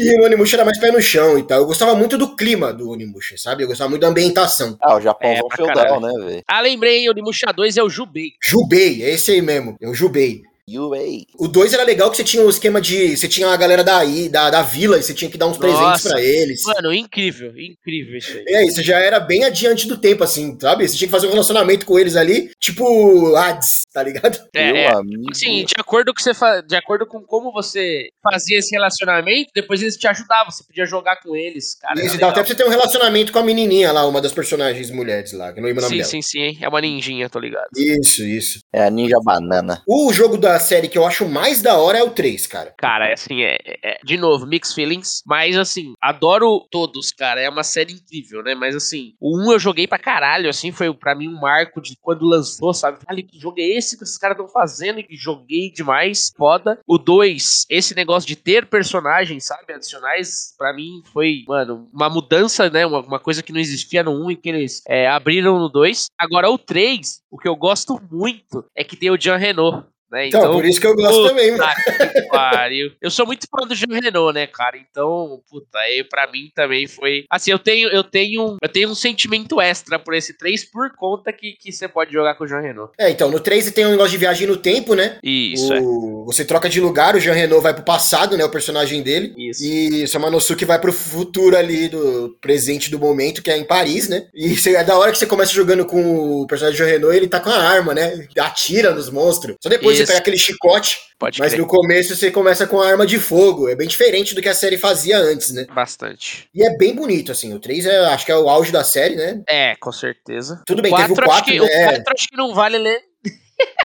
E 0.00 0.20
o 0.20 0.24
Onimusha 0.24 0.54
era 0.56 0.64
mais 0.64 0.78
pé 0.78 0.92
no 0.92 1.02
chão 1.02 1.36
e 1.36 1.42
tal. 1.42 1.58
Eu 1.58 1.66
gostava 1.66 1.92
muito 1.96 2.16
do 2.16 2.36
clima 2.36 2.72
do 2.72 2.88
Onimusha, 2.90 3.36
sabe? 3.36 3.64
Eu 3.64 3.66
gostava 3.66 3.90
muito 3.90 4.02
da 4.02 4.08
ambientação. 4.08 4.78
Ah, 4.80 4.94
o 4.94 5.00
Japão 5.00 5.28
É, 5.28 5.40
feudal, 5.56 5.74
caralho. 5.74 6.00
né, 6.00 6.24
velho? 6.26 6.42
Ah, 6.46 6.60
lembrei, 6.60 7.08
o 7.08 7.10
Onimusha 7.10 7.52
2 7.52 7.76
é 7.76 7.82
o 7.82 7.90
Jubei. 7.90 8.30
Jubei, 8.40 9.02
é 9.02 9.10
esse 9.10 9.32
aí 9.32 9.42
mesmo. 9.42 9.76
É 9.80 9.88
o 9.88 9.94
Jubei. 9.94 10.42
UA. 10.76 10.98
O 11.38 11.48
2 11.48 11.72
era 11.72 11.82
legal 11.84 12.10
que 12.10 12.16
você 12.16 12.24
tinha 12.24 12.42
um 12.42 12.50
esquema 12.50 12.80
de. 12.80 13.16
Você 13.16 13.28
tinha 13.28 13.48
a 13.48 13.56
galera 13.56 13.82
daí, 13.84 14.28
da, 14.28 14.50
da 14.50 14.62
vila, 14.62 14.98
e 14.98 15.02
você 15.02 15.14
tinha 15.14 15.30
que 15.30 15.38
dar 15.38 15.46
uns 15.46 15.56
presentes 15.56 15.82
Nossa. 15.82 16.08
pra 16.10 16.20
eles. 16.22 16.62
Mano, 16.64 16.92
incrível, 16.92 17.48
incrível 17.58 18.16
isso 18.18 18.32
aí. 18.36 18.44
É, 18.48 18.66
isso 18.66 18.82
já 18.82 18.98
era 18.98 19.18
bem 19.20 19.44
adiante 19.44 19.86
do 19.86 19.96
tempo, 19.96 20.24
assim, 20.24 20.56
sabe? 20.60 20.86
Você 20.86 20.96
tinha 20.96 21.08
que 21.08 21.12
fazer 21.12 21.26
um 21.26 21.30
relacionamento 21.30 21.86
com 21.86 21.98
eles 21.98 22.16
ali, 22.16 22.50
tipo 22.60 23.34
Hades, 23.36 23.82
tá 23.92 24.02
ligado? 24.02 24.38
É, 24.54 24.72
Meu 24.72 24.76
é. 24.76 24.92
amigo. 24.94 25.30
Assim, 25.30 25.64
de 25.64 25.74
acordo, 25.78 26.12
com 26.14 26.20
você 26.22 26.34
fa- 26.34 26.60
de 26.60 26.76
acordo 26.76 27.06
com 27.06 27.20
como 27.22 27.52
você 27.52 28.08
fazia 28.22 28.58
esse 28.58 28.74
relacionamento, 28.74 29.50
depois 29.54 29.80
eles 29.82 29.96
te 29.96 30.06
ajudavam, 30.06 30.50
você 30.50 30.64
podia 30.64 30.86
jogar 30.86 31.16
com 31.22 31.34
eles, 31.36 31.74
cara. 31.78 32.04
isso 32.04 32.18
dá 32.18 32.28
até 32.28 32.40
pra 32.40 32.46
você 32.48 32.54
ter 32.54 32.64
um 32.64 32.70
relacionamento 32.70 33.32
com 33.32 33.38
a 33.38 33.42
menininha 33.44 33.92
lá, 33.92 34.06
uma 34.06 34.20
das 34.20 34.32
personagens 34.32 34.90
mulheres 34.90 35.32
lá, 35.32 35.52
que 35.52 35.60
não 35.60 35.68
lembro 35.68 35.82
o 35.82 35.86
nome 35.86 35.96
Sim, 35.96 35.98
dela. 35.98 36.10
sim, 36.10 36.22
sim, 36.22 36.58
é 36.60 36.68
uma 36.68 36.80
ninjinha, 36.80 37.28
tô 37.28 37.38
ligado. 37.38 37.68
Isso, 37.76 38.22
isso. 38.22 38.58
É 38.72 38.84
a 38.84 38.90
Ninja 38.90 39.18
Banana. 39.22 39.82
O 39.86 40.12
jogo 40.12 40.36
da 40.36 40.57
série 40.58 40.88
que 40.88 40.96
eu 40.98 41.06
acho 41.06 41.28
mais 41.28 41.62
da 41.62 41.76
hora 41.78 41.98
é 41.98 42.02
o 42.02 42.10
3, 42.10 42.46
cara. 42.46 42.74
Cara, 42.78 43.08
é 43.08 43.12
assim, 43.14 43.42
é, 43.42 43.56
é- 43.82 43.98
de 44.04 44.16
novo, 44.16 44.46
mixed 44.46 44.74
feelings, 44.74 45.22
mas 45.26 45.56
assim, 45.56 45.92
adoro 46.00 46.66
todos, 46.70 47.10
cara, 47.12 47.40
é 47.40 47.48
uma 47.48 47.64
série 47.64 47.92
incrível, 47.94 48.42
né? 48.42 48.54
Mas 48.54 48.74
assim, 48.74 49.14
o 49.20 49.38
1 49.38 49.52
eu 49.52 49.58
joguei 49.58 49.86
pra 49.86 49.98
caralho, 49.98 50.48
assim, 50.48 50.72
foi 50.72 50.92
pra 50.94 51.14
mim 51.14 51.28
um 51.28 51.40
marco 51.40 51.80
de 51.80 51.96
quando 52.00 52.24
lançou, 52.26 52.72
sabe? 52.74 52.98
Falei, 53.04 53.22
que 53.22 53.38
jogo 53.38 53.56
é 53.58 53.64
esse 53.64 53.96
que 53.96 54.04
esses 54.04 54.18
caras 54.18 54.36
estão 54.36 54.48
fazendo 54.52 55.00
e 55.00 55.06
joguei 55.16 55.70
demais, 55.70 56.32
foda. 56.36 56.78
O 56.86 56.98
2, 56.98 57.66
esse 57.68 57.94
negócio 57.94 58.26
de 58.26 58.36
ter 58.36 58.66
personagens, 58.66 59.44
sabe, 59.44 59.72
adicionais, 59.72 60.54
pra 60.56 60.72
mim 60.72 61.02
foi, 61.12 61.44
mano, 61.46 61.86
uma 61.92 62.08
mudança, 62.08 62.68
né? 62.70 62.86
Uma, 62.86 63.00
uma 63.00 63.18
coisa 63.20 63.42
que 63.42 63.52
não 63.52 63.60
existia 63.60 64.02
no 64.02 64.12
1 64.26 64.30
e 64.32 64.36
que 64.36 64.48
eles 64.48 64.82
é, 64.86 65.08
abriram 65.08 65.58
no 65.58 65.68
2. 65.68 66.06
Agora, 66.18 66.50
o 66.50 66.58
3, 66.58 67.20
o 67.30 67.38
que 67.38 67.48
eu 67.48 67.56
gosto 67.56 68.00
muito 68.10 68.64
é 68.76 68.82
que 68.84 68.96
tem 68.96 69.10
o 69.10 69.20
Jean 69.20 69.36
Renault. 69.36 69.86
Né? 70.10 70.28
Então, 70.28 70.52
por 70.52 70.64
isso 70.64 70.80
que 70.80 70.86
eu 70.86 70.94
gosto 70.96 71.16
Puta 71.16 71.28
também, 71.28 71.50
mano. 71.52 71.64
que 72.12 72.22
pariu. 72.32 72.92
Eu 73.00 73.10
sou 73.10 73.26
muito 73.26 73.46
fã 73.50 73.66
do 73.66 73.74
Jean 73.74 74.00
Renault, 74.00 74.32
né, 74.34 74.46
cara? 74.46 74.78
Então, 74.78 75.40
puta, 75.50 75.78
aí 75.78 76.02
pra 76.02 76.26
mim 76.30 76.50
também 76.54 76.86
foi. 76.86 77.24
Assim, 77.30 77.50
eu 77.50 77.58
tenho, 77.58 77.88
eu 77.90 78.02
tenho, 78.02 78.56
eu 78.62 78.68
tenho 78.68 78.88
um 78.88 78.94
sentimento 78.94 79.60
extra 79.60 79.98
por 79.98 80.14
esse 80.14 80.36
3 80.36 80.64
por 80.70 80.90
conta 80.96 81.30
que, 81.32 81.52
que 81.52 81.70
você 81.70 81.86
pode 81.86 82.12
jogar 82.12 82.34
com 82.36 82.44
o 82.44 82.48
Jean 82.48 82.60
Renault. 82.60 82.92
É, 82.98 83.10
então, 83.10 83.30
no 83.30 83.38
3 83.38 83.64
você 83.64 83.70
tem 83.70 83.84
um 83.86 83.90
negócio 83.90 84.12
de 84.12 84.16
viagem 84.16 84.46
no 84.46 84.56
tempo, 84.56 84.94
né? 84.94 85.18
Isso, 85.22 85.72
é. 85.72 85.80
o... 85.80 86.24
Você 86.26 86.44
troca 86.44 86.68
de 86.68 86.80
lugar, 86.80 87.14
o 87.14 87.20
Jean 87.20 87.34
Renault 87.34 87.62
vai 87.62 87.74
pro 87.74 87.84
passado, 87.84 88.36
né? 88.36 88.44
O 88.44 88.50
personagem 88.50 89.02
dele. 89.02 89.34
Isso. 89.36 89.62
E 89.62 90.04
o 90.04 90.08
Samanosuke 90.08 90.64
vai 90.64 90.78
pro 90.80 90.92
futuro 90.92 91.56
ali, 91.56 91.88
do 91.88 92.36
presente 92.40 92.90
do 92.90 92.98
momento, 92.98 93.42
que 93.42 93.50
é 93.50 93.56
em 93.58 93.64
Paris, 93.64 94.08
né? 94.08 94.26
E 94.34 94.56
você- 94.56 94.74
é 94.74 94.84
da 94.84 94.96
hora 94.96 95.12
que 95.12 95.18
você 95.18 95.26
começa 95.26 95.52
jogando 95.52 95.84
com 95.84 96.42
o 96.42 96.46
personagem 96.46 96.78
Jean 96.78 96.86
Renault, 96.86 97.16
ele 97.16 97.28
tá 97.28 97.40
com 97.40 97.50
a 97.50 97.56
arma, 97.58 97.92
né? 97.94 98.26
Atira 98.38 98.92
nos 98.92 99.10
monstros. 99.10 99.56
Só 99.62 99.68
depois 99.68 99.96
Isso. 99.96 99.97
Você 99.98 100.06
pega 100.06 100.18
aquele 100.18 100.38
chicote, 100.38 100.98
Pode 101.18 101.38
mas 101.40 101.52
crer. 101.52 101.60
no 101.60 101.66
começo 101.68 102.14
você 102.16 102.30
começa 102.30 102.66
com 102.66 102.80
a 102.80 102.88
arma 102.88 103.06
de 103.06 103.18
fogo. 103.18 103.68
É 103.68 103.74
bem 103.76 103.88
diferente 103.88 104.34
do 104.34 104.40
que 104.42 104.48
a 104.48 104.54
série 104.54 104.78
fazia 104.78 105.18
antes, 105.18 105.52
né? 105.52 105.66
Bastante. 105.74 106.48
E 106.54 106.66
é 106.66 106.76
bem 106.76 106.94
bonito, 106.94 107.32
assim. 107.32 107.52
O 107.54 107.58
3 107.60 107.86
é, 107.86 107.98
acho 108.06 108.24
que 108.26 108.32
é 108.32 108.36
o 108.36 108.48
auge 108.48 108.70
da 108.72 108.84
série, 108.84 109.16
né? 109.16 109.42
É, 109.48 109.74
com 109.76 109.92
certeza. 109.92 110.62
Tudo 110.66 110.80
bem, 110.82 110.92
teve 110.94 111.12
o 111.12 111.14
acho 111.14 111.22
4, 111.24 111.44
que, 111.44 111.58
né? 111.60 111.66
O 111.66 111.94
4 111.94 112.14
acho 112.16 112.28
que 112.28 112.36
não 112.36 112.54
vale 112.54 112.78
ler. 112.78 113.00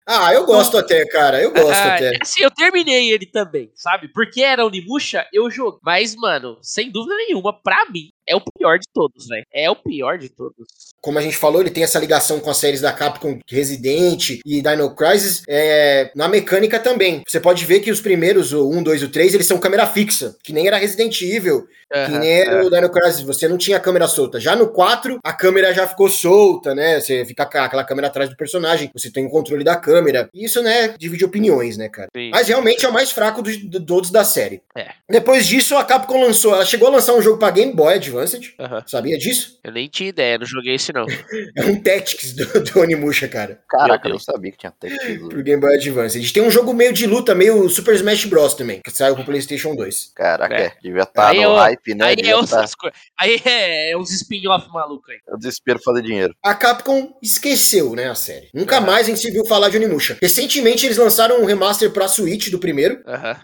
Ah, 0.07 0.35
eu 0.35 0.45
gosto 0.45 0.77
até, 0.77 1.03
cara. 1.07 1.40
Eu 1.40 1.51
gosto 1.51 1.71
Ah, 1.73 1.95
até. 1.95 2.12
Assim, 2.21 2.43
eu 2.43 2.51
terminei 2.51 3.11
ele 3.11 3.25
também, 3.25 3.71
sabe? 3.75 4.07
Porque 4.09 4.43
era 4.43 4.62
Onimusha, 4.67 5.27
eu 5.33 5.51
joguei. 5.51 5.81
Mas, 5.83 6.14
mano, 6.14 6.59
sem 6.61 6.90
dúvida 6.93 7.17
nenhuma, 7.17 7.59
pra 7.59 7.87
mim, 7.90 8.11
é 8.27 8.35
o 8.37 8.41
pior 8.41 8.79
de 8.79 8.87
todos, 8.93 9.27
velho. 9.29 9.45
É 9.53 9.71
o 9.71 9.77
pior 9.77 10.19
de 10.19 10.29
todos. 10.29 10.67
Como 11.01 11.19
a 11.19 11.23
gente 11.23 11.37
falou, 11.37 11.61
ele 11.61 11.71
tem 11.71 11.85
essa 11.85 11.99
ligação 11.99 12.41
com 12.41 12.51
as 12.51 12.57
séries 12.57 12.81
da 12.81 12.93
Capcom 12.93 13.39
Resident 13.49 14.31
e 14.45 14.63
Dino 14.63 14.95
Crisis. 14.95 15.43
É, 15.49 16.11
na 16.15 16.29
mecânica 16.29 16.79
também. 16.79 17.23
Você 17.27 17.39
pode 17.39 17.65
ver 17.65 17.81
que 17.81 17.91
os 17.91 18.01
primeiros, 18.01 18.53
o 18.53 18.71
1, 18.71 18.83
2 18.83 19.03
e 19.03 19.05
o 19.05 19.11
3, 19.11 19.35
eles 19.35 19.47
são 19.47 19.59
câmera 19.59 19.87
fixa, 19.87 20.37
que 20.43 20.53
nem 20.53 20.67
era 20.67 20.79
Resident 20.79 21.21
Evil, 21.21 21.67
que 21.67 21.99
Aham, 21.99 22.19
nem 22.19 22.31
era 22.41 22.57
aham. 22.59 22.67
o 22.67 22.71
Dino 22.71 22.91
Crisis. 22.91 23.21
Você 23.23 23.47
não 23.47 23.59
tinha 23.59 23.79
câmera 23.79 24.09
solta. 24.09 24.41
Já 24.41 24.57
no 24.57 24.69
4, 24.69 25.19
a 25.23 25.33
câmera 25.33 25.75
já 25.75 25.87
ficou 25.87 26.09
solta, 26.09 26.75
né? 26.75 27.01
Você 27.01 27.25
fica 27.27 27.45
com 27.45 27.59
aquela 27.59 27.85
câmera 27.85 28.07
atrás 28.09 28.31
do 28.31 28.37
personagem. 28.37 28.91
Você 28.95 29.11
tem 29.11 29.27
o 29.27 29.31
controle 29.31 29.63
da 29.63 29.77
câmera. 29.77 30.29
Isso, 30.35 30.63
né, 30.63 30.95
divide 30.99 31.25
opiniões, 31.25 31.77
né, 31.77 31.89
cara? 31.89 32.09
Sim. 32.17 32.31
Mas 32.31 32.49
realmente 32.49 32.85
é 32.87 32.89
o 32.89 32.93
mais 32.93 33.11
fraco 33.13 33.43
dos 33.43 33.59
de 33.59 33.81
todos 33.81 34.11
da 34.11 34.25
série. 34.25 34.63
É. 34.77 34.89
Depois 35.09 35.47
disso, 35.47 35.77
a 35.77 35.85
Capcom 35.85 36.21
lançou. 36.21 36.55
Ela 36.55 36.65
chegou 36.65 36.89
a 36.89 36.93
lançar 36.93 37.15
um 37.15 37.23
jogo 37.23 37.39
pra 37.39 37.51
Game 37.51 37.73
Boy 37.73 37.95
Advance. 37.95 38.13
Aham. 38.59 38.83
Sabia 38.87 39.16
disso? 39.18 39.59
Eu 39.64 39.72
nem 39.72 39.88
tinha 39.88 40.09
ideia, 40.09 40.38
não 40.38 40.46
joguei 40.46 40.74
esse 40.74 40.92
não. 40.92 41.07
É 41.57 41.64
um 41.64 41.81
Tactics 41.81 42.33
do, 42.35 42.46
do 42.62 42.81
Onimusha, 42.81 43.29
cara. 43.29 43.61
Caraca, 43.68 44.09
eu 44.09 44.12
não 44.12 44.18
sabia 44.18 44.50
que 44.53 44.59
tinha 44.59 44.72
Tactics. 44.72 45.29
Pro 45.29 45.42
Game 45.42 45.61
Boy 45.61 45.74
Advance. 45.74 46.16
A 46.18 46.20
gente 46.20 46.33
tem 46.33 46.42
um 46.42 46.50
jogo 46.50 46.72
meio 46.74 46.92
de 46.92 47.07
luta, 47.07 47.35
meio 47.35 47.68
Super 47.68 47.94
Smash 47.94 48.24
Bros. 48.27 48.55
também, 48.55 48.81
que 48.85 48.90
saiu 48.90 49.14
pro 49.14 49.24
PlayStation 49.24 49.74
2. 49.74 50.12
Caraca, 50.14 50.55
É. 50.55 50.62
é. 50.66 50.72
devia 50.83 51.03
estar 51.03 51.29
Aí 51.29 51.37
no 51.38 51.42
eu- 51.44 51.55
hype, 51.57 51.94
né? 51.94 52.05
aí 52.07 52.16
devia 52.16 52.33
é 52.33 52.35
tá- 52.35 52.40
outras. 52.40 52.72
Aí 53.18 53.40
é, 53.44 53.90
é 53.92 53.96
uns 53.96 54.11
spin-off 54.11 54.68
maluco 54.72 55.11
aí. 55.11 55.18
É 55.29 55.35
o 55.35 55.38
desespero 55.38 55.79
fazer 55.83 56.03
dinheiro. 56.03 56.35
A 56.42 56.55
Capcom 56.55 57.16
esqueceu, 57.22 57.94
né, 57.94 58.09
a 58.11 58.14
série. 58.14 58.48
Nunca 58.55 58.77
É. 58.77 58.81
mais 58.81 59.07
a 59.07 59.11
gente 59.11 59.20
se 59.20 59.31
viu 59.31 59.44
falar 59.46 59.68
de 59.68 59.77
Onimusha. 59.77 60.16
Recentemente 60.20 60.87
eles 60.87 60.96
lançaram 60.98 61.40
um 61.42 61.44
remaster 61.44 61.90
pra 61.90 62.09
Switch 62.09 62.48
do 62.50 62.59
primeiro. 62.59 63.03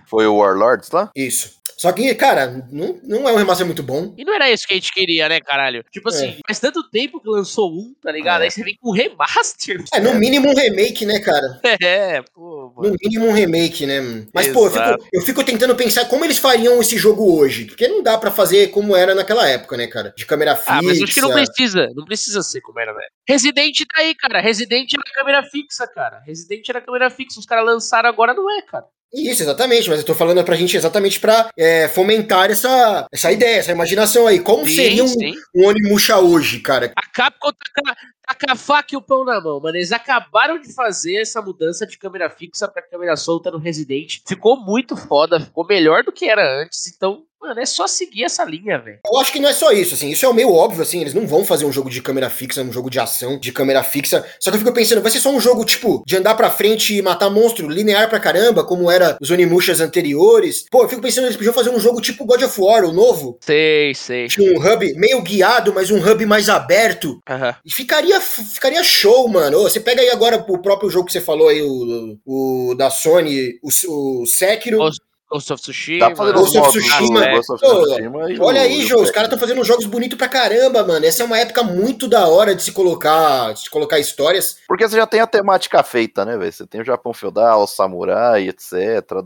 Foi 0.09 0.27
o 0.27 0.37
Warlords 0.37 0.91
lá? 0.91 1.11
Isso. 1.15 1.60
Só 1.81 1.93
que, 1.93 2.15
cara, 2.15 2.63
não, 2.71 3.01
não 3.03 3.27
é 3.27 3.33
um 3.33 3.37
remaster 3.37 3.65
muito 3.65 3.83
bom. 3.83 4.15
E 4.19 4.23
não 4.23 4.35
era 4.35 4.51
isso 4.51 4.69
que 4.69 4.75
a 4.75 4.77
gente 4.77 4.93
queria, 4.93 5.31
né, 5.31 5.41
caralho? 5.41 5.83
Tipo 5.91 6.11
assim, 6.11 6.37
faz 6.47 6.61
tanto 6.61 6.87
tempo 6.91 7.19
que 7.19 7.27
lançou 7.27 7.73
um, 7.73 7.95
tá 8.03 8.13
ligado? 8.13 8.43
É. 8.43 8.45
Aí 8.45 8.51
você 8.51 8.63
vem 8.63 8.77
com 8.79 8.91
remaster. 8.93 9.83
É, 9.95 9.99
no 9.99 10.13
mínimo 10.21 10.51
um 10.51 10.55
remake, 10.55 11.07
né, 11.07 11.19
cara? 11.21 11.59
É, 11.83 12.21
pô, 12.35 12.71
mano. 12.77 12.91
No 12.91 12.97
mínimo 13.03 13.29
um 13.29 13.33
remake, 13.33 13.87
né? 13.87 14.27
Mas, 14.35 14.49
pô, 14.49 14.67
eu 14.67 14.73
Exato. 14.73 15.03
fico, 15.03 15.09
eu 15.11 15.23
fico 15.23 15.43
tentando 15.43 15.75
pensar 15.75 16.05
como 16.05 16.23
eles 16.23 16.37
fariam 16.37 16.79
esse 16.83 16.99
jogo 16.99 17.35
hoje. 17.35 17.65
Porque 17.65 17.89
não 17.89 18.03
dá 18.03 18.19
pra 18.19 18.31
fazer 18.31 18.67
como 18.67 18.95
era 18.95 19.15
naquela 19.15 19.49
época, 19.49 19.75
né, 19.79 19.87
cara? 19.87 20.13
De 20.15 20.27
câmera 20.27 20.57
fixa. 20.57 20.73
Ah, 20.75 20.83
mas 20.83 21.01
acho 21.01 21.15
que 21.15 21.21
não 21.23 21.33
precisa. 21.33 21.89
Não 21.97 22.05
precisa 22.05 22.43
ser 22.43 22.61
como 22.61 22.79
era, 22.79 22.93
velho. 22.93 23.09
Resident 23.31 23.79
tá 23.87 24.01
aí, 24.01 24.13
cara. 24.13 24.41
Resident 24.41 24.93
era 24.93 25.15
câmera 25.15 25.43
fixa, 25.45 25.87
cara. 25.87 26.21
Resident 26.27 26.69
era 26.69 26.81
câmera 26.81 27.09
fixa. 27.11 27.39
Os 27.39 27.47
caras 27.47 27.65
lançaram 27.65 28.09
agora, 28.09 28.35
não 28.35 28.51
é, 28.51 28.61
cara. 28.63 28.87
Isso, 29.13 29.43
exatamente, 29.43 29.89
mas 29.89 29.99
eu 29.99 30.07
tô 30.07 30.15
falando 30.15 30.43
pra 30.45 30.55
gente 30.55 30.77
exatamente 30.77 31.19
pra 31.19 31.51
é, 31.57 31.89
fomentar 31.89 32.49
essa, 32.49 33.07
essa 33.13 33.33
ideia, 33.33 33.59
essa 33.59 33.73
imaginação 33.73 34.27
aí. 34.27 34.39
Como 34.39 34.65
Sim, 34.67 34.75
seria 34.75 35.05
um, 35.05 35.09
sim. 35.09 35.35
um 35.55 35.67
Onimusha 35.67 36.19
hoje, 36.19 36.61
cara? 36.61 36.93
A 36.97 37.07
Capcom 37.09 37.51
tá 37.51 37.71
com 37.75 37.91
a, 37.91 37.95
tá 37.95 38.47
com 38.47 38.53
a 38.53 38.57
faca 38.57 38.95
e 38.95 38.97
o 38.97 39.03
pão 39.03 39.25
na 39.25 39.41
mão, 39.41 39.61
mano. 39.61 39.77
Eles 39.77 39.91
acabaram 39.91 40.61
de 40.61 40.73
fazer 40.73 41.21
essa 41.21 41.43
mudança 41.43 41.85
de 41.87 41.99
câmera 41.99 42.31
fixa 42.31 42.69
pra 42.69 42.83
câmera 42.83 43.17
solta 43.17 43.51
no 43.51 43.59
Resident. 43.59 44.19
Ficou 44.27 44.57
muito 44.57 44.97
foda, 44.97 45.41
ficou 45.41 45.67
melhor 45.67 46.05
do 46.05 46.13
que 46.13 46.31
era 46.31 46.63
antes. 46.63 46.87
Então, 46.95 47.25
mano, 47.41 47.61
é 47.61 47.67
só 47.67 47.87
seguir 47.87 48.25
essa 48.25 48.45
linha, 48.45 48.79
velho. 48.79 48.99
Eu 49.05 49.19
acho 49.19 49.33
que 49.33 49.41
não 49.41 49.49
é 49.49 49.53
só 49.53 49.73
isso, 49.73 49.95
assim, 49.95 50.11
isso 50.11 50.27
é 50.27 50.33
meio 50.33 50.53
óbvio, 50.53 50.83
assim, 50.83 51.01
eles 51.01 51.15
não 51.15 51.27
vão 51.27 51.45
fazer 51.45 51.65
um 51.65 51.73
jogo 51.73 51.91
de 51.91 52.03
câmera 52.03 52.29
fixa, 52.29 52.63
um 52.63 52.73
jogo 52.73 52.91
de 52.91 53.01
ação 53.01 53.39
de 53.39 53.53
câmera 53.53 53.83
fixa. 53.83 54.25
Só 54.39 54.51
que 54.51 54.57
eu 54.57 54.61
fico 54.61 54.73
pensando, 54.73 55.03
vai 55.03 55.11
ser 55.11 55.21
só 55.21 55.31
um 55.31 55.41
jogo, 55.41 55.65
tipo, 55.65 56.03
de 56.07 56.17
andar 56.17 56.35
pra 56.35 56.51
frente 56.51 56.97
e 56.97 57.03
matar 57.03 57.31
monstro 57.31 57.69
linear 57.69 58.09
pra 58.09 58.21
caramba, 58.21 58.65
como 58.65 58.91
era 58.91 59.17
os 59.21 59.31
Onimushas 59.31 59.81
anteriores. 59.81 60.65
Pô, 60.71 60.83
eu 60.83 60.89
fico 60.89 61.03
pensando, 61.03 61.25
eles 61.25 61.37
podiam 61.37 61.55
fazer 61.55 61.71
um 61.71 61.81
jogo 61.81 62.01
tipo 62.01 62.25
God 62.25 62.43
of 62.43 62.61
War, 62.61 62.85
o 62.85 62.93
novo. 62.93 63.39
Sei, 63.41 63.95
sei. 63.95 64.29
Tinha 64.29 64.53
um 64.53 64.59
hub 64.59 64.95
meio 64.95 65.23
guiado, 65.23 65.73
mas 65.73 65.91
um 65.91 65.99
hub 65.99 66.27
mais 66.27 66.49
aberto. 66.49 67.21
Aham. 67.29 67.55
E 67.65 67.73
ficaria, 67.73 68.21
ficaria 68.21 68.83
show, 68.83 69.27
mano. 69.29 69.59
Ô, 69.59 69.63
você 69.63 69.81
pega 69.81 70.03
aí 70.03 70.11
agora 70.11 70.45
o 70.49 70.59
próprio 70.59 70.91
jogo 70.91 71.07
que 71.07 71.13
você 71.13 71.21
falou 71.21 71.49
aí, 71.49 71.63
o, 71.63 72.19
o 72.25 72.75
da 72.75 72.91
Sony, 72.91 73.59
o, 73.63 73.69
o 73.89 74.27
Sekiro. 74.27 74.79
Ghost 74.79 75.10
Ghost 75.31 75.53
of 75.53 75.63
Tsushima. 75.63 76.17
Fazer 76.17 76.33
Ghost 76.33 76.59
os 76.59 76.67
of 76.67 76.79
Tsushima. 76.79 77.27
Ghost 77.31 77.53
of 77.53 77.63
Tsushima 77.63 78.31
e 78.33 78.39
o- 78.39 78.43
Olha 78.43 78.61
aí, 78.63 78.79
o 78.85 78.87
Jô, 78.87 79.01
os 79.01 79.11
caras 79.11 79.29
estão 79.29 79.39
fazendo 79.39 79.63
jogos 79.65 79.87
bonitos 79.87 80.19
pra 80.19 80.29
caramba, 80.29 80.83
mano. 80.85 81.07
Essa 81.07 81.23
é 81.23 81.27
uma 81.27 81.39
época 81.39 81.63
muito 81.63 82.09
da 82.09 82.27
hora 82.27 82.55
de 82.55 82.63
se 82.63 82.73
colocar, 82.73 83.53
de 83.55 83.61
se 83.61 83.71
colocar 83.71 83.99
histórias. 84.01 84.57
Porque 84.67 84.89
você 84.89 84.97
já 84.97 85.07
tem 85.07 85.21
a 85.21 85.27
temática 85.27 85.83
feita, 85.85 86.25
né, 86.25 86.37
velho? 86.37 86.53
Você 86.53 86.67
tem 86.67 86.81
o 86.81 86.85
Japão 86.85 87.13
feudal, 87.15 87.63
o 87.63 87.67
samurai, 87.67 88.49
etc. 88.49 88.73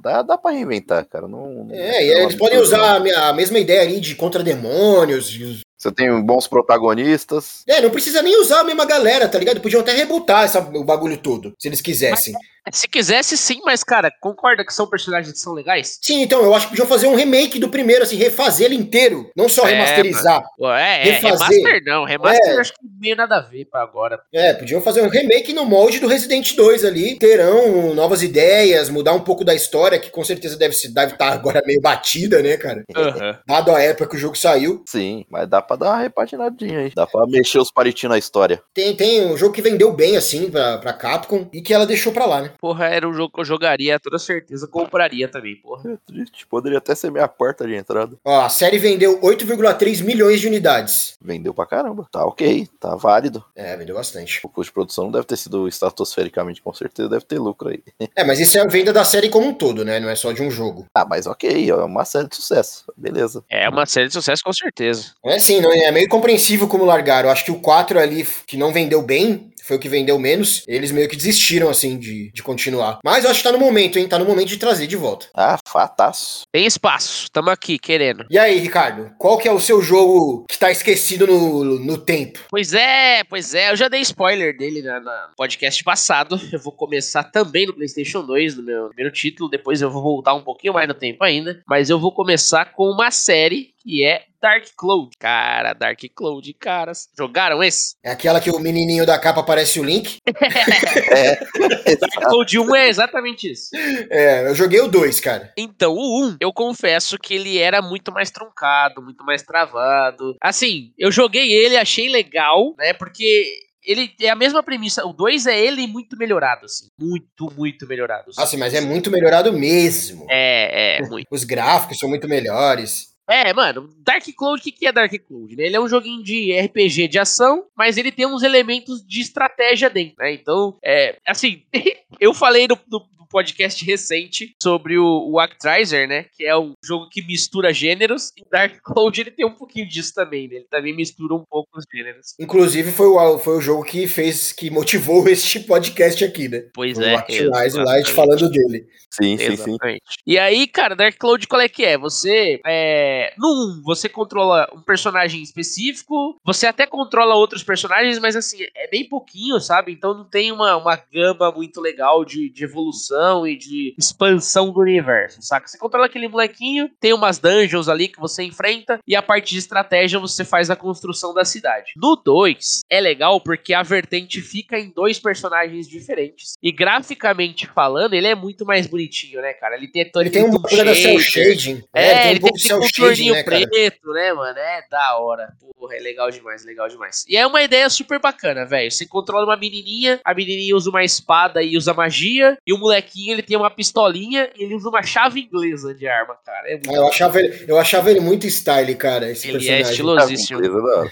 Dá, 0.01 0.21
dá 0.23 0.37
pra 0.37 0.51
reinventar, 0.51 1.07
cara. 1.07 1.27
Não, 1.27 1.65
não 1.65 1.75
É, 1.75 2.05
e 2.07 2.13
é 2.13 2.23
eles 2.23 2.35
podem 2.37 2.59
usar 2.59 2.81
a, 3.01 3.29
a 3.29 3.33
mesma 3.33 3.59
ideia 3.59 3.81
ali 3.83 3.99
de 3.99 4.15
contra 4.15 4.43
demônios. 4.43 5.31
e 5.31 5.43
os- 5.45 5.61
Você 5.79 5.91
tem 5.91 6.21
bons 6.23 6.47
protagonistas. 6.47 7.63
É, 7.67 7.81
não 7.81 7.91
precisa 7.91 8.23
nem 8.23 8.41
usar 8.41 8.61
a 8.61 8.65
mesma 8.65 8.85
galera, 8.85 9.29
tá 9.29 9.39
ligado? 9.39 9.61
Podiam 9.61 9.81
até 9.81 9.93
rebutar 9.93 10.45
essa, 10.45 10.61
o 10.61 10.85
bagulho 10.85 11.17
todo, 11.19 11.53
se 11.59 11.69
eles 11.69 11.81
quisessem. 11.81 12.35
Se 12.73 12.89
quisesse, 12.89 13.37
sim, 13.37 13.61
mas, 13.65 13.85
cara, 13.85 14.11
concorda 14.21 14.65
que 14.65 14.73
são 14.73 14.87
personagens 14.87 15.33
que 15.33 15.39
são 15.39 15.53
legais? 15.53 15.99
Sim, 16.01 16.23
então, 16.23 16.43
eu 16.43 16.55
acho 16.55 16.67
que 16.67 16.71
podiam 16.71 16.87
fazer 16.89 17.07
um 17.07 17.15
remake 17.15 17.59
do 17.59 17.69
primeiro, 17.69 18.03
assim, 18.03 18.17
refazer 18.17 18.67
ele 18.67 18.75
inteiro. 18.75 19.31
Não 19.37 19.49
só 19.49 19.67
É, 19.67 19.73
remasterizar. 19.73 20.43
Pô, 20.57 20.71
é, 20.73 21.01
é, 21.09 21.13
Refazer. 21.13 21.49
remaster 21.59 21.83
não. 21.85 22.05
Remaster 22.05 22.57
É. 22.57 22.61
acho 22.61 22.73
que 22.73 22.79
meio 23.01 23.17
nada 23.17 23.37
a 23.37 23.41
ver 23.41 23.67
pra 23.67 23.83
agora. 23.83 24.19
É, 24.33 24.55
podiam 24.55 24.81
fazer 24.81 25.03
um 25.03 25.09
remake 25.09 25.53
no 25.53 25.65
molde 25.65 26.01
do 26.01 26.09
Resident 26.09 26.55
2 26.55 26.85
ali. 26.85 27.19
Terão 27.19 27.95
novas 27.95 28.23
ideias, 28.23 28.89
mudar 28.89 29.13
um 29.13 29.21
pouco 29.21 29.45
da 29.45 29.55
história, 29.55 29.99
que 29.99 30.11
com 30.11 30.25
certeza 30.25 30.57
deve 30.57 30.75
estar 30.75 31.05
deve 31.05 31.17
tá 31.19 31.29
agora 31.29 31.63
meio 31.67 31.81
batida, 31.81 32.43
né, 32.43 32.57
cara? 32.57 32.83
Aham. 32.97 33.39
Dado 33.47 33.73
a 33.73 33.81
época 33.83 34.09
que 34.09 34.17
o 34.17 34.19
jogo 34.19 34.37
saiu. 34.37 34.83
Sim, 34.89 35.25
mas 35.31 35.49
dá 35.49 35.61
pra 35.61 35.77
dar 35.77 35.87
uma 35.91 36.03
repaginadinha 36.03 36.79
aí. 36.81 36.93
Dá 36.95 37.07
pra 37.07 37.27
mexer 37.27 37.59
os 37.59 37.71
palitinhos 37.71 38.13
na 38.13 38.19
história. 38.19 38.63
Tem, 38.73 38.95
tem 38.97 39.27
um 39.27 39.37
jogo 39.37 39.53
que 39.55 39.63
vendeu 39.63 39.93
bem, 39.93 40.17
assim, 40.17 40.51
pra, 40.51 40.79
pra 40.79 40.93
Capcom 40.95 41.49
e 41.53 41.61
que 41.61 41.75
ela 41.75 41.87
deixou 41.87 42.13
pra 42.13 42.25
lá, 42.27 42.41
né? 42.41 42.53
Porra, 42.61 42.87
era 42.87 43.09
um 43.09 43.13
jogo 43.13 43.33
que 43.35 43.41
eu 43.41 43.45
jogaria, 43.45 43.99
toda 44.01 44.19
certeza, 44.19 44.67
compraria 44.67 45.29
também, 45.29 45.57
porra. 45.57 45.93
É 45.93 45.97
triste. 46.07 46.47
Poderia 46.47 46.79
até 46.79 46.95
ser 46.95 47.11
minha 47.11 47.29
porta 47.29 47.67
de 47.67 47.75
entrada. 47.75 48.17
Ó, 48.25 48.41
a 48.41 48.49
série 48.49 48.79
vendeu 48.79 49.21
8,3 49.21 50.03
milhões 50.03 50.41
de 50.41 50.47
unidades. 50.47 51.17
Vendeu 51.21 51.53
pra 51.55 51.67
caramba. 51.67 52.07
Tá 52.11 52.25
ok, 52.25 52.69
tá 52.81 52.95
válido. 52.97 53.45
É, 53.55 53.77
vendeu 53.77 53.95
bastante. 53.95 54.41
O 54.45 54.49
custo 54.49 54.71
de 54.71 54.75
produção 54.75 55.05
não 55.05 55.13
deve 55.13 55.27
ter 55.27 55.37
sido 55.37 55.67
estratosfericamente, 55.69 56.63
com 56.63 56.73
certeza 56.73 57.09
deve 57.09 57.25
ter 57.25 57.39
lucro 57.39 57.69
aí. 57.69 57.83
É, 58.17 58.23
mas 58.23 58.39
isso 58.39 58.57
é 58.57 58.61
a 58.61 58.67
venda 58.67 58.93
da 58.93 59.05
série 59.05 59.29
como 59.29 59.49
um 59.49 59.55
todo, 59.55 59.85
né? 59.85 59.99
Não 59.99 60.09
é 60.09 60.15
só 60.15 60.31
de 60.31 60.41
um 60.41 60.51
jogo. 60.51 60.87
Ah, 60.95 61.05
mas 61.05 61.27
ok, 61.27 61.69
é 61.69 61.75
uma 61.75 62.05
série 62.05 62.29
de 62.29 62.37
sucesso. 62.37 62.85
Beleza. 62.97 63.43
É 63.51 63.69
uma 63.69 63.87
série 63.87 64.07
de 64.07 64.13
sucesso, 64.13 64.43
com 64.45 64.53
certeza. 64.53 65.13
É 65.25 65.39
sim, 65.39 65.61
não, 65.61 65.73
é 65.73 65.91
meio 65.91 66.09
compreensível 66.09 66.69
como 66.69 66.85
largaram. 66.85 67.29
Eu 67.29 67.33
acho 67.33 67.45
que 67.45 67.51
o 67.51 67.59
4 67.61 67.99
ali, 67.99 68.27
que 68.47 68.57
não 68.57 68.73
vendeu 68.73 69.03
bem, 69.03 69.53
foi 69.65 69.77
o 69.77 69.81
que 69.81 69.89
vendeu 69.89 70.19
menos, 70.19 70.63
eles 70.69 70.93
meio 70.93 71.09
que 71.09 71.17
desistiram, 71.17 71.71
assim, 71.71 71.99
de, 71.99 72.31
de 72.31 72.43
continuar. 72.43 72.99
Mas 73.03 73.25
eu 73.25 73.31
acho 73.31 73.39
que 73.43 73.49
tá 73.49 73.53
no 73.53 73.59
momento, 73.59 73.99
hein? 73.99 74.07
Tá 74.07 74.19
no 74.19 74.25
momento 74.27 74.49
de 74.49 74.59
trazer 74.59 74.87
de 74.87 74.97
volta. 74.97 75.27
Ah, 75.35 75.59
fataço. 75.67 76.43
Tem 76.53 76.67
espaço, 76.67 77.27
tamo 77.33 77.51
aqui, 77.51 77.79
querendo. 77.79 78.27
E 78.31 78.39
aí, 78.39 78.59
Ricardo, 78.59 79.11
qual 79.19 79.39
que 79.39 79.49
é 79.49 79.53
o 79.53 79.61
seu 79.61 79.81
jogo 79.81 80.45
que 80.49 80.59
tá 80.59 80.71
esquecido 80.71 81.27
no, 81.27 81.65
no 81.79 81.99
tempo? 81.99 82.41
Pois 82.51 82.75
é, 82.75 83.25
pois 83.25 83.55
é, 83.55 83.71
eu 83.71 83.77
já 83.77 83.89
dei 83.89 84.01
spoiler 84.01 84.57
dele 84.57 84.83
na, 84.83 85.01
na 85.01 85.31
podcast 85.37 85.83
passado. 85.83 86.41
Eu 86.53 86.61
vou 86.61 86.73
começar 86.73 87.25
também 87.25 87.67
no 87.67 87.75
PlayStation 87.75 88.23
2, 88.23 88.57
no 88.57 88.63
meu 88.63 88.89
primeiro 88.89 89.13
título. 89.13 89.51
Depois 89.51 89.83
eu 89.83 89.91
vou 89.91 90.03
voltar 90.03 90.35
um 90.35 90.43
pouquinho 90.43 90.75
mais 90.75 90.87
no 90.87 90.95
tempo 90.95 91.25
ainda. 91.25 91.63
Mas 91.67 91.91
eu 91.91 91.99
vou 91.99 92.13
começar 92.13 92.73
com 92.73 92.85
uma 92.85 93.11
série 93.11 93.74
que 93.85 94.05
é 94.05 94.23
Dark 94.41 94.65
Cloud. 94.77 95.11
Cara, 95.19 95.75
Dark 95.75 96.01
Cloud, 96.15 96.53
caras. 96.55 97.09
Jogaram 97.17 97.63
esse? 97.63 97.95
É 98.03 98.11
aquela 98.11 98.41
que 98.41 98.51
o 98.51 98.59
menininho 98.59 99.05
da 99.05 99.19
capa 99.19 99.43
parece 99.43 99.79
o 99.79 99.85
Link? 99.85 100.19
Dark 102.01 102.29
Cloud 102.29 102.59
1 102.59 102.75
é 102.75 102.89
exatamente 102.89 103.53
isso. 103.53 103.71
É, 104.11 104.49
eu 104.49 104.55
joguei 104.55 104.81
o 104.81 104.89
2, 104.89 105.21
cara. 105.21 105.53
Então, 105.57 105.93
o 105.93 106.27
1, 106.29 106.37
eu 106.41 106.53
confesso 106.53 107.19
que 107.19 107.35
ele 107.35 107.59
era 107.59 107.83
muito 107.83 108.11
mais 108.11 108.31
truncado, 108.31 109.03
muito 109.03 109.25
mais 109.25 109.43
travado. 109.43 110.37
Assim, 110.41 110.93
eu 110.99 111.13
joguei 111.13 111.53
ele, 111.53 111.77
achei 111.77 112.09
legal, 112.09 112.75
né? 112.79 112.95
Porque 112.95 113.61
ele 113.85 114.11
é 114.21 114.31
a 114.31 114.35
mesma 114.35 114.63
premissa. 114.63 115.05
O 115.05 115.13
2 115.13 115.47
é 115.47 115.61
ele 115.61 115.87
muito 115.87 116.17
melhorado, 116.17 116.65
assim. 116.65 116.89
Muito, 116.99 117.53
muito 117.57 117.87
melhorado. 117.87 118.31
assim. 118.31 118.41
Nossa, 118.41 118.57
mas 118.57 118.73
é 118.73 118.81
muito 118.81 119.11
melhorado 119.11 119.53
mesmo. 119.53 120.27
É, 120.31 120.99
é, 120.99 121.03
muito. 121.07 121.27
Os 121.31 121.45
gráficos 121.45 121.99
são 121.99 122.09
muito 122.09 122.27
melhores. 122.27 123.14
É, 123.29 123.53
mano, 123.53 123.89
Dark 123.99 124.25
Cloud, 124.37 124.61
o 124.61 124.63
que, 124.63 124.73
que 124.73 124.87
é 124.87 124.93
Dark 124.93 125.13
Cloud? 125.27 125.57
né? 125.57 125.65
Ele 125.67 125.77
é 125.77 125.81
um 125.81 125.89
joguinho 125.89 126.23
de 126.23 126.53
RPG 126.59 127.09
de 127.09 127.19
ação, 127.19 127.65
mas 127.77 127.97
ele 127.97 128.13
tem 128.13 128.27
uns 128.27 128.43
elementos 128.43 129.05
de 129.07 129.21
estratégia 129.21 129.89
dentro, 129.89 130.17
né? 130.19 130.33
Então, 130.35 130.77
é, 130.85 131.17
assim, 131.27 131.63
eu 132.21 132.35
falei 132.35 132.67
no, 132.69 132.79
no- 132.91 133.07
no 133.19 133.27
podcast 133.29 133.85
recente 133.85 134.55
sobre 134.63 134.97
o, 134.99 135.31
o 135.31 135.41
Actraiser, 135.41 136.07
né? 136.07 136.27
Que 136.37 136.45
é 136.45 136.57
um 136.57 136.75
jogo 136.85 137.09
que 137.09 137.23
mistura 137.23 137.73
gêneros, 137.73 138.31
e 138.37 138.45
Dark 138.49 138.77
Cloud 138.85 139.19
ele 139.21 139.31
tem 139.31 139.45
um 139.47 139.55
pouquinho 139.55 139.89
disso 139.89 140.13
também, 140.15 140.47
né? 140.47 140.57
Ele 140.57 140.67
também 140.71 140.95
mistura 140.95 141.35
um 141.35 141.43
pouco 141.49 141.71
os 141.79 141.85
gêneros. 141.93 142.35
Inclusive, 142.39 142.93
foi 142.93 143.07
o, 143.07 143.39
foi 143.39 143.57
o 143.57 143.61
jogo 143.61 143.83
que 143.83 144.07
fez, 144.07 144.53
que 144.53 144.71
motivou 144.71 145.27
este 145.29 145.61
podcast 145.61 146.23
aqui, 146.25 146.49
né? 146.49 146.65
Pois 146.75 146.97
o 146.99 147.03
é. 147.03 147.15
Actilize 147.17 147.51
Light 147.51 147.77
exatamente. 147.77 148.13
falando 148.13 148.51
dele. 148.51 148.87
Sim, 149.11 149.39
sim, 149.39 149.45
sim. 149.47 149.53
Exatamente. 149.53 150.03
E 150.27 150.39
aí, 150.39 150.67
cara, 150.67 150.95
Dark 150.95 151.17
Cloud 151.17 151.47
qual 151.47 151.61
é 151.61 151.69
que 151.69 151.85
é? 151.85 151.97
Você 151.97 152.61
é, 152.67 153.14
é, 153.15 153.33
no 153.39 153.79
1, 153.79 153.83
você 153.85 154.09
controla 154.09 154.69
um 154.75 154.81
personagem 154.81 155.41
específico, 155.41 156.37
você 156.45 156.67
até 156.67 156.85
controla 156.85 157.37
outros 157.37 157.63
personagens, 157.63 158.19
mas 158.19 158.35
assim, 158.35 158.59
é 158.75 158.89
bem 158.91 159.09
pouquinho, 159.09 159.61
sabe? 159.61 159.93
Então 159.93 160.15
não 160.15 160.25
tem 160.25 160.51
uma, 160.51 160.77
uma 160.77 160.97
gama 160.97 161.53
muito 161.53 161.81
legal 161.81 162.25
de, 162.25 162.51
de 162.51 162.65
evolução 162.65 163.47
e 163.47 163.57
de 163.57 163.95
expansão 163.97 164.73
do 164.73 164.81
universo, 164.81 165.41
saca? 165.43 165.69
Você 165.69 165.79
controla 165.79 166.07
aquele 166.07 166.27
molequinho, 166.27 166.91
tem 166.99 167.13
umas 167.13 167.39
dungeons 167.39 167.89
ali 167.89 168.09
que 168.09 168.19
você 168.19 168.43
enfrenta, 168.43 168.99
e 169.07 169.15
a 169.15 169.23
parte 169.23 169.53
de 169.53 169.59
estratégia 169.59 170.19
você 170.19 170.45
faz 170.45 170.69
a 170.69 170.77
construção 170.77 171.33
da 171.33 171.45
cidade. 171.45 171.93
No 171.97 172.17
2, 172.17 172.81
é 172.91 173.01
legal 173.01 173.41
porque 173.41 173.73
a 173.73 173.83
vertente 173.85 174.41
fica 174.41 174.77
em 174.77 174.91
dois 174.91 175.21
personagens 175.21 175.87
diferentes. 175.89 176.55
E 176.61 176.73
graficamente 176.73 177.67
falando, 177.69 178.15
ele 178.15 178.27
é 178.27 178.35
muito 178.35 178.67
mais 178.67 178.89
bonitinho, 178.89 179.41
né, 179.41 179.53
cara? 179.53 179.77
Ele 179.77 179.87
tem, 179.87 180.11
ele 180.17 180.31
tem 180.31 180.43
uma 180.43 180.61
coisa 180.61 180.85
da 180.85 180.95
cel 180.95 181.21
shading. 181.21 181.85
É, 181.95 182.07
é 182.07 182.31
ele 182.31 182.41
tem, 182.41 182.51
um 182.51 182.55
tem 182.57 182.77
um 182.77 182.83
contorninho 183.05 183.35
né, 183.35 183.43
preto, 183.43 184.13
né, 184.13 184.33
mano? 184.33 184.59
É 184.59 184.85
da 184.91 185.19
hora. 185.19 185.55
Porra, 185.79 185.97
é 185.97 186.01
legal 186.01 186.31
demais, 186.31 186.65
legal 186.65 186.89
demais. 186.89 187.25
E 187.29 187.37
é 187.37 187.47
uma 187.47 187.63
ideia 187.63 187.89
super 187.91 188.19
bacana, 188.19 188.65
velho. 188.65 188.91
Você 188.91 189.07
controla 189.07 189.45
uma 189.45 189.57
menininha, 189.57 190.21
a 190.25 190.33
menininha 190.33 190.75
usa 190.75 190.89
uma 190.91 191.05
espada 191.05 191.63
e 191.63 191.77
usa 191.77 191.93
magia, 191.93 192.57
e 192.67 192.73
o 192.73 192.79
molequinho 192.79 193.33
ele 193.33 193.43
tem 193.43 193.57
uma 193.57 193.71
pistolinha 193.71 194.51
e 194.57 194.65
ele 194.65 194.75
usa 194.75 194.89
uma 194.89 195.03
chave 195.03 195.41
inglesa 195.41 195.95
de 195.95 196.07
arma, 196.07 196.37
cara. 196.45 196.69
É 196.69 196.81
ah, 196.89 196.93
eu, 196.93 197.07
achava 197.07 197.39
ele, 197.39 197.65
eu 197.69 197.79
achava 197.79 198.11
ele 198.11 198.21
muito 198.21 198.47
style, 198.47 198.95
cara, 198.95 199.31
esse 199.31 199.49
ele 199.49 199.57
é 199.57 199.61
personagem. 199.61 199.87
é 199.87 199.91
estilosíssimo. 199.91 200.61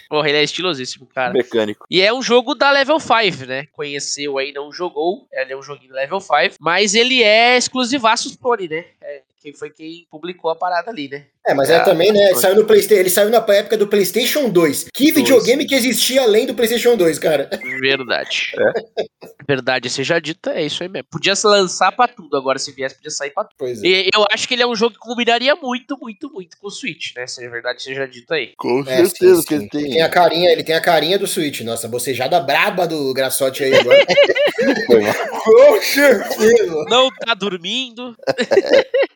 Porra, 0.08 0.28
ele 0.28 0.38
é 0.38 0.42
estilosíssimo, 0.42 1.06
cara. 1.06 1.32
Mecânico. 1.32 1.86
E 1.90 2.00
é 2.00 2.12
um 2.12 2.22
jogo 2.22 2.54
da 2.54 2.70
Level 2.70 2.98
5, 2.98 3.46
né? 3.46 3.66
Conheceu 3.72 4.38
aí, 4.38 4.52
não 4.52 4.72
jogou. 4.72 5.26
Ele 5.32 5.52
é 5.52 5.56
um 5.56 5.62
joguinho 5.62 5.92
Level 5.92 6.20
5, 6.20 6.56
mas 6.60 6.94
ele 6.94 7.22
é 7.22 7.56
exclusivaço 7.56 8.30
Sony, 8.30 8.68
né? 8.68 8.84
É, 9.00 9.22
quem 9.42 9.52
foi 9.52 9.70
quem 9.70 10.06
publicou 10.10 10.50
a 10.50 10.56
parada 10.56 10.90
ali, 10.90 11.08
né? 11.08 11.26
É, 11.46 11.54
mas 11.54 11.70
é, 11.70 11.76
é 11.76 11.80
também, 11.80 12.12
né? 12.12 12.34
Saiu 12.34 12.56
no 12.56 12.64
PlayStation, 12.64 13.00
ele 13.00 13.10
saiu 13.10 13.30
na 13.30 13.38
época 13.38 13.76
do 13.76 13.88
PlayStation 13.88 14.48
2. 14.48 14.86
Que 14.94 15.12
videogame 15.12 15.66
que 15.66 15.74
existia 15.74 16.22
além 16.22 16.46
do 16.46 16.54
PlayStation 16.54 16.96
2, 16.96 17.18
cara? 17.18 17.50
Verdade. 17.80 18.52
É. 18.56 19.26
Verdade 19.46 19.90
seja 19.90 20.20
dita, 20.20 20.52
é 20.52 20.64
isso 20.64 20.82
aí 20.82 20.88
mesmo. 20.88 21.08
Podia 21.10 21.34
se 21.34 21.46
lançar 21.46 21.90
pra 21.92 22.06
tudo, 22.06 22.36
agora 22.36 22.58
se 22.58 22.70
viesse, 22.70 22.94
podia 22.94 23.10
sair 23.10 23.30
pra 23.30 23.44
tudo. 23.44 23.56
Pois 23.58 23.82
é. 23.82 23.86
E 23.86 24.10
eu 24.14 24.24
acho 24.32 24.46
que 24.46 24.54
ele 24.54 24.62
é 24.62 24.66
um 24.66 24.76
jogo 24.76 24.94
que 24.94 25.00
combinaria 25.00 25.56
muito, 25.56 25.98
muito, 26.00 26.32
muito 26.32 26.56
com 26.58 26.68
o 26.68 26.70
Switch, 26.70 27.14
né? 27.16 27.26
Se 27.26 27.44
é 27.44 27.48
verdade 27.48 27.82
seja 27.82 28.06
dito 28.06 28.32
aí. 28.32 28.52
Com 28.56 28.80
é, 28.82 29.04
certeza 29.04 29.36
sim, 29.36 29.40
sim. 29.40 29.46
que 29.46 29.54
ele 29.54 29.68
tem. 29.68 29.90
tem. 29.90 30.02
a 30.02 30.08
carinha, 30.08 30.50
ele 30.50 30.62
tem 30.62 30.76
a 30.76 30.80
carinha 30.80 31.18
do 31.18 31.26
Switch. 31.26 31.60
Nossa, 31.62 31.88
bocejada 31.88 32.38
braba 32.38 32.86
do 32.86 33.12
Graçote 33.12 33.64
aí 33.64 33.74
agora. 33.74 34.06
com 35.44 35.82
certeza. 35.82 36.84
Não 36.88 37.10
tá 37.10 37.34
dormindo. 37.34 38.16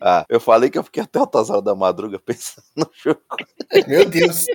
Ah, 0.00 0.24
eu 0.28 0.40
falei 0.40 0.70
que 0.70 0.78
eu 0.78 0.82
fiquei 0.82 1.02
até 1.02 1.18
altas 1.18 1.50
horas 1.50 1.64
da 1.66 1.74
madruga 1.74 2.18
pensando 2.24 2.64
no 2.76 2.90
jogo. 2.94 3.20
Meu 3.86 4.04
Deus. 4.04 4.46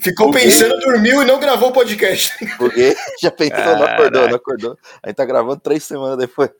Ficou 0.00 0.30
pensando, 0.30 0.78
dormiu 0.80 1.22
e 1.22 1.24
não 1.26 1.38
gravou 1.38 1.68
o 1.68 1.72
podcast. 1.72 2.32
Porque 2.56 2.96
já 3.20 3.30
pensou, 3.30 3.76
não 3.76 3.84
acordou, 3.84 4.28
não 4.28 4.36
acordou. 4.36 4.78
A 5.02 5.08
gente 5.08 5.16
tá 5.16 5.24
gravando 5.24 5.60
três 5.60 5.84
semanas 5.84 6.16
depois. 6.16 6.50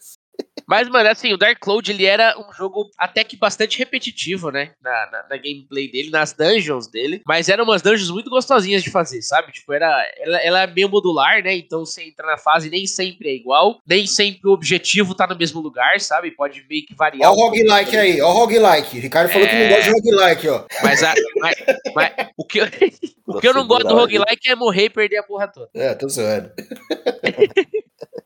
Mas, 0.66 0.88
mano, 0.88 1.08
assim, 1.08 1.32
o 1.32 1.36
Dark 1.36 1.58
Cloud, 1.60 1.90
ele 1.90 2.04
era 2.04 2.34
um 2.38 2.52
jogo 2.52 2.90
até 2.98 3.22
que 3.24 3.36
bastante 3.36 3.78
repetitivo, 3.78 4.50
né? 4.50 4.70
Na, 4.82 5.10
na, 5.10 5.24
na, 5.30 5.36
gameplay 5.36 5.90
dele, 5.90 6.10
nas 6.10 6.32
dungeons 6.32 6.86
dele. 6.88 7.22
Mas 7.26 7.48
eram 7.48 7.64
umas 7.64 7.82
dungeons 7.82 8.10
muito 8.10 8.30
gostosinhas 8.30 8.82
de 8.82 8.90
fazer, 8.90 9.22
sabe? 9.22 9.52
Tipo, 9.52 9.72
era, 9.72 9.86
ela, 10.18 10.38
ela 10.38 10.62
é 10.62 10.66
meio 10.66 10.88
modular, 10.88 11.42
né? 11.42 11.54
Então 11.54 11.84
você 11.84 12.04
entra 12.04 12.26
na 12.26 12.38
fase 12.38 12.70
nem 12.70 12.86
sempre 12.86 13.28
é 13.28 13.34
igual. 13.34 13.80
Nem 13.86 14.06
sempre 14.06 14.48
o 14.48 14.52
objetivo 14.52 15.14
tá 15.14 15.26
no 15.26 15.36
mesmo 15.36 15.60
lugar, 15.60 16.00
sabe? 16.00 16.30
Pode 16.30 16.64
meio 16.68 16.84
que 16.86 16.94
variar. 16.94 17.30
Ó 17.30 17.34
o 17.34 17.36
roguelike 17.36 17.96
aí, 17.96 18.20
ó 18.20 18.30
o 18.30 18.32
roguelike. 18.32 18.98
Ricardo 18.98 19.30
falou 19.30 19.46
é... 19.46 19.50
que 19.50 19.56
não 19.56 19.68
gosta 19.68 19.82
de 19.82 19.90
roguelike, 19.90 20.48
ó. 20.48 20.64
Mas, 20.82 21.02
a, 21.02 21.14
mas, 21.36 21.56
mas 21.94 22.12
o 22.36 22.44
que 22.44 22.60
eu, 22.60 22.66
o 23.26 23.40
que 23.40 23.48
eu 23.48 23.54
não 23.54 23.66
gosto 23.66 23.88
do 23.88 23.94
roguelike 23.94 24.50
é 24.50 24.54
morrer 24.54 24.84
e 24.84 24.90
perder 24.90 25.18
a 25.18 25.22
porra 25.22 25.48
toda. 25.48 25.68
É, 25.74 25.94
tô 25.94 26.08
zoando. 26.08 26.50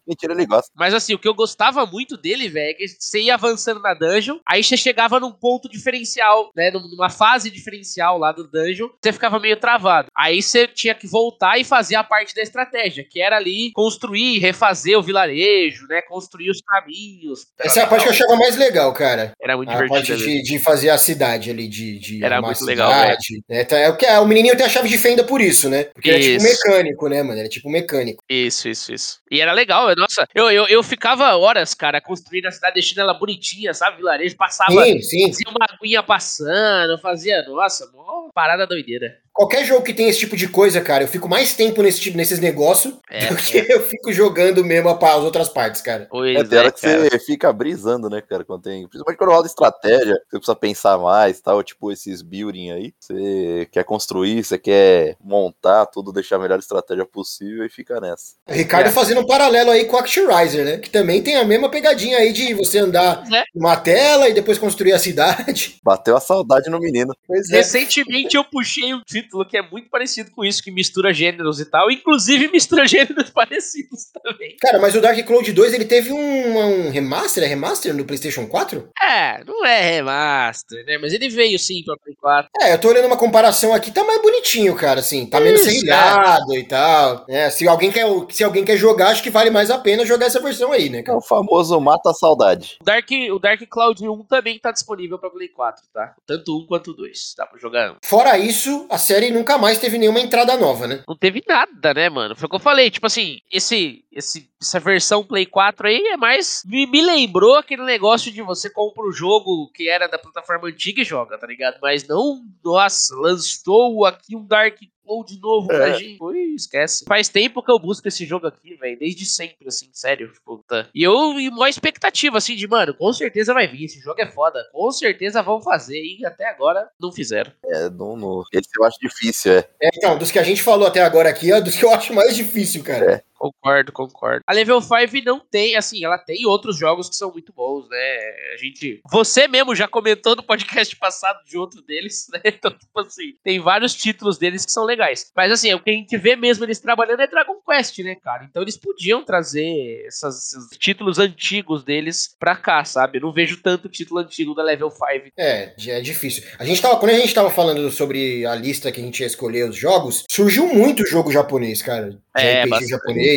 Mentira, 0.09 0.33
ele 0.33 0.47
gosta. 0.47 0.73
Mas 0.75 0.95
assim, 0.95 1.13
o 1.13 1.19
que 1.19 1.29
eu 1.29 1.35
gostava 1.35 1.85
muito 1.85 2.17
dele, 2.17 2.49
velho, 2.49 2.71
é 2.71 2.75
que 2.75 2.89
você 2.89 3.21
ia 3.21 3.35
avançando 3.35 3.81
na 3.81 3.93
dungeon, 3.93 4.39
aí 4.47 4.65
você 4.65 4.77
chegava 4.77 5.21
num 5.21 5.33
ponto 5.33 5.69
diferencial, 5.69 6.51
né? 6.57 6.71
Numa 6.71 7.11
fase 7.11 7.51
diferencial 7.51 8.17
lá 8.17 8.33
do 8.33 8.49
dungeon, 8.49 8.89
você 9.01 9.13
ficava 9.13 9.39
meio 9.39 9.59
travado. 9.59 10.09
Aí 10.17 10.41
você 10.41 10.67
tinha 10.67 10.95
que 10.95 11.07
voltar 11.07 11.59
e 11.59 11.65
fazer 11.65 11.97
a 11.97 12.05
parte 12.05 12.35
da 12.35 12.41
estratégia, 12.41 13.05
que 13.05 13.21
era 13.21 13.37
ali 13.37 13.71
construir, 13.75 14.39
refazer 14.39 14.99
o 14.99 15.03
vilarejo, 15.03 15.87
né? 15.87 16.01
Construir 16.03 16.51
os 16.51 16.63
caminhos. 16.63 17.47
Essa 17.59 17.81
é 17.81 17.83
a 17.83 17.87
parte 17.87 18.03
que 18.03 18.09
eu 18.09 18.13
achava 18.13 18.37
mais 18.37 18.57
legal, 18.57 18.93
cara. 18.95 19.33
Era 19.41 19.57
muito 19.57 19.71
a 19.71 19.75
divertido. 19.75 19.95
A 19.95 20.17
parte 20.17 20.25
de, 20.25 20.43
de, 20.43 20.59
fazer 20.59 20.89
a 20.89 20.97
cidade 20.97 21.51
ali, 21.51 21.69
de. 21.69 21.99
de 21.99 22.25
era 22.25 22.41
muito 22.41 22.65
legal, 22.65 22.91
velho. 22.91 23.19
É, 23.49 23.65
tá, 23.65 23.77
é, 23.79 23.97
é, 24.05 24.19
o 24.21 24.27
menininho 24.27 24.57
tem 24.57 24.65
a 24.65 24.69
chave 24.71 24.89
de 24.89 24.97
fenda 24.97 25.23
por 25.23 25.41
isso, 25.41 25.69
né? 25.69 25.85
Porque 25.85 26.11
isso. 26.11 26.29
era 26.31 26.39
tipo 26.39 26.43
mecânico, 26.45 27.09
né, 27.09 27.23
mano? 27.23 27.39
Era 27.39 27.49
tipo 27.49 27.69
mecânico. 27.69 28.23
Isso, 28.29 28.69
isso, 28.69 28.93
isso. 28.93 29.21
E 29.31 29.41
era 29.41 29.53
legal, 29.53 29.91
nossa, 29.99 30.27
eu, 30.35 30.51
eu, 30.51 30.67
eu 30.67 30.83
ficava 30.83 31.37
horas, 31.37 31.75
cara, 31.75 32.01
construindo 32.01 32.47
a 32.47 32.53
cidade, 32.53 32.75
deixando 32.75 33.01
ela 33.01 33.15
bonitinha, 33.15 33.75
sabe? 33.75 33.99
Vilarejo, 33.99 34.37
passava, 34.37 34.85
sim, 34.85 35.03
sim. 35.03 35.27
fazia 35.27 35.49
uma 35.51 35.67
aguinha 35.69 36.03
passando, 36.03 36.99
fazia, 36.99 37.43
nossa, 37.43 37.91
mó 37.93 38.31
parada 38.33 38.67
doideira. 38.67 39.19
Qualquer 39.39 39.65
jogo 39.65 39.85
que 39.85 39.95
tem 39.95 40.09
esse 40.09 40.19
tipo 40.19 40.37
de 40.37 40.49
coisa, 40.49 40.81
cara, 40.81 41.05
eu 41.05 41.09
fico 41.09 41.29
mais 41.29 41.55
tempo 41.55 41.81
nesse 41.81 42.01
tipo, 42.01 42.17
nesses 42.17 42.41
negócios 42.41 42.95
é, 43.09 43.29
do 43.29 43.37
que 43.37 43.59
é. 43.59 43.73
eu 43.73 43.83
fico 43.87 44.13
jogando 44.13 44.65
mesmo 44.65 44.89
as 44.89 45.23
outras 45.23 45.49
partes, 45.49 45.81
cara. 45.81 46.09
Pois 46.11 46.37
é, 46.37 46.43
tem 46.43 46.59
hora 46.59 46.73
que 46.73 46.81
cara. 46.81 47.09
você 47.09 47.19
fica 47.21 47.53
brisando, 47.53 48.11
né, 48.11 48.21
cara, 48.21 48.45
quando 48.45 48.63
tem. 48.63 48.89
Principalmente 48.89 49.17
quando 49.17 49.31
rola 49.31 49.47
estratégia, 49.47 50.15
você 50.15 50.39
precisa 50.39 50.57
pensar 50.57 50.99
mais 50.99 51.41
tal, 51.41 51.63
tipo 51.63 51.93
esses 51.93 52.21
building 52.21 52.73
aí. 52.73 52.93
Você 52.99 53.69
quer 53.71 53.85
construir, 53.85 54.43
você 54.43 54.59
quer 54.59 55.17
montar 55.23 55.87
tudo, 55.87 56.13
deixar 56.13 56.35
a 56.35 56.41
melhor 56.41 56.59
estratégia 56.59 57.07
possível 57.07 57.65
e 57.65 57.69
fica 57.69 58.01
nessa. 58.01 58.35
O 58.45 58.53
Ricardo 58.53 58.89
é. 58.89 58.91
fazendo 58.91 59.21
um 59.21 59.27
paralelo 59.27 59.71
aí 59.71 59.85
com 59.85 59.95
o 59.95 60.01
Actualizer, 60.01 60.65
né? 60.65 60.79
Que 60.79 60.91
também 60.91 61.23
tem 61.23 61.37
a 61.37 61.45
mesma 61.45 61.71
pegadinha 61.71 62.19
aí 62.19 62.33
de 62.33 62.55
você 62.55 62.79
andar 62.79 63.23
é. 63.33 63.45
numa 63.55 63.77
tela 63.77 64.29
e 64.29 64.35
depois 64.35 64.59
construir 64.59 64.95
a 64.95 64.99
cidade. 64.99 65.79
Bateu 65.85 66.17
a 66.17 66.21
saudade 66.21 66.69
no 66.69 66.81
menino. 66.81 67.15
Pois 67.25 67.49
é. 67.51 67.59
Recentemente 67.59 68.37
eu 68.37 68.43
puxei 68.43 68.93
um 68.93 69.01
título 69.07 69.28
título 69.29 69.45
que 69.45 69.57
é 69.57 69.63
muito 69.63 69.91
parecido 69.91 70.31
com 70.31 70.45
isso, 70.45 70.63
que 70.63 70.71
mistura 70.71 71.13
gêneros 71.13 71.61
e 71.61 71.67
tal, 71.67 71.91
inclusive 71.91 72.49
mistura 72.49 72.87
gêneros 72.89 73.31
parecidos 73.31 74.07
também. 74.25 74.57
Cara, 74.61 74.79
mas 74.79 74.95
o 74.95 75.01
Dark 75.01 75.19
Cloud 75.27 75.53
2 75.53 75.75
ele 75.75 75.85
teve 75.85 76.13
um, 76.13 76.59
um 76.59 76.91
remaster, 76.91 77.45
é 77.45 77.47
remaster 77.47 77.95
no 77.95 78.05
PlayStation 78.05 78.47
4? 78.47 78.89
É, 79.01 79.45
não 79.45 79.65
é 79.65 79.97
remaster, 79.97 80.85
né? 80.87 80.99
Mas 80.99 81.13
ele 81.13 81.29
veio 81.29 81.59
sim 81.59 81.83
pra 81.85 81.97
Play 82.03 82.17
4. 82.17 82.51
É, 82.61 82.73
eu 82.73 82.81
tô 82.81 82.89
olhando 82.89 83.07
uma 83.07 83.17
comparação 83.17 83.75
aqui, 83.75 83.91
tá 83.91 84.03
mais 84.05 84.21
bonitinho, 84.23 84.75
cara, 84.75 85.01
assim, 85.01 85.27
tá 85.27 85.41
menos 85.41 85.61
serrilhado 85.61 86.55
e 86.55 86.65
tal. 86.65 87.27
É, 87.29 87.51
se 87.51 87.69
alguém 87.69 87.93
quer, 87.93 88.07
se 88.31 88.43
alguém 88.43 88.65
quer 88.65 88.77
jogar, 88.77 89.09
acho 89.09 89.23
que 89.23 89.31
vale 89.31 89.51
mais 89.51 89.71
a 89.71 89.79
pena 89.79 90.07
jogar 90.07 90.27
essa 90.27 90.41
versão 90.41 90.73
aí, 90.73 90.89
né, 90.89 91.03
cara? 91.03 91.17
É 91.17 91.19
o 91.19 91.23
famoso 91.23 91.79
mata 91.81 92.11
a 92.11 92.15
saudade. 92.15 92.79
O 92.81 92.85
Dark, 92.85 93.09
o 93.33 93.39
Dark 93.39 93.61
Cloud 93.69 94.09
1 94.09 94.25
também 94.25 94.59
tá 94.59 94.73
disponível 94.73 95.19
pra 95.19 95.31
Play 95.31 95.49
4, 95.49 95.85
tá? 95.93 96.15
Tanto 96.27 96.57
um 96.57 96.67
quanto 96.67 96.95
dois, 96.95 97.35
dá 97.37 97.47
pra 97.47 97.59
jogar. 97.59 97.97
Fora 98.05 98.39
isso, 98.39 98.87
a 98.89 98.99
série 98.99 99.18
série 99.19 99.33
nunca 99.33 99.59
mais 99.59 99.79
teve 99.79 99.99
nenhuma 99.99 100.21
entrada 100.21 100.57
nova, 100.57 100.87
né? 100.87 101.01
Não 101.07 101.17
teve 101.17 101.43
nada, 101.47 101.93
né, 101.93 102.09
mano? 102.09 102.37
Foi 102.37 102.47
o 102.47 102.49
que 102.49 102.55
eu 102.55 102.61
falei, 102.61 102.91
tipo 102.91 103.07
assim, 103.07 103.41
esse, 103.51 104.05
esse, 104.19 104.51
essa 104.61 104.81
versão 104.81 105.25
Play 105.25 105.47
4 105.47 105.89
aí 105.89 105.97
é 106.09 106.17
mais. 106.17 106.63
Me, 106.67 106.87
me 106.87 107.01
lembrou 107.01 107.57
aquele 107.57 107.85
negócio 107.85 108.33
de 108.33 108.43
você 108.43 108.69
compra 108.69 109.05
o 109.05 109.09
um 109.09 109.13
jogo 109.13 109.71
que 109.73 109.89
era 109.89 110.09
da 110.09 110.19
plataforma 110.19 110.69
antiga 110.69 111.01
e 111.01 111.05
joga, 111.05 111.39
tá 111.39 111.47
ligado? 111.47 111.79
Mas 111.81 112.07
não, 112.07 112.43
nossa, 112.65 113.15
lançou 113.17 114.05
aqui 114.05 114.37
um 114.37 114.45
Dark 114.45 114.79
ou 115.09 115.25
de 115.25 115.41
novo 115.41 115.73
é. 115.73 115.77
pra 115.77 115.93
gente. 115.93 116.23
Ui, 116.23 116.55
esquece. 116.55 117.05
Faz 117.07 117.29
tempo 117.29 117.63
que 117.63 117.71
eu 117.73 117.79
busco 117.79 118.07
esse 118.07 118.27
jogo 118.27 118.47
aqui, 118.47 118.75
velho. 118.75 118.99
Desde 118.99 119.25
sempre, 119.25 119.67
assim, 119.67 119.89
sério. 119.93 120.31
Tipo, 120.33 120.63
tá. 120.69 120.87
E 120.95 121.03
eu, 121.03 121.41
e 121.41 121.49
uma 121.49 121.69
expectativa, 121.69 122.37
assim, 122.37 122.55
de, 122.55 122.69
mano, 122.69 122.95
com 122.95 123.13
certeza 123.13 123.55
vai 123.55 123.67
vir. 123.67 123.85
Esse 123.85 124.01
jogo 124.01 124.21
é 124.21 124.27
foda. 124.27 124.69
Com 124.71 124.91
certeza 124.93 125.43
vão 125.43 125.63
fazer. 125.63 125.99
E 125.99 126.25
até 126.27 126.49
agora 126.49 126.89
não 127.01 127.11
fizeram. 127.11 127.51
É, 127.65 127.89
não, 127.89 128.17
não. 128.17 128.43
Esse 128.53 128.69
eu 128.79 128.85
acho 128.85 128.99
difícil, 129.01 129.53
é. 129.53 129.69
É, 129.83 129.89
então, 129.95 130.19
dos 130.19 130.31
que 130.31 130.39
a 130.39 130.43
gente 130.43 130.63
falou 130.63 130.87
até 130.87 131.03
agora 131.03 131.31
aqui, 131.31 131.51
é 131.51 131.61
dos 131.61 131.75
que 131.75 131.85
eu 131.85 131.91
acho 131.91 132.13
mais 132.13 132.37
difícil, 132.37 132.85
cara. 132.85 133.13
É. 133.13 133.28
Concordo, 133.39 133.93
concordo. 133.93 134.43
A 134.45 134.53
Level 134.53 134.81
5 134.81 135.25
não 135.25 135.39
tem, 135.39 135.77
assim, 135.77 136.05
ela 136.05 136.19
tem 136.19 136.45
outros 136.45 136.77
jogos 136.77 137.09
que 137.09 137.15
são 137.15 137.31
muito 137.31 137.53
bons, 137.53 137.89
né? 137.89 138.19
A 138.53 138.57
gente. 138.57 139.01
Você 139.11 139.47
mesmo 139.47 139.77
já 139.77 139.87
comentou 139.87 140.35
no 140.35 140.43
podcast 140.43 140.95
passado 140.99 141.45
de 141.45 141.57
outro 141.57 141.81
deles, 141.81 142.27
né? 142.33 142.41
Então, 142.59 142.73
tipo 142.73 142.99
assim, 142.99 143.35
tem 143.45 143.61
vários 143.61 143.95
títulos 143.95 144.37
deles 144.37 144.67
que 144.67 144.73
são 144.73 144.85
legais. 144.85 145.31
Mas 145.37 145.53
assim, 145.53 145.73
o 145.75 145.81
que 145.81 145.91
a 145.91 145.93
gente 145.93 146.17
vê 146.17 146.35
mesmo 146.35 146.65
eles 146.65 146.81
trabalhando 146.81 147.21
é 147.21 147.27
Dragon 147.29 147.55
Quest, 147.65 147.99
né, 148.01 148.17
cara? 148.17 148.45
Então 148.51 148.63
eles 148.63 148.77
podiam 148.77 149.25
trazer 149.25 150.05
essas, 150.05 150.53
esses 150.53 150.77
títulos 150.77 151.21
antigos 151.21 151.85
deles 151.85 152.35
pra 152.41 152.57
cá, 152.57 152.85
sabe? 152.85 153.19
Eu 153.19 153.23
não 153.23 153.33
vejo 153.33 153.63
tanto 153.63 153.89
título 153.89 154.19
antigo 154.19 154.55
da 154.55 154.65
Level 154.65 154.91
5. 154.91 155.05
É, 155.37 155.73
é 155.87 156.01
difícil. 156.01 156.43
A 156.59 156.65
gente 156.65 156.83
tava, 156.83 156.97
quando 156.97 157.13
a 157.13 157.19
gente 157.19 157.33
tava 157.33 157.51
falando 157.51 157.89
sobre 157.93 158.45
a 158.45 158.57
lista 158.57 158.91
que 158.91 159.01
a 159.01 159.05
gente 159.05 159.21
ia 159.21 159.27
escolher 159.27 159.69
os 159.69 159.77
jogos, 159.77 160.25
surgiu 160.29 160.67
muito 160.67 161.07
jogo 161.07 161.31
japonês, 161.31 161.81
cara. 161.81 162.19
É, 162.37 162.65
RPG 162.65 162.89
japonês 162.89 163.28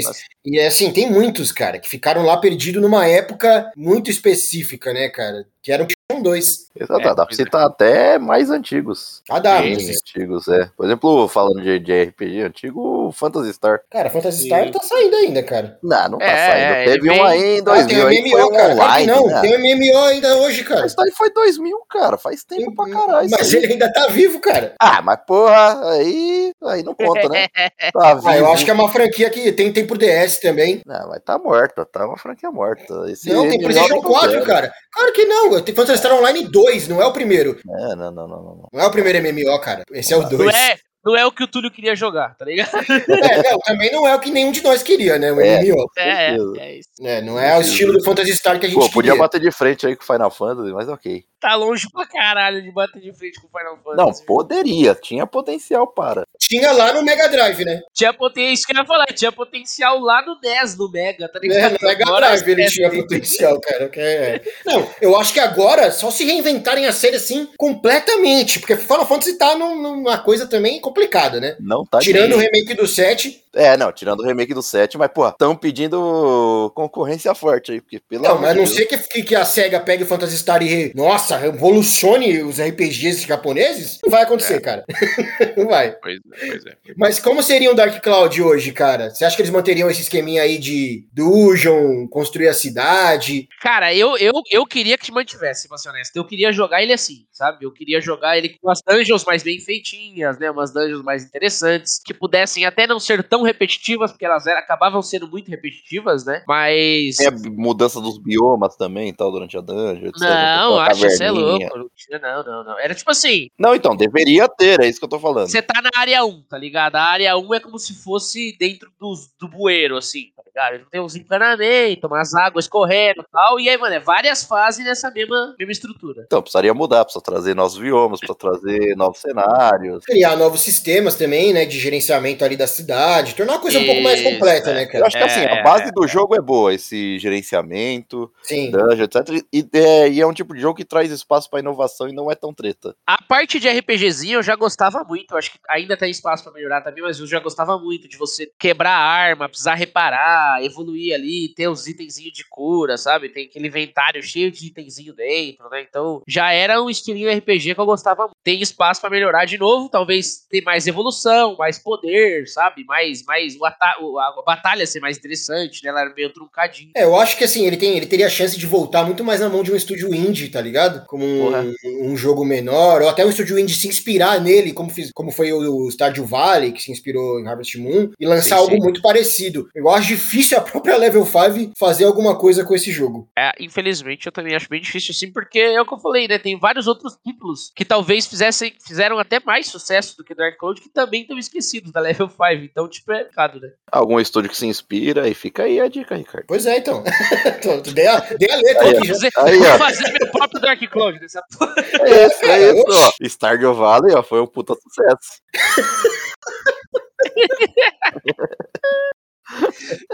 e 0.46 0.60
assim, 0.60 0.92
tem 0.92 1.10
muitos, 1.10 1.52
cara, 1.52 1.80
que 1.80 1.90
ficaram 1.90 2.24
lá 2.24 2.38
perdidos 2.38 2.82
numa 2.82 3.08
época 3.08 3.72
muito 3.76 4.10
específica, 4.10 4.94
né, 4.94 5.10
cara? 5.10 5.46
que 5.62 5.72
era 5.72 5.84
o 5.84 5.88
PlayStation 6.12 6.22
2. 6.22 6.72
Exato, 6.80 7.02
É, 7.02 7.16
dá 7.16 7.26
pra 7.26 7.34
é. 7.34 7.36
citar 7.36 7.66
até 7.66 8.18
mais 8.18 8.50
antigos. 8.50 9.22
Ah, 9.30 9.40
dá. 9.40 9.60
Bem 9.62 9.74
antigos, 9.74 10.48
é. 10.48 10.70
Por 10.78 10.86
exemplo, 10.86 11.28
falando 11.28 11.62
de, 11.62 11.80
de 11.80 12.04
RPG 12.04 12.42
antigo, 12.44 13.08
o 13.08 13.12
Phantasy 13.12 13.54
Star. 13.54 13.82
Cara, 13.92 14.10
Phantasy 14.10 14.44
Sim. 14.44 14.46
Star 14.48 14.72
tá 14.72 14.80
saindo 14.80 15.16
ainda, 15.18 15.44
cara. 15.44 15.78
Não, 15.84 16.10
não 16.12 16.18
tá 16.20 16.26
É, 16.26 16.48
saindo. 16.48 16.74
é, 16.74 16.86
Teve 16.86 17.10
um 17.12 17.24
aí 17.26 17.58
em 17.58 17.60
Ah, 17.60 17.64
2000, 17.64 17.88
tem 17.88 18.04
um 18.04 18.08
aí 18.08 18.30
foi 18.32 18.40
MMO, 18.42 18.48
um 18.48 18.52
cara. 18.56 18.74
Online, 18.74 19.08
não, 19.08 19.28
né? 19.28 19.42
tem 19.42 19.56
um 19.58 19.60
MMO 19.76 20.04
ainda 20.06 20.38
hoje, 20.38 20.64
cara. 20.64 20.82
Mas 20.82 20.98
aí 20.98 21.12
foi 21.18 21.30
2000, 21.34 21.78
cara. 21.90 22.18
Faz 22.18 22.44
tempo 22.44 22.74
pra 22.76 22.90
caralho. 22.90 23.30
Mas 23.30 23.54
ele 23.54 23.74
ainda 23.74 23.92
tá 23.92 24.08
vivo, 24.08 24.40
cara. 24.40 24.74
Ah, 24.80 25.02
mas 25.02 25.20
porra, 25.28 25.90
aí, 25.92 26.54
aí 26.64 26.84
não 26.84 26.96
conta, 26.96 27.28
né? 27.30 27.48
Tá 27.94 28.14
vivo. 28.16 28.30
Ah, 28.30 28.38
eu 28.38 28.52
acho 28.52 28.64
que 28.64 28.72
é 28.72 28.74
uma 28.74 28.90
franquia 28.90 29.30
que 29.30 29.52
tem, 29.52 29.72
tem 29.74 29.86
pro 29.86 29.98
DS 29.98 30.40
também. 30.40 30.82
Não, 30.86 31.10
mas 31.10 31.22
tá 31.24 31.38
morta, 31.38 31.86
tá 31.86 32.06
uma 32.06 32.18
franquia 32.18 32.50
morta. 32.52 33.06
Esse 33.12 33.30
não, 33.34 33.48
tem 33.50 33.60
PlayStation 33.60 33.96
não 33.96 34.02
4, 34.02 34.30
quero. 34.32 34.46
cara. 34.46 34.74
Claro 34.94 35.14
que 35.14 35.26
não. 35.26 35.62
Tem 35.62 35.76
Phantasy 35.76 36.01
Star 36.02 36.14
Online 36.18 36.48
2, 36.48 36.88
não 36.90 37.02
é 37.02 37.06
o 37.06 37.14
primeiro. 37.14 37.58
É, 37.66 37.96
não, 37.96 38.12
não, 38.12 38.12
não, 38.12 38.28
não. 38.28 38.44
não. 38.44 38.68
Não 38.74 38.82
é 38.82 38.86
o 38.88 38.92
primeiro 38.92 39.20
MMO, 39.20 39.60
cara. 39.60 39.84
Esse 39.92 40.14
é 40.14 40.18
o 40.18 40.22
Não 40.24 40.30
2. 40.30 40.54
é, 40.56 40.76
não 41.04 41.16
é 41.16 41.26
o 41.26 41.32
que 41.32 41.44
o 41.44 41.48
Túlio 41.48 41.72
queria 41.72 41.96
jogar, 41.96 42.36
tá 42.36 42.46
ligado? 42.46 42.70
É, 42.90 43.52
não, 43.52 43.60
também 43.60 43.92
não 43.92 44.08
é 44.08 44.14
o 44.16 44.20
que 44.20 44.30
nenhum 44.30 44.52
de 44.52 44.62
nós 44.64 44.84
queria, 44.84 45.18
né? 45.18 45.32
O 45.32 45.40
É. 45.40 45.62
MMO. 45.64 45.86
É, 45.98 46.30
certeza. 46.30 46.54
é 46.60 46.78
isso. 46.78 46.90
É, 47.02 47.22
não 47.22 47.40
é 47.40 47.58
o 47.58 47.62
estilo 47.62 47.94
do 47.94 48.04
Phantasy 48.04 48.36
Star 48.36 48.60
que 48.60 48.66
a 48.66 48.70
gente 48.70 48.78
Pô, 48.80 48.90
podia 48.90 49.12
queria. 49.12 49.24
bater 49.24 49.40
de 49.40 49.52
frente 49.52 49.88
aí 49.88 49.96
com 49.96 50.04
Final 50.04 50.30
Fantasy, 50.32 50.72
mas 50.74 50.88
ok. 50.90 51.24
Tá 51.42 51.56
longe 51.56 51.88
pra 51.92 52.06
caralho 52.06 52.62
de 52.62 52.72
bater 52.72 53.02
de 53.02 53.12
frente 53.12 53.42
com 53.42 53.48
o 53.48 53.50
Final 53.60 53.76
Fantasy. 53.84 53.98
Não, 53.98 54.26
poderia, 54.28 54.94
tinha 54.94 55.26
potencial 55.26 55.88
para. 55.88 56.22
Tinha 56.40 56.72
lá 56.72 56.94
no 56.94 57.02
Mega 57.02 57.28
Drive, 57.28 57.66
né? 57.66 57.82
Tinha 57.94 58.14
potencial, 58.14 58.54
isso 58.54 58.68
que 58.68 58.74
eu 58.74 58.78
ia 58.78 58.86
falar, 58.86 59.06
tinha 59.08 59.32
potencial 59.32 60.00
lá 60.00 60.24
no 60.24 60.40
10 60.40 60.78
no 60.78 60.92
Mega, 60.92 61.28
tá 61.28 61.40
É, 61.40 61.48
ligado? 61.48 61.78
no 61.82 61.88
Mega 61.88 62.04
Agora 62.06 62.28
Drive 62.28 62.48
ele 62.48 62.66
tinha 62.70 62.90
potencial, 62.92 63.60
cara. 63.60 63.90
que 63.90 64.00
é- 64.00 64.42
Não, 64.66 64.88
eu 65.02 65.20
acho 65.20 65.34
que 65.34 65.40
agora 65.40 65.90
só 65.92 66.12
se 66.12 66.24
reinventarem 66.24 66.86
a 66.86 66.92
série 66.94 67.16
assim 67.16 67.48
completamente. 67.58 68.60
Porque 68.60 68.76
Final 68.78 69.08
Fantasy 69.08 69.38
tá 69.38 69.56
num- 69.56 69.82
numa 69.82 70.20
coisa 70.20 70.46
também 70.46 70.80
complicada, 70.80 71.40
né? 71.40 71.56
Não 71.60 71.84
tá 71.86 72.00
Tirando 72.00 72.34
o 72.36 72.38
remake 72.38 72.74
do 72.76 72.88
7. 72.88 73.44
É, 73.54 73.76
não, 73.76 73.92
tirando 73.92 74.22
o 74.22 74.26
remake 74.26 74.54
do 74.54 74.62
7, 74.62 74.98
mas, 74.98 75.12
pô, 75.14 75.28
estão 75.28 75.56
pedindo 75.56 76.72
concorrência 76.74 77.36
forte 77.36 77.74
aí, 77.74 77.82
porque 77.82 78.00
pelo 78.00 78.24
Não, 78.24 78.32
amor 78.32 78.42
mas 78.42 78.56
não 78.56 78.66
sei 78.66 78.86
que, 78.86 78.98
que, 78.98 79.24
que 79.24 79.36
a 79.36 79.44
SEGA 79.44 79.80
pegue 79.80 80.04
o 80.04 80.06
Phantasy 80.06 80.38
Star 80.38 80.64
e, 80.64 80.94
nossa, 80.96 81.38
revolucione 81.38 82.42
os 82.44 82.60
RPGs 82.60 83.28
japoneses. 83.28 84.00
Não 84.04 84.10
vai 84.10 84.24
acontecer, 84.24 84.62
cara. 84.62 84.86
não 85.58 85.68
vai. 85.68 85.92
Pois 85.92 86.18
é, 86.18 86.48
pois 86.48 86.66
é. 86.66 86.78
Mas 86.96 87.20
como 87.20 87.44
seria 87.44 87.72
um 87.72 87.76
Dark 87.76 88.02
Cloud 88.02 88.42
hoje, 88.42 88.72
cara? 88.72 89.10
Você 89.10 89.26
acha 89.26 89.36
que 89.36 89.42
eles 89.42 89.52
manteriam 89.52 89.90
esse 89.90 90.02
esqueminha 90.02 90.44
aí 90.44 90.58
de 90.58 91.06
dungeon, 91.12 92.08
construir 92.08 92.48
a 92.48 92.54
cidade? 92.54 93.50
Cara, 93.62 93.94
eu, 93.94 94.18
eu, 94.18 94.34
eu 94.50 94.66
queria 94.66 94.98
que 94.98 95.06
te 95.06 95.12
mantivesse, 95.12 95.68
pra 95.68 95.78
ser 95.78 95.90
honesto. 95.90 96.16
Eu 96.16 96.26
queria 96.26 96.54
jogar 96.54 96.82
ele 96.82 96.94
assim, 96.94 97.26
sabe? 97.32 97.66
Eu 97.66 97.72
queria 97.72 98.00
jogar 98.00 98.38
ele 98.38 98.50
com 98.50 98.68
umas 98.68 98.80
dungeons 98.88 99.26
mais 99.26 99.44
bem 99.44 99.60
feitinhas, 99.60 100.40
né? 100.40 100.50
Umas 100.50 100.72
dungeons 100.72 101.04
mais 101.04 101.24
interessantes, 101.24 102.00
que 102.04 102.14
pudessem 102.14 102.66
até 102.66 102.88
não 102.88 103.00
ser 103.00 103.24
tão 103.24 103.41
repetitivas, 103.42 104.12
porque 104.12 104.26
elas 104.26 104.48
eram, 104.48 104.60
acabavam 104.60 105.02
sendo 105.02 105.28
muito 105.28 105.50
repetitivas, 105.50 106.26
né? 106.26 106.44
Mas. 106.48 107.18
Tem 107.18 107.28
a 107.28 107.32
mudança 107.32 108.00
dos 108.00 108.18
biomas 108.18 108.76
também 108.76 109.10
e 109.10 109.14
tal, 109.14 109.32
durante 109.32 109.58
a 109.58 109.62
dungeon, 109.62 110.08
etc. 110.08 110.22
Não, 110.22 110.80
acho 110.80 111.02
que 111.02 111.10
você 111.10 111.24
é 111.26 111.32
louco. 111.32 111.90
Não, 112.12 112.20
não, 112.20 112.44
não, 112.44 112.64
não. 112.64 112.80
Era 112.80 112.96
tipo 112.96 113.12
assim, 113.12 113.50
Não, 113.58 113.76
então, 113.76 113.96
deveria 113.96 114.48
ter, 114.48 114.80
é 114.82 114.88
isso 114.88 115.00
que 115.00 115.06
eu 115.06 115.10
tô 115.10 115.20
falando. 115.20 115.48
você 115.48 115.62
tá 115.62 115.82
na 115.82 115.90
área 116.00 116.26
1, 116.26 116.44
tá 116.44 116.58
ligado? 116.58 116.96
A 116.96 117.04
área 117.04 117.38
1 117.38 117.54
é 117.54 117.60
como 117.60 117.78
se 117.78 117.94
fosse 117.94 118.56
dentro 118.58 118.92
dos, 119.00 119.30
do 119.40 119.48
bueiro, 119.48 119.98
assim, 119.98 120.32
tá 120.36 120.44
ligado? 120.46 120.86
Tem 120.90 121.02
uns 121.02 121.16
encanamentos, 121.16 122.04
umas 122.04 122.34
águas 122.34 122.68
correndo 122.68 123.22
e 123.22 123.32
tal. 123.32 123.60
E 123.60 123.70
aí, 123.70 123.78
mano, 123.78 123.96
é 123.96 124.00
várias 124.00 124.44
fases 124.44 124.86
nessa 124.86 125.10
mesma, 125.12 125.56
mesma 125.58 125.72
estrutura. 125.72 126.24
Então, 126.26 126.42
precisaria 126.42 126.74
mudar, 126.74 127.04
precisa 127.04 127.24
trazer 127.24 127.56
novos 127.56 127.78
biomas, 127.78 128.20
precisa 128.20 128.38
trazer 128.38 128.96
novos 128.96 129.20
cenários. 129.20 130.04
Criar 130.06 130.36
novos 130.36 130.62
sistemas 130.62 131.16
também, 131.16 131.54
né? 131.54 131.66
De 131.66 131.80
gerenciamento 131.80 132.44
ali 132.44 132.56
da 132.56 132.68
cidade. 132.68 133.31
Tornar 133.36 133.56
a 133.56 133.60
coisa 133.60 133.80
um 133.80 133.86
pouco 133.86 134.02
mais 134.02 134.20
Isso, 134.20 134.30
completa, 134.30 134.72
é. 134.72 134.74
né, 134.74 134.84
Eu 134.84 134.90
cara? 134.90 135.08
acho 135.08 135.18
que 135.18 135.24
assim, 135.24 135.40
É, 135.42 135.60
a 135.60 135.64
base 135.64 135.90
é, 135.90 135.92
do 135.92 136.08
jogo 136.08 136.36
é 136.36 136.42
boa, 136.42 136.74
esse 136.74 137.18
gerenciamento, 137.20 138.32
Sim. 138.44 138.72
dungeon, 138.72 139.04
etc. 139.04 139.46
E 139.52 139.66
é, 139.74 140.10
e 140.10 140.22
é 140.22 140.28
um 140.28 140.34
tipo 140.34 140.54
de 140.54 140.62
jogo 140.62 140.76
que 140.76 140.86
traz 140.86 141.12
espaço 141.12 141.50
pra 141.50 141.60
inovação 141.60 142.08
e 142.08 142.14
não 142.14 142.32
é 142.32 142.36
tão 142.36 142.54
treta. 142.54 142.96
A 143.08 143.22
parte 143.22 143.60
de 143.60 143.68
RPGzinho 143.70 144.40
eu 144.40 144.44
já 144.44 144.56
gostava 144.56 145.04
muito. 145.04 145.32
Eu 145.32 145.38
acho 145.38 145.52
que 145.52 145.60
ainda 145.70 145.96
tem 145.98 146.10
espaço 146.10 146.44
pra 146.44 146.54
melhorar 146.54 146.82
também, 146.82 147.04
mas 147.04 147.20
eu 147.20 147.28
já 147.28 147.40
gostava 147.40 147.78
muito 147.78 148.08
de 148.08 148.18
você 148.18 148.50
quebrar 148.60 148.92
a 148.92 149.04
arma, 149.04 149.48
precisar 149.50 149.76
reparar, 149.76 150.64
evoluir 150.64 151.14
ali, 151.14 151.54
ter 151.56 151.68
os 151.68 151.88
itenzinhos 151.88 152.34
de 152.34 152.44
cura, 152.50 152.98
sabe? 152.98 153.30
Tem 153.30 153.46
aquele 153.46 153.68
inventário 153.68 154.22
cheio 154.22 154.52
de 154.52 154.68
itenzinho 154.68 155.14
dentro, 155.14 155.70
né? 155.70 155.82
Então 155.88 156.22
já 156.28 156.52
era 156.52 156.82
um 156.82 156.90
estilinho 156.90 157.32
RPG 157.36 157.76
que 157.76 157.82
eu 157.82 157.86
gostava 157.86 158.24
muito. 158.24 158.36
Tem 158.44 158.62
espaço 158.62 159.02
pra 159.02 159.10
melhorar 159.10 159.46
de 159.46 159.58
novo, 159.58 159.90
talvez 159.90 160.46
ter 160.50 160.62
mais 160.62 160.88
evolução, 160.88 161.56
mais 161.58 161.78
poder, 161.80 162.48
sabe? 162.48 162.84
Mais, 162.86 163.21
mais 163.26 163.56
o 163.56 163.62
o- 164.02 164.20
a, 164.20 164.44
batalha 164.46 164.86
ser 164.86 165.00
mais 165.00 165.18
interessante, 165.18 165.84
né? 165.84 165.90
Ela 165.90 166.02
era 166.02 166.14
meio 166.14 166.32
truncadinha. 166.32 166.92
É, 166.96 167.04
eu 167.04 167.16
acho 167.16 167.38
que 167.38 167.44
assim, 167.44 167.66
ele, 167.66 167.78
tem, 167.78 167.96
ele 167.98 168.06
teria 168.06 168.28
a 168.28 168.30
chance 168.30 168.58
de 168.58 168.66
voltar 168.66 169.04
muito 169.04 169.24
mais 169.24 169.40
na 169.40 169.50
mão 169.50 169.64
de 169.64 169.72
um 169.72 169.76
estúdio 169.76 170.14
indie, 170.14 170.50
tá 170.50 170.62
ligado? 170.62 171.06
Como 171.06 171.26
um, 171.26 171.74
um 172.02 172.18
jogo 172.18 172.44
menor, 172.46 173.02
ou 173.02 173.10
até 173.10 173.26
um 173.26 173.30
estúdio 173.30 173.58
indie 173.58 173.76
se 173.76 173.88
inspirar 173.88 174.42
nele, 174.42 174.74
como, 174.74 174.90
fiz, 174.90 175.12
como 175.14 175.32
foi 175.32 175.52
o 175.54 175.90
Stardew 175.90 176.26
Valley, 176.26 176.72
que 176.72 176.82
se 176.82 176.92
inspirou 176.92 177.40
em 177.40 177.48
Harvest 177.48 177.78
Moon, 177.78 178.12
e 178.20 178.26
lançar 178.26 178.58
Sim, 178.58 178.62
algo 178.62 178.76
sim. 178.76 178.82
muito 178.82 179.02
parecido. 179.02 179.70
Eu 179.74 179.90
acho 179.90 180.08
difícil 180.08 180.58
a 180.58 180.62
própria 180.62 180.98
Level 180.98 181.26
5 181.26 181.74
fazer 181.78 182.06
alguma 182.06 182.36
coisa 182.38 182.64
com 182.64 182.76
esse 182.76 182.92
jogo. 182.92 183.30
É, 183.38 183.52
infelizmente, 183.60 184.26
eu 184.26 184.32
também 184.32 184.56
acho 184.56 184.70
bem 184.70 184.82
difícil 184.82 185.12
assim, 185.12 185.32
porque 185.32 185.60
é 185.60 185.82
o 185.82 185.86
que 185.86 185.94
eu 185.94 186.00
falei, 186.00 186.28
né? 186.28 186.38
Tem 186.38 186.58
vários 186.58 186.88
outros 186.88 187.18
títulos 187.26 187.72
que 187.76 187.86
talvez 187.86 188.26
fizessem, 188.26 188.74
fizeram 188.86 189.20
até 189.20 189.40
mais 189.40 189.68
sucesso 189.68 190.18
do 190.18 190.24
que 190.24 190.36
Dark 190.36 190.58
Cloud, 190.58 190.82
que 190.82 190.90
também 190.90 191.22
estão 191.22 191.38
esquecidos 191.38 191.92
da 191.92 192.00
Level 192.00 192.30
5. 192.30 192.64
Então, 192.64 192.88
tipo, 192.88 193.11
né? 193.60 193.72
Algum 193.92 194.20
estúdio 194.20 194.50
que 194.50 194.58
se 194.58 194.68
inspira 194.68 195.28
e 195.28 195.34
fica 195.34 195.64
aí 195.64 195.80
a 195.80 195.88
dica, 195.88 196.16
Ricardo. 196.16 196.46
Pois 196.48 196.66
é, 196.66 196.78
então. 196.78 197.04
Dei, 197.94 198.08
a, 198.08 198.20
dei 198.20 198.52
a 198.52 198.56
letra 198.58 198.84
Aí, 198.84 198.98
aqui. 198.98 199.08
Fazer, 199.08 199.30
Aí, 199.38 199.58
vou 199.58 199.78
fazer 199.78 200.12
meu 200.20 200.32
próprio 200.32 200.62
Dark 200.62 200.80
Cloud 200.90 201.20
nessa 201.20 201.42
porra. 201.58 201.74
É 201.78 202.26
isso, 202.28 202.46
é 202.46 202.72
isso, 202.72 202.86
ó. 202.90 203.12
Stardew 203.28 203.74
Valley, 203.74 204.14
ó, 204.16 204.24
foi 204.24 204.42
um 204.42 204.48
puta 204.48 204.74
sucesso. 204.76 205.42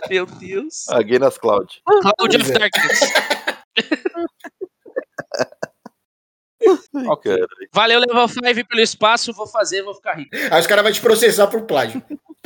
Meu 0.10 0.26
Deus. 0.26 0.88
A 0.90 1.02
Guinness 1.02 1.38
Cloud. 1.38 1.82
Cloud 1.86 2.38
of 2.38 2.52
é. 2.52 2.60
Darkness. 2.60 3.00
Ai, 6.96 7.06
Ok. 7.08 7.36
cara. 7.36 7.48
Valeu, 7.74 8.00
Level 8.00 8.28
5 8.28 8.68
pelo 8.68 8.82
espaço, 8.82 9.32
vou 9.34 9.48
fazer, 9.48 9.84
vou 9.84 9.94
ficar 9.94 10.16
rico. 10.16 10.36
Aí 10.52 10.60
os 10.60 10.68
caras 10.68 10.84
vão 10.84 10.92
te 10.92 11.02
processar 11.02 11.48
por 11.48 11.62
plágio. 11.64 12.02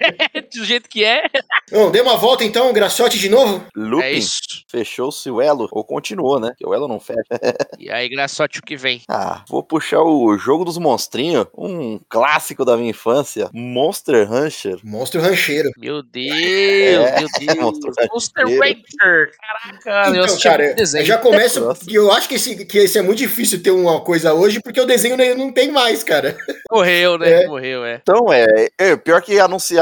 Do 0.54 0.64
jeito 0.64 0.88
que 0.88 1.04
é, 1.04 1.22
Bom, 1.70 1.90
dei 1.90 2.00
uma 2.02 2.16
volta 2.16 2.42
então, 2.44 2.72
Graciote 2.72 3.18
de 3.18 3.28
novo. 3.28 3.64
Looping, 3.76 4.04
é 4.04 4.12
isso. 4.12 4.40
fechou-se 4.68 5.30
o 5.30 5.40
elo, 5.40 5.68
ou 5.70 5.84
continuou, 5.84 6.40
né? 6.40 6.52
Que 6.58 6.66
o 6.66 6.74
elo 6.74 6.88
não 6.88 6.98
fecha. 7.00 7.20
E 7.78 7.90
aí, 7.90 8.08
Graçote, 8.08 8.58
o 8.58 8.62
que 8.62 8.76
vem? 8.76 9.00
Ah, 9.08 9.42
vou 9.48 9.62
puxar 9.62 10.02
o 10.02 10.36
jogo 10.36 10.64
dos 10.64 10.76
monstrinhos, 10.76 11.46
um 11.56 11.98
clássico 12.08 12.64
da 12.64 12.76
minha 12.76 12.90
infância, 12.90 13.48
Monster 13.54 14.28
Rancher. 14.28 14.78
Monstro 14.84 15.20
rancheiro. 15.20 15.70
Meu 15.78 16.02
Deus, 16.02 16.36
É, 16.36 17.20
meu 17.20 17.28
Deus. 17.38 17.56
Monstro 17.58 17.92
Monster 18.12 18.44
Rancher. 18.46 18.60
Ranger. 18.60 19.30
Caraca, 19.40 20.06
eu 20.08 20.12
Então, 20.14 20.24
assisti 20.24 20.42
cara, 20.48 20.58
muito 20.64 20.70
eu 20.72 20.76
desenho. 20.76 21.06
já 21.06 21.18
começo. 21.18 21.60
Nossa. 21.60 21.80
eu 21.90 22.12
acho 22.12 22.28
que 22.28 22.34
esse, 22.34 22.64
que 22.66 22.78
esse 22.78 22.98
é 22.98 23.02
muito 23.02 23.18
difícil 23.18 23.62
ter 23.62 23.70
uma 23.70 24.00
coisa 24.00 24.34
hoje, 24.34 24.60
porque 24.60 24.80
o 24.80 24.86
desenho 24.86 25.16
não- 25.36 25.50
tem 25.52 25.70
mais, 25.72 26.04
cara. 26.04 26.36
Morreu, 26.70 27.18
né? 27.18 27.42
É. 27.44 27.46
Morreu, 27.48 27.84
é. 27.84 28.00
Então, 28.02 28.32
é, 28.32 28.68
é, 28.78 28.96
pior 28.96 29.20
que 29.22 29.38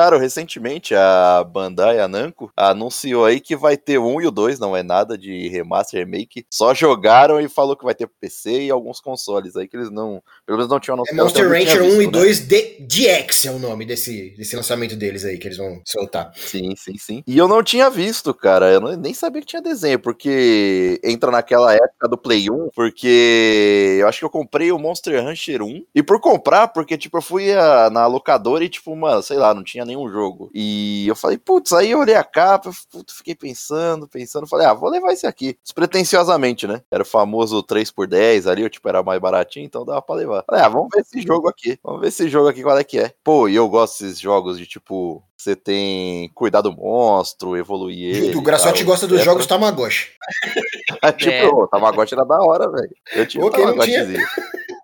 anunciaram 0.08 0.18
recentemente, 0.18 0.94
a 0.94 1.44
Bandai, 1.44 2.00
a 2.00 2.08
Namco, 2.08 2.50
anunciou 2.56 3.24
aí 3.24 3.40
que 3.40 3.54
vai 3.54 3.76
ter 3.76 3.98
um 3.98 4.20
e 4.20 4.26
o 4.26 4.30
dois, 4.30 4.58
não 4.58 4.76
é 4.76 4.82
nada 4.82 5.16
de 5.18 5.48
remaster, 5.48 6.04
remake, 6.04 6.46
só 6.50 6.72
jogaram 6.74 7.40
e 7.40 7.48
falou 7.48 7.76
que 7.76 7.84
vai 7.84 7.94
ter 7.94 8.08
PC 8.20 8.64
e 8.64 8.70
alguns 8.70 9.00
consoles 9.00 9.56
aí 9.56 9.68
que 9.68 9.76
eles 9.76 9.90
não, 9.90 10.22
pelo 10.48 10.56
menos 10.56 10.70
não 10.72 10.80
tinham 10.80 10.94
É. 11.06 11.12
Monster 11.12 11.44
eu 11.44 11.50
não 11.50 11.58
tinha 11.58 11.74
Rancher 11.74 11.82
1 11.82 11.86
e 11.86 11.90
visto, 11.98 12.04
né? 12.06 12.10
2 12.20 12.40
D- 12.40 12.76
DX 12.80 13.44
é 13.44 13.50
o 13.50 13.58
nome 13.58 13.84
desse, 13.84 14.30
desse 14.30 14.56
lançamento 14.56 14.96
deles 14.96 15.22
aí, 15.22 15.36
que 15.36 15.46
eles 15.46 15.58
vão 15.58 15.82
soltar. 15.84 16.32
Sim, 16.34 16.74
sim, 16.74 16.96
sim. 16.96 17.22
E 17.26 17.36
eu 17.36 17.46
não 17.46 17.62
tinha 17.62 17.90
visto, 17.90 18.32
cara. 18.32 18.70
Eu 18.72 18.80
não- 18.80 18.96
nem 18.96 19.12
sabia 19.12 19.42
que 19.42 19.46
tinha 19.46 19.60
desenho, 19.60 19.98
porque 19.98 20.98
entra 21.04 21.30
naquela 21.30 21.74
época 21.74 22.08
do 22.08 22.16
Play 22.16 22.48
1, 22.50 22.70
porque 22.74 23.98
eu 24.00 24.08
acho 24.08 24.20
que 24.20 24.24
eu 24.24 24.30
comprei 24.30 24.72
o 24.72 24.78
Monster 24.78 25.22
Rancher 25.22 25.62
1. 25.62 25.84
E 25.94 26.02
por 26.02 26.18
comprar, 26.18 26.68
porque, 26.68 26.96
tipo, 26.96 27.18
eu 27.18 27.22
fui 27.22 27.52
a- 27.52 27.90
na 27.90 28.06
locadora 28.06 28.64
e, 28.64 28.70
tipo, 28.70 28.96
mano, 28.96 29.22
sei 29.22 29.36
lá, 29.36 29.52
não 29.52 29.62
tinha 29.62 29.84
nenhum 29.84 30.08
jogo. 30.08 30.50
E 30.54 31.06
eu 31.06 31.14
falei, 31.14 31.36
putz, 31.36 31.74
aí 31.74 31.90
eu 31.90 31.98
olhei 31.98 32.14
a 32.14 32.24
capa, 32.24 32.70
putz, 32.90 33.12
fiquei 33.18 33.34
pensando, 33.34 34.08
pensando, 34.08 34.46
falei, 34.46 34.66
ah, 34.66 34.72
vou 34.72 34.88
levar 34.88 35.12
esse 35.12 35.26
aqui. 35.26 35.58
Despretensiosamente, 35.62 36.66
né? 36.66 36.80
Era 36.90 37.02
o 37.02 37.06
famoso 37.06 37.62
3x10 37.62 38.46
ali, 38.46 38.62
eu, 38.62 38.70
tipo, 38.70 38.88
era 38.88 39.02
mais 39.02 39.20
baratinho, 39.20 39.66
então 39.66 39.84
dava 39.84 40.00
pra 40.00 40.14
levar. 40.14 40.37
Falei, 40.46 40.64
ah, 40.64 40.68
vamos 40.68 40.88
ver 40.94 41.00
esse 41.00 41.20
jogo 41.20 41.48
aqui. 41.48 41.78
Vamos 41.82 42.00
ver 42.00 42.08
esse 42.08 42.28
jogo 42.28 42.48
aqui, 42.48 42.62
qual 42.62 42.78
é 42.78 42.84
que 42.84 42.98
é. 42.98 43.12
Pô, 43.22 43.48
e 43.48 43.56
eu 43.56 43.68
gosto 43.68 44.02
desses 44.02 44.20
jogos 44.20 44.58
de, 44.58 44.66
tipo, 44.66 45.22
você 45.36 45.54
tem 45.54 46.30
cuidar 46.34 46.60
do 46.60 46.72
monstro, 46.72 47.56
evoluir 47.56 48.16
ele. 48.16 48.36
o 48.36 48.42
Graçote 48.42 48.84
gosta 48.84 49.06
dos 49.06 49.22
jogos 49.22 49.46
Tamagotchi. 49.46 50.10
tipo, 51.16 51.30
é. 51.30 51.46
o 51.46 51.66
Tamagotchi 51.68 52.14
era 52.14 52.24
da 52.24 52.38
hora, 52.40 52.70
velho. 52.70 52.94
Eu 53.12 53.26
tinha 53.26 53.40
Pô, 53.40 53.48
um 53.48 53.50
Tamagotchizinho. 53.50 54.26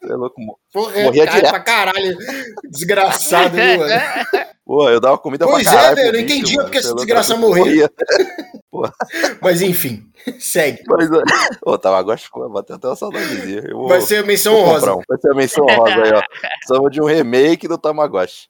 Você 0.02 0.12
é 0.12 0.16
louco, 0.16 0.40
Porra, 0.74 1.04
morria 1.04 1.24
direto. 1.24 1.50
pra 1.50 1.60
caralho. 1.60 2.18
Desgraçado, 2.68 3.54
viu, 3.54 3.78
mano? 3.78 3.94
Pô, 4.66 4.90
eu 4.90 4.98
dava 4.98 5.16
comida 5.16 5.46
pois 5.46 5.62
pra 5.62 5.72
caralho. 5.72 5.94
Pois 5.94 5.98
é, 5.98 6.10
velho, 6.10 6.16
eu 6.16 6.20
não 6.20 6.28
entendia 6.28 6.62
porque 6.62 6.78
esse 6.78 6.94
desgraçado 6.96 7.38
morria. 7.38 7.64
morria. 7.64 7.90
Mas 9.40 9.62
enfim, 9.62 10.04
segue. 10.38 10.82
Mas, 10.88 11.08
ô, 11.64 11.78
Tamagotchi, 11.78 12.28
pô, 12.30 12.48
bateu 12.48 12.76
até 12.76 12.88
uma 12.88 12.96
saudadezinha. 12.96 13.62
Vou, 13.72 13.88
vai 13.88 14.00
ser 14.00 14.16
a 14.16 14.26
menção 14.26 14.56
honrosa. 14.56 14.94
Um. 14.94 15.00
Vai 15.08 15.18
ser 15.20 15.30
a 15.30 15.34
menção 15.34 15.64
honrosa 15.64 16.02
aí, 16.02 16.12
ó. 16.12 16.22
Somos 16.66 16.90
de 16.90 17.00
um 17.00 17.04
remake 17.04 17.68
do 17.68 17.78
Tamagotchi. 17.78 18.48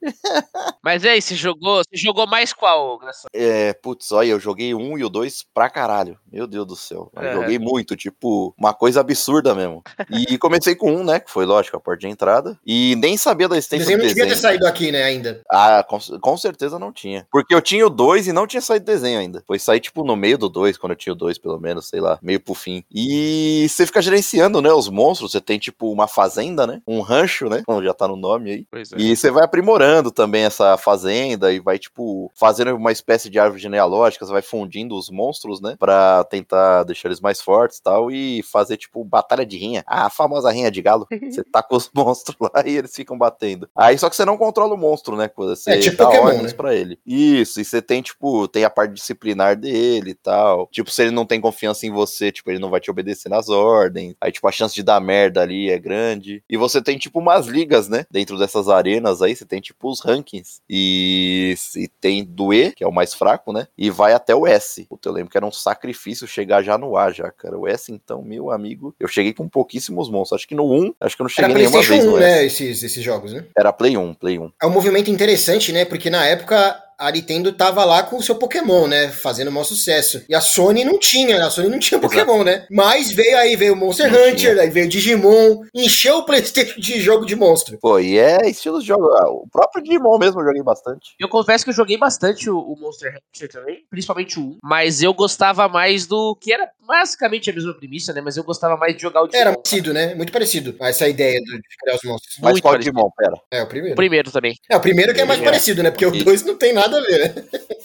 Mas 0.82 1.04
aí, 1.04 1.20
você 1.20 1.34
jogou, 1.34 1.78
você 1.78 1.96
jogou 1.96 2.26
mais 2.26 2.52
qual, 2.52 2.98
Gração? 2.98 3.28
É, 3.34 3.72
putz, 3.74 4.12
olha, 4.12 4.28
eu 4.28 4.40
joguei 4.40 4.74
um 4.74 4.96
e 4.96 5.04
o 5.04 5.10
dois 5.10 5.44
pra 5.52 5.68
caralho. 5.68 6.18
Meu 6.32 6.46
Deus 6.46 6.66
do 6.66 6.76
céu. 6.76 7.10
Eu 7.14 7.22
é. 7.22 7.34
joguei 7.34 7.58
muito, 7.58 7.96
tipo, 7.96 8.54
uma 8.56 8.72
coisa 8.72 9.00
absurda 9.00 9.54
mesmo. 9.54 9.82
E 10.10 10.38
comecei 10.38 10.74
com 10.74 10.90
um, 10.90 11.04
né, 11.04 11.20
que 11.20 11.30
foi, 11.30 11.44
lógico, 11.44 11.76
a 11.76 11.80
porta 11.80 12.00
de 12.00 12.08
entrada. 12.14 12.58
E 12.66 12.96
nem 12.96 13.16
sabia 13.16 13.48
da 13.48 13.56
existência 13.56 13.84
desenho 13.84 13.98
do 13.98 14.02
desenho. 14.02 14.18
não 14.18 14.24
devia 14.24 14.36
ter 14.36 14.40
saído 14.40 14.66
aqui, 14.66 14.90
né, 14.90 15.02
ainda. 15.02 15.42
Ah, 15.50 15.84
com, 15.86 15.98
com 15.98 16.36
certeza 16.36 16.78
não 16.78 16.92
tinha. 16.92 17.26
Porque 17.30 17.54
eu 17.54 17.60
tinha 17.60 17.86
o 17.86 17.90
dois 17.90 18.26
e 18.26 18.32
não 18.32 18.46
tinha 18.46 18.60
saído 18.60 18.84
desenho 18.84 19.18
ainda. 19.18 19.42
Foi 19.46 19.58
sair, 19.58 19.80
tipo, 19.80 20.04
no 20.04 20.16
meio 20.16 20.38
do 20.38 20.48
dois, 20.48 20.78
quando 20.78 20.92
eu 20.92 20.96
tinha 20.96 21.12
o 21.12 21.16
dois, 21.16 21.38
pelo 21.38 21.58
menos, 21.58 21.88
sei 21.88 22.00
lá, 22.00 22.18
meio 22.22 22.40
pro 22.40 22.54
fim. 22.54 22.84
E 22.92 23.66
você 23.68 23.86
fica 23.86 24.00
gerenciando, 24.00 24.62
né, 24.62 24.72
os 24.72 24.88
monstros. 24.88 25.32
Você 25.32 25.40
tem, 25.40 25.58
tipo, 25.58 25.90
uma 25.90 26.06
fazenda, 26.08 26.66
né? 26.66 26.80
Um 26.86 27.00
rancho, 27.00 27.48
né? 27.48 27.62
Como 27.66 27.82
já 27.82 27.92
tá 27.92 28.06
no 28.08 28.16
nome 28.16 28.50
aí. 28.50 28.66
É. 28.72 28.82
E 28.96 29.16
você 29.16 29.30
vai 29.30 29.44
aprimorando 29.44 30.10
também 30.10 30.44
essa 30.44 30.76
fazenda 30.76 31.52
e 31.52 31.60
vai, 31.60 31.78
tipo, 31.78 32.30
fazendo 32.34 32.74
uma 32.74 32.92
espécie 32.92 33.28
de 33.28 33.38
árvore 33.38 33.60
genealógica. 33.60 34.24
Você 34.24 34.32
vai 34.32 34.42
fundindo 34.42 34.96
os 34.96 35.10
monstros, 35.10 35.60
né? 35.60 35.76
Pra 35.78 36.24
tentar 36.24 36.84
deixar 36.84 37.08
eles 37.08 37.20
mais 37.20 37.40
fortes 37.40 37.78
e 37.78 37.82
tal. 37.82 38.10
E 38.10 38.42
fazer, 38.42 38.76
tipo, 38.76 39.04
batalha 39.04 39.44
de 39.44 39.56
rinha. 39.56 39.82
Ah, 39.86 40.06
a 40.06 40.10
famosa 40.10 40.50
rinha 40.50 40.70
de 40.70 40.82
galo. 40.82 41.06
Você 41.30 41.42
tá 41.42 41.62
com 41.62 41.76
os 41.76 41.90
monstros 41.94 42.03
lá 42.40 42.62
e 42.66 42.76
eles 42.76 42.94
ficam 42.94 43.16
batendo. 43.16 43.68
Aí 43.74 43.98
só 43.98 44.08
que 44.10 44.16
você 44.16 44.24
não 44.24 44.36
controla 44.36 44.74
o 44.74 44.78
monstro, 44.78 45.16
né? 45.16 45.30
Você 45.36 45.72
é 45.72 45.78
tipo 45.78 45.96
dá 45.96 46.06
Pokémon, 46.06 46.24
ordens 46.26 46.52
né? 46.52 46.56
pra 46.56 46.74
ele. 46.74 46.98
Isso, 47.06 47.60
e 47.60 47.64
você 47.64 47.80
tem, 47.80 48.02
tipo, 48.02 48.46
tem 48.48 48.64
a 48.64 48.70
parte 48.70 48.94
disciplinar 48.94 49.56
dele 49.56 50.10
e 50.10 50.14
tal. 50.14 50.68
Tipo, 50.70 50.90
se 50.90 51.02
ele 51.02 51.10
não 51.10 51.26
tem 51.26 51.40
confiança 51.40 51.86
em 51.86 51.90
você, 51.90 52.30
tipo, 52.32 52.50
ele 52.50 52.58
não 52.58 52.70
vai 52.70 52.80
te 52.80 52.90
obedecer 52.90 53.28
nas 53.28 53.48
ordens. 53.48 54.14
Aí, 54.20 54.32
tipo, 54.32 54.46
a 54.46 54.52
chance 54.52 54.74
de 54.74 54.82
dar 54.82 55.00
merda 55.00 55.42
ali 55.42 55.70
é 55.70 55.78
grande. 55.78 56.42
E 56.48 56.56
você 56.56 56.82
tem, 56.82 56.98
tipo, 56.98 57.18
umas 57.18 57.46
ligas, 57.46 57.88
né? 57.88 58.06
Dentro 58.10 58.38
dessas 58.38 58.68
arenas 58.68 59.22
aí, 59.22 59.34
você 59.34 59.44
tem, 59.44 59.60
tipo, 59.60 59.90
os 59.90 60.00
rankings. 60.00 60.60
E, 60.68 61.54
e 61.76 61.88
tem 61.88 62.24
do 62.24 62.52
E, 62.52 62.72
que 62.72 62.84
é 62.84 62.86
o 62.86 62.92
mais 62.92 63.14
fraco, 63.14 63.52
né? 63.52 63.66
E 63.76 63.90
vai 63.90 64.12
até 64.12 64.34
o 64.34 64.46
S. 64.46 64.84
Puta, 64.84 65.08
eu 65.08 65.12
lembro 65.12 65.30
que 65.30 65.36
era 65.36 65.46
um 65.46 65.52
sacrifício 65.52 66.26
chegar 66.26 66.62
já 66.62 66.78
no 66.78 66.96
A, 66.96 67.10
já, 67.10 67.30
cara. 67.30 67.58
O 67.58 67.66
S, 67.66 67.92
então, 67.92 68.22
meu 68.22 68.50
amigo, 68.50 68.94
eu 68.98 69.08
cheguei 69.08 69.32
com 69.32 69.48
pouquíssimos 69.48 70.10
monstros. 70.10 70.40
Acho 70.40 70.48
que 70.48 70.54
no 70.54 70.70
1, 70.70 70.94
acho 71.00 71.16
que 71.16 71.22
eu 71.22 71.24
não 71.24 71.28
cheguei 71.28 71.50
era 71.50 71.58
nenhuma 71.58 71.82
vez. 71.82 71.93
1, 72.02 72.16
né? 72.18 72.44
Esses, 72.44 72.82
esses 72.82 73.02
jogos, 73.02 73.32
né? 73.32 73.44
Era 73.56 73.72
Play 73.72 73.96
1, 73.96 74.14
Play 74.14 74.38
1. 74.38 74.52
É 74.62 74.66
um 74.66 74.70
movimento 74.70 75.10
interessante, 75.10 75.72
né? 75.72 75.84
Porque 75.84 76.10
na 76.10 76.26
época 76.26 76.83
a 76.98 77.10
Nintendo 77.10 77.52
tava 77.52 77.84
lá 77.84 78.02
com 78.02 78.16
o 78.16 78.22
seu 78.22 78.36
Pokémon, 78.36 78.86
né? 78.86 79.08
Fazendo 79.08 79.48
o 79.48 79.52
maior 79.52 79.64
sucesso. 79.64 80.24
E 80.28 80.34
a 80.34 80.40
Sony 80.40 80.84
não 80.84 80.98
tinha, 80.98 81.44
a 81.44 81.50
Sony 81.50 81.68
não 81.68 81.78
tinha 81.78 82.00
Pokémon, 82.00 82.42
Exato. 82.42 82.44
né? 82.44 82.66
Mas 82.70 83.10
veio 83.10 83.36
aí, 83.38 83.56
veio 83.56 83.76
Monster 83.76 84.10
não 84.10 84.18
Hunter, 84.20 84.34
tinha. 84.34 84.60
aí 84.60 84.70
veio 84.70 84.88
Digimon, 84.88 85.62
encheu 85.74 86.18
o 86.18 86.24
Playstation 86.24 86.80
de 86.80 87.00
jogo 87.00 87.26
de 87.26 87.36
monstro. 87.36 87.78
Pô, 87.78 87.98
e 87.98 88.18
é 88.18 88.48
estilo 88.48 88.80
de 88.80 88.86
jogo. 88.86 89.06
Ah, 89.12 89.30
o 89.30 89.46
próprio 89.50 89.82
Digimon 89.82 90.18
mesmo 90.18 90.40
eu 90.40 90.46
joguei 90.46 90.62
bastante. 90.62 91.14
Eu 91.18 91.28
confesso 91.28 91.64
que 91.64 91.70
eu 91.70 91.74
joguei 91.74 91.96
bastante 91.96 92.48
o, 92.48 92.58
o 92.58 92.78
Monster 92.78 93.14
Hunter 93.16 93.48
também, 93.50 93.84
principalmente 93.90 94.38
o 94.38 94.42
1, 94.42 94.58
mas 94.62 95.02
eu 95.02 95.12
gostava 95.12 95.68
mais 95.68 96.06
do 96.06 96.36
que 96.40 96.52
era 96.52 96.68
basicamente 96.86 97.50
a 97.50 97.52
mesma 97.52 97.74
premissa, 97.74 98.12
né? 98.12 98.20
Mas 98.20 98.36
eu 98.36 98.44
gostava 98.44 98.76
mais 98.76 98.94
de 98.94 99.02
jogar 99.02 99.22
o 99.22 99.26
Digimon. 99.26 99.40
Era 99.48 99.56
parecido, 99.56 99.92
né? 99.92 100.14
Muito 100.14 100.32
parecido. 100.32 100.76
Essa 100.80 101.08
ideia 101.08 101.40
de 101.40 101.60
criar 101.80 101.96
os 101.96 102.02
monstros. 102.02 102.36
Mas 102.40 102.52
Muito 102.52 102.62
qual 102.62 102.74
parecido. 102.74 102.94
Digimon? 102.94 103.10
Pera. 103.16 103.36
É, 103.50 103.62
o 103.62 103.66
primeiro. 103.66 103.92
O 103.94 103.96
primeiro 103.96 104.30
também. 104.30 104.54
É, 104.70 104.76
o 104.76 104.80
primeiro 104.80 105.14
que 105.14 105.20
é 105.20 105.24
mais 105.24 105.40
é. 105.40 105.44
parecido, 105.44 105.82
né? 105.82 105.90
Porque 105.90 106.06
o 106.06 106.24
2 106.24 106.44
não 106.44 106.56
tem 106.56 106.72
nada 106.72 106.83
a 106.92 107.00
ver, 107.00 107.18
né? 107.18 107.44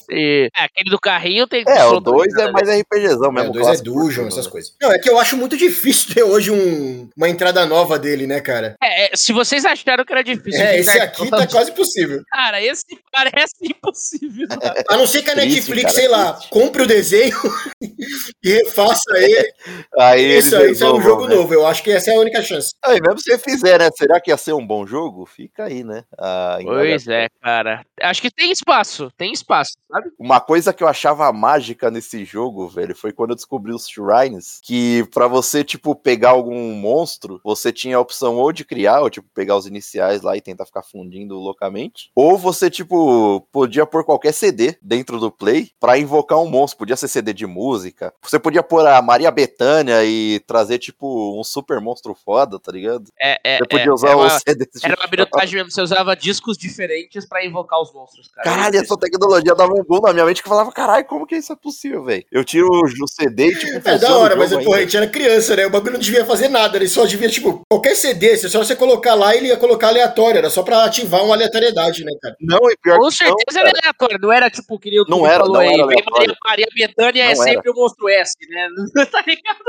E, 0.09 0.49
é, 0.55 0.63
aquele 0.63 0.89
do 0.89 0.99
carrinho 0.99 1.47
tem. 1.47 1.63
É, 1.67 1.85
o 1.85 1.99
2 1.99 2.33
é 2.35 2.51
mais 2.51 2.67
RPGzão 2.67 3.31
mesmo. 3.31 3.47
É, 3.47 3.49
o 3.49 3.53
2 3.53 3.67
é 3.79 3.83
Dungeon, 3.83 4.27
essas 4.27 4.45
né? 4.45 4.51
coisas. 4.51 4.73
Não, 4.81 4.91
é 4.91 4.99
que 4.99 5.09
eu 5.09 5.19
acho 5.19 5.37
muito 5.37 5.55
difícil 5.57 6.13
ter 6.15 6.23
hoje 6.23 6.51
um, 6.51 7.09
uma 7.15 7.29
entrada 7.29 7.65
nova 7.65 7.99
dele, 7.99 8.25
né, 8.25 8.41
cara? 8.41 8.75
É, 8.81 9.05
é 9.05 9.09
se 9.15 9.31
vocês 9.31 9.65
acharam 9.65 10.03
que 10.03 10.11
era 10.11 10.23
difícil. 10.23 10.61
É, 10.61 10.79
esse 10.79 10.97
aqui 10.99 11.29
tá 11.29 11.45
quase 11.47 11.71
impossível. 11.71 12.23
Cara, 12.29 12.61
esse 12.61 12.85
parece 13.11 13.55
impossível. 13.63 14.47
a 14.89 14.97
não 14.97 15.05
ser 15.05 15.21
que 15.21 15.29
a 15.29 15.35
Netflix, 15.35 15.83
cara, 15.83 15.95
sei 15.95 16.07
lá, 16.07 16.39
compre 16.49 16.83
o 16.83 16.87
desenho 16.87 17.37
e 18.43 18.49
refaça 18.51 19.17
ele. 19.17 19.53
Aí 19.97 20.37
isso 20.37 20.55
aí, 20.55 20.69
é 20.69 20.85
um 20.91 21.01
jogo 21.01 21.27
né? 21.27 21.35
novo. 21.35 21.53
Eu 21.53 21.67
acho 21.67 21.83
que 21.83 21.91
essa 21.91 22.11
é 22.11 22.15
a 22.15 22.19
única 22.19 22.41
chance. 22.41 22.73
Aí, 22.83 22.99
mesmo 22.99 23.19
se 23.19 23.31
você 23.31 23.37
fizer, 23.37 23.79
né? 23.79 23.89
Será 23.95 24.19
que 24.19 24.31
ia 24.31 24.37
ser 24.37 24.53
um 24.53 24.65
bom 24.65 24.85
jogo? 24.85 25.25
Fica 25.25 25.65
aí, 25.65 25.83
né? 25.83 26.03
Ah, 26.17 26.57
pois 26.61 27.07
é, 27.07 27.27
cara. 27.41 27.83
Acho 28.01 28.21
que 28.21 28.31
tem 28.31 28.51
espaço, 28.51 28.88
tem 29.17 29.31
espaço, 29.31 29.73
sabe? 29.91 30.09
Uma 30.17 30.39
coisa 30.39 30.73
que 30.73 30.83
eu 30.83 30.87
achava 30.87 31.31
mágica 31.31 31.89
nesse 31.91 32.25
jogo, 32.25 32.67
velho, 32.67 32.95
foi 32.95 33.11
quando 33.11 33.31
eu 33.31 33.35
descobri 33.35 33.73
os 33.73 33.87
shrines, 33.87 34.59
que 34.63 35.05
para 35.13 35.27
você, 35.27 35.63
tipo, 35.63 35.95
pegar 35.95 36.29
algum 36.29 36.73
monstro, 36.73 37.39
você 37.43 37.71
tinha 37.71 37.97
a 37.97 37.99
opção 37.99 38.35
ou 38.37 38.51
de 38.51 38.65
criar, 38.65 39.01
ou, 39.01 39.09
tipo, 39.09 39.27
pegar 39.33 39.55
os 39.57 39.65
iniciais 39.65 40.21
lá 40.21 40.35
e 40.35 40.41
tentar 40.41 40.65
ficar 40.65 40.83
fundindo 40.83 41.35
loucamente, 41.35 42.11
ou 42.15 42.37
você, 42.37 42.69
tipo, 42.69 43.41
podia 43.51 43.85
pôr 43.85 44.03
qualquer 44.03 44.33
CD 44.33 44.77
dentro 44.81 45.19
do 45.19 45.31
play 45.31 45.71
para 45.79 45.97
invocar 45.97 46.39
um 46.39 46.49
monstro. 46.49 46.79
Podia 46.79 46.95
ser 46.95 47.07
CD 47.07 47.33
de 47.33 47.45
música, 47.45 48.13
você 48.21 48.39
podia 48.39 48.63
pôr 48.63 48.85
a 48.87 49.01
Maria 49.01 49.31
Bethânia 49.31 50.03
e 50.03 50.39
trazer, 50.41 50.79
tipo, 50.79 51.39
um 51.39 51.43
super 51.43 51.81
monstro 51.81 52.13
foda, 52.15 52.59
tá 52.59 52.71
ligado? 52.71 53.11
É, 53.19 53.39
é, 53.43 53.57
você 53.57 53.65
podia 53.65 53.85
é, 53.85 53.91
usar 53.91 54.15
os 54.15 54.33
CDs. 54.33 54.83
Era 54.83 54.95
uma 54.95 55.05
habilidade 55.05 55.55
mesmo, 55.55 55.71
você 55.71 55.81
usava 55.81 56.15
discos 56.15 56.57
diferentes 56.57 57.25
para 57.25 57.45
invocar 57.45 57.81
os 57.81 57.93
monstros, 57.93 58.27
cara. 58.29 58.49
Caralho, 58.49 58.78
essa 58.79 58.97
tecnologia 58.97 59.55
dava 59.55 59.73
um 59.73 59.83
boom 59.83 60.01
na 60.01 60.13
minha 60.13 60.25
mente 60.25 60.41
que 60.41 60.49
falava, 60.49 60.71
caralho, 60.71 61.05
como 61.05 61.25
que 61.25 61.35
isso 61.35 61.53
é 61.53 61.55
possível, 61.55 62.03
velho? 62.03 62.23
Eu 62.31 62.43
tiro 62.43 62.67
o 62.67 63.07
CD 63.07 63.47
e, 63.47 63.55
tipo, 63.55 63.89
É 63.89 63.97
da 63.97 64.17
hora, 64.17 64.35
mas, 64.35 64.51
porra, 64.63 64.77
a 64.77 64.81
gente 64.81 64.97
era 64.97 65.07
criança, 65.07 65.55
né? 65.55 65.65
O 65.65 65.69
bagulho 65.69 65.93
não 65.93 65.99
devia 65.99 66.25
fazer 66.25 66.47
nada, 66.47 66.77
ele 66.77 66.87
só 66.87 67.05
devia, 67.05 67.29
tipo, 67.29 67.61
qualquer 67.69 67.95
CD, 67.95 68.37
se 68.37 68.49
só 68.49 68.59
você 68.59 68.75
colocar 68.75 69.15
lá, 69.15 69.35
ele 69.35 69.47
ia 69.47 69.57
colocar 69.57 69.87
aleatório, 69.87 70.37
era 70.37 70.49
só 70.49 70.63
pra 70.63 70.83
ativar 70.83 71.23
uma 71.23 71.35
aleatoriedade, 71.35 72.03
né, 72.03 72.11
cara? 72.21 72.35
Não, 72.39 72.59
e 72.69 72.77
pior 72.81 72.97
Com 72.97 73.11
certeza 73.11 73.37
não, 73.53 73.61
era 73.61 73.71
aleatório, 73.79 74.19
não 74.21 74.31
era, 74.31 74.49
tipo, 74.49 74.79
que 74.79 74.89
nem 74.89 75.01
o 75.01 75.05
Não 75.07 75.25
era, 75.25 75.45
não 75.45 75.59
aí, 75.59 75.73
era 75.73 75.85
Maria, 75.85 76.35
Maria 76.43 76.67
Bethânia 76.73 77.23
é 77.31 77.35
sempre 77.35 77.69
o 77.71 77.73
monstro 77.73 78.09
S, 78.09 78.33
né? 78.49 78.67
tá 79.11 79.23
ligado? 79.25 79.59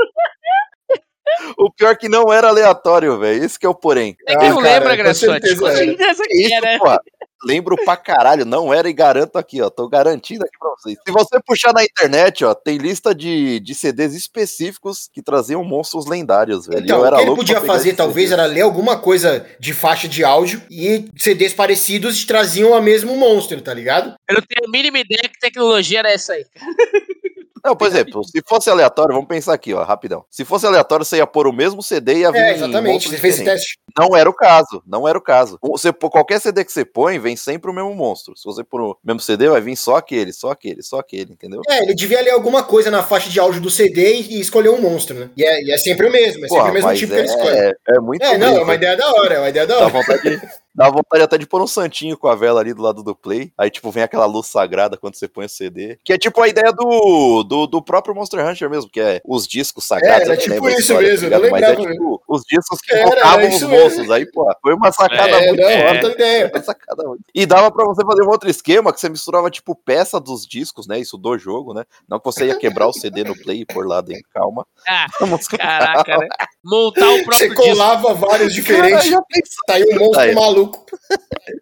O 1.57 1.71
pior 1.71 1.95
que 1.95 2.09
não 2.09 2.31
era 2.31 2.49
aleatório, 2.49 3.17
velho. 3.19 3.43
Isso 3.43 3.59
que 3.59 3.65
é 3.65 3.69
o 3.69 3.75
porém. 3.75 4.15
É 4.27 4.35
que 4.35 4.45
ah, 4.45 4.49
não 4.49 4.59
lembra, 4.59 4.95
Graçote. 4.95 5.55
Com 5.57 5.67
certeza 5.67 6.23
que 6.23 6.41
Isso, 6.41 6.53
era. 6.53 6.77
Pô, 6.77 6.99
lembro 7.43 7.75
pra 7.83 7.97
caralho, 7.97 8.45
não 8.45 8.73
era 8.73 8.89
e 8.89 8.93
garanto 8.93 9.37
aqui, 9.37 9.61
ó. 9.61 9.69
Tô 9.69 9.87
garantindo 9.87 10.43
aqui 10.43 10.57
pra 10.59 10.69
vocês. 10.77 10.97
Se 11.05 11.11
você 11.11 11.39
puxar 11.45 11.73
na 11.73 11.83
internet, 11.83 12.43
ó, 12.45 12.53
tem 12.53 12.77
lista 12.77 13.13
de, 13.13 13.59
de 13.59 13.75
CDs 13.75 14.13
específicos 14.13 15.09
que 15.11 15.21
traziam 15.21 15.63
monstros 15.63 16.05
lendários, 16.05 16.67
velho. 16.67 16.83
Então, 16.83 17.01
o 17.01 17.15
que 17.15 17.21
ele 17.21 17.35
podia 17.35 17.61
fazer, 17.61 17.93
talvez, 17.93 18.29
CDs. 18.29 18.39
era 18.39 18.45
ler 18.45 18.61
alguma 18.61 18.97
coisa 18.97 19.45
de 19.59 19.73
faixa 19.73 20.07
de 20.07 20.23
áudio 20.23 20.61
e 20.69 21.09
CDs 21.17 21.53
parecidos 21.53 22.25
traziam 22.25 22.71
o 22.71 22.81
mesmo 22.81 23.15
monstro, 23.15 23.61
tá 23.61 23.73
ligado? 23.73 24.15
Eu 24.29 24.35
não 24.35 24.41
tenho 24.41 24.67
a 24.67 24.71
mínima 24.71 24.99
ideia 24.99 25.23
que 25.23 25.39
tecnologia 25.39 25.99
era 25.99 26.11
essa 26.11 26.33
aí. 26.33 26.45
Não, 27.63 27.75
por 27.75 27.87
exemplo, 27.87 28.23
se 28.23 28.41
fosse 28.45 28.69
aleatório, 28.69 29.13
vamos 29.13 29.27
pensar 29.27 29.53
aqui, 29.53 29.73
ó, 29.73 29.83
rapidão. 29.83 30.25
Se 30.29 30.43
fosse 30.43 30.65
aleatório, 30.65 31.05
você 31.05 31.17
ia 31.17 31.27
pôr 31.27 31.47
o 31.47 31.53
mesmo 31.53 31.81
CD 31.81 32.13
e 32.13 32.17
ia 32.19 32.31
vir. 32.31 32.39
É, 32.39 32.53
exatamente. 32.53 33.09
Você 33.09 33.17
fez 33.17 33.35
esse 33.35 33.43
teste. 33.43 33.77
Não 33.97 34.15
era 34.15 34.29
o 34.29 34.33
caso, 34.33 34.81
não 34.87 35.07
era 35.07 35.17
o 35.17 35.21
caso. 35.21 35.59
Você, 35.61 35.91
qualquer 35.93 36.39
CD 36.39 36.63
que 36.63 36.71
você 36.71 36.85
põe, 36.85 37.19
vem 37.19 37.35
sempre 37.35 37.69
o 37.69 37.73
mesmo 37.73 37.93
monstro. 37.93 38.35
Se 38.37 38.45
você 38.45 38.63
pôr 38.63 38.81
o 38.81 38.97
mesmo 39.03 39.19
CD, 39.19 39.49
vai 39.49 39.61
vir 39.61 39.75
só 39.75 39.97
aquele, 39.97 40.31
só 40.31 40.51
aquele, 40.51 40.81
só 40.81 40.99
aquele, 40.99 41.33
entendeu? 41.33 41.61
É, 41.69 41.83
ele 41.83 41.93
devia 41.93 42.21
ler 42.21 42.31
alguma 42.31 42.63
coisa 42.63 42.89
na 42.89 43.03
faixa 43.03 43.29
de 43.29 43.39
áudio 43.39 43.61
do 43.61 43.69
CD 43.69 44.21
e, 44.21 44.39
escolher 44.39 44.69
um 44.69 44.81
monstro, 44.81 45.17
né? 45.17 45.29
E 45.35 45.43
é, 45.43 45.63
e 45.63 45.71
é 45.71 45.77
sempre 45.77 46.07
o 46.07 46.11
mesmo, 46.11 46.45
é 46.45 46.47
sempre 46.47 46.57
Porra, 46.57 46.71
o 46.71 46.73
mesmo 46.73 46.93
tipo 46.93 47.13
é, 47.13 47.15
que 47.15 47.21
ele 47.21 47.29
escolhe. 47.29 47.57
É, 47.57 47.73
é 47.89 47.99
muito 47.99 48.23
É, 48.23 48.37
não, 48.37 48.57
é 48.57 48.63
uma 48.63 48.75
ideia 48.75 48.97
da 48.97 49.11
hora, 49.11 49.35
é 49.35 49.39
uma 49.39 49.49
ideia 49.49 49.67
da 49.67 49.75
hora. 49.75 49.85
Dá 49.85 49.91
vontade, 49.91 50.21
de, 50.21 50.41
Dá 50.73 50.89
vontade 50.89 51.23
até 51.23 51.37
de 51.37 51.45
pôr 51.45 51.61
um 51.61 51.67
santinho 51.67 52.17
com 52.17 52.27
a 52.27 52.35
vela 52.35 52.61
ali 52.61 52.73
do 52.73 52.81
lado 52.81 53.03
do 53.03 53.13
play. 53.13 53.51
Aí, 53.57 53.69
tipo, 53.69 53.91
vem 53.91 54.03
aquela 54.03 54.25
luz 54.25 54.47
sagrada 54.47 54.97
quando 54.97 55.15
você 55.15 55.27
põe 55.27 55.45
o 55.45 55.49
CD. 55.49 55.97
Que 56.03 56.13
é 56.13 56.17
tipo 56.17 56.41
a 56.41 56.47
ideia 56.47 56.71
do, 56.71 57.43
do, 57.43 57.67
do 57.67 57.81
próprio 57.81 58.15
Monster 58.15 58.45
Hunter 58.47 58.69
mesmo, 58.69 58.89
que 58.89 58.99
é 59.01 59.21
os 59.25 59.47
discos 59.47 59.85
sagrados. 59.85 60.29
É, 60.29 60.31
era 60.31 60.37
tipo 60.37 60.69
isso 60.69 60.79
história, 60.79 61.09
mesmo, 61.09 61.29
tá 61.29 61.35
eu 61.35 61.43
ligado? 61.43 61.51
Mas 61.51 61.63
é 61.63 61.91
tipo 61.91 62.23
os 62.27 62.43
discos 62.43 62.79
que 62.79 62.93
Era, 62.93 63.09
tocavam 63.11 63.49
os 63.49 63.61
mesmo. 63.63 64.13
Aí, 64.13 64.25
pô, 64.25 64.49
foi 64.61 64.73
uma 64.73 64.91
sacada 64.91 65.29
É, 65.37 65.47
muito 65.47 65.61
não, 65.61 65.95
puta 65.99 66.13
ideia. 66.13 66.51
Uma 66.53 66.63
sacada 66.63 67.03
muito. 67.03 67.23
E 67.35 67.45
dava 67.45 67.69
pra 67.71 67.85
você 67.85 68.05
fazer 68.05 68.23
um 68.23 68.29
outro 68.29 68.49
esquema 68.49 68.93
que 68.93 68.99
você 69.01 69.09
misturava, 69.09 69.51
tipo, 69.51 69.75
peça 69.75 70.19
dos 70.19 70.47
discos, 70.47 70.87
né? 70.87 70.99
Isso 70.99 71.17
do 71.17 71.37
jogo, 71.37 71.73
né? 71.73 71.83
Não 72.07 72.17
que 72.19 72.25
você 72.25 72.45
ia 72.45 72.57
quebrar 72.57 72.87
o 72.87 72.93
CD 72.93 73.23
no 73.25 73.35
play 73.35 73.61
e 73.61 73.65
pôr 73.65 73.85
lá 73.85 73.99
dentro. 73.99 74.23
Calma. 74.33 74.65
Ah, 74.87 75.05
caraca, 75.57 76.17
né? 76.17 76.27
Montar 76.63 77.09
o 77.09 77.17
Você 77.17 77.23
próprio 77.25 77.49
disco. 77.49 77.63
colava 77.63 78.13
vários 78.13 78.53
diferentes, 78.53 79.09
Cara, 79.09 79.21
já 79.21 79.21
saiu 79.67 79.87
um 79.95 79.99
monstro 79.99 80.21
Aí. 80.21 80.33
Maluco. 80.61 80.85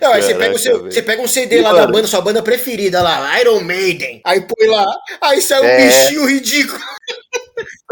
Não, 0.00 0.12
aí 0.12 0.20
você 0.22 0.34
pega, 0.34 0.54
o 0.54 0.58
seu, 0.58 0.82
você 0.84 1.02
pega 1.02 1.22
um 1.22 1.26
CD 1.28 1.58
E, 1.58 1.62
lá 1.62 1.72
da 1.72 1.80
mano? 1.80 1.92
banda, 1.94 2.06
sua 2.06 2.20
banda 2.20 2.42
preferida 2.42 3.02
lá, 3.02 3.40
Iron 3.40 3.60
Maiden. 3.62 4.20
Aí 4.22 4.42
põe 4.42 4.68
lá, 4.68 4.84
aí 5.20 5.40
sai 5.40 5.60
um 5.62 5.64
É. 5.64 5.86
bichinho 5.86 6.26
ridículo. 6.26 6.78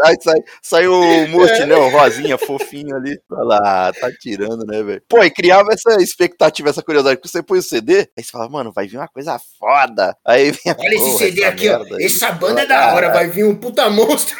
Aí 0.01 0.15
sai, 0.21 0.35
sai 0.61 0.87
o 0.87 0.93
É. 1.03 1.25
Mustilhão, 1.27 1.89
rosinha, 1.89 2.37
fofinho 2.37 2.95
ali. 2.95 3.19
Olha 3.31 3.43
lá, 3.43 3.91
tá 3.93 4.11
tirando, 4.19 4.63
né, 4.65 4.83
velho? 4.83 5.01
Pô, 5.09 5.23
e 5.23 5.31
criava 5.31 5.69
essa 5.73 5.99
expectativa, 6.01 6.69
essa 6.69 6.83
curiosidade. 6.83 7.17
Porque 7.17 7.29
você 7.29 7.41
põe 7.41 7.57
o 7.57 7.63
CD, 7.63 8.07
aí 8.15 8.23
você 8.23 8.29
fala, 8.31 8.47
mano, 8.47 8.71
vai 8.71 8.87
vir 8.87 8.97
uma 8.97 9.07
coisa 9.07 9.39
foda. 9.59 10.15
Aí 10.25 10.51
vem 10.51 10.61
Olha 10.77 10.95
esse 10.95 11.17
CD 11.17 11.43
aqui, 11.45 11.67
ó. 11.69 11.81
aí. 11.81 12.05
Essa 12.05 12.31
banda 12.31 12.61
é 12.61 12.65
da 12.67 12.93
hora, 12.93 13.09
vai 13.11 13.27
vir 13.27 13.43
um 13.45 13.55
puta 13.55 13.89
monstro. 13.89 14.37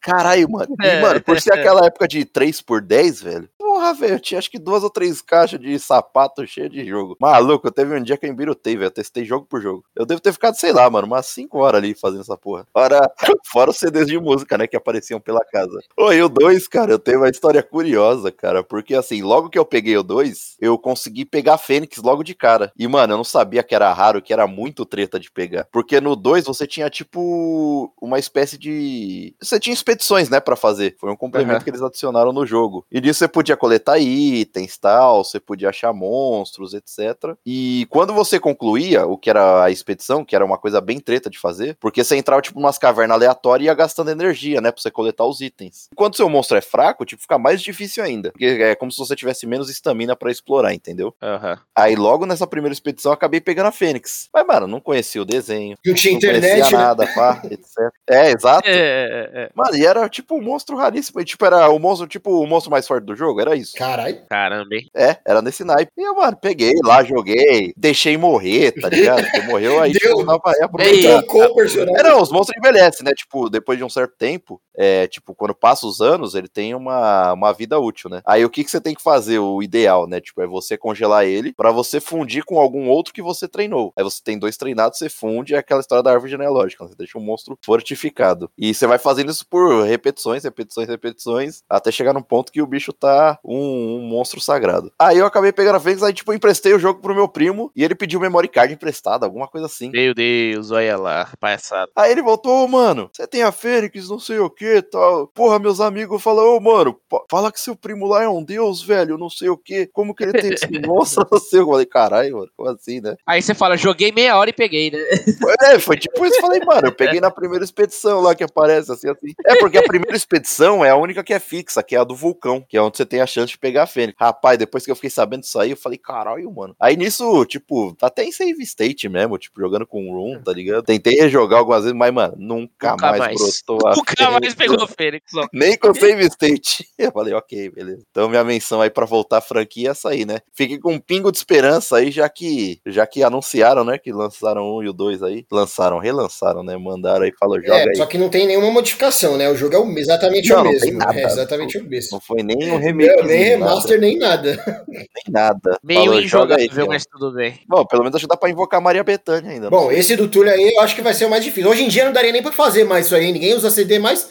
Caralho, 0.00 0.50
mano. 0.50 0.74
E, 0.82 0.86
É. 0.86 1.00
mano, 1.00 1.20
por 1.22 1.40
ser 1.40 1.52
aquela 1.54 1.86
época 1.86 2.08
de 2.08 2.24
3 2.24 2.60
por 2.60 2.80
10, 2.80 3.22
velho. 3.22 3.48
Porra, 3.74 3.92
velho, 3.92 4.14
eu 4.14 4.20
tinha 4.20 4.38
acho 4.38 4.48
que 4.48 4.56
duas 4.56 4.84
ou 4.84 4.88
três 4.88 5.20
caixas 5.20 5.58
de 5.58 5.76
sapato 5.80 6.46
cheio 6.46 6.70
de 6.70 6.86
jogo. 6.86 7.16
Maluco, 7.20 7.72
teve 7.72 7.92
um 7.98 8.00
dia 8.00 8.16
que 8.16 8.24
eu 8.24 8.30
embirutei, 8.30 8.76
velho. 8.76 8.86
Eu 8.86 8.90
testei 8.92 9.24
jogo 9.24 9.46
por 9.46 9.60
jogo. 9.60 9.84
Eu 9.96 10.06
devo 10.06 10.20
ter 10.20 10.32
ficado, 10.32 10.54
sei 10.54 10.72
lá, 10.72 10.88
mano, 10.88 11.08
umas 11.08 11.26
5 11.26 11.58
horas 11.58 11.78
ali 11.78 11.92
fazendo 11.92 12.20
essa 12.20 12.36
porra. 12.36 12.64
Fora, 12.72 13.00
fora 13.50 13.70
os 13.70 13.76
CDs 13.76 14.06
de 14.06 14.16
música, 14.16 14.56
né, 14.56 14.68
que 14.68 14.76
apareciam 14.76 15.18
pela 15.18 15.44
casa. 15.44 15.76
E 15.98 16.22
o 16.22 16.28
2, 16.28 16.68
cara, 16.68 16.92
eu 16.92 17.00
tenho 17.00 17.18
uma 17.18 17.28
história 17.28 17.64
curiosa, 17.64 18.30
cara. 18.30 18.62
Porque 18.62 18.94
assim, 18.94 19.22
logo 19.22 19.50
que 19.50 19.58
eu 19.58 19.64
peguei 19.64 19.96
o 19.96 20.04
2, 20.04 20.58
eu 20.60 20.78
consegui 20.78 21.24
pegar 21.24 21.54
a 21.54 21.58
Fênix 21.58 21.98
logo 21.98 22.22
de 22.22 22.32
cara. 22.32 22.72
E, 22.78 22.86
mano, 22.86 23.14
eu 23.14 23.16
não 23.16 23.24
sabia 23.24 23.64
que 23.64 23.74
era 23.74 23.92
raro, 23.92 24.22
que 24.22 24.32
era 24.32 24.46
muito 24.46 24.86
treta 24.86 25.18
de 25.18 25.32
pegar. 25.32 25.66
Porque 25.72 26.00
no 26.00 26.14
2 26.14 26.44
você 26.44 26.64
tinha, 26.64 26.88
tipo, 26.88 27.92
uma 28.00 28.20
espécie 28.20 28.56
de. 28.56 29.34
Você 29.42 29.58
tinha 29.58 29.74
expedições, 29.74 30.28
né, 30.28 30.38
pra 30.38 30.54
fazer. 30.54 30.94
Foi 31.00 31.10
um 31.10 31.16
complemento 31.16 31.56
Aham. 31.56 31.64
que 31.64 31.70
eles 31.70 31.82
adicionaram 31.82 32.32
no 32.32 32.46
jogo. 32.46 32.86
E 32.88 33.00
disso 33.00 33.18
você 33.18 33.26
podia 33.26 33.56
coletar 33.64 33.98
itens, 33.98 34.76
tal, 34.76 35.24
você 35.24 35.40
podia 35.40 35.70
achar 35.70 35.90
monstros, 35.94 36.74
etc. 36.74 37.34
E 37.46 37.86
quando 37.88 38.12
você 38.12 38.38
concluía 38.38 39.06
o 39.06 39.16
que 39.16 39.30
era 39.30 39.64
a 39.64 39.70
expedição, 39.70 40.22
que 40.22 40.36
era 40.36 40.44
uma 40.44 40.58
coisa 40.58 40.82
bem 40.82 41.00
treta 41.00 41.30
de 41.30 41.38
fazer, 41.38 41.74
porque 41.80 42.04
você 42.04 42.14
entrava, 42.14 42.42
tipo, 42.42 42.60
umas 42.60 42.76
cavernas 42.76 43.14
aleatórias 43.14 43.64
e 43.64 43.68
ia 43.68 43.74
gastando 43.74 44.10
energia, 44.10 44.60
né, 44.60 44.70
pra 44.70 44.82
você 44.82 44.90
coletar 44.90 45.24
os 45.24 45.40
itens. 45.40 45.88
E 45.90 45.94
quando 45.94 46.14
seu 46.14 46.28
monstro 46.28 46.58
é 46.58 46.60
fraco, 46.60 47.06
tipo, 47.06 47.22
fica 47.22 47.38
mais 47.38 47.62
difícil 47.62 48.04
ainda. 48.04 48.32
Porque 48.32 48.44
é 48.44 48.74
como 48.74 48.92
se 48.92 48.98
você 48.98 49.16
tivesse 49.16 49.46
menos 49.46 49.70
estamina 49.70 50.14
pra 50.14 50.30
explorar, 50.30 50.74
entendeu? 50.74 51.14
Aham. 51.22 51.58
Aí 51.74 51.96
logo 51.96 52.26
nessa 52.26 52.46
primeira 52.46 52.74
expedição 52.74 53.12
eu 53.12 53.14
acabei 53.14 53.40
pegando 53.40 53.68
a 53.68 53.72
Fênix. 53.72 54.28
Mas, 54.30 54.46
mano, 54.46 54.66
não 54.66 54.78
conhecia 54.78 55.22
o 55.22 55.24
desenho. 55.24 55.78
Não 55.86 55.94
tinha 55.94 56.12
Não 56.12 56.18
internet, 56.18 56.50
conhecia 56.50 56.76
né? 56.76 56.84
nada, 56.84 57.06
pá, 57.14 57.40
etc. 57.50 57.90
É, 58.10 58.30
exato. 58.30 58.68
É, 58.68 58.74
é, 58.74 59.42
é. 59.44 59.50
Mano, 59.54 59.74
e 59.74 59.86
era 59.86 60.06
tipo 60.10 60.34
um 60.36 60.42
monstro 60.42 60.76
raríssimo. 60.76 61.18
E, 61.18 61.24
tipo, 61.24 61.46
era 61.46 61.66
o 61.70 61.78
monstro, 61.78 62.06
tipo, 62.06 62.30
o 62.30 62.46
monstro 62.46 62.70
mais 62.70 62.86
forte 62.86 63.04
do 63.04 63.16
jogo, 63.16 63.40
era 63.40 63.53
isso. 63.54 63.72
Caralho. 63.76 64.24
Caramba, 64.28 64.74
hein? 64.74 64.88
É, 64.94 65.16
era 65.26 65.40
nesse 65.42 65.64
naipe. 65.64 65.90
E 65.96 66.02
eu, 66.02 66.14
mano, 66.14 66.36
peguei 66.40 66.72
lá, 66.84 67.02
joguei, 67.04 67.72
deixei 67.76 68.16
morrer, 68.16 68.72
tá 68.72 68.88
ligado? 68.88 69.22
Porque 69.22 69.40
morreu 69.42 69.80
aí, 69.80 69.92
Deu. 69.98 70.18
não 70.18 70.24
dava 70.26 70.40
pra 70.40 70.52
Ele 70.54 70.64
aproveitar. 70.64 71.18
trocou 71.22 71.44
o 71.44 71.54
personagem. 71.54 71.96
É, 71.96 72.02
não, 72.02 72.20
os 72.22 72.30
monstros 72.32 72.56
envelhecem, 72.58 73.04
né? 73.04 73.12
Tipo, 73.14 73.48
depois 73.48 73.78
de 73.78 73.84
um 73.84 73.88
certo 73.88 74.14
tempo, 74.18 74.60
é, 74.76 75.06
tipo, 75.06 75.34
quando 75.34 75.54
passa 75.54 75.86
os 75.86 76.00
anos, 76.00 76.34
ele 76.34 76.48
tem 76.48 76.74
uma, 76.74 77.32
uma 77.32 77.52
vida 77.52 77.78
útil, 77.78 78.10
né? 78.10 78.22
Aí 78.26 78.44
o 78.44 78.50
que, 78.50 78.64
que 78.64 78.70
você 78.70 78.80
tem 78.80 78.94
que 78.94 79.02
fazer? 79.02 79.38
O 79.38 79.62
ideal, 79.62 80.06
né? 80.06 80.20
Tipo, 80.20 80.42
é 80.42 80.46
você 80.46 80.76
congelar 80.76 81.24
ele 81.24 81.52
pra 81.52 81.70
você 81.70 82.00
fundir 82.00 82.44
com 82.44 82.58
algum 82.58 82.88
outro 82.88 83.12
que 83.12 83.22
você 83.22 83.46
treinou. 83.46 83.92
Aí 83.96 84.04
você 84.04 84.20
tem 84.22 84.38
dois 84.38 84.56
treinados, 84.56 84.98
você 84.98 85.08
funde, 85.08 85.54
é 85.54 85.58
aquela 85.58 85.80
história 85.80 86.02
da 86.02 86.12
árvore 86.12 86.30
genealógica, 86.30 86.84
né? 86.84 86.90
você 86.90 86.96
deixa 86.96 87.18
um 87.18 87.22
monstro 87.22 87.58
fortificado. 87.64 88.50
E 88.58 88.74
você 88.74 88.86
vai 88.86 88.98
fazendo 88.98 89.30
isso 89.30 89.46
por 89.46 89.84
repetições, 89.84 90.44
repetições, 90.44 90.88
repetições, 90.88 91.62
até 91.68 91.90
chegar 91.90 92.12
num 92.12 92.22
ponto 92.22 92.52
que 92.52 92.62
o 92.62 92.66
bicho 92.66 92.92
tá 92.92 93.38
um, 93.44 93.96
um 93.96 94.00
monstro 94.00 94.40
sagrado. 94.40 94.92
Aí 94.98 95.18
eu 95.18 95.26
acabei 95.26 95.52
pegando 95.52 95.76
a 95.76 95.80
Fênix, 95.80 96.02
aí 96.02 96.12
tipo, 96.12 96.32
emprestei 96.32 96.72
o 96.72 96.78
jogo 96.78 97.00
pro 97.00 97.14
meu 97.14 97.28
primo, 97.28 97.70
e 97.76 97.84
ele 97.84 97.94
pediu 97.94 98.20
memory 98.20 98.48
card 98.48 98.74
emprestado, 98.74 99.24
alguma 99.24 99.48
coisa 99.48 99.66
assim. 99.66 99.90
Meu 99.90 100.14
Deus, 100.14 100.70
olha 100.70 100.96
lá, 100.96 101.28
palhaçada. 101.38 101.90
Aí 101.94 102.10
ele 102.10 102.22
voltou, 102.22 102.64
ô, 102.64 102.68
mano, 102.68 103.10
você 103.12 103.26
tem 103.26 103.42
a 103.42 103.52
Fênix, 103.52 104.08
não 104.08 104.18
sei 104.18 104.38
o 104.38 104.50
que 104.50 104.63
tal. 104.82 105.26
Porra, 105.28 105.58
meus 105.58 105.80
amigos 105.80 106.22
falam, 106.22 106.56
ô, 106.56 106.60
mano, 106.60 106.98
pa- 107.08 107.24
fala 107.30 107.52
que 107.52 107.60
seu 107.60 107.74
primo 107.76 108.06
lá 108.06 108.22
é 108.22 108.28
um 108.28 108.42
deus, 108.42 108.82
velho, 108.82 109.18
não 109.18 109.30
sei 109.30 109.48
o 109.48 109.56
que. 109.56 109.86
Como 109.86 110.14
que 110.14 110.24
ele 110.24 110.32
tem 110.32 110.50
não 110.80 111.04
sei. 111.04 111.22
Eu 111.54 111.66
falei, 111.66 111.86
caralho, 111.86 112.36
mano, 112.38 112.50
como 112.56 112.68
assim, 112.70 113.00
né? 113.00 113.16
Aí 113.26 113.40
você 113.40 113.54
fala, 113.54 113.76
joguei 113.76 114.10
meia 114.12 114.36
hora 114.36 114.50
e 114.50 114.52
peguei, 114.52 114.90
né? 114.90 114.98
Foi, 115.40 115.54
é, 115.62 115.78
foi 115.78 115.96
tipo 115.96 116.24
isso, 116.26 116.36
eu 116.36 116.40
falei, 116.40 116.60
mano, 116.64 116.88
eu 116.88 116.92
peguei 116.92 117.20
na 117.20 117.30
primeira 117.30 117.64
expedição 117.64 118.20
lá 118.20 118.34
que 118.34 118.42
aparece, 118.44 118.90
assim, 118.92 119.08
assim. 119.08 119.32
É 119.46 119.56
porque 119.56 119.78
a 119.78 119.82
primeira 119.82 120.16
expedição 120.16 120.84
é 120.84 120.90
a 120.90 120.96
única 120.96 121.22
que 121.22 121.32
é 121.32 121.38
fixa, 121.38 121.82
que 121.82 121.94
é 121.94 121.98
a 121.98 122.04
do 122.04 122.14
vulcão, 122.14 122.64
que 122.68 122.76
é 122.76 122.82
onde 122.82 122.96
você 122.96 123.06
tem 123.06 123.20
a 123.20 123.26
chance 123.26 123.52
de 123.52 123.58
pegar 123.58 123.84
a 123.84 123.86
Fênix. 123.86 124.16
Rapaz, 124.18 124.58
depois 124.58 124.84
que 124.84 124.90
eu 124.90 124.94
fiquei 124.96 125.10
sabendo 125.10 125.40
disso 125.42 125.58
aí, 125.58 125.70
eu 125.70 125.76
falei, 125.76 125.98
caralho, 125.98 126.50
mano. 126.52 126.74
Aí 126.80 126.96
nisso, 126.96 127.44
tipo, 127.46 127.94
tá 127.94 128.06
até 128.08 128.24
em 128.24 128.32
save 128.32 128.62
state 128.62 129.08
mesmo, 129.08 129.38
tipo, 129.38 129.60
jogando 129.60 129.86
com 129.86 130.08
o 130.08 130.12
Room, 130.14 130.42
tá 130.42 130.52
ligado? 130.52 130.82
Tentei 130.84 131.14
rejogar 131.14 131.58
algumas 131.60 131.82
vezes, 131.82 131.96
mas, 131.96 132.12
mano, 132.12 132.34
nunca, 132.36 132.92
Nunca 132.92 133.06
mais, 133.10 133.18
mais. 133.18 133.62
brotou 133.64 133.86
a 133.88 133.94
Nunca 133.94 134.30
mais 134.30 134.53
Fênix, 134.54 134.72
pegou 134.72 134.84
o 134.84 134.88
Fênix, 134.88 135.24
ó. 135.34 135.46
nem 135.52 135.76
com 135.76 135.94
save 135.94 136.24
state. 136.26 136.86
Eu 136.98 137.12
falei, 137.12 137.34
ok, 137.34 137.70
beleza. 137.70 138.02
Então 138.10 138.28
minha 138.28 138.44
menção 138.44 138.80
aí 138.80 138.90
pra 138.90 139.04
voltar 139.04 139.38
à 139.38 139.40
franquia 139.40 139.88
é 139.88 139.90
essa 139.90 140.10
aí, 140.10 140.24
né? 140.24 140.38
Fiquei 140.54 140.78
com 140.78 140.92
um 140.92 140.98
pingo 140.98 141.30
de 141.30 141.38
esperança 141.38 141.96
aí, 141.96 142.10
já 142.10 142.28
que 142.28 142.78
já 142.86 143.06
que 143.06 143.22
anunciaram, 143.22 143.84
né, 143.84 143.98
que 143.98 144.12
lançaram 144.12 144.62
um 144.76 144.82
e 144.82 144.88
o 144.88 144.92
dois 144.92 145.22
aí. 145.22 145.44
Lançaram, 145.50 145.98
relançaram, 145.98 146.62
né? 146.62 146.76
Mandaram 146.76 147.24
aí, 147.24 147.32
falou, 147.38 147.60
joga 147.60 147.76
É, 147.78 147.88
aí. 147.88 147.96
só 147.96 148.06
que 148.06 148.16
não 148.18 148.28
tem 148.28 148.46
nenhuma 148.46 148.70
modificação, 148.70 149.36
né? 149.36 149.48
O 149.50 149.56
jogo 149.56 149.76
é 149.76 150.00
exatamente 150.00 150.48
Não, 150.48 150.60
o 150.60 150.64
não 150.64 150.70
mesmo. 150.72 150.86
tem 150.86 150.94
nada. 150.94 151.18
É 151.20 151.24
exatamente 151.24 151.78
o 151.78 151.84
mesmo. 151.84 152.08
Não 152.12 152.20
foi 152.20 152.42
nem 152.42 152.72
um 152.72 152.78
remake, 152.78 153.16
Não, 153.16 153.24
nem 153.24 153.42
remaster, 153.44 154.00
nem 154.00 154.18
nada. 154.18 154.84
nem 154.88 155.06
nada. 155.30 155.78
Meio 155.82 156.04
Falou, 156.04 156.22
joga 156.22 156.56
aí, 156.56 156.68
mas 156.86 157.04
tudo 157.06 157.32
bem. 157.32 157.58
Bom, 157.68 157.84
pelo 157.86 158.02
menos 158.02 158.14
acho 158.16 158.24
que 158.24 158.28
dá 158.28 158.36
pra 158.36 158.50
invocar 158.50 158.80
Maria 158.80 159.02
Bethânia 159.04 159.50
ainda. 159.50 159.70
não 159.70 159.70
Bom, 159.70 159.90
esse 159.92 160.14
do 160.16 160.28
Túlio 160.28 160.52
aí 160.52 160.72
eu 160.76 160.80
acho 160.82 160.94
que 160.94 161.02
vai 161.02 161.14
ser 161.14 161.24
o 161.26 161.30
mais 161.30 161.44
difícil. 161.44 161.70
Hoje 161.70 161.82
em 161.84 161.88
dia 161.88 162.04
não 162.04 162.12
daria 162.12 162.32
nem 162.32 162.42
pra 162.42 162.52
fazer 162.52 162.84
mais 162.84 163.06
isso 163.06 163.14
aí. 163.14 163.32
Ninguém 163.32 163.54
usa 163.54 163.70
CD 163.70 163.98
mais. 163.98 164.30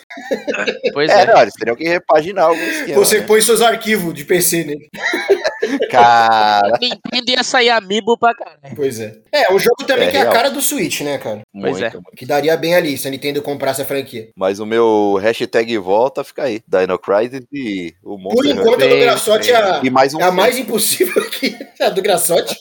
Pois 0.94 1.10
É, 1.10 1.22
é. 1.22 1.26
não, 1.26 1.42
eles 1.42 1.54
teriam 1.54 1.76
que 1.76 1.84
repaginar 1.88 2.46
algum 2.46 2.62
esquema. 2.62 2.96
Você 2.96 3.20
né? 3.20 3.28
põe 3.28 3.42
seus 3.42 3.62
arquivos 3.62 4.14
de 4.14 4.26
PC 4.26 4.64
nele. 4.64 4.90
Cara, 5.90 6.78
Nintendo 6.82 7.32
ia 7.32 7.44
sair 7.44 7.70
amiibo 7.70 8.18
pra 8.18 8.34
caralho. 8.36 8.76
Pois 8.76 9.00
é. 9.00 9.16
É, 9.32 9.52
um 9.52 9.58
jogo 9.60 9.84
também 9.86 10.08
É 10.08 10.12
que 10.12 10.18
é 10.18 10.22
a 10.22 10.30
cara 10.30 10.50
do 10.50 10.62
Switch, 10.62 11.02
né, 11.02 11.18
cara? 11.18 11.42
Pois 11.52 11.80
muito, 11.80 11.98
é. 11.98 12.16
Que 12.16 12.26
daria 12.26 12.56
bem 12.58 12.76
ali 12.76 12.98
se 12.98 13.08
a 13.08 13.12
Nintendo 13.12 13.42
comprasse 13.42 13.82
a 13.82 13.86
franquia. 13.86 14.30
Mas 14.36 14.60
o 14.60 14.66
meu 14.66 15.18
hashtag 15.22 15.78
volta 15.78 16.24
fica 16.24 16.44
aí. 16.44 16.62
Dino 16.68 17.00
Crisis 17.00 17.46
e 17.52 17.94
o 18.04 18.18
Por 18.18 18.20
Monster 18.20 18.52
Hunter. 18.52 18.62
enquanto, 18.62 18.84
a 18.84 18.88
do 18.88 18.94
Bem, 18.94 19.02
Graçote 19.02 19.52
é 19.52 19.56
a, 19.56 19.82
E 19.84 19.90
mais 19.90 20.14
um 20.14 20.20
é 20.20 20.24
a 20.24 20.32
mais 20.32 20.58
impossível 20.58 21.24
que 21.32 21.56
a 21.80 21.90
do 21.90 22.02
Graçote. 22.02 22.56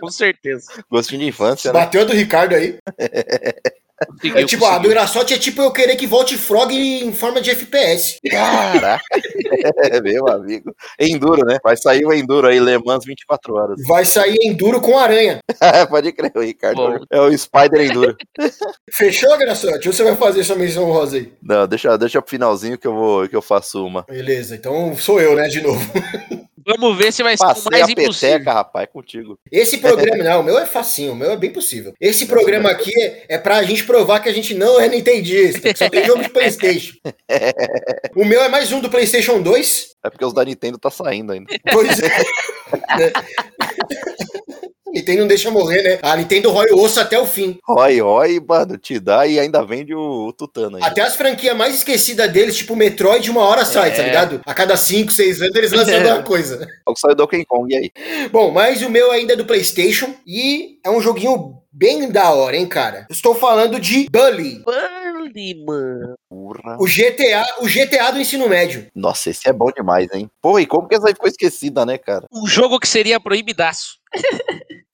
Com 0.00 0.10
certeza. 0.10 0.84
gostinho 0.90 1.20
de 1.20 1.28
infância, 1.28 1.72
né? 1.72 1.78
Bateu 1.78 2.02
a 2.02 2.04
do 2.04 2.12
Ricardo 2.12 2.54
aí. 2.54 2.78
É 4.24 4.44
tipo, 4.44 4.64
a 4.64 4.78
do 4.78 4.92
é 4.92 5.38
tipo 5.38 5.62
eu 5.62 5.72
querer 5.72 5.96
que 5.96 6.06
volte 6.06 6.36
Frog 6.36 6.72
em 6.72 7.12
forma 7.12 7.40
de 7.40 7.50
FPS. 7.50 8.18
Caraca, 8.30 9.02
é 9.82 10.00
meu 10.00 10.28
amigo. 10.28 10.74
Enduro, 10.98 11.44
né? 11.44 11.58
Vai 11.62 11.76
sair 11.76 12.04
o 12.04 12.12
Enduro 12.12 12.46
aí, 12.46 12.60
Le 12.60 12.78
Mans 12.78 13.04
24 13.04 13.54
horas. 13.54 13.80
Vai 13.86 14.04
sair 14.04 14.38
Enduro 14.42 14.80
com 14.80 14.98
aranha. 14.98 15.40
Pode 15.88 16.12
crer, 16.12 16.32
o 16.34 16.40
Ricardo. 16.40 16.76
Bom. 16.76 16.98
É 17.10 17.20
o 17.20 17.36
Spider 17.36 17.80
Enduro. 17.80 18.16
Fechou, 18.92 19.36
Graçote? 19.38 19.88
Ou 19.88 19.94
você 19.94 20.04
vai 20.04 20.16
fazer 20.16 20.44
sua 20.44 20.56
menção 20.56 20.84
rosa 20.84 21.16
aí? 21.16 21.32
Não, 21.42 21.66
deixa, 21.66 21.96
deixa 21.96 22.22
pro 22.22 22.30
finalzinho 22.30 22.78
que 22.78 22.86
eu, 22.86 22.94
vou, 22.94 23.28
que 23.28 23.36
eu 23.36 23.42
faço 23.42 23.84
uma. 23.84 24.02
Beleza, 24.08 24.54
então 24.54 24.96
sou 24.96 25.20
eu, 25.20 25.34
né, 25.34 25.48
de 25.48 25.60
novo. 25.60 25.80
Vamos 26.66 26.96
ver 26.96 27.12
se 27.12 27.22
vai 27.22 27.36
ser 27.36 27.44
o 27.44 27.48
Passei 27.48 27.70
mais 27.70 27.88
a 27.88 27.90
impossível. 27.92 28.30
peteca, 28.38 28.52
rapaz, 28.52 28.88
contigo. 28.92 29.38
Esse 29.50 29.78
programa, 29.78 30.22
não, 30.22 30.40
o 30.40 30.42
meu 30.44 30.58
é 30.58 30.66
facinho, 30.66 31.12
o 31.12 31.16
meu 31.16 31.30
é 31.32 31.36
bem 31.36 31.50
possível. 31.50 31.92
Esse 32.00 32.26
programa 32.26 32.70
aqui 32.70 32.92
é, 33.02 33.26
é 33.30 33.38
pra 33.38 33.62
gente 33.62 33.84
provar 33.84 34.20
que 34.20 34.28
a 34.28 34.32
gente 34.32 34.54
não 34.54 34.80
é 34.80 34.88
nintendista, 34.88 35.72
que 35.72 35.78
só 35.78 35.88
tem 35.88 36.04
jogo 36.04 36.22
de 36.22 36.28
Playstation. 36.32 36.94
O 38.16 38.24
meu 38.24 38.42
é 38.42 38.48
mais 38.48 38.72
um 38.72 38.80
do 38.80 38.90
Playstation 38.90 39.40
2, 39.42 39.86
É 40.04 40.10
porque 40.10 40.24
os 40.24 40.32
da 40.34 40.44
Nintendo 40.44 40.78
tá 40.78 40.90
saindo 40.90 41.32
ainda. 41.32 41.46
Pois 41.72 41.98
é. 42.00 42.10
É. 44.92 44.98
Nintendo 44.98 45.20
não 45.20 45.26
deixa 45.28 45.50
morrer, 45.50 45.82
né? 45.82 45.98
A 46.02 46.16
Nintendo 46.16 46.50
rói 46.50 46.70
o 46.72 46.80
osso 46.82 47.00
até 47.00 47.18
o 47.18 47.26
fim. 47.26 47.58
Rói, 47.66 48.00
rói, 48.00 48.40
mano, 48.46 48.76
te 48.78 48.98
dá 49.00 49.26
e 49.26 49.38
ainda 49.38 49.64
vende 49.64 49.94
o, 49.94 50.28
o 50.28 50.32
Tutano 50.32 50.76
aí. 50.76 50.82
Até 50.82 51.02
as 51.02 51.16
franquias 51.16 51.56
mais 51.56 51.74
esquecidas 51.74 52.30
deles, 52.30 52.56
tipo 52.56 52.76
Metroid, 52.76 53.30
uma 53.30 53.42
hora 53.42 53.64
sai, 53.64 53.90
É. 53.90 53.92
tá 53.94 54.02
ligado? 54.02 54.40
A 54.46 54.54
cada 54.54 54.76
5, 54.76 55.10
6 55.12 55.42
anos 55.42 55.56
eles 55.56 55.72
lançam 55.72 55.94
É. 55.94 55.98
alguma 55.98 56.22
coisa. 56.22 56.58
Só 56.86 56.94
que 56.94 57.00
saiu 57.00 57.14
Donkey 57.14 57.44
Kong, 57.44 57.72
e 57.72 57.76
aí? 57.76 58.28
Bom, 58.30 58.50
mas 58.50 58.82
o 58.82 58.90
meu 58.90 59.10
ainda 59.10 59.32
é 59.32 59.36
do 59.36 59.44
PlayStation 59.44 60.14
e 60.26 60.78
é 60.84 60.90
um 60.90 61.00
joguinho 61.00 61.58
bem 61.72 62.10
da 62.10 62.30
hora, 62.30 62.56
hein, 62.56 62.66
cara? 62.66 63.06
Estou 63.08 63.34
falando 63.34 63.80
de 63.80 64.06
Bully, 64.10 64.62
Bully, 64.62 65.64
mano. 65.64 66.14
Porra. 66.28 66.76
o 66.78 66.84
GTA, 66.86 67.44
o 67.60 67.66
GTA 67.66 68.10
do 68.12 68.20
ensino 68.20 68.48
médio. 68.48 68.86
Nossa, 68.94 69.30
esse 69.30 69.48
é 69.48 69.52
bom 69.52 69.70
demais, 69.74 70.08
hein? 70.12 70.28
Pô, 70.40 70.58
e 70.58 70.66
como 70.66 70.86
que 70.86 70.94
essa 70.94 71.08
aí 71.08 71.14
ficou 71.14 71.28
esquecida, 71.28 71.86
né, 71.86 71.96
cara? 71.96 72.26
Um 72.32 72.46
jogo 72.46 72.78
que 72.78 72.88
seria 72.88 73.18
proibidaço. 73.20 74.01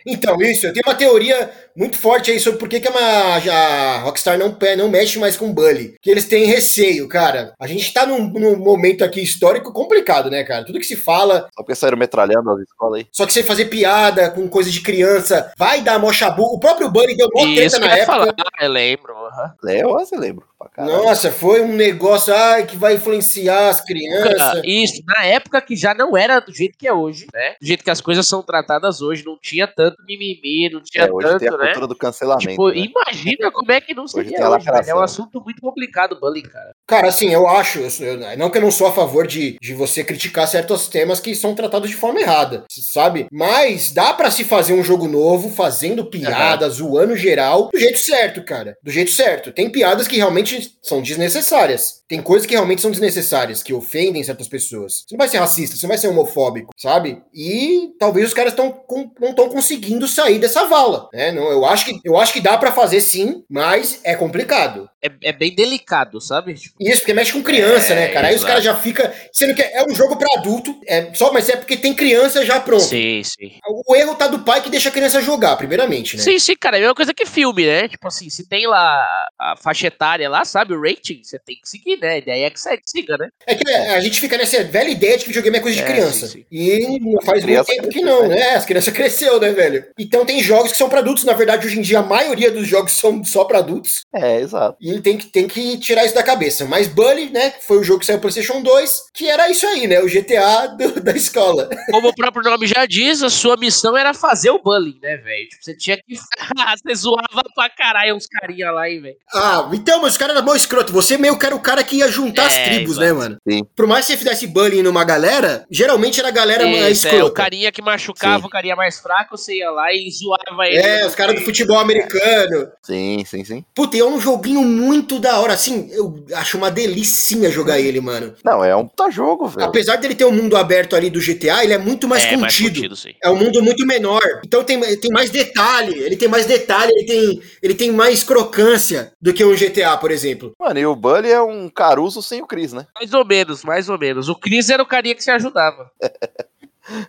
Então, 0.06 0.40
isso, 0.40 0.66
eu 0.66 0.72
tenho 0.72 0.84
uma 0.86 0.94
teoria 0.94 1.50
muito 1.76 1.98
forte 1.98 2.30
aí 2.30 2.40
sobre 2.40 2.58
por 2.58 2.68
que, 2.68 2.80
que 2.80 2.88
a, 2.88 3.36
a 3.36 3.98
Rockstar 3.98 4.38
não, 4.38 4.56
não 4.76 4.88
mexe 4.88 5.18
mais 5.18 5.36
com 5.36 5.52
Bully. 5.52 5.96
Que 6.00 6.10
eles 6.10 6.24
têm 6.24 6.46
receio, 6.46 7.06
cara. 7.08 7.52
A 7.60 7.66
gente 7.66 7.92
tá 7.92 8.06
num, 8.06 8.28
num 8.28 8.56
momento 8.56 9.04
aqui 9.04 9.20
histórico 9.20 9.72
complicado, 9.72 10.30
né, 10.30 10.44
cara? 10.44 10.64
Tudo 10.64 10.78
que 10.78 10.86
se 10.86 10.96
fala, 10.96 11.48
Só 11.54 11.62
porque 11.62 11.74
saíram 11.74 11.98
metralhando 11.98 12.50
as 12.50 12.60
escolas 12.60 13.00
aí. 13.00 13.06
só 13.12 13.26
que 13.26 13.32
você 13.32 13.42
fazer 13.42 13.66
piada 13.66 14.30
com 14.30 14.48
coisa 14.48 14.70
de 14.70 14.80
criança, 14.80 15.52
vai 15.58 15.82
dar 15.82 15.98
mó 15.98 16.12
chabu. 16.12 16.42
O 16.54 16.60
próprio 16.60 16.90
Bully 16.90 17.16
deu 17.16 17.28
mó 17.34 17.42
treta 17.42 17.78
na 17.78 17.86
época. 17.88 18.06
falar, 18.06 18.34
eu 18.60 18.70
lembro. 18.70 19.14
aham. 19.14 19.54
É, 19.66 19.82
eu 19.82 19.90
você 19.90 20.16
lembro. 20.16 20.46
Pra 20.58 20.68
caralho. 20.68 21.04
Nossa, 21.04 21.30
foi 21.30 21.60
um 21.62 21.72
negócio 21.72 22.34
ai, 22.34 22.66
que 22.66 22.76
vai 22.76 22.94
influenciar 22.94 23.68
as 23.68 23.80
crianças. 23.80 24.60
Isso, 24.64 25.00
na 25.06 25.24
época 25.24 25.60
que 25.60 25.76
já 25.76 25.94
não 25.94 26.16
era 26.16 26.40
do 26.40 26.52
jeito 26.52 26.76
que 26.76 26.88
é 26.88 26.92
hoje, 26.92 27.26
né? 27.32 27.54
Do 27.60 27.66
jeito 27.66 27.84
que 27.84 27.90
as 27.90 28.00
coisas 28.00 28.26
são 28.26 28.42
tratadas 28.42 29.00
hoje, 29.00 29.24
não 29.24 29.38
tinha 29.40 29.68
tanto 29.68 29.96
mimimi, 30.06 30.68
não 30.72 30.80
tinha 30.82 31.04
É, 31.04 31.12
hoje 31.12 31.28
tanto, 31.28 31.38
tem 31.38 31.48
a 31.48 31.52
né? 31.52 31.64
cultura 31.66 31.86
do 31.86 31.94
cancelamento. 31.94 32.48
Tipo, 32.48 32.70
né? 32.70 32.76
imagina 32.78 33.52
como 33.52 33.70
é 33.70 33.80
que 33.80 33.94
não 33.94 34.02
Hoje 34.02 34.12
seria 34.14 34.44
a 34.46 34.50
hoje, 34.50 34.64
velho. 34.64 34.90
É 34.90 34.94
um 34.94 35.00
assunto 35.00 35.40
muito 35.40 35.60
complicado, 35.60 36.18
bullying, 36.20 36.42
cara. 36.42 36.72
Cara, 36.88 37.08
assim, 37.08 37.32
eu 37.32 37.46
acho, 37.46 37.78
eu- 37.78 37.88
eu- 38.06 38.36
não 38.36 38.50
que 38.50 38.58
eu 38.58 38.62
não 38.62 38.70
sou 38.72 38.88
a 38.88 38.92
favor 38.92 39.28
de, 39.28 39.56
de 39.60 39.74
você 39.74 40.02
criticar 40.02 40.48
certos 40.48 40.88
temas 40.88 41.20
que 41.20 41.36
são 41.36 41.54
tratados 41.54 41.88
de 41.88 41.94
forma 41.96 42.20
errada, 42.20 42.64
sabe? 42.68 43.26
Mas 43.30 43.92
dá 43.92 44.12
pra 44.12 44.28
se 44.30 44.42
fazer 44.42 44.72
um 44.72 44.82
jogo 44.82 45.06
novo, 45.06 45.50
fazendo 45.50 46.04
piadas, 46.04 46.74
zoando 46.74 47.14
geral, 47.16 47.68
do 47.72 47.78
jeito 47.78 47.98
certo, 47.98 48.42
cara. 48.44 48.76
Do 48.82 48.90
jeito 48.90 49.10
certo. 49.12 49.52
Tem 49.52 49.70
piadas 49.70 50.08
que 50.08 50.16
realmente 50.16 50.47
são 50.82 51.00
desnecessárias. 51.02 52.02
Tem 52.08 52.20
coisas 52.22 52.46
que 52.46 52.54
realmente 52.54 52.80
são 52.82 52.90
desnecessárias, 52.90 53.62
que 53.62 53.72
ofendem 53.74 54.22
certas 54.24 54.48
pessoas. 54.48 55.04
Você 55.06 55.06
não 55.14 55.18
vai 55.18 55.28
ser 55.28 55.38
racista, 55.38 55.76
você 55.76 55.86
não 55.86 55.88
vai 55.88 55.98
ser 55.98 56.08
homofóbico, 56.08 56.72
sabe? 56.76 57.22
E 57.34 57.90
talvez 57.98 58.28
os 58.28 58.34
caras 58.34 58.54
tão, 58.54 58.70
com- 58.70 59.10
não 59.20 59.30
estão 59.30 59.48
conseguindo 59.48 60.08
sair 60.08 60.38
dessa 60.38 60.64
vala, 60.66 61.08
né? 61.12 61.30
Não, 61.32 61.50
eu, 61.50 61.64
acho 61.64 61.84
que, 61.84 62.00
eu 62.04 62.16
acho 62.18 62.32
que 62.32 62.40
dá 62.40 62.56
pra 62.56 62.72
fazer 62.72 63.00
sim, 63.00 63.44
mas 63.48 64.00
é 64.04 64.14
complicado. 64.14 64.88
É, 65.02 65.10
é 65.28 65.32
bem 65.32 65.54
delicado, 65.54 66.20
sabe? 66.20 66.54
Tipo, 66.54 66.74
Isso, 66.80 67.00
porque 67.00 67.14
mexe 67.14 67.32
com 67.32 67.42
criança, 67.42 67.92
É, 67.92 67.96
né, 67.96 68.08
cara? 68.08 68.28
Aí 68.28 68.34
os 68.34 68.42
caras 68.44 68.64
já 68.64 68.74
ficam. 68.74 69.08
Sendo 69.32 69.54
que 69.54 69.62
é 69.62 69.84
um 69.88 69.94
jogo 69.94 70.16
pra 70.16 70.38
adulto, 70.38 70.74
é 70.86 71.12
só, 71.14 71.32
mas 71.32 71.48
é 71.48 71.56
porque 71.56 71.76
tem 71.76 71.94
criança 71.94 72.44
já 72.44 72.58
pronto. 72.58 72.82
sim, 72.82 73.22
sim. 73.22 73.52
O 73.86 73.94
erro 73.94 74.14
tá 74.16 74.26
do 74.26 74.40
pai 74.40 74.60
que 74.62 74.70
deixa 74.70 74.88
a 74.88 74.92
criança 74.92 75.20
jogar, 75.22 75.56
primeiramente, 75.56 76.16
né? 76.16 76.22
Sim, 76.22 76.38
sim, 76.38 76.56
cara, 76.56 76.76
é 76.76 76.78
a 76.78 76.82
mesma 76.82 76.94
coisa 76.94 77.14
que 77.14 77.24
filme, 77.26 77.66
né? 77.66 77.86
Tipo 77.88 78.08
assim, 78.08 78.28
se 78.30 78.48
tem 78.48 78.66
lá 78.66 79.28
a 79.38 79.56
faixa 79.56 79.86
etária 79.86 80.28
lá, 80.28 80.37
sabe, 80.44 80.74
o 80.74 80.80
rating, 80.80 81.20
você 81.22 81.38
tem 81.38 81.56
que 81.60 81.68
seguir, 81.68 81.98
né? 81.98 82.10
A 82.14 82.18
ideia 82.18 82.46
é 82.46 82.50
que 82.50 82.60
segue, 82.60 82.82
siga, 82.86 83.16
né? 83.18 83.28
É 83.46 83.54
que 83.54 83.68
é, 83.70 83.94
a 83.96 84.00
gente 84.00 84.20
fica 84.20 84.36
nessa 84.36 84.62
velha 84.64 84.88
ideia 84.90 85.16
de 85.16 85.22
que 85.24 85.28
videogame 85.28 85.58
é 85.58 85.60
coisa 85.60 85.76
de 85.76 85.82
É, 85.82 85.86
criança. 85.86 86.26
sim, 86.26 86.38
sim. 86.38 86.46
E 86.50 86.98
não 87.00 87.20
faz 87.22 87.44
muito 87.44 87.64
tempo 87.64 87.88
que 87.88 88.00
não, 88.00 88.28
né? 88.28 88.54
As 88.54 88.64
crianças 88.64 88.92
cresceu, 88.92 89.38
né, 89.40 89.50
velho? 89.52 89.84
Então 89.98 90.24
tem 90.26 90.42
jogos 90.42 90.72
que 90.72 90.78
são 90.78 90.88
pra 90.88 91.00
adultos. 91.00 91.24
Na 91.24 91.32
verdade, 91.32 91.66
hoje 91.66 91.78
em 91.78 91.82
dia, 91.82 91.98
a 92.00 92.02
maioria 92.02 92.50
dos 92.50 92.66
jogos 92.66 92.92
são 92.92 93.22
só 93.24 93.44
pra 93.44 93.58
adultos. 93.58 94.02
É, 94.14 94.40
exato. 94.40 94.76
E 94.80 94.90
ele 94.90 95.00
tem 95.00 95.16
que, 95.18 95.26
tem 95.26 95.46
que 95.48 95.78
tirar 95.78 96.04
isso 96.04 96.14
da 96.14 96.22
cabeça. 96.22 96.64
Mas 96.64 96.86
Bully, 96.88 97.30
né? 97.30 97.52
Foi 97.60 97.78
o 97.78 97.84
jogo 97.84 98.00
que 98.00 98.06
saiu 98.06 98.18
pro 98.18 98.30
PlayStation 98.30 98.62
2, 98.62 99.02
que 99.14 99.28
era 99.28 99.50
isso 99.50 99.66
aí, 99.66 99.86
né? 99.86 100.00
O 100.00 100.08
GTA 100.08 100.66
do- 100.68 101.00
da 101.02 101.12
escola. 101.12 101.68
Como 101.90 102.08
o 102.08 102.14
próprio 102.14 102.42
nome 102.42 102.66
já 102.66 102.86
diz, 102.86 103.22
a 103.22 103.30
sua 103.30 103.56
missão 103.56 103.96
era 103.96 104.12
fazer 104.14 104.50
o 104.50 104.58
bullying, 104.62 104.98
né, 105.02 105.16
velho? 105.16 105.48
Tipo, 105.48 105.64
você 105.64 105.76
tinha 105.76 105.96
que. 105.96 106.02
você 106.86 106.94
zoava 106.94 107.42
pra 107.54 107.68
caralho 107.70 108.14
uns 108.16 108.26
carinha 108.26 108.70
lá, 108.70 108.88
hein, 108.88 109.00
velho? 109.00 109.16
Ah, 109.34 109.68
então, 109.72 110.00
mas 110.02 110.12
os 110.12 110.18
caras 110.18 110.27
eram 110.32 110.42
mó 110.44 110.54
escroto. 110.54 110.92
Você 110.92 111.16
meio 111.18 111.38
que 111.38 111.46
era 111.46 111.54
o 111.54 111.60
cara 111.60 111.82
que 111.82 111.96
ia 111.96 112.08
juntar 112.08 112.46
as 112.46 112.54
É, 112.56 112.64
tribos, 112.64 112.92
exato. 112.96 113.06
né, 113.06 113.12
mano? 113.12 113.36
Sim. 113.48 113.60
Por 113.76 113.86
mais 113.86 114.06
que 114.06 114.12
você 114.12 114.18
fizesse 114.18 114.46
bullying 114.46 114.82
numa 114.82 115.04
galera, 115.04 115.64
geralmente 115.70 116.18
era 116.20 116.28
a 116.28 116.32
galera 116.32 116.66
mais 116.66 116.98
Isso, 116.98 117.06
é, 117.06 117.10
escrota. 117.10 117.30
o 117.30 117.34
carinha 117.34 117.72
que 117.72 117.82
machucava, 117.82 118.40
Sim. 118.40 118.46
o 118.46 118.50
carinha 118.50 118.76
mais 118.76 118.98
fraco, 118.98 119.36
você 119.36 119.56
ia 119.58 119.70
lá 119.70 119.92
e 119.92 120.10
zoava 120.10 120.66
ele. 120.66 120.78
É, 120.78 121.06
os 121.06 121.14
caras 121.14 121.34
do 121.36 121.42
futebol 121.42 121.78
americano. 121.78 122.68
Sim, 122.82 123.24
sim, 123.26 123.44
sim. 123.44 123.64
Puta, 123.74 123.96
e 123.96 124.00
é 124.00 124.04
um 124.04 124.20
joguinho 124.20 124.62
muito 124.62 125.18
da 125.18 125.38
hora. 125.40 125.52
Assim, 125.52 125.88
eu 125.92 126.24
acho 126.34 126.56
uma 126.56 126.70
delicinha 126.70 127.50
jogar 127.50 127.78
ele, 127.80 128.00
mano. 128.00 128.34
Não, 128.44 128.64
é 128.64 128.74
um 128.74 128.86
puta 128.86 129.10
jogo, 129.10 129.48
velho. 129.48 129.66
Apesar 129.66 129.96
dele 129.96 130.14
ter 130.14 130.24
o 130.24 130.32
mundo 130.32 130.56
aberto 130.56 130.94
ali 130.96 131.10
do 131.10 131.20
GTA, 131.20 131.62
ele 131.64 131.72
é 131.72 131.78
muito 131.78 132.06
mais 132.08 132.24
é, 132.24 132.36
mais 132.36 132.54
contido. 132.56 132.74
contido, 132.76 132.96
sim. 132.96 133.10
É 133.22 133.28
um 133.30 133.36
mundo 133.36 133.62
muito 133.62 133.86
menor. 133.86 134.22
Então 134.44 134.62
tem, 134.64 134.80
tem 134.98 135.10
mais 135.10 135.30
detalhe. 135.30 135.98
Ele 135.98 136.16
tem 136.16 136.28
mais 136.28 136.46
detalhe, 136.46 136.92
ele 136.94 137.06
tem, 137.06 137.42
ele 137.62 137.74
tem 137.74 137.92
mais 137.92 138.22
crocância 138.22 139.12
do 139.20 139.32
que 139.32 139.44
um 139.44 139.54
GTA, 139.54 139.96
por 139.96 140.10
exemplo. 140.10 140.17
Mano, 140.58 140.78
e 140.78 140.86
o 140.86 140.94
Bully 140.96 141.30
é 141.30 141.40
um 141.40 141.68
Caruso 141.68 142.22
sem 142.22 142.42
o 142.42 142.46
Chris, 142.46 142.72
né? 142.72 142.86
Mais 142.94 143.12
ou 143.12 143.24
menos, 143.24 143.64
mais 143.64 143.88
ou 143.88 143.98
menos. 143.98 144.28
O 144.28 144.34
Chris 144.34 144.70
era 144.70 144.82
o 144.82 144.86
carinha 144.86 145.14
que 145.14 145.22
se 145.24 145.30
ajudava. 145.30 145.90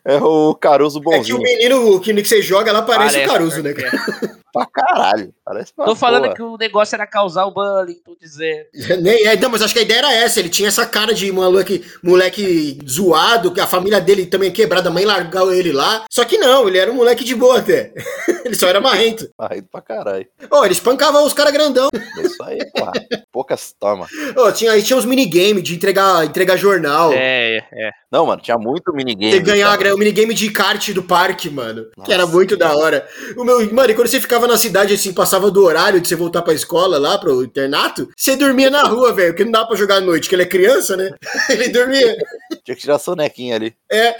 É 0.03 0.17
o 0.17 0.53
Caruso 0.55 0.99
É 0.99 1.01
que 1.01 1.17
bonzinho. 1.17 1.37
o 1.37 1.41
menino 1.41 2.01
que 2.01 2.13
você 2.25 2.41
joga 2.41 2.69
lá 2.69 2.81
parece, 2.81 3.15
o 3.15 3.19
Parece, 3.19 3.31
Caruso, 3.31 3.63
né, 3.63 3.73
cara? 3.73 3.91
Pra 4.53 4.65
caralho. 4.65 5.33
Parece 5.45 5.73
Tô 5.73 5.95
falando 5.95 6.23
porra. 6.23 6.35
que 6.35 6.41
o 6.41 6.57
negócio 6.57 6.95
era 6.95 7.05
causar 7.07 7.45
o 7.45 7.51
bullying, 7.51 7.99
tô 8.05 8.15
dizendo. 8.19 8.65
Nem, 9.01 9.25
é, 9.27 9.35
não, 9.35 9.49
mas 9.49 9.61
acho 9.61 9.73
que 9.73 9.79
a 9.79 9.83
ideia 9.83 9.99
era 9.99 10.13
essa. 10.13 10.39
Ele 10.39 10.49
tinha 10.49 10.67
essa 10.67 10.85
cara 10.85 11.13
de 11.13 11.31
moleque, 11.31 11.85
moleque 12.03 12.79
zoado, 12.87 13.51
que 13.53 13.59
a 13.59 13.67
família 13.67 13.99
dele 13.99 14.25
também 14.25 14.51
quebrada, 14.51 14.89
a 14.89 14.91
mãe 14.91 15.05
largou 15.05 15.53
ele 15.53 15.71
lá. 15.71 16.05
Só 16.11 16.25
que 16.25 16.37
não, 16.37 16.67
ele 16.67 16.77
era 16.77 16.91
um 16.91 16.95
moleque 16.95 17.23
de 17.23 17.35
boa 17.35 17.59
até. 17.59 17.93
ele 18.45 18.55
só 18.55 18.67
era 18.67 18.81
marrento. 18.81 19.29
Marrento 19.37 19.67
pra 19.71 19.81
caralho. 19.81 20.27
Ô, 20.51 20.63
ele 20.63 20.73
espancava 20.73 21.21
os 21.21 21.33
caras 21.33 21.53
grandão. 21.53 21.89
É 21.93 22.21
Isso 22.21 22.43
aí, 22.43 22.59
porra. 22.71 22.93
Poucas 23.31 23.73
toma. 23.79 24.07
Ô, 24.35 24.51
tinha, 24.51 24.71
aí 24.71 24.81
tinha 24.83 24.97
uns 24.97 25.05
minigame 25.05 25.61
de 25.61 25.75
entregar, 25.75 26.25
entregar 26.25 26.57
jornal. 26.57 27.11
É, 27.13 27.57
é. 27.71 27.91
Não, 28.11 28.25
mano, 28.25 28.41
tinha 28.41 28.57
muito 28.57 28.91
minigame. 28.93 29.31
Você 29.33 29.39
ganhar 29.39 29.77
cara. 29.77 29.93
o 29.93 29.97
minigame 29.97 30.33
de 30.33 30.49
kart 30.49 30.91
do 30.91 31.03
parque, 31.03 31.49
mano. 31.49 31.85
que 31.85 31.99
Nossa, 31.99 32.13
era 32.13 32.25
muito 32.25 32.57
cara. 32.57 32.73
da 32.73 32.79
hora. 32.79 33.07
O 33.37 33.43
meu, 33.43 33.71
mano, 33.73 33.91
e 33.91 33.93
quando 33.93 34.07
você 34.07 34.19
ficava 34.19 34.38
na 34.47 34.57
cidade, 34.57 34.93
assim, 34.93 35.13
passava 35.13 35.49
do 35.49 35.63
horário 35.63 35.99
de 35.99 36.07
você 36.07 36.15
voltar 36.15 36.41
pra 36.41 36.53
escola 36.53 36.97
lá, 36.97 37.17
pro 37.17 37.43
internato, 37.43 38.09
você 38.15 38.35
dormia 38.35 38.69
na 38.69 38.83
rua, 38.83 39.13
velho. 39.13 39.33
Porque 39.33 39.43
não 39.43 39.51
dá 39.51 39.65
pra 39.65 39.75
jogar 39.75 39.95
à 39.95 40.01
noite, 40.01 40.27
que 40.29 40.35
ele 40.35 40.43
é 40.43 40.47
criança, 40.47 40.95
né? 40.95 41.09
ele 41.49 41.69
dormia. 41.69 42.17
Tinha 42.63 42.75
que 42.75 42.81
tirar 42.81 42.95
a 42.95 42.99
sonequinha 42.99 43.55
ali. 43.55 43.75
É. 43.91 44.15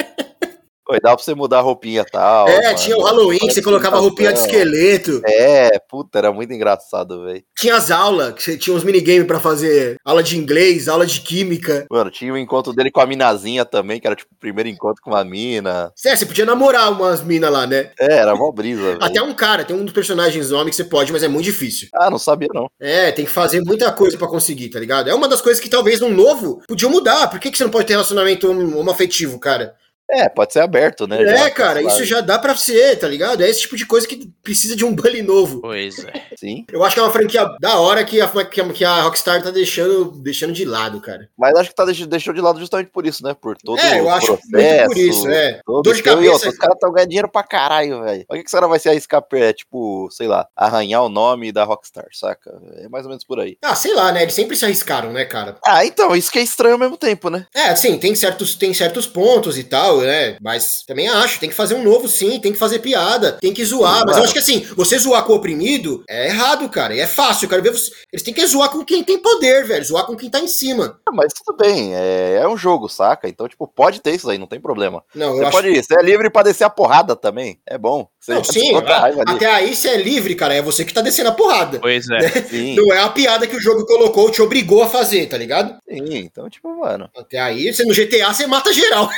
Oi, 0.91 0.99
dava 0.99 1.15
pra 1.17 1.23
você 1.23 1.35
mudar 1.35 1.59
a 1.59 1.61
roupinha 1.61 2.01
e 2.01 2.11
tal. 2.11 2.47
É, 2.49 2.63
mano. 2.63 2.75
tinha 2.79 2.97
o 2.97 3.03
Halloween, 3.03 3.37
que 3.37 3.51
você 3.53 3.61
colocava 3.61 3.99
roupinha 3.99 4.33
de 4.33 4.39
esqueleto. 4.39 5.21
É, 5.23 5.77
puta, 5.87 6.17
era 6.17 6.31
muito 6.31 6.51
engraçado, 6.51 7.25
velho. 7.25 7.43
Tinha 7.55 7.75
as 7.75 7.91
aulas, 7.91 8.33
que 8.33 8.41
você 8.41 8.57
tinha 8.57 8.75
uns 8.75 8.83
minigames 8.83 9.27
pra 9.27 9.39
fazer. 9.39 9.97
Aula 10.03 10.23
de 10.23 10.35
inglês, 10.35 10.87
aula 10.87 11.05
de 11.05 11.21
química. 11.21 11.85
Mano, 11.91 12.09
tinha 12.09 12.33
o 12.33 12.37
encontro 12.37 12.73
dele 12.73 12.89
com 12.89 12.99
a 13.01 13.05
minazinha 13.05 13.63
também, 13.65 13.99
que 13.99 14.07
era 14.07 14.15
tipo 14.15 14.33
o 14.33 14.39
primeiro 14.39 14.67
encontro 14.67 14.99
com 15.03 15.11
uma 15.11 15.23
mina. 15.23 15.93
É, 16.03 16.15
você 16.15 16.25
podia 16.25 16.43
namorar 16.45 16.91
umas 16.91 17.21
minas 17.23 17.51
lá, 17.51 17.67
né? 17.67 17.91
É, 17.99 18.17
era 18.17 18.35
mó 18.35 18.51
brisa. 18.51 18.97
Até 18.99 19.21
um 19.21 19.33
cara, 19.35 19.63
tem 19.63 19.75
um 19.75 19.83
dos 19.85 19.93
personagens 19.93 20.51
homem 20.51 20.71
que 20.71 20.75
você 20.75 20.83
pode, 20.85 21.11
mas 21.13 21.21
é 21.21 21.27
muito 21.27 21.45
difícil. 21.45 21.89
Ah, 21.93 22.09
não 22.09 22.17
sabia 22.17 22.47
não. 22.51 22.67
É, 22.79 23.11
tem 23.11 23.25
que 23.25 23.31
fazer 23.31 23.61
muita 23.61 23.91
coisa 23.91 24.17
pra 24.17 24.27
conseguir, 24.27 24.69
tá 24.69 24.79
ligado? 24.79 25.07
É 25.07 25.13
uma 25.13 25.27
das 25.27 25.39
coisas 25.39 25.61
que 25.61 25.69
talvez 25.69 25.99
num 25.99 26.09
novo 26.11 26.63
podia 26.67 26.89
mudar. 26.89 27.27
Por 27.29 27.39
que, 27.39 27.51
que 27.51 27.57
você 27.59 27.63
não 27.63 27.69
pode 27.71 27.85
ter 27.85 27.93
relacionamento 27.93 28.49
homo- 28.49 28.79
homoafetivo, 28.79 29.39
cara? 29.39 29.75
É, 30.11 30.27
pode 30.27 30.53
ser 30.53 30.59
aberto, 30.61 31.07
né? 31.07 31.21
É, 31.23 31.37
já, 31.37 31.51
cara, 31.51 31.81
isso 31.81 32.03
já 32.03 32.19
dá 32.21 32.39
pra 32.39 32.55
ser, 32.55 32.97
tá 32.97 33.07
ligado? 33.07 33.43
É 33.43 33.49
esse 33.49 33.61
tipo 33.61 33.75
de 33.77 33.85
coisa 33.85 34.07
que 34.07 34.29
precisa 34.41 34.75
de 34.75 34.83
um 34.83 34.93
bully 34.95 35.21
novo. 35.21 35.61
Pois 35.61 35.99
é. 36.03 36.11
Sim. 36.37 36.65
Eu 36.71 36.83
acho 36.83 36.95
que 36.95 36.99
é 36.99 37.03
uma 37.03 37.11
franquia 37.11 37.45
da 37.59 37.79
hora 37.79 38.03
que 38.03 38.19
a, 38.19 38.27
que 38.45 38.61
a, 38.61 38.69
que 38.73 38.83
a 38.85 39.01
Rockstar 39.03 39.43
tá 39.43 39.51
deixando, 39.51 40.05
deixando 40.11 40.51
de 40.53 40.65
lado, 40.65 40.99
cara. 40.99 41.29
Mas 41.37 41.55
acho 41.55 41.69
que 41.69 41.75
tá 41.75 41.85
deix- 41.85 42.07
deixou 42.07 42.33
de 42.33 42.41
lado 42.41 42.59
justamente 42.59 42.89
por 42.89 43.05
isso, 43.05 43.23
né? 43.23 43.35
Por 43.39 43.55
todo 43.57 43.79
É, 43.79 43.99
eu 43.99 44.05
o 44.05 44.09
acho 44.09 44.27
processo. 44.37 44.49
muito 44.51 44.85
por 44.87 44.97
isso, 44.97 45.29
é. 45.29 45.61
todo 45.65 45.83
Dor 45.83 45.93
de. 45.93 45.99
E 45.99 46.03
cabeça. 46.03 46.49
os 46.49 46.57
caras 46.57 46.75
estão 46.75 46.91
ganhando 46.91 47.09
dinheiro 47.09 47.29
pra 47.29 47.43
caralho, 47.43 48.03
velho. 48.03 48.25
Por 48.25 48.35
que, 48.35 48.41
que 48.43 48.47
os 48.47 48.51
caras 48.53 48.69
vai 48.69 48.79
se 48.79 48.89
arriscar, 48.89 49.23
é, 49.33 49.53
tipo, 49.53 50.09
sei 50.11 50.27
lá, 50.27 50.47
arranhar 50.55 51.03
o 51.03 51.09
nome 51.09 51.51
da 51.51 51.63
Rockstar, 51.63 52.07
saca? 52.13 52.51
É 52.77 52.89
mais 52.89 53.05
ou 53.05 53.09
menos 53.09 53.23
por 53.23 53.39
aí. 53.39 53.57
Ah, 53.63 53.75
sei 53.75 53.93
lá, 53.93 54.11
né? 54.11 54.23
Eles 54.23 54.33
sempre 54.33 54.55
se 54.55 54.65
arriscaram, 54.65 55.11
né, 55.13 55.23
cara? 55.25 55.57
Ah, 55.63 55.85
então, 55.85 56.15
isso 56.15 56.31
que 56.31 56.39
é 56.39 56.41
estranho 56.41 56.73
ao 56.73 56.79
mesmo 56.79 56.97
tempo, 56.97 57.29
né? 57.29 57.45
É, 57.53 57.75
sim, 57.75 57.97
tem 57.97 58.15
certos, 58.15 58.55
tem 58.55 58.73
certos 58.73 59.05
pontos 59.05 59.57
e 59.57 59.63
tal. 59.63 59.98
Né? 60.01 60.37
Mas 60.41 60.83
também 60.85 61.07
acho, 61.07 61.39
tem 61.39 61.49
que 61.49 61.55
fazer 61.55 61.75
um 61.75 61.83
novo 61.83 62.07
sim, 62.07 62.39
tem 62.39 62.51
que 62.51 62.57
fazer 62.57 62.79
piada, 62.79 63.33
tem 63.33 63.53
que 63.53 63.63
zoar. 63.63 63.99
Sim, 63.99 64.03
mas 64.07 64.17
eu 64.17 64.23
acho 64.23 64.33
que 64.33 64.39
assim, 64.39 64.65
você 64.75 64.97
zoar 64.97 65.23
com 65.23 65.33
o 65.33 65.35
oprimido 65.35 66.03
é 66.09 66.27
errado, 66.27 66.67
cara. 66.69 66.95
E 66.95 66.99
é 66.99 67.07
fácil, 67.07 67.45
eu 67.45 67.49
quero 67.49 67.63
ver 67.63 67.71
você. 67.71 67.91
Eles 68.11 68.23
têm 68.23 68.33
que 68.33 68.45
zoar 68.45 68.69
com 68.69 68.83
quem 68.83 69.03
tem 69.03 69.17
poder, 69.21 69.65
velho. 69.65 69.85
Zoar 69.85 70.05
com 70.05 70.15
quem 70.15 70.29
tá 70.29 70.39
em 70.39 70.47
cima. 70.47 70.99
Ah, 71.07 71.11
Mas 71.13 71.33
tudo 71.33 71.57
bem, 71.57 71.95
é, 71.95 72.39
é 72.41 72.47
um 72.47 72.57
jogo, 72.57 72.87
saca? 72.87 73.27
Então, 73.27 73.47
tipo, 73.47 73.67
pode 73.67 74.01
ter 74.01 74.15
isso 74.15 74.29
aí, 74.29 74.37
não 74.37 74.47
tem 74.47 74.59
problema. 74.59 75.03
Não, 75.13 75.35
Você 75.35 75.43
acho 75.43 75.51
pode 75.51 75.67
ir, 75.69 75.83
você 75.83 75.99
é 75.99 76.03
livre 76.03 76.29
pra 76.29 76.43
descer 76.43 76.63
a 76.63 76.69
porrada 76.69 77.15
também. 77.15 77.59
É 77.65 77.77
bom. 77.77 78.07
Não, 78.27 78.43
sim, 78.43 78.59
desconta 78.59 78.93
a 78.93 78.99
raiva 78.99 79.21
ali. 79.25 79.35
até 79.35 79.45
aí 79.47 79.75
você 79.75 79.89
é 79.89 79.97
livre, 79.97 80.35
cara. 80.35 80.53
É 80.53 80.61
você 80.61 80.83
que 80.85 80.93
tá 80.93 81.01
descendo 81.01 81.29
a 81.29 81.31
porrada. 81.31 81.79
Pois 81.79 82.09
é. 82.09 82.19
Sim, 82.43 82.75
Não 82.75 82.93
é 82.93 82.99
a 82.99 83.09
piada 83.09 83.47
que 83.47 83.55
o 83.55 83.61
jogo 83.61 83.85
colocou, 83.85 84.29
te 84.29 84.41
obrigou 84.41 84.83
a 84.83 84.89
fazer, 84.89 85.25
tá 85.27 85.37
ligado? 85.37 85.77
sim. 85.89 86.17
Então, 86.17 86.49
tipo, 86.49 86.69
mano. 86.79 87.09
Até 87.17 87.39
aí, 87.39 87.73
você 87.73 87.83
no 87.85 87.93
GTA, 87.93 88.33
você 88.33 88.45
mata 88.45 88.71
geral. 88.73 89.09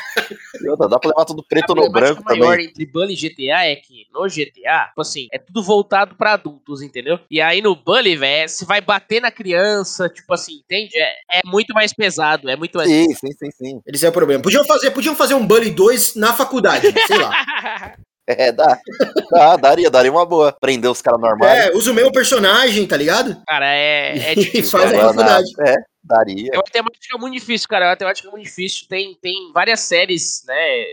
outra, 0.70 0.88
Dá 0.88 1.00
pra 1.00 1.10
levar 1.10 1.26
tudo 1.26 1.44
preto 1.44 1.72
a 1.74 1.76
no 1.76 1.90
branco 1.90 2.22
problemática 2.24 2.24
maior 2.40 2.52
também. 2.52 2.66
entre 2.68 2.86
Bully 2.86 3.14
e 3.14 3.18
GTA 3.18 3.66
é 3.66 3.76
que 3.76 4.06
no 4.14 4.28
GTA, 4.28 4.88
tipo 4.90 5.02
assim, 5.02 5.28
é 5.32 5.38
tudo 5.38 5.64
voltado 5.64 6.16
pra 6.16 6.34
adultos, 6.34 6.82
entendeu? 6.82 7.20
E 7.30 7.42
aí 7.42 7.62
no 7.62 7.76
Bully, 7.76 8.16
velho, 8.16 8.48
você 8.48 8.66
vai 8.66 8.82
bater 8.82 9.22
na 9.22 9.32
criança, 9.32 10.08
tipo 10.10 10.34
assim, 10.34 10.62
entende? 10.64 10.92
É, 10.98 11.40
é 11.40 11.42
muito 11.46 11.74
mais 11.74 11.92
pesado, 11.94 12.50
é 12.50 12.56
muito 12.56 12.78
mais. 12.78 12.90
Sim, 12.90 13.14
sim, 13.16 13.32
sim, 13.38 13.52
sim. 13.52 13.82
Esse 13.88 14.06
é 14.06 14.10
o 14.10 14.14
problema. 14.14 14.42
Podiam 14.44 14.64
fazer, 14.66 14.92
podiam 14.92 15.16
fazer 15.16 15.34
um 15.34 15.46
Bully 15.46 15.72
2 15.72 16.16
na 16.16 16.34
faculdade, 16.34 16.88
sei 17.08 17.18
lá. 17.18 17.32
É, 18.42 18.52
dá. 18.52 18.80
dá 19.32 19.56
daria, 19.58 19.90
daria 19.90 20.12
uma 20.12 20.26
boa. 20.26 20.56
Prender 20.60 20.90
os 20.90 21.02
caras 21.02 21.20
no 21.20 21.28
armário. 21.28 21.74
É, 21.74 21.76
usa 21.76 21.92
o 21.92 21.94
mesmo 21.94 22.12
personagem, 22.12 22.88
tá 22.88 22.98
ligado? 22.98 23.42
Cara, 23.48 23.68
é, 23.68 24.32
é 24.32 24.36
difícil. 24.36 24.72
faz 24.80 24.94
a 24.94 25.00
faculdade. 25.00 25.50
É, 25.60 25.76
daria. 26.04 26.50
É 26.54 26.58
uma 26.58 26.64
temática 26.64 27.18
muito 27.18 27.34
difícil, 27.34 27.68
cara. 27.68 27.86
É 27.86 27.90
uma 27.90 27.98
temática 27.98 28.30
muito 28.32 28.44
difícil. 28.44 28.86
Tem, 28.88 29.18
tem 29.22 29.52
várias 29.54 29.82
séries, 29.82 30.44
né? 30.48 30.86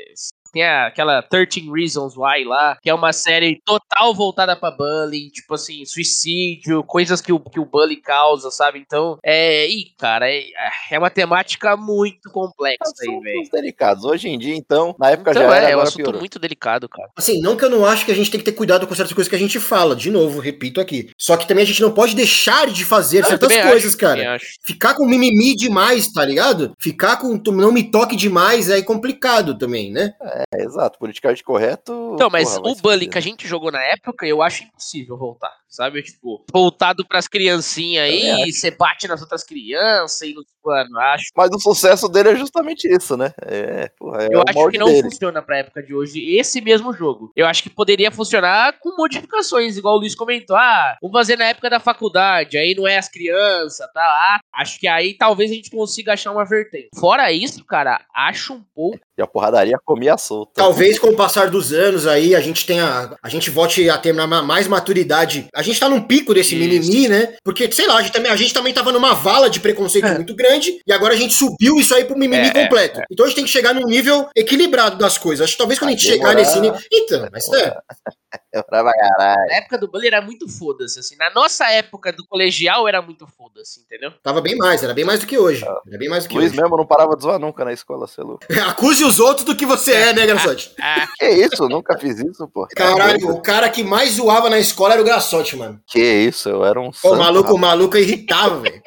Tem 0.53 0.65
aquela 0.65 1.23
13 1.23 1.71
Reasons 1.71 2.15
Why 2.17 2.45
lá, 2.45 2.77
que 2.81 2.89
é 2.91 2.95
uma 2.95 3.13
série 3.13 3.61
total 3.65 4.15
voltada 4.15 4.57
pra 4.57 4.71
bullying, 4.71 5.29
tipo 5.29 5.55
assim, 5.55 5.85
suicídio, 5.85 6.83
coisas 6.85 7.21
que 7.21 7.33
o, 7.33 7.39
que 7.39 7.61
o 7.61 7.65
bullying 7.65 8.01
causa, 8.01 8.51
sabe? 8.51 8.79
Então, 8.79 9.19
é. 9.25 9.67
Ih, 9.69 9.93
cara, 9.99 10.31
é, 10.31 10.45
é 10.91 10.99
uma 10.99 11.11
temática 11.11 11.77
muito 11.77 12.31
complexa 12.31 12.93
aí, 13.03 13.21
velho. 13.21 13.49
delicados. 13.53 14.05
Hoje 14.05 14.29
em 14.29 14.39
dia, 14.39 14.55
então, 14.55 14.95
na 14.99 15.11
época 15.11 15.31
Então 15.31 15.43
já 15.43 15.57
era, 15.57 15.69
é, 15.69 15.73
é 15.73 15.77
um 15.77 15.81
assunto 15.81 15.97
piorou. 15.97 16.21
muito 16.21 16.39
delicado, 16.39 16.89
cara. 16.89 17.11
Assim, 17.17 17.41
não 17.41 17.57
que 17.57 17.65
eu 17.65 17.71
não 17.71 17.85
acho 17.85 18.05
que 18.05 18.13
a 18.13 18.15
gente 18.15 18.31
tem 18.31 18.41
que 18.41 18.45
ter 18.45 18.53
cuidado 18.53 18.87
com 18.87 18.95
certas 18.95 19.13
coisas 19.13 19.29
que 19.29 19.37
a 19.37 19.39
gente 19.39 19.59
fala. 19.61 19.95
De 19.95 20.11
novo, 20.11 20.41
repito 20.41 20.81
aqui. 20.81 21.11
Só 21.19 21.37
que 21.37 21.47
também 21.47 21.65
a 21.65 21.67
gente 21.67 21.83
não 21.83 21.93
pode 21.93 22.15
deixar 22.15 22.69
de 22.69 22.85
fazer 22.85 23.23
Não, 23.23 23.29
certas 23.29 23.49
coisas, 23.57 23.87
acho, 23.87 23.99
cara. 23.99 24.39
Ficar 24.63 24.95
com 24.95 25.07
mimimi 25.07 25.55
demais, 25.55 26.11
tá 26.13 26.25
ligado? 26.25 26.73
Ficar 26.79 27.17
com 27.17 27.39
tu 27.39 27.53
não 27.53 27.73
me 27.73 27.91
toque 27.91 28.17
demais 28.17 28.71
é 28.71 28.81
complicado 28.83 29.57
também, 29.57 29.91
né? 29.91 30.13
É, 30.23 30.38
exato, 30.55 30.99
politicamente 30.99 31.43
correto. 31.43 32.13
Então, 32.15 32.29
mas 32.31 32.59
porra, 32.59 32.73
o 32.73 32.77
fuder. 32.77 33.11
que 33.11 33.19
a 33.19 33.21
gente 33.21 33.47
jogou 33.47 33.71
na 33.71 33.83
época, 33.83 34.27
eu 34.27 34.43
acho 34.43 34.65
impossível 34.65 35.17
voltar, 35.17 35.55
sabe? 35.69 36.03
Tipo, 36.03 36.45
voltado 36.53 37.07
pras 37.07 37.29
criancinhas 37.29 38.05
aí, 38.05 38.53
você 38.53 38.71
bate 38.71 39.07
nas 39.07 39.21
outras 39.21 39.45
crianças 39.45 40.23
e, 40.23 40.35
mano, 40.65 40.99
acho 40.99 41.25
Mas 41.37 41.51
o 41.53 41.59
sucesso 41.61 42.09
dele 42.09 42.31
é 42.31 42.37
justamente 42.37 42.89
isso, 42.89 43.17
né? 43.17 43.33
É, 43.43 43.91
porra, 43.99 44.25
é 44.25 44.29
Eu 44.33 44.41
o 44.41 44.45
acho 44.49 44.69
que 44.71 44.79
não 44.79 44.87
dele. 44.87 45.03
funciona 45.03 45.41
pra 45.43 45.59
época 45.59 45.83
de 45.83 45.95
hoje 45.95 46.37
esse 46.37 46.61
mesmo 46.61 46.93
jogo. 46.93 47.31
Eu 47.37 47.47
acho 47.47 47.63
que 47.63 47.71
poderia 47.71 48.11
funcionar 48.11 48.75
com 48.81 48.97
modificações, 48.97 49.77
igual 49.77 49.97
o 49.97 49.99
Luiz 49.99 50.15
comentou. 50.15 50.57
Ah, 50.57 50.97
vamos 51.01 51.17
fazer 51.17 51.37
na 51.37 51.45
época 51.47 51.71
da 51.71 51.81
faculdade, 51.81 52.57
aí 52.59 52.75
não 52.75 52.87
é 52.87 52.97
as 52.99 53.09
crianças, 53.09 53.87
tá? 53.93 54.01
Ah, 54.03 54.39
acho 54.61 54.79
que 54.79 54.87
aí 54.89 55.15
talvez 55.17 55.51
a 55.51 55.55
gente 55.55 55.71
consiga 55.71 56.13
achar 56.15 56.33
uma 56.33 56.45
vertente. 56.45 56.89
Fora 56.99 57.31
isso, 57.33 57.65
cara, 57.65 58.01
acho 58.15 58.55
um 58.55 58.63
pouco. 58.75 58.99
E 59.17 59.23
a 59.23 59.27
porradaria 59.27 59.77
comia 59.85 60.17
solta. 60.17 60.53
Talvez 60.55 60.99
com 60.99 61.09
o 61.09 61.17
passar 61.17 61.51
dos 61.51 61.73
anos 61.73 62.07
aí 62.07 62.35
a 62.37 62.41
gente 62.41 62.65
tenha. 62.65 63.17
A 63.23 63.29
gente 63.29 63.51
volte 63.51 63.89
a 63.91 63.99
ter 63.99 64.13
ma- 64.13 64.43
mais 64.43 64.69
maturidade. 64.69 65.49
A 65.59 65.63
gente 65.63 65.81
tá 65.81 65.89
num 65.89 66.01
pico 66.01 66.33
desse 66.33 66.55
Isso. 66.55 66.69
mimimi, 66.69 67.09
né? 67.09 67.35
Porque, 67.43 67.69
sei 67.73 67.89
lá, 67.89 67.97
a 67.97 68.03
gente 68.03 68.13
também, 68.13 68.31
a 68.31 68.37
gente 68.37 68.55
também 68.55 68.73
tava 68.73 68.93
numa 68.93 69.13
vala 69.13 69.51
de 69.51 69.59
preconceito 69.59 70.07
muito 70.07 70.33
grande 70.33 70.81
e 70.87 70.93
agora 70.93 71.15
a 71.15 71.17
gente 71.17 71.35
subiu 71.35 71.81
isso 71.81 71.93
aí 71.97 72.05
pro 72.05 72.17
mimimi 72.17 72.47
É, 72.47 72.51
completo. 72.51 73.01
Então 73.11 73.27
a 73.27 73.29
gente 73.29 73.35
tem 73.35 73.45
que 73.45 73.51
chegar 73.51 73.75
num 73.75 73.89
nível 73.89 74.29
equilibrado 74.37 74.97
das 74.97 75.19
coisas. 75.19 75.43
Acho 75.43 75.55
que 75.55 75.59
talvez 75.59 75.77
quando 75.81 75.89
a 75.89 75.93
gente 75.95 76.05
chegar 76.05 76.29
demorar. 76.29 76.35
nesse 76.37 76.61
nível. 76.61 76.79
Então, 76.93 77.29
mas 77.33 77.53
é. 77.53 77.75
É 78.53 78.63
pra 78.63 78.83
caralho. 78.83 79.47
Na 79.49 79.57
época 79.57 79.79
do 79.79 79.89
bullying 79.91 80.07
era 80.07 80.23
muito 80.23 80.49
foda-se, 80.49 80.99
assim. 80.99 81.17
Na 81.17 81.31
nossa 81.31 81.71
época 81.71 82.13
do 82.13 82.27
colegial 82.27 82.89
era 82.89 83.03
muito 83.03 83.27
foda-se, 83.27 83.81
entendeu? 83.81 84.13
Tava 84.23 84.41
bem 84.41 84.57
mais, 84.57 84.83
era 84.83 84.95
bem 84.95 85.05
mais 85.05 85.21
do 85.21 85.27
que 85.27 85.37
hoje. 85.39 85.65
Era 85.65 85.99
bem 85.99 86.09
mais 86.09 86.25
do 86.25 86.31
que 86.31 86.37
Luiz 86.37 86.51
hoje. 86.53 86.61
mesmo 86.61 86.77
não 86.77 86.87
parava 86.87 87.15
de 87.15 87.23
zoar 87.23 87.39
nunca 87.39 87.65
na 87.65 87.73
escola, 87.73 88.07
você 88.07 88.21
é 88.21 88.25
louco. 88.25 88.45
Acuse 88.69 89.05
os 89.05 89.21
outros 89.21 89.45
do 89.45 89.55
que 89.55 89.67
você 89.67 89.93
é, 89.93 90.13
né, 90.13 90.27
Graçote? 90.27 90.75
Ah, 90.81 91.07
Que 91.19 91.29
isso, 91.29 91.69
nunca 91.69 91.99
fiz 91.99 92.19
isso, 92.19 92.49
pô. 92.49 92.67
Caralho, 92.75 93.31
o 93.31 93.43
cara 93.43 93.69
que 93.69 93.85
mais 93.85 94.13
zoava 94.13 94.49
na 94.49 94.59
escola 94.59 94.95
era 94.95 95.03
o 95.03 95.05
Graçote, 95.05 95.57
mano. 95.57 95.81
Que 95.87 96.01
isso, 96.01 96.49
eu 96.49 96.65
era 96.65 96.81
um 96.81 96.91
Pô, 96.91 97.11
santo, 97.11 97.15
o 97.15 97.19
maluco, 97.19 97.53
o 97.55 97.59
maluco 97.59 97.97
irritava, 97.97 98.61
velho. 98.61 98.81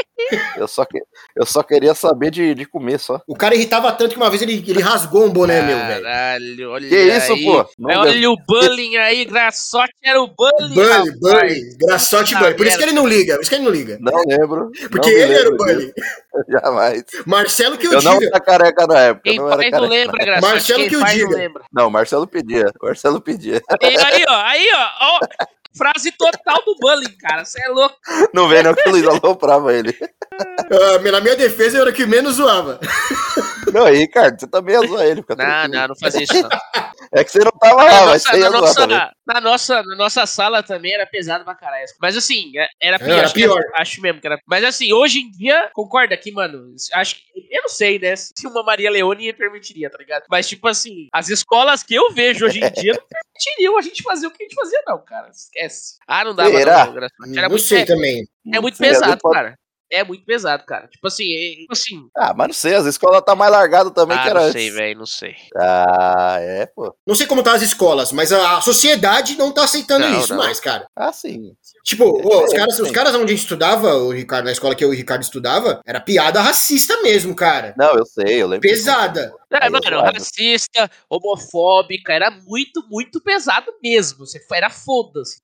Eu 0.57 0.67
só, 0.67 0.85
que, 0.85 0.99
eu 1.35 1.45
só 1.45 1.61
queria 1.63 1.93
saber 1.93 2.31
de, 2.31 2.53
de 2.55 2.65
comer 2.65 2.99
só. 2.99 3.21
O 3.27 3.35
cara 3.35 3.55
irritava 3.55 3.91
tanto 3.91 4.11
que 4.11 4.17
uma 4.17 4.29
vez 4.29 4.41
ele, 4.41 4.63
ele 4.67 4.81
rasgou 4.81 5.25
um 5.25 5.29
boné 5.29 5.61
meu, 5.61 5.77
velho. 5.77 6.03
Caralho, 6.03 6.71
olha 6.71 6.87
Que 6.89 6.95
isso, 6.95 7.33
aí. 7.33 7.43
pô? 7.43 7.65
Não 7.77 7.99
olha 8.01 8.29
o 8.31 8.37
bullying 8.47 8.97
aí, 8.97 9.25
graçote 9.25 9.93
era 10.03 10.21
o 10.21 10.27
bullying, 10.27 10.73
Bully, 10.73 11.11
bully, 11.19 11.77
graçote 11.79 12.33
Puta 12.33 12.45
bully. 12.45 12.55
Por 12.57 12.67
isso 12.67 12.77
que 12.77 12.83
ele 12.83 12.91
não 12.93 13.07
liga, 13.07 13.35
por 13.35 13.41
isso 13.41 13.49
que 13.49 13.55
ele 13.55 13.63
não 13.65 13.71
liga. 13.71 13.97
Não 13.99 14.23
lembro. 14.27 14.71
Porque 14.89 15.09
não 15.11 15.17
ele 15.17 15.33
era 15.33 15.49
o 15.49 15.51
lembro 15.51 15.57
bully. 15.57 15.85
disso, 15.93 16.21
Jamais. 16.49 17.03
Marcelo 17.25 17.77
que 17.77 17.87
eu, 17.87 17.93
Eu 17.93 18.01
não 18.01 18.13
diga. 18.19 18.27
era 18.27 18.39
careca 18.39 18.87
na 18.87 18.99
época. 18.99 19.21
Quem 19.25 19.35
eu 19.37 19.43
não 19.43 19.51
era 19.51 19.61
não 19.63 19.71
careca. 19.71 19.79
lembra, 19.87 20.25
graçote. 20.25 20.51
Marcelo 20.53 20.79
Quem 20.79 20.89
que 20.89 20.95
não 20.97 21.05
diga. 21.05 21.51
Não, 21.73 21.87
o 21.87 21.91
Marcelo 21.91 22.27
pedia. 22.27 22.71
O 22.81 22.85
Marcelo 22.85 23.21
pedia. 23.21 23.61
E 23.81 23.85
aí, 23.85 24.25
ó, 24.27 24.33
aí, 24.43 24.69
ó, 24.73 24.89
ó, 25.01 25.19
frase 25.75 26.11
total 26.11 26.63
do 26.65 26.75
bullying, 26.79 27.15
cara. 27.17 27.45
Você 27.45 27.61
é 27.63 27.69
louco. 27.69 27.95
Não 28.33 28.47
vem 28.47 28.63
não 28.63 28.73
que 28.73 28.87
o 28.87 28.91
Luiz 28.91 29.07
aloprava 29.07 29.73
ele. 29.73 29.97
Ah, 30.71 31.11
na 31.11 31.21
minha 31.21 31.35
defesa, 31.35 31.77
eu 31.77 31.81
era 31.81 31.91
o 31.91 31.93
que 31.93 32.05
menos 32.05 32.35
zoava. 32.35 32.79
Não, 33.73 33.85
aí, 33.85 33.97
Ricardo, 33.99 34.39
você 34.39 34.47
também 34.47 34.75
ia 34.75 34.87
zoar 34.87 35.05
ele. 35.05 35.23
Não, 35.27 35.35
tranquilo. 35.35 35.73
não, 35.73 35.87
não 35.89 35.95
fazia 35.95 36.23
isso, 36.23 36.41
não. 36.41 36.49
É 37.13 37.23
que 37.25 37.31
você 37.31 37.39
não 37.39 37.51
tava 37.51 37.83
lá, 37.83 37.83
Na 37.83 38.05
mas 38.05 38.23
nossa, 38.23 38.29
você 38.31 38.37
ia 38.39 38.49
na, 38.49 38.61
nossa, 38.61 38.87
na, 39.27 39.41
nossa, 39.41 39.83
na 39.83 39.95
nossa 39.95 40.25
sala 40.25 40.63
também 40.63 40.93
era 40.93 41.05
pesado 41.05 41.43
pra 41.43 41.53
caralho. 41.53 41.85
Mas 42.01 42.15
assim, 42.15 42.51
é- 42.57 42.69
era 42.81 42.97
pior. 42.97 43.09
Era 43.11 43.25
acho, 43.25 43.33
que- 43.33 43.41
pior. 43.41 43.61
acho 43.75 44.01
mesmo 44.01 44.21
que 44.21 44.27
era. 44.27 44.39
Mas 44.47 44.63
assim, 44.63 44.93
hoje 44.93 45.19
em 45.19 45.29
dia, 45.31 45.69
concorda 45.73 46.13
aqui, 46.15 46.31
mano. 46.31 46.73
Acho 46.93 47.15
que. 47.15 47.21
Eu 47.49 47.63
não 47.63 47.69
sei, 47.69 47.99
né? 47.99 48.15
Se 48.15 48.47
uma 48.47 48.63
Maria 48.63 48.89
Leone 48.89 49.33
permitiria, 49.33 49.89
tá 49.89 49.97
ligado? 49.97 50.23
Mas, 50.29 50.47
tipo 50.47 50.67
assim, 50.69 51.07
as 51.11 51.27
escolas 51.27 51.83
que 51.83 51.93
eu 51.95 52.13
vejo 52.13 52.45
hoje 52.45 52.59
em 52.59 52.71
dia 52.71 52.93
não 52.93 53.03
permitiriam 53.05 53.77
a 53.77 53.81
gente 53.81 54.03
fazer 54.03 54.27
o 54.27 54.31
que 54.31 54.43
a 54.43 54.45
gente 54.47 54.55
fazia, 54.55 54.81
não, 54.87 55.03
cara. 55.03 55.29
Esquece. 55.29 55.95
Ah, 56.07 56.23
não 56.23 56.33
dava, 56.33 56.49
Será? 56.51 56.85
não, 56.85 56.93
não 57.27 57.49
muito, 57.49 57.59
sei 57.63 57.81
é, 57.81 57.85
também. 57.85 58.25
é 58.53 58.59
muito 58.61 58.77
vezes 58.77 58.99
pesado, 58.99 59.19
pode- 59.21 59.35
cara. 59.35 59.55
É 59.91 60.03
muito 60.03 60.23
pesado, 60.25 60.63
cara. 60.65 60.87
Tipo 60.87 61.07
assim, 61.07 61.25
é, 61.33 61.55
tipo 61.55 61.73
assim. 61.73 62.07
Ah, 62.15 62.33
mas 62.33 62.47
não 62.47 62.53
sei, 62.53 62.75
as 62.75 62.85
escolas 62.85 63.21
tá 63.25 63.35
mais 63.35 63.51
largadas 63.51 63.91
também 63.93 64.17
que 64.17 64.23
Ah, 64.23 64.29
era 64.29 64.45
não 64.45 64.51
sei, 64.51 64.71
velho, 64.71 64.99
não 64.99 65.05
sei. 65.05 65.35
Ah, 65.57 66.37
é, 66.39 66.65
pô. 66.65 66.95
Não 67.05 67.13
sei 67.13 67.27
como 67.27 67.43
tá 67.43 67.53
as 67.53 67.61
escolas, 67.61 68.11
mas 68.11 68.31
a, 68.31 68.57
a 68.57 68.61
sociedade 68.61 69.35
não 69.37 69.51
tá 69.51 69.63
aceitando 69.65 70.07
Não, 70.07 70.19
isso 70.19 70.33
não. 70.33 70.37
mais, 70.43 70.59
cara. 70.59 70.87
Ah, 70.95 71.11
sim. 71.11 71.51
Tipo, 71.83 72.05
ô, 72.05 72.43
os, 72.45 72.53
É, 72.53 72.57
caras, 72.57 72.79
os 72.79 72.87
sim. 72.87 72.93
caras 72.93 73.15
onde 73.15 73.25
a 73.25 73.35
gente 73.35 73.43
estudava, 73.43 73.95
o 73.95 74.11
Ricardo, 74.11 74.45
na 74.45 74.51
escola 74.51 74.75
que 74.75 74.83
eu 74.83 74.91
e 74.93 74.95
o 74.95 74.97
Ricardo 74.97 75.23
estudava, 75.23 75.81
era 75.85 75.99
piada 75.99 76.39
racista 76.41 77.01
mesmo, 77.01 77.35
cara. 77.35 77.73
Não, 77.77 77.93
eu 77.95 78.05
sei, 78.05 78.41
eu 78.41 78.47
lembro. 78.47 78.61
Pesada. 78.67 79.33
É, 79.51 79.65
Aí, 79.65 79.69
mano, 79.69 80.01
racista, 80.01 80.89
homofóbica, 81.09 82.13
era 82.13 82.31
muito, 82.31 82.83
muito 82.89 83.19
pesado 83.21 83.71
mesmo. 83.83 84.25
Você 84.25 84.39
foi- 84.47 84.57
era 84.57 84.69
foda-se, 84.69 85.41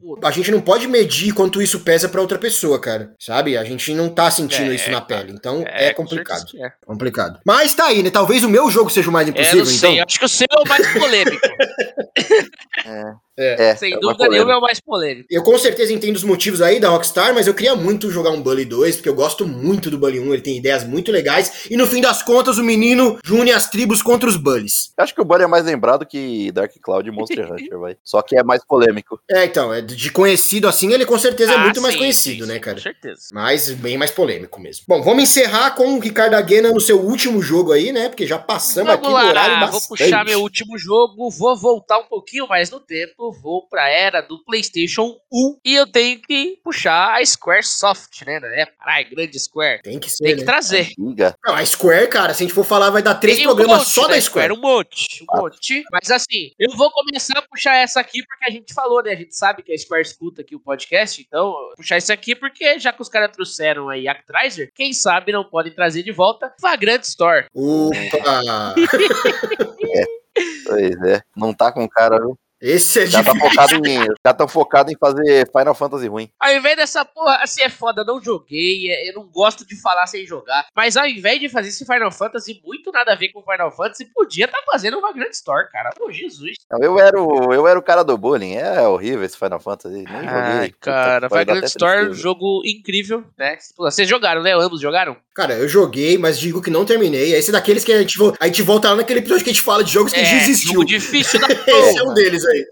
Foda. 0.00 0.26
A 0.28 0.30
gente 0.30 0.50
não 0.50 0.60
pode 0.60 0.86
medir 0.88 1.32
quanto 1.34 1.60
isso 1.62 1.80
pesa 1.80 2.08
pra 2.08 2.20
outra 2.20 2.38
pessoa, 2.38 2.80
cara. 2.80 3.12
Sabe? 3.18 3.56
A 3.56 3.64
gente 3.64 3.92
não 3.94 4.08
tá 4.08 4.30
sentindo 4.30 4.70
É, 4.70 4.74
isso 4.74 4.90
na 4.90 5.00
cara. 5.00 5.22
pele. 5.22 5.32
Então 5.36 5.62
é, 5.66 5.92
com 5.92 6.02
complicado. 6.04 6.44
é. 6.56 6.72
Complicado. 6.86 7.40
Mas 7.44 7.74
tá 7.74 7.86
aí, 7.86 8.02
né? 8.02 8.10
Talvez 8.10 8.42
o 8.44 8.48
meu 8.48 8.70
jogo 8.70 8.90
seja 8.90 9.08
o 9.08 9.12
mais 9.12 9.26
É, 9.28 9.30
impossível, 9.30 9.58
não 9.58 9.64
sei, 9.66 9.90
então. 9.92 10.04
acho 10.06 10.18
que 10.18 10.24
o 10.24 10.28
seu 10.28 10.46
é 10.50 10.58
o 10.60 10.68
mais 10.68 10.86
polêmico. 10.92 11.40
É, 13.42 13.74
Sem 13.74 13.92
é 13.92 13.94
uma 13.96 14.00
dúvida 14.02 14.16
polêmica. 14.18 14.34
nenhuma 14.34 14.52
é 14.52 14.56
o 14.58 14.60
mais 14.60 14.80
polêmico. 14.80 15.26
Eu 15.30 15.42
com 15.42 15.58
certeza 15.58 15.92
entendo 15.94 16.14
os 16.16 16.24
motivos 16.24 16.60
aí 16.60 16.78
da 16.78 16.90
Rockstar, 16.90 17.32
mas 17.32 17.46
eu 17.46 17.54
queria 17.54 17.74
muito 17.74 18.10
jogar 18.10 18.30
um 18.32 18.42
Bully 18.42 18.66
2, 18.66 18.96
porque 18.96 19.08
eu 19.08 19.14
gosto 19.14 19.46
muito 19.46 19.90
do 19.90 19.96
Bully 19.96 20.20
1, 20.20 20.34
ele 20.34 20.42
tem 20.42 20.58
ideias 20.58 20.84
muito 20.84 21.10
legais, 21.10 21.66
e 21.70 21.76
no 21.76 21.86
fim 21.86 22.02
das 22.02 22.22
contas 22.22 22.58
o 22.58 22.62
menino 22.64 23.18
une 23.30 23.50
as 23.50 23.70
tribos 23.70 24.02
contra 24.02 24.28
os 24.28 24.36
Bullies. 24.36 24.92
Eu 24.98 25.04
acho 25.04 25.14
que 25.14 25.22
o 25.22 25.24
Bully 25.24 25.44
é 25.44 25.46
mais 25.46 25.64
lembrado 25.64 26.04
que 26.04 26.52
Dark 26.52 26.70
Cloud 26.82 27.08
e 27.08 27.12
Monster 27.12 27.48
Hunter, 27.50 27.78
vai. 27.78 27.96
Só 28.04 28.20
que 28.20 28.36
é 28.36 28.42
mais 28.42 28.62
polêmico. 28.62 29.18
É, 29.30 29.44
então, 29.46 29.59
é 29.74 29.80
de 29.80 30.10
conhecido 30.10 30.66
assim, 30.68 30.92
ele 30.92 31.04
com 31.04 31.18
certeza 31.18 31.52
é 31.52 31.56
Ah, 31.56 31.58
muito 31.58 31.80
mais 31.80 31.94
sim, 31.94 32.00
conhecido, 32.00 32.44
sim, 32.46 32.52
né, 32.52 32.58
cara? 32.58 32.76
Com 32.76 32.82
certeza. 32.82 33.28
Mas 33.32 33.70
bem 33.72 33.98
mais 33.98 34.10
polêmico 34.10 34.60
mesmo. 34.60 34.84
Bom, 34.88 35.02
vamos 35.02 35.22
encerrar 35.24 35.72
com 35.72 35.94
o 35.96 36.00
Ricardo 36.00 36.34
Aguena 36.34 36.70
no 36.72 36.80
seu 36.80 37.00
último 37.00 37.42
jogo 37.42 37.72
aí, 37.72 37.92
né? 37.92 38.08
Porque 38.08 38.26
já 38.26 38.38
passamos 38.38 38.92
aqui 38.92 39.04
Vamos 39.04 39.20
do 39.20 39.26
horário 39.28 39.54
lá, 39.54 39.66
vou 39.66 39.80
bastante. 39.80 39.98
puxar 40.02 40.24
meu 40.24 40.40
último 40.40 40.78
jogo, 40.78 41.30
vou 41.30 41.56
voltar 41.56 41.98
um 41.98 42.04
pouquinho 42.04 42.46
mais 42.48 42.70
no 42.70 42.80
tempo, 42.80 43.32
vou 43.42 43.66
pra 43.68 43.88
era 43.88 44.20
do 44.20 44.42
PlayStation 44.44 45.16
1 45.32 45.56
e 45.64 45.74
eu 45.74 45.86
tenho 45.86 46.20
que 46.20 46.58
puxar 46.64 47.18
a 47.20 47.24
Squaresoft, 47.24 48.24
né? 48.24 48.40
É, 48.54 48.66
caralho, 48.66 49.10
grande 49.10 49.38
Square. 49.38 49.82
Tem 49.82 49.98
que 49.98 50.08
ser, 50.08 50.24
Tem 50.24 50.34
que 50.36 50.40
né? 50.40 50.46
trazer. 50.46 50.88
Não, 50.98 51.54
a 51.54 51.64
Square, 51.64 52.08
cara, 52.08 52.32
se 52.34 52.42
a 52.42 52.46
gente 52.46 52.54
for 52.54 52.64
falar, 52.64 52.90
vai 52.90 53.02
dar 53.02 53.14
três 53.16 53.36
Tem 53.38 53.46
um 53.46 53.50
programas 53.50 53.78
monte, 53.78 53.88
só 53.90 54.08
né, 54.08 54.14
da 54.14 54.20
Square. 54.20 54.52
Um 54.52 54.60
monte, 54.60 55.24
um 55.30 55.40
monte. 55.40 55.82
Mas 55.92 56.10
assim, 56.10 56.50
eu 56.58 56.76
vou 56.76 56.90
começar 56.90 57.38
a 57.38 57.42
puxar 57.42 57.74
essa 57.76 58.00
aqui 58.00 58.22
porque 58.24 58.44
a 58.44 58.50
gente 58.50 58.72
falou, 58.72 59.02
né? 59.02 59.12
A 59.12 59.16
gente 59.16 59.36
sabe 59.36 59.49
que 59.54 59.72
a 59.72 59.78
Square 59.78 60.02
escuta 60.02 60.42
aqui 60.42 60.54
o 60.54 60.60
podcast, 60.60 61.20
então 61.20 61.46
eu 61.46 61.52
vou 61.52 61.74
puxar 61.76 61.98
isso 61.98 62.12
aqui 62.12 62.34
porque 62.34 62.78
já 62.78 62.92
que 62.92 63.02
os 63.02 63.08
caras 63.08 63.32
trouxeram 63.32 63.88
aí 63.88 64.08
Actraiser, 64.08 64.70
quem 64.74 64.92
sabe 64.92 65.32
não 65.32 65.44
podem 65.44 65.74
trazer 65.74 66.02
de 66.02 66.12
volta 66.12 66.54
Vagrant 66.60 67.02
Store. 67.02 67.46
Opa! 67.54 68.74
Pois 70.64 71.02
é. 71.02 71.20
Não 71.36 71.52
tá 71.52 71.72
com 71.72 71.88
cara, 71.88 72.18
viu? 72.18 72.38
Esse 72.60 73.00
é 73.00 73.06
Já 73.06 73.24
tá 73.24 73.34
focado 73.34 73.74
em. 73.86 74.06
Já 74.26 74.48
focado 74.48 74.92
em 74.92 74.96
fazer 74.96 75.50
Final 75.50 75.74
Fantasy 75.74 76.08
ruim. 76.08 76.30
Ao 76.38 76.52
invés 76.52 76.76
dessa 76.76 77.04
porra, 77.04 77.38
assim 77.42 77.62
é 77.62 77.68
foda, 77.68 78.02
eu 78.02 78.06
não 78.06 78.22
joguei, 78.22 78.90
é, 78.90 79.08
eu 79.10 79.14
não 79.14 79.26
gosto 79.26 79.66
de 79.66 79.80
falar 79.80 80.06
sem 80.06 80.26
jogar. 80.26 80.66
Mas 80.74 80.96
ao 80.96 81.06
invés 81.06 81.40
de 81.40 81.48
fazer 81.48 81.68
esse 81.68 81.84
Final 81.86 82.10
Fantasy 82.10 82.60
muito 82.64 82.92
nada 82.92 83.12
a 83.12 83.16
ver 83.16 83.28
com 83.28 83.42
Final 83.42 83.70
Fantasy, 83.70 84.04
podia 84.06 84.44
estar 84.44 84.60
fazendo 84.70 84.98
uma 84.98 85.12
grande 85.12 85.36
store, 85.36 85.70
cara. 85.70 85.90
Pô, 85.96 86.10
Jesus. 86.12 86.56
Eu 86.80 86.98
era, 86.98 87.20
o, 87.20 87.52
eu 87.52 87.66
era 87.66 87.78
o 87.78 87.82
cara 87.82 88.02
do 88.02 88.16
bullying. 88.18 88.54
É 88.56 88.86
horrível 88.86 89.24
esse 89.24 89.38
Final 89.38 89.60
Fantasy. 89.60 89.94
Nem 89.94 90.04
joguei. 90.06 90.28
Ai, 90.28 90.68
Puta 90.68 90.78
cara, 90.80 91.28
Vagrant 91.28 91.58
até 91.58 91.66
Store, 91.66 92.08
um 92.08 92.14
jogo 92.14 92.62
incrível, 92.64 93.24
né? 93.38 93.56
Vocês 93.76 94.08
jogaram, 94.08 94.42
né? 94.42 94.52
Ambos 94.52 94.80
jogaram? 94.80 95.16
Cara, 95.34 95.54
eu 95.54 95.68
joguei, 95.68 96.18
mas 96.18 96.38
digo 96.38 96.60
que 96.60 96.70
não 96.70 96.84
terminei. 96.84 97.34
Esse 97.34 97.50
é 97.50 97.52
daqueles 97.52 97.84
que 97.84 97.92
a 97.92 97.98
gente, 97.98 98.18
a 98.38 98.46
gente 98.46 98.62
volta 98.62 98.90
lá 98.90 98.96
naquele 98.96 99.20
episódio 99.20 99.44
que 99.44 99.50
a 99.50 99.52
gente 99.52 99.62
fala 99.62 99.82
de 99.82 99.92
jogos 99.92 100.12
que 100.12 100.20
desistiu. 100.20 100.72
jogo 100.72 100.84
difícil 100.84 101.40
da 101.40 101.46
Esse 101.66 101.98
é 101.98 102.02
um 102.02 102.06
porra. 102.06 102.14
deles 102.14 102.44
aí. 102.50 102.64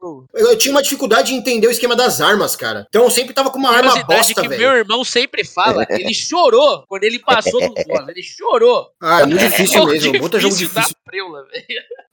Difícil. 0.00 0.26
Eu, 0.34 0.50
eu 0.52 0.58
tinha 0.58 0.72
uma 0.72 0.82
dificuldade 0.82 1.28
de 1.32 1.34
entender 1.34 1.66
o 1.66 1.70
esquema 1.70 1.96
das 1.96 2.20
armas, 2.20 2.54
cara. 2.56 2.86
Então 2.88 3.04
eu 3.04 3.10
sempre 3.10 3.34
tava 3.34 3.50
com 3.50 3.58
uma 3.58 3.70
arma 3.70 3.90
Curiosidade 3.90 4.18
bosta, 4.18 4.42
que 4.42 4.48
velho. 4.48 4.60
meu 4.60 4.72
irmão 4.76 5.04
sempre 5.04 5.44
fala, 5.44 5.84
ele 5.90 6.14
chorou 6.14 6.84
quando 6.88 7.04
ele 7.04 7.18
passou 7.18 7.60
do 7.60 7.74
boss, 7.74 8.08
ele 8.08 8.22
chorou. 8.22 8.88
Ah, 9.02 9.22
é 9.22 9.26
muito 9.26 9.40
difícil 9.40 9.78
Jogo 9.80 9.92
mesmo. 9.92 10.18
Puta 10.20 10.38
jogo 10.40 10.56
difícil. 10.56 10.94
preula. 11.04 11.44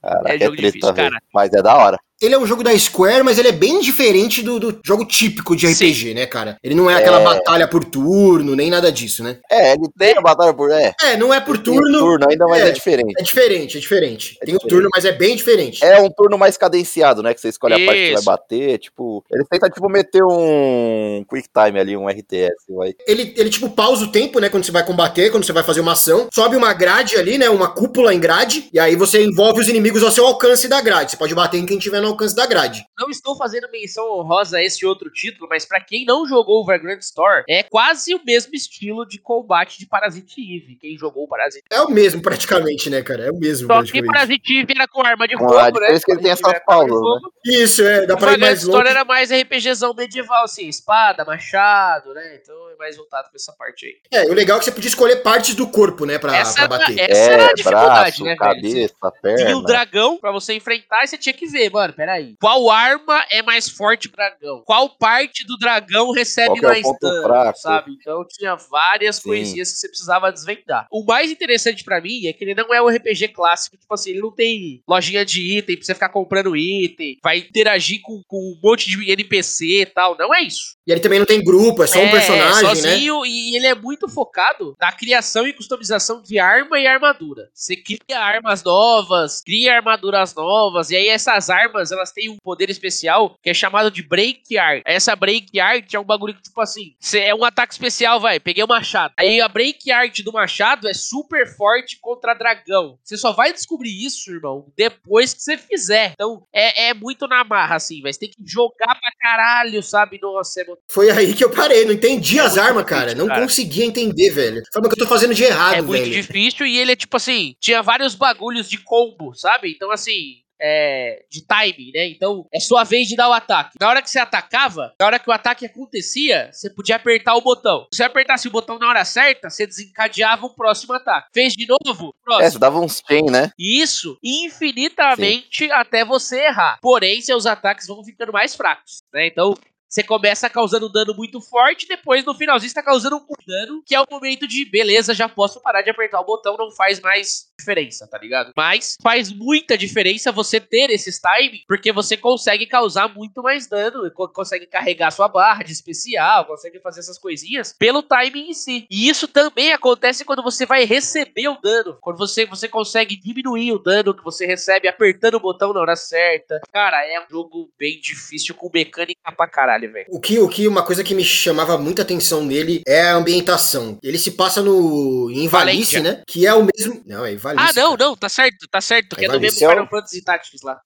Caraca, 0.02 0.34
É 0.34 0.38
jogo 0.38 0.56
treta, 0.56 0.72
difícil, 0.72 0.94
velho. 0.94 1.10
cara. 1.10 1.22
Mas 1.32 1.52
é 1.52 1.62
da 1.62 1.76
hora. 1.76 1.96
Ele 2.22 2.34
é 2.34 2.38
um 2.38 2.46
jogo 2.46 2.62
da 2.64 2.76
Square, 2.78 3.22
mas 3.22 3.38
ele 3.38 3.48
é 3.48 3.52
bem 3.52 3.78
diferente 3.78 4.40
do, 4.40 4.58
do 4.58 4.80
jogo 4.82 5.04
típico 5.04 5.54
de 5.54 5.66
Sim. 5.74 5.90
RPG, 5.90 6.14
né, 6.14 6.24
cara? 6.24 6.56
Ele 6.62 6.74
não 6.74 6.90
é 6.90 6.94
aquela 6.94 7.20
É. 7.20 7.24
batalha 7.24 7.68
por 7.68 7.84
turno, 7.84 8.56
nem 8.56 8.70
nada 8.70 8.90
disso, 8.90 9.22
né? 9.22 9.38
É, 9.50 9.72
ele 9.74 9.82
tem 9.98 10.16
a 10.16 10.22
batalha 10.22 10.54
por. 10.54 10.70
É, 10.72 10.94
É, 11.02 11.14
não 11.18 11.34
é 11.34 11.40
por 11.40 11.58
turno. 11.58 11.98
turno 11.98 12.26
ainda, 12.30 12.46
mas 12.46 12.62
é, 12.62 12.68
é. 12.68 12.70
diferente. 12.70 13.12
É 13.18 13.22
diferente, 13.22 13.76
é 13.76 13.80
diferente. 13.80 14.38
É 14.40 14.46
Tem 14.46 14.54
o 14.54 14.56
diferente. 14.58 14.70
turno, 14.70 14.88
mas 14.94 15.04
é 15.04 15.12
bem 15.12 15.36
diferente. 15.36 15.84
É 15.84 16.00
um 16.00 16.08
turno 16.10 16.38
mais 16.38 16.56
cadenciado, 16.56 17.22
né? 17.22 17.34
Que 17.34 17.40
você 17.40 17.48
escolhe 17.50 17.74
a 17.74 17.85
parte 17.86 18.00
que 18.00 18.14
vai 18.14 18.22
bater. 18.22 18.78
Tipo, 18.78 19.24
ele 19.30 19.44
tenta, 19.50 19.70
tipo, 19.70 19.88
meter 19.88 20.22
um 20.22 21.24
quick 21.28 21.48
time 21.48 21.80
ali, 21.80 21.96
um 21.96 22.08
RTS. 22.08 22.54
Vai. 22.68 22.94
Ele, 23.06 23.34
ele, 23.36 23.50
tipo, 23.50 23.70
pausa 23.70 24.04
o 24.04 24.12
tempo, 24.12 24.38
né? 24.40 24.48
Quando 24.48 24.64
você 24.64 24.72
vai 24.72 24.84
combater, 24.84 25.30
quando 25.30 25.44
você 25.44 25.52
vai 25.52 25.62
fazer 25.62 25.80
uma 25.80 25.92
ação. 25.92 26.28
Sobe 26.32 26.56
uma 26.56 26.72
grade 26.72 27.16
ali, 27.16 27.38
né? 27.38 27.48
Uma 27.48 27.68
cúpula 27.68 28.12
em 28.14 28.20
grade. 28.20 28.68
E 28.72 28.78
aí 28.78 28.96
você 28.96 29.24
envolve 29.24 29.60
os 29.60 29.68
inimigos 29.68 30.02
ao 30.02 30.10
seu 30.10 30.26
alcance 30.26 30.68
da 30.68 30.80
grade. 30.80 31.10
Você 31.10 31.16
pode 31.16 31.34
bater 31.34 31.58
em 31.58 31.66
quem 31.66 31.78
tiver 31.78 32.00
no 32.00 32.08
alcance 32.08 32.34
da 32.34 32.46
grade. 32.46 32.84
Não 32.98 33.08
estou 33.10 33.36
fazendo 33.36 33.70
menção 33.70 34.10
honrosa 34.18 34.58
a 34.58 34.64
esse 34.64 34.84
outro 34.84 35.10
título, 35.10 35.48
mas 35.48 35.64
pra 35.64 35.80
quem 35.80 36.04
não 36.04 36.26
jogou 36.26 36.62
o 36.62 36.64
Vagrant 36.64 37.00
Store, 37.00 37.44
é 37.48 37.62
quase 37.62 38.14
o 38.14 38.20
mesmo 38.24 38.54
estilo 38.54 39.06
de 39.06 39.18
combate 39.18 39.78
de 39.78 39.86
Parasite 39.86 40.40
Eve. 40.40 40.76
Quem 40.80 40.96
jogou 40.98 41.24
o 41.24 41.28
Parasite 41.28 41.64
É 41.70 41.80
o 41.80 41.90
mesmo, 41.90 42.22
praticamente, 42.22 42.90
né, 42.90 43.02
cara? 43.02 43.26
É 43.26 43.30
o 43.30 43.36
mesmo, 43.36 43.66
Só 43.66 43.82
que. 43.82 44.02
Parasite 44.02 44.58
Eve 44.58 44.72
era 44.74 44.86
com 44.88 45.04
arma 45.04 45.26
de 45.26 45.36
fogo, 45.36 45.80
né? 45.80 45.98
que 45.98 46.12
ele 46.12 46.20
tem 46.20 46.30
Eve 46.30 46.40
essas 46.40 46.64
pausas. 46.64 47.00
Isso, 47.44 47.65
é. 47.66 48.06
Dá 48.06 48.16
pra 48.16 48.32
ir 48.34 48.38
mais 48.38 48.62
longe. 48.62 48.76
Store 48.76 48.88
era 48.88 49.04
mais 49.04 49.30
RPGzão 49.30 49.94
medieval, 49.94 50.44
assim, 50.44 50.68
espada, 50.68 51.24
machado, 51.24 52.12
né? 52.14 52.38
Então 52.42 52.65
mais 52.78 52.96
voltado 52.96 53.28
pra 53.28 53.36
essa 53.36 53.52
parte 53.52 53.86
aí. 53.86 53.94
É, 54.12 54.30
o 54.30 54.34
legal 54.34 54.56
é 54.56 54.58
que 54.58 54.64
você 54.66 54.72
podia 54.72 54.88
escolher 54.88 55.16
partes 55.16 55.54
do 55.54 55.66
corpo, 55.66 56.04
né? 56.04 56.18
Pra, 56.18 56.36
essa 56.36 56.54
pra 56.54 56.62
era, 56.64 56.78
bater. 56.78 57.10
essa 57.10 57.30
era 57.30 57.42
a 57.42 57.46
É, 57.50 57.54
dificuldade, 57.54 57.86
braço, 57.86 58.24
né, 58.24 58.36
velho? 58.36 58.38
cabeça, 58.38 59.12
perna. 59.22 59.44
Tinha 59.44 59.56
o 59.56 59.62
dragão 59.62 60.16
pra 60.18 60.32
você 60.32 60.54
enfrentar 60.54 61.04
e 61.04 61.08
você 61.08 61.18
tinha 61.18 61.32
que 61.32 61.46
ver, 61.46 61.70
mano, 61.70 61.92
peraí. 61.92 62.34
Qual 62.40 62.70
arma 62.70 63.24
é 63.30 63.42
mais 63.42 63.68
forte 63.68 64.08
pro 64.08 64.16
dragão? 64.16 64.62
Qual 64.64 64.88
parte 64.98 65.46
do 65.46 65.56
dragão 65.56 66.10
recebe 66.12 66.48
Qual 66.48 66.58
que 66.58 66.64
é 66.64 66.68
o 66.68 66.72
mais 66.72 66.82
ponto 66.82 66.98
dano, 67.00 67.22
fraco? 67.22 67.58
sabe? 67.58 67.92
Então 68.00 68.24
tinha 68.28 68.56
várias 68.56 69.16
Sim. 69.16 69.22
coisinhas 69.22 69.72
que 69.72 69.78
você 69.78 69.88
precisava 69.88 70.32
desvendar. 70.32 70.86
O 70.90 71.04
mais 71.04 71.30
interessante 71.30 71.84
pra 71.84 72.00
mim 72.00 72.26
é 72.26 72.32
que 72.32 72.44
ele 72.44 72.54
não 72.54 72.72
é 72.72 72.80
um 72.82 72.88
RPG 72.88 73.28
clássico, 73.28 73.76
tipo 73.76 73.92
assim, 73.92 74.10
ele 74.10 74.20
não 74.20 74.30
tem 74.32 74.82
lojinha 74.88 75.24
de 75.24 75.58
item 75.58 75.76
pra 75.76 75.84
você 75.84 75.94
ficar 75.94 76.08
comprando 76.08 76.56
item, 76.56 77.18
vai 77.22 77.38
interagir 77.38 78.00
com, 78.02 78.22
com 78.26 78.36
um 78.38 78.58
monte 78.62 78.86
de 78.88 79.10
NPC 79.10 79.82
e 79.82 79.86
tal. 79.86 80.16
Não 80.18 80.34
é 80.34 80.42
isso. 80.42 80.76
E 80.86 80.92
ele 80.92 81.00
também 81.00 81.18
não 81.18 81.26
tem 81.26 81.42
grupo, 81.42 81.82
é 81.82 81.86
só 81.86 81.98
um 81.98 82.10
personagem, 82.10 82.65
né? 82.68 82.74
sozinho, 82.74 83.24
e 83.24 83.56
ele 83.56 83.66
é 83.66 83.74
muito 83.74 84.08
focado 84.08 84.76
na 84.80 84.92
criação 84.92 85.46
e 85.46 85.52
customização 85.52 86.22
de 86.22 86.38
arma 86.38 86.78
e 86.78 86.86
armadura. 86.86 87.48
Você 87.52 87.76
cria 87.76 88.18
armas 88.18 88.62
novas, 88.62 89.40
cria 89.40 89.76
armaduras 89.76 90.34
novas, 90.34 90.90
e 90.90 90.96
aí 90.96 91.08
essas 91.08 91.50
armas, 91.50 91.92
elas 91.92 92.12
têm 92.12 92.30
um 92.30 92.36
poder 92.42 92.70
especial 92.70 93.36
que 93.42 93.50
é 93.50 93.54
chamado 93.54 93.90
de 93.90 94.02
Break 94.02 94.56
Art. 94.58 94.82
Essa 94.84 95.16
Break 95.16 95.58
Art 95.58 95.92
é 95.92 95.98
um 95.98 96.04
bagulho 96.04 96.34
que, 96.34 96.42
tipo 96.42 96.60
assim, 96.60 96.94
é 97.14 97.34
um 97.34 97.44
ataque 97.44 97.72
especial, 97.72 98.20
vai, 98.20 98.40
peguei 98.40 98.62
o 98.62 98.68
machado. 98.68 99.14
Aí 99.16 99.40
a 99.40 99.48
Break 99.48 99.90
Art 99.90 100.20
do 100.20 100.32
machado 100.32 100.88
é 100.88 100.94
super 100.94 101.46
forte 101.56 101.98
contra 102.00 102.34
dragão. 102.34 102.98
Você 103.02 103.16
só 103.16 103.32
vai 103.32 103.52
descobrir 103.52 104.04
isso, 104.04 104.30
irmão, 104.30 104.66
depois 104.76 105.34
que 105.34 105.42
você 105.42 105.56
fizer. 105.56 106.12
Então, 106.12 106.42
é, 106.52 106.88
é 106.88 106.94
muito 106.94 107.26
na 107.26 107.44
marra, 107.44 107.76
assim, 107.76 108.00
vai. 108.02 108.12
Você 108.12 108.20
tem 108.20 108.30
que 108.30 108.36
jogar 108.44 108.94
pra 108.94 109.12
caralho, 109.20 109.82
sabe? 109.82 110.18
Nossa, 110.20 110.60
é 110.60 110.66
Foi 110.88 111.10
aí 111.10 111.34
que 111.34 111.44
eu 111.44 111.50
parei, 111.50 111.84
não 111.84 111.92
entendi 111.92 112.38
É 112.38 112.55
as 112.58 112.64
muito 112.64 112.68
armas, 112.78 112.84
cara. 112.84 113.14
Não 113.14 113.26
cara. 113.28 113.42
conseguia 113.42 113.84
entender, 113.84 114.30
velho. 114.30 114.62
Sabe 114.72 114.86
o 114.86 114.90
que 114.90 115.00
eu 115.00 115.04
tô 115.04 115.08
fazendo 115.08 115.34
de 115.34 115.44
errado, 115.44 115.74
é 115.76 115.82
muito 115.82 116.02
velho. 116.02 116.12
difícil 116.12 116.66
e 116.66 116.78
ele 116.78 116.92
é 116.92 116.96
tipo 116.96 117.16
assim, 117.16 117.54
tinha 117.60 117.82
vários 117.82 118.14
bagulhos 118.14 118.68
de 118.68 118.78
combo, 118.78 119.34
sabe? 119.34 119.70
Então 119.70 119.90
assim, 119.90 120.36
é, 120.58 121.22
de 121.30 121.46
timing, 121.46 121.90
né? 121.94 122.08
Então 122.08 122.46
é 122.52 122.58
sua 122.58 122.82
vez 122.82 123.06
de 123.08 123.14
dar 123.16 123.28
o 123.28 123.32
ataque. 123.32 123.76
Na 123.78 123.88
hora 123.90 124.00
que 124.00 124.08
você 124.08 124.18
atacava, 124.18 124.94
na 124.98 125.06
hora 125.06 125.18
que 125.18 125.28
o 125.28 125.32
ataque 125.32 125.66
acontecia, 125.66 126.48
você 126.50 126.70
podia 126.70 126.96
apertar 126.96 127.34
o 127.34 127.42
botão. 127.42 127.86
Se 127.92 127.98
você 127.98 128.04
apertasse 128.04 128.48
o 128.48 128.50
botão 128.50 128.78
na 128.78 128.88
hora 128.88 129.04
certa, 129.04 129.50
você 129.50 129.66
desencadeava 129.66 130.46
o 130.46 130.54
próximo 130.54 130.94
ataque. 130.94 131.28
Fez 131.34 131.52
de 131.52 131.66
novo, 131.66 132.08
É, 132.08 132.24
próximo. 132.24 132.50
você 132.52 132.58
dava 132.58 132.80
uns 132.80 133.02
chain, 133.06 133.30
né? 133.30 133.50
Isso 133.58 134.16
infinitamente 134.22 135.70
até 135.72 136.04
você 136.04 136.46
errar. 136.46 136.78
Porém, 136.80 137.20
seus 137.20 137.44
ataques 137.46 137.86
vão 137.86 138.02
ficando 138.04 138.32
mais 138.32 138.54
fracos, 138.54 139.02
né? 139.12 139.26
Então, 139.26 139.54
você 139.88 140.02
começa 140.02 140.48
causando 140.50 140.88
dano 140.90 141.14
muito 141.14 141.40
forte, 141.40 141.86
depois 141.88 142.24
no 142.24 142.34
finalzinho 142.34 142.68
você 142.68 142.74
tá 142.74 142.82
causando 142.82 143.16
um 143.16 143.26
dano, 143.46 143.82
que 143.84 143.94
é 143.94 144.00
o 144.00 144.06
momento 144.10 144.46
de, 144.46 144.64
beleza, 144.68 145.14
já 145.14 145.28
posso 145.28 145.60
parar 145.60 145.82
de 145.82 145.90
apertar 145.90 146.20
o 146.20 146.24
botão, 146.24 146.56
não 146.56 146.70
faz 146.70 147.00
mais 147.00 147.46
diferença, 147.58 148.06
tá 148.08 148.18
ligado? 148.18 148.52
Mas 148.56 148.96
faz 149.02 149.32
muita 149.32 149.76
diferença 149.78 150.30
você 150.32 150.60
ter 150.60 150.90
esses 150.90 151.18
timing, 151.20 151.62
porque 151.66 151.92
você 151.92 152.16
consegue 152.16 152.66
causar 152.66 153.08
muito 153.14 153.42
mais 153.42 153.66
dano, 153.68 154.10
co- 154.12 154.28
consegue 154.28 154.66
carregar 154.66 155.10
sua 155.10 155.28
barra 155.28 155.62
de 155.62 155.72
especial, 155.72 156.44
consegue 156.44 156.80
fazer 156.80 157.00
essas 157.00 157.18
coisinhas 157.18 157.72
pelo 157.78 158.02
timing 158.02 158.50
em 158.50 158.54
si. 158.54 158.86
E 158.90 159.08
isso 159.08 159.26
também 159.28 159.72
acontece 159.72 160.24
quando 160.24 160.42
você 160.42 160.66
vai 160.66 160.84
receber 160.84 161.48
o 161.48 161.60
dano, 161.60 161.96
quando 162.00 162.18
você, 162.18 162.44
você 162.44 162.68
consegue 162.68 163.16
diminuir 163.16 163.72
o 163.72 163.78
dano 163.78 164.14
que 164.14 164.22
você 164.24 164.46
recebe 164.46 164.88
apertando 164.88 165.34
o 165.36 165.40
botão 165.40 165.72
na 165.72 165.80
hora 165.80 165.96
certa. 165.96 166.60
Cara, 166.72 167.04
é 167.06 167.20
um 167.20 167.28
jogo 167.30 167.70
bem 167.78 168.00
difícil 168.00 168.54
com 168.54 168.70
mecânica 168.72 169.20
pra 169.36 169.48
caralho, 169.48 169.85
velho. 169.88 170.06
O 170.10 170.20
que, 170.20 170.38
o 170.38 170.48
que, 170.48 170.66
uma 170.68 170.82
coisa 170.82 171.02
que 171.04 171.14
me 171.14 171.24
chamava 171.24 171.76
muita 171.78 172.02
atenção 172.02 172.44
nele 172.44 172.82
é 172.86 173.02
a 173.02 173.14
ambientação. 173.16 173.98
Ele 174.02 174.18
se 174.18 174.32
passa 174.32 174.62
no 174.62 175.30
em 175.30 175.48
Valice, 175.48 175.96
Valência. 175.96 176.02
né? 176.02 176.22
Que 176.26 176.46
é 176.46 176.54
o 176.54 176.64
mesmo. 176.76 177.02
Não, 177.06 177.24
é 177.24 177.32
em 177.32 177.36
Valice. 177.36 177.64
Ah, 177.68 177.72
não, 177.74 177.96
cara. 177.96 178.04
não, 178.08 178.16
tá 178.16 178.28
certo, 178.28 178.66
tá 178.70 178.80
certo, 178.80 179.16
que 179.16 179.24
é 179.24 179.28
do 179.28 179.40
mesmo 179.40 179.62
é 179.64 179.66
o- 179.66 179.70
Final 179.70 179.88
Fantasy 179.88 180.22
Tactics 180.22 180.62
lá. 180.62 180.78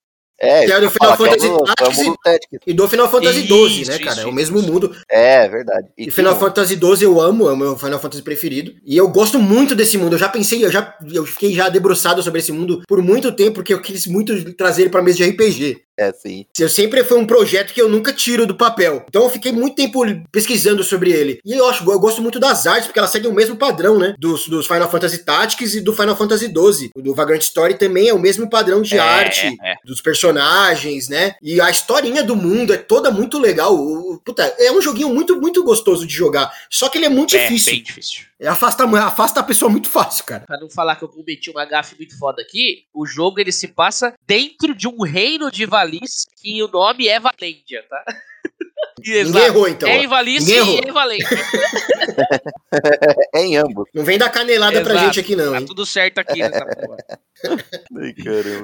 É, 0.43 0.65
Que 0.65 0.71
é 0.71 0.79
do 0.79 0.85
isso 0.87 0.93
Final 0.95 1.13
é 1.13 1.17
Fantasy 1.17 1.45
é 1.47 2.13
Tactics. 2.23 2.59
E 2.65 2.73
do 2.73 2.89
Final 2.89 3.11
Fantasy 3.11 3.39
Isso, 3.45 3.67
XII, 3.69 3.85
né, 3.85 3.99
cara? 3.99 4.11
isso, 4.11 4.19
é 4.21 4.23
o 4.25 4.27
isso. 4.29 4.31
mesmo 4.35 4.61
mundo. 4.63 4.95
É, 5.07 5.47
verdade. 5.47 5.87
E, 5.95 6.05
tem 6.05 6.11
Final 6.11 6.39
Fantasy 6.39 6.73
XII 6.79 7.03
eu 7.03 7.21
amo, 7.21 7.47
é 7.47 7.53
o 7.53 7.55
meu 7.57 7.77
Final 7.77 7.99
Fantasy 7.99 8.23
preferido. 8.23 8.73
E 8.83 8.97
eu 8.97 9.07
gosto 9.07 9.37
muito 9.37 9.75
desse 9.75 9.99
mundo. 9.99 10.13
Eu 10.13 10.17
já 10.17 10.27
pensei, 10.27 10.65
eu 10.65 10.71
já 10.71 10.95
eu 11.13 11.27
fiquei 11.27 11.53
já 11.53 11.69
debruçado 11.69 12.23
sobre 12.23 12.39
esse 12.39 12.51
mundo 12.51 12.81
por 12.87 13.03
muito 13.03 13.31
tempo, 13.31 13.53
porque 13.53 13.71
eu 13.71 13.79
quis 13.83 14.07
muito 14.07 14.51
trazer 14.55 14.81
ele 14.81 14.89
pra 14.89 15.03
mesa 15.03 15.17
de 15.17 15.25
RPG. 15.25 15.77
É, 15.97 16.11
sim. 16.13 16.45
Eu 16.57 16.69
sempre 16.69 17.03
foi 17.03 17.17
um 17.19 17.25
projeto 17.27 17.73
que 17.73 17.81
eu 17.81 17.89
nunca 17.89 18.11
tiro 18.13 18.47
do 18.47 18.55
papel. 18.55 19.05
Então 19.07 19.23
eu 19.23 19.29
fiquei 19.29 19.51
muito 19.51 19.75
tempo 19.75 20.01
pesquisando 20.31 20.83
sobre 20.83 21.11
ele. 21.11 21.39
E 21.45 21.53
eu 21.53 21.67
acho, 21.69 21.89
eu 21.89 21.99
gosto 21.99 22.21
muito 22.21 22.39
das 22.39 22.65
artes, 22.65 22.87
porque 22.87 22.97
elas 22.99 23.11
seguem 23.11 23.29
o 23.29 23.33
mesmo 23.33 23.55
padrão, 23.55 23.99
né? 23.99 24.15
Dos, 24.17 24.47
dos 24.47 24.65
Final 24.65 24.89
Fantasy 24.89 25.19
Tactics 25.19 25.75
e 25.75 25.81
do 25.81 25.93
Final 25.93 26.15
Fantasy 26.15 26.45
XII. 26.47 26.91
O 26.95 27.01
do 27.01 27.13
Vagrant 27.13 27.41
Story 27.41 27.75
também 27.77 28.07
é 28.07 28.13
o 28.13 28.19
mesmo 28.19 28.49
padrão 28.49 28.81
de 28.81 28.95
É, 28.95 28.99
arte, 28.99 29.47
é. 29.63 29.75
dos 29.85 30.01
personagens, 30.01 31.07
né? 31.09 31.35
E 31.41 31.59
a 31.61 31.69
historinha 31.69 32.23
do 32.23 32.35
mundo 32.35 32.73
é 32.73 32.77
toda 32.77 33.11
muito 33.11 33.37
legal. 33.37 33.77
Puta, 34.25 34.43
é 34.59 34.71
um 34.71 34.81
joguinho 34.81 35.09
muito, 35.09 35.39
muito 35.39 35.63
gostoso 35.63 36.07
de 36.07 36.13
jogar. 36.13 36.51
Só 36.69 36.89
que 36.89 36.97
ele 36.97 37.05
é 37.05 37.09
muito 37.09 37.35
É, 37.35 37.43
difícil. 37.47 37.73
bem 37.73 37.83
difícil. 37.83 38.21
Afasta, 38.47 38.85
afasta 38.85 39.39
a 39.39 39.43
pessoa 39.43 39.69
muito 39.69 39.87
fácil, 39.89 40.25
cara. 40.25 40.45
Pra 40.45 40.59
não 40.59 40.69
falar 40.69 40.95
que 40.95 41.03
eu 41.03 41.09
cometi 41.09 41.49
uma 41.51 41.63
gafe 41.65 41.95
muito 41.95 42.17
foda 42.17 42.41
aqui, 42.41 42.85
o 42.93 43.05
jogo 43.05 43.39
ele 43.39 43.51
se 43.51 43.67
passa 43.67 44.13
dentro 44.25 44.73
de 44.73 44.87
um 44.87 45.03
reino 45.03 45.51
de 45.51 45.65
Valis 45.65 46.25
que 46.41 46.61
o 46.63 46.67
nome 46.67 47.07
é 47.07 47.19
Valêndia, 47.19 47.85
tá? 47.87 48.03
Ninguém 49.05 49.43
errou, 49.43 49.67
então. 49.67 49.87
é 49.89 49.93
errou. 49.95 50.01
e 50.03 50.05
em 50.05 50.91
Valêndia. 50.91 51.27
É 53.33 53.41
em 53.43 53.57
ambos. 53.57 53.85
Não 53.93 54.03
vem 54.03 54.17
dar 54.17 54.29
canelada 54.29 54.81
pra 54.81 54.93
Exato. 54.93 55.05
gente 55.07 55.19
aqui, 55.19 55.35
não, 55.35 55.51
Tá 55.51 55.59
hein? 55.59 55.65
tudo 55.65 55.85
certo 55.85 56.19
aqui 56.19 56.39
nessa 56.39 56.65
porra. 56.65 56.97
Ai. 57.97 58.13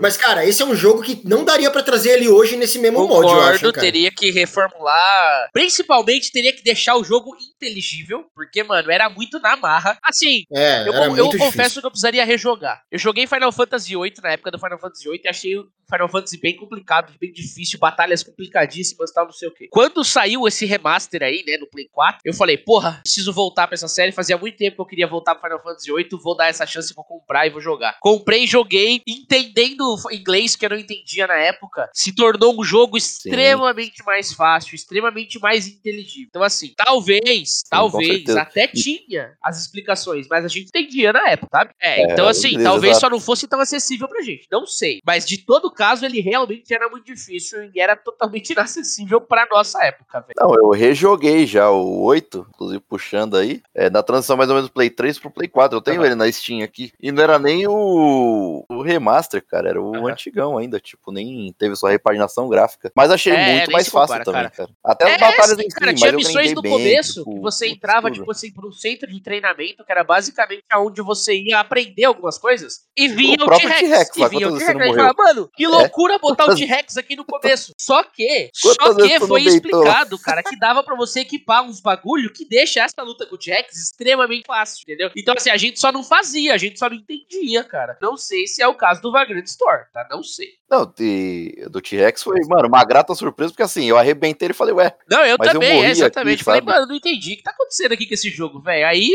Mas, 0.01 0.15
cara, 0.17 0.45
esse 0.45 0.61
é 0.61 0.65
um 0.65 0.75
jogo 0.75 1.01
que 1.01 1.21
não 1.25 1.43
daria 1.43 1.69
pra 1.71 1.81
trazer 1.83 2.11
ele 2.11 2.29
hoje 2.29 2.55
nesse 2.55 2.77
mesmo 2.79 3.07
mod, 3.07 3.27
eu 3.29 3.41
acho, 3.41 3.71
cara. 3.73 3.85
teria 3.85 4.11
que 4.11 4.29
reformular. 4.31 5.49
Principalmente 5.51 6.31
teria 6.31 6.53
que 6.55 6.63
deixar 6.63 6.95
o 6.95 7.03
jogo 7.03 7.35
inteligível, 7.55 8.25
porque, 8.35 8.63
mano, 8.63 8.91
era 8.91 9.09
muito 9.09 9.39
na 9.39 9.57
marra. 9.57 9.97
Assim, 10.03 10.43
É, 10.53 10.87
eu, 10.87 10.93
era 10.93 11.05
eu 11.05 11.09
muito 11.15 11.23
difícil. 11.31 11.39
confesso 11.39 11.79
que 11.81 11.85
eu 11.87 11.91
precisaria 11.91 12.23
rejogar. 12.23 12.81
Eu 12.91 12.99
joguei 12.99 13.25
Final 13.27 13.51
Fantasy 13.51 13.95
VIII 13.95 14.13
na 14.23 14.31
época 14.33 14.51
do 14.51 14.59
Final 14.59 14.79
Fantasy 14.79 15.09
VIII 15.09 15.21
e 15.25 15.27
achei 15.27 15.57
o 15.57 15.67
Final 15.89 16.09
Fantasy 16.09 16.39
bem 16.39 16.55
complicado, 16.55 17.13
bem 17.19 17.31
difícil, 17.31 17.79
batalhas 17.79 18.21
complicadíssimas 18.23 19.09
e 19.09 19.13
tal, 19.13 19.25
não 19.25 19.31
sei 19.33 19.47
o 19.47 19.53
quê. 19.53 19.67
Quando 19.71 20.03
saiu 20.03 20.26
esse 20.47 20.65
remaster 20.65 21.23
aí, 21.23 21.43
né, 21.45 21.57
no 21.57 21.67
Play 21.67 21.87
4, 21.91 22.21
eu 22.25 22.33
falei, 22.33 22.57
porra, 22.57 22.99
preciso 23.03 23.31
voltar 23.31 23.67
pra 23.67 23.75
essa 23.75 23.87
série. 23.87 24.11
Fazia 24.11 24.37
muito 24.37 24.57
tempo 24.57 24.75
que 24.75 24.81
eu 24.81 24.85
queria 24.85 25.07
voltar 25.07 25.35
pro 25.35 25.43
Final 25.43 25.63
Fantasy 25.63 25.93
VIII, 25.93 26.09
vou 26.21 26.35
dar 26.35 26.47
essa 26.47 26.65
chance, 26.65 26.93
vou 26.93 27.05
comprar 27.05 27.47
e 27.47 27.49
vou 27.49 27.61
jogar. 27.61 27.97
Comprei, 27.99 28.45
joguei, 28.45 29.01
entendendo 29.07 29.95
inglês 30.11 30.55
que 30.55 30.65
eu 30.65 30.69
não 30.69 30.77
entendia 30.77 31.27
na 31.27 31.35
época, 31.35 31.89
se 31.93 32.13
tornou 32.13 32.59
um 32.59 32.63
jogo 32.63 32.97
extremamente 32.97 34.03
mais 34.05 34.33
fácil, 34.33 34.75
extremamente 34.75 35.39
mais 35.39 35.67
inteligível. 35.67 36.27
Então, 36.29 36.43
assim, 36.43 36.73
talvez, 36.75 37.63
talvez, 37.69 38.29
até 38.29 38.67
tinha 38.67 39.35
as 39.43 39.61
explicações, 39.61 40.27
mas 40.29 40.43
a 40.43 40.47
gente 40.47 40.67
entendia 40.67 41.13
na 41.13 41.29
época, 41.29 41.49
sabe? 41.51 41.71
É, 41.81 42.03
então, 42.11 42.27
assim, 42.27 42.61
talvez 42.61 42.91
exato. 42.91 43.05
só 43.05 43.09
não 43.09 43.19
fosse 43.19 43.47
tão 43.47 43.59
acessível 43.59 44.07
pra 44.07 44.21
gente. 44.21 44.47
Não 44.51 44.65
sei. 44.65 44.99
Mas 45.05 45.25
de 45.25 45.37
todo 45.37 45.71
caso, 45.71 46.05
ele 46.05 46.21
realmente 46.21 46.73
era 46.73 46.89
muito 46.89 47.05
difícil 47.05 47.71
e 47.73 47.79
era 47.79 47.95
totalmente 47.95 48.51
inacessível 48.53 49.21
pra 49.21 49.47
nossa 49.49 49.83
época, 49.83 50.16
velho. 50.19 50.33
Não, 50.39 50.53
eu 50.55 50.69
rejoguei 50.71 51.45
já 51.45 51.69
o 51.69 52.01
8, 52.03 52.45
inclusive 52.53 52.79
puxando 52.87 53.35
aí, 53.37 53.61
é, 53.73 53.89
na 53.89 54.01
transição 54.03 54.37
mais 54.37 54.49
ou 54.49 54.55
menos 54.55 54.69
do 54.69 54.73
Play 54.73 54.89
3 54.89 55.19
pro 55.19 55.31
Play 55.31 55.47
4. 55.47 55.77
Eu 55.77 55.81
tenho 55.81 55.97
Aham. 55.97 56.05
ele 56.07 56.15
na 56.15 56.31
Steam 56.31 56.63
aqui. 56.63 56.91
E 56.99 57.11
não 57.11 57.23
era 57.23 57.37
nem 57.39 57.67
o, 57.67 58.65
o 58.69 58.81
remaster, 58.81 59.43
cara, 59.45 59.69
era 59.69 59.81
o 59.81 59.95
Aham. 59.95 60.11
antigão 60.11 60.57
ainda, 60.57 60.79
tipo, 60.79 61.11
nem 61.11 61.53
teve 61.57 61.75
sua 61.75 61.89
repaginação 61.89 62.47
gráfica. 62.49 62.91
Mas 62.95 63.11
achei 63.11 63.33
É, 63.33 63.51
muito 63.53 63.71
mais 63.71 63.87
fácil 63.87 64.17
compara, 64.17 64.23
também, 64.23 64.41
cara. 64.43 64.55
cara. 64.55 64.69
Até 64.83 65.05
as 65.05 65.11
É, 65.11 65.17
batalhas 65.17 65.57
sim, 65.57 65.63
em 65.63 65.69
cara, 65.69 65.93
tinha 65.93 66.11
missões 66.11 66.53
no 66.53 66.61
bem, 66.61 66.71
começo 66.71 67.19
tipo, 67.19 67.33
que 67.35 67.39
você 67.41 67.67
entrava, 67.67 68.07
tudo. 68.09 68.19
tipo 68.19 68.31
assim, 68.31 68.53
um 68.63 68.71
centro 68.71 69.07
de 69.09 69.21
treinamento, 69.21 69.83
que 69.85 69.91
era 69.91 70.03
basicamente 70.03 70.63
aonde 70.71 71.01
você 71.01 71.33
ia 71.35 71.59
aprender 71.59 72.05
algumas 72.05 72.37
coisas, 72.37 72.81
e 72.95 73.07
vinha 73.07 73.35
o, 73.41 73.45
próprio 73.45 73.69
T-Rex. 73.69 74.09
E 74.17 74.29
vinha 74.29 74.49
o 74.49 74.57
T-Rex. 74.57 74.95
mano, 75.17 75.49
que 75.55 75.67
loucura 75.67 76.17
botar 76.19 76.45
o 76.47 76.55
T-Rex 76.55 76.97
aqui 76.97 77.15
no 77.15 77.25
começo. 77.25 77.73
Só 77.79 78.03
que, 78.03 78.49
Quantas 78.61 78.95
só 78.95 79.01
que 79.07 79.19
foi 79.19 79.43
deitou? 79.43 79.83
Explicado, 80.15 80.19
cara, 80.19 80.43
que 80.43 80.57
dava 80.57 80.83
pra 80.83 80.95
você 80.95 81.21
equipar 81.21 81.63
uns 81.63 81.79
bagulho 81.79 82.31
que 82.31 82.45
deixa 82.47 82.81
essa 82.81 83.01
luta 83.03 83.25
com 83.25 83.35
o 83.35 83.37
T-Rex 83.37 83.75
extremamente 83.75 84.45
fácil, 84.45 84.81
entendeu? 84.83 85.11
Então, 85.15 85.33
assim, 85.37 85.49
a 85.49 85.57
gente 85.57 85.79
só 85.79 85.91
não 85.91 86.03
fazia, 86.03 86.53
a 86.53 86.57
gente 86.57 86.79
só 86.79 86.89
não 86.89 86.95
entendia, 86.97 87.63
cara. 87.63 87.97
Não 88.01 88.17
sei 88.17 88.47
se 88.47 88.61
é 88.61 88.67
o 88.67 88.75
caso 88.75 89.01
do 89.01 89.11
Vagrant 89.11 89.45
Store, 89.45 89.85
tá? 89.93 90.07
Não 90.09 90.23
sei. 90.23 90.47
Não, 90.69 90.85
de- 90.85 91.67
do 91.69 91.81
T-Rex 91.81 92.23
foi, 92.23 92.39
mano, 92.47 92.67
uma 92.67 92.83
grata 92.83 93.13
surpresa, 93.15 93.51
porque 93.51 93.63
assim, 93.63 93.85
eu 93.85 93.97
arrebentei 93.97 94.47
ele 94.47 94.53
e 94.53 94.55
falei, 94.57 94.73
ué, 94.73 94.95
Não, 95.09 95.21
eu 95.21 95.31
eu 95.31 95.37
também, 95.37 95.73
morri 95.75 95.87
é, 95.87 95.91
exatamente. 95.91 96.35
aqui, 96.35 96.43
Falei, 96.43 96.61
mano, 96.61 96.87
não 96.87 96.95
entendi. 96.95 97.33
O 97.33 97.37
que 97.37 97.43
tá 97.43 97.51
acontecendo 97.51 97.91
aqui 97.91 98.05
com 98.05 98.13
esse 98.13 98.29
jogo, 98.29 98.61
velho? 98.61 98.87
Aí 98.87 99.13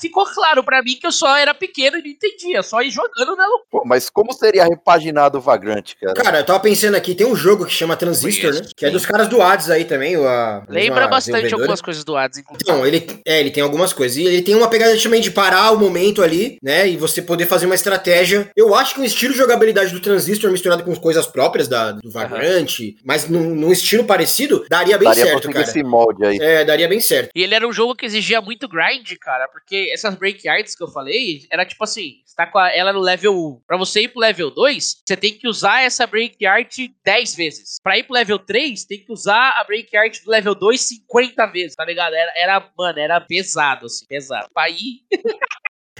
ficou 0.00 0.24
claro 0.26 0.64
pra 0.64 0.82
mim 0.82 0.96
que 0.96 1.06
eu 1.06 1.12
só 1.12 1.36
era 1.36 1.54
pequeno 1.54 1.98
e 1.98 2.02
não 2.02 2.08
entendia. 2.08 2.62
Só 2.62 2.82
ir 2.82 2.90
jogando 2.90 3.36
na 3.36 3.46
loucura. 3.46 3.66
pô, 3.70 3.82
mas 3.84 4.10
como 4.10 4.32
seria 4.32 4.64
repaginado 4.64 5.38
o 5.38 5.40
Vagrant, 5.40 5.92
cara? 6.00 6.14
Cara, 6.14 6.38
eu 6.40 6.44
tava 6.44 6.60
pensando 6.60 6.94
aqui, 6.96 7.14
tem 7.14 7.26
um 7.26 7.36
jogo 7.36 7.64
que 7.66 7.72
chama 7.72 7.96
Transistor, 7.96 8.50
Conheço, 8.50 8.62
né? 8.64 8.70
Que 8.76 8.86
é 8.86 8.90
dos 8.90 9.06
caras 9.06 9.28
do 9.28 9.40
Hades 9.40 9.70
aí 9.70 9.84
também, 9.84 10.16
o, 10.16 10.26
a 10.26 10.64
Lembra 10.68 11.06
bastante 11.08 11.34
desenvolvedora. 11.42 11.62
algumas 11.62 11.80
coisas 11.80 12.04
do 12.04 12.16
Hades, 12.16 12.38
inclusive. 12.38 12.62
Então, 12.62 12.86
ele, 12.86 13.20
é, 13.24 13.40
ele 13.40 13.50
tem 13.50 13.62
algumas 13.62 13.92
coisas. 13.92 14.16
E 14.16 14.24
ele 14.24 14.42
tem 14.42 14.54
uma 14.54 14.68
pegada 14.68 14.96
também 15.00 15.20
de 15.20 15.30
parar 15.30 15.70
o 15.72 15.78
momento 15.78 16.22
ali, 16.22 16.58
né? 16.62 16.88
E 16.88 16.96
você 16.96 17.22
poder 17.22 17.46
fazer 17.46 17.66
uma 17.66 17.74
estratégia. 17.74 18.50
Eu 18.56 18.74
acho 18.74 18.94
que 18.94 19.00
um 19.00 19.04
estilo 19.04 19.32
de 19.32 19.38
jogabilidade 19.38 19.92
do 19.92 20.00
Transistor 20.00 20.50
misturado 20.50 20.82
com 20.84 20.94
coisas 20.96 21.26
próprias 21.26 21.68
da, 21.68 21.92
do 21.92 22.10
Vagrant, 22.10 22.78
mas 23.04 23.28
num, 23.28 23.54
num 23.54 23.72
estilo 23.72 24.04
parecido, 24.04 24.64
daria 24.68 24.98
bem 24.98 25.08
Daria 25.08 25.26
certo, 25.26 25.50
cara. 25.50 25.64
esse 25.64 25.82
molde 25.82 26.24
aí. 26.24 26.38
É, 26.40 26.64
daria 26.64 26.88
bem 26.88 27.00
certo. 27.00 27.30
E 27.34 27.42
ele 27.42 27.54
era 27.54 27.66
um 27.66 27.72
jogo 27.72 27.94
que 27.94 28.06
exigia 28.06 28.40
muito 28.40 28.68
grind, 28.68 29.12
cara, 29.20 29.46
porque 29.48 29.75
essas 29.92 30.14
break 30.14 30.48
arts 30.48 30.74
que 30.74 30.82
eu 30.82 30.88
falei, 30.88 31.46
era 31.50 31.64
tipo 31.64 31.82
assim, 31.84 32.20
você 32.24 32.34
tá 32.36 32.46
com 32.46 32.60
ela 32.60 32.92
no 32.92 33.00
level 33.00 33.34
1. 33.34 33.60
Pra 33.66 33.76
você 33.76 34.02
ir 34.02 34.08
pro 34.08 34.20
level 34.20 34.50
2, 34.50 35.02
você 35.06 35.16
tem 35.16 35.32
que 35.32 35.48
usar 35.48 35.82
essa 35.82 36.06
break 36.06 36.44
art 36.44 36.76
10 37.04 37.34
vezes. 37.34 37.76
Pra 37.82 37.98
ir 37.98 38.04
pro 38.04 38.14
level 38.14 38.38
3, 38.38 38.84
tem 38.84 39.04
que 39.04 39.12
usar 39.12 39.54
a 39.58 39.64
break 39.64 39.96
art 39.96 40.22
do 40.24 40.30
level 40.30 40.54
2 40.54 40.80
50 40.80 41.46
vezes, 41.46 41.76
tá 41.76 41.84
ligado? 41.84 42.14
Era, 42.14 42.32
era 42.36 42.70
mano, 42.76 42.98
era 42.98 43.20
pesado, 43.20 43.86
assim, 43.86 44.06
pesado. 44.06 44.48
Pra 44.52 44.68
ir, 44.68 45.00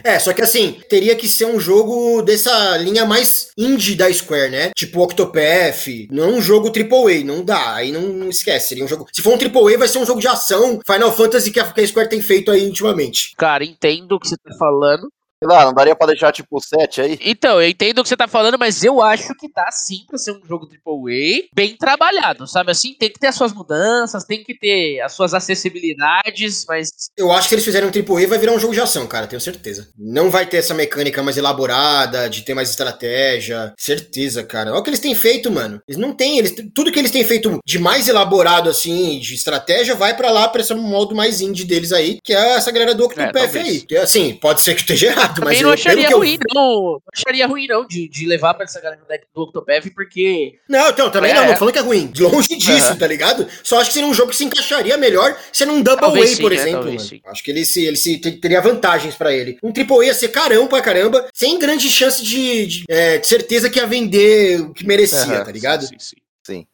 É, 0.07 0.17
só 0.19 0.31
que 0.31 0.41
assim, 0.41 0.79
teria 0.89 1.17
que 1.17 1.27
ser 1.27 1.43
um 1.43 1.59
jogo 1.59 2.21
dessa 2.21 2.77
linha 2.77 3.05
mais 3.05 3.49
indie 3.57 3.93
da 3.93 4.11
Square, 4.11 4.49
né? 4.49 4.71
Tipo 4.73 5.01
Octopath, 5.03 6.07
não 6.09 6.23
é 6.23 6.27
um 6.27 6.41
jogo 6.41 6.69
AAA, 6.69 7.25
não 7.25 7.43
dá, 7.43 7.75
aí 7.75 7.91
não, 7.91 8.29
esquece, 8.29 8.69
seria 8.69 8.85
um 8.85 8.87
jogo... 8.87 9.05
Se 9.11 9.21
for 9.21 9.33
um 9.33 9.37
AAA, 9.37 9.77
vai 9.77 9.87
ser 9.89 9.97
um 9.97 10.05
jogo 10.05 10.21
de 10.21 10.27
ação 10.29 10.79
Final 10.85 11.11
Fantasy 11.11 11.51
que 11.51 11.59
a 11.59 11.65
Square 11.85 12.07
tem 12.09 12.21
feito 12.21 12.49
aí 12.51 12.67
ultimamente. 12.67 13.33
cara, 13.37 13.65
entendo 13.65 14.13
o 14.13 14.19
que 14.19 14.29
você 14.29 14.37
tá 14.37 14.55
falando. 14.57 15.09
Sei 15.39 15.47
lá, 15.47 15.65
não 15.65 15.73
daria 15.73 15.95
pra 15.95 16.07
deixar 16.07 16.31
tipo 16.31 16.59
7 16.59 17.01
aí? 17.01 17.19
Então, 17.21 17.61
eu 17.61 17.69
entendo 17.69 17.99
o 17.99 18.03
que 18.03 18.09
você 18.09 18.17
tá 18.17 18.27
falando, 18.27 18.57
mas 18.57 18.83
eu 18.83 19.01
acho 19.01 19.35
que 19.35 19.47
dá 19.53 19.69
sim 19.71 19.99
pra 20.07 20.17
ser 20.17 20.31
um 20.31 20.41
jogo 20.47 20.67
AAA 20.67 21.47
bem 21.53 21.77
trabalhado, 21.77 22.47
sabe? 22.47 22.71
Assim, 22.71 22.95
tem 22.95 23.09
que 23.09 23.19
ter 23.19 23.27
as 23.27 23.35
suas 23.35 23.53
mudanças, 23.53 24.23
tem 24.23 24.43
que 24.43 24.57
ter 24.57 24.99
as 25.01 25.13
suas 25.13 25.33
acessibilidades, 25.35 26.65
mas 26.67 26.89
Eu 27.15 27.31
acho 27.31 27.43
que 27.43 27.49
se 27.49 27.55
eles 27.55 27.65
fizerem 27.65 27.87
um 27.87 27.91
AAA, 27.91 28.27
vai 28.27 28.39
virar 28.39 28.53
um 28.53 28.59
jogo 28.59 28.73
de 28.73 28.81
ação, 28.81 29.05
cara, 29.05 29.27
tenho 29.27 29.39
certeza. 29.39 29.89
Não 29.97 30.31
vai 30.31 30.45
ter 30.45 30.57
essa 30.57 30.73
mecânica 30.73 31.21
mais 31.21 31.37
elaborada, 31.37 32.27
de 32.29 32.41
ter 32.41 32.53
mais 32.55 32.69
estratégia. 32.71 33.73
Certeza, 33.77 34.43
cara. 34.43 34.71
Olha 34.71 34.79
o 34.79 34.83
que 34.83 34.89
eles 34.89 34.99
têm 34.99 35.13
feito, 35.13 35.51
mano. 35.51 35.79
Eles 35.87 36.01
não 36.01 36.13
têm, 36.13 36.39
eles, 36.39 36.55
tudo 36.73 36.91
que 36.91 36.97
eles 36.97 37.11
têm 37.11 37.23
feito 37.23 37.59
de 37.65 37.77
mais 37.77 38.07
elaborado, 38.07 38.69
assim, 38.69 39.19
de 39.19 39.35
estratégia, 39.35 39.93
vai 39.95 40.15
pra 40.15 40.31
lá, 40.31 40.47
pra 40.47 40.61
esse 40.61 40.73
modo 40.73 41.15
mais 41.15 41.41
indie 41.41 41.63
deles 41.63 41.91
aí, 41.91 42.17
que 42.23 42.33
é 42.33 42.55
essa 42.55 42.71
galera 42.71 42.95
do 42.95 43.05
Octopath 43.05 43.33
talvez. 43.33 43.85
aí. 43.89 43.97
Assim, 43.97 44.33
pode 44.33 44.61
ser 44.61 44.73
que 44.73 44.81
esteja 44.81 45.07
errado, 45.07 45.26
mas 45.27 45.35
também 45.39 45.61
não 45.61 45.69
eu, 45.69 45.73
acharia 45.73 46.09
eu... 46.09 46.17
ruim, 46.17 46.37
não. 46.53 46.81
Não 46.93 47.01
acharia 47.13 47.47
ruim, 47.47 47.67
não, 47.67 47.85
de, 47.87 48.07
de 48.07 48.25
levar 48.25 48.53
pra 48.53 48.63
essa 48.65 48.79
galera 48.81 48.99
do 49.01 49.07
deck 49.07 49.25
do 49.33 49.41
Octopath, 49.43 49.89
porque. 49.93 50.59
Não, 50.67 50.89
então, 50.89 51.09
também 51.09 51.31
É. 51.31 51.33
não, 51.35 51.45
não 51.45 51.53
tô 51.53 51.59
falando 51.59 51.73
que 51.73 51.79
é 51.79 51.83
ruim. 51.83 52.11
Longe 52.17 52.55
disso, 52.55 52.87
Aham. 52.89 52.97
tá 52.97 53.07
ligado? 53.07 53.47
Só 53.63 53.79
acho 53.79 53.89
que 53.89 53.93
seria 53.93 54.09
um 54.09 54.13
jogo 54.13 54.29
que 54.31 54.35
se 54.37 54.43
encaixaria 54.45 54.97
melhor 54.97 55.37
sendo 55.51 55.73
um 55.73 55.81
Double 55.81 56.01
Talvez 56.01 56.31
A, 56.31 56.35
sim, 56.35 56.41
por 56.41 56.51
é, 56.51 56.55
exemplo. 56.55 56.95
Acho 57.27 57.43
que 57.43 57.51
ele 57.51 57.65
se, 57.65 57.85
ele 57.85 57.97
se 57.97 58.17
te- 58.17 58.31
teria 58.33 58.61
vantagens 58.61 59.15
pra 59.15 59.33
ele. 59.33 59.57
Um 59.63 59.71
Triple 59.71 60.01
A 60.01 60.05
ia 60.07 60.13
ser 60.13 60.29
carão 60.29 60.67
pra 60.67 60.81
caramba, 60.81 61.27
sem 61.33 61.57
grande 61.59 61.89
chance 61.89 62.23
de, 62.23 62.65
de, 62.65 62.83
é, 62.89 63.17
de 63.17 63.27
certeza 63.27 63.69
que 63.69 63.79
ia 63.79 63.87
vender 63.87 64.61
o 64.61 64.73
que 64.73 64.85
merecia, 64.85 65.43
tá 65.43 65.51
ligado? 65.51 65.85
Sim, 65.87 65.95
sim, 65.99 66.15
sim. 66.43 66.67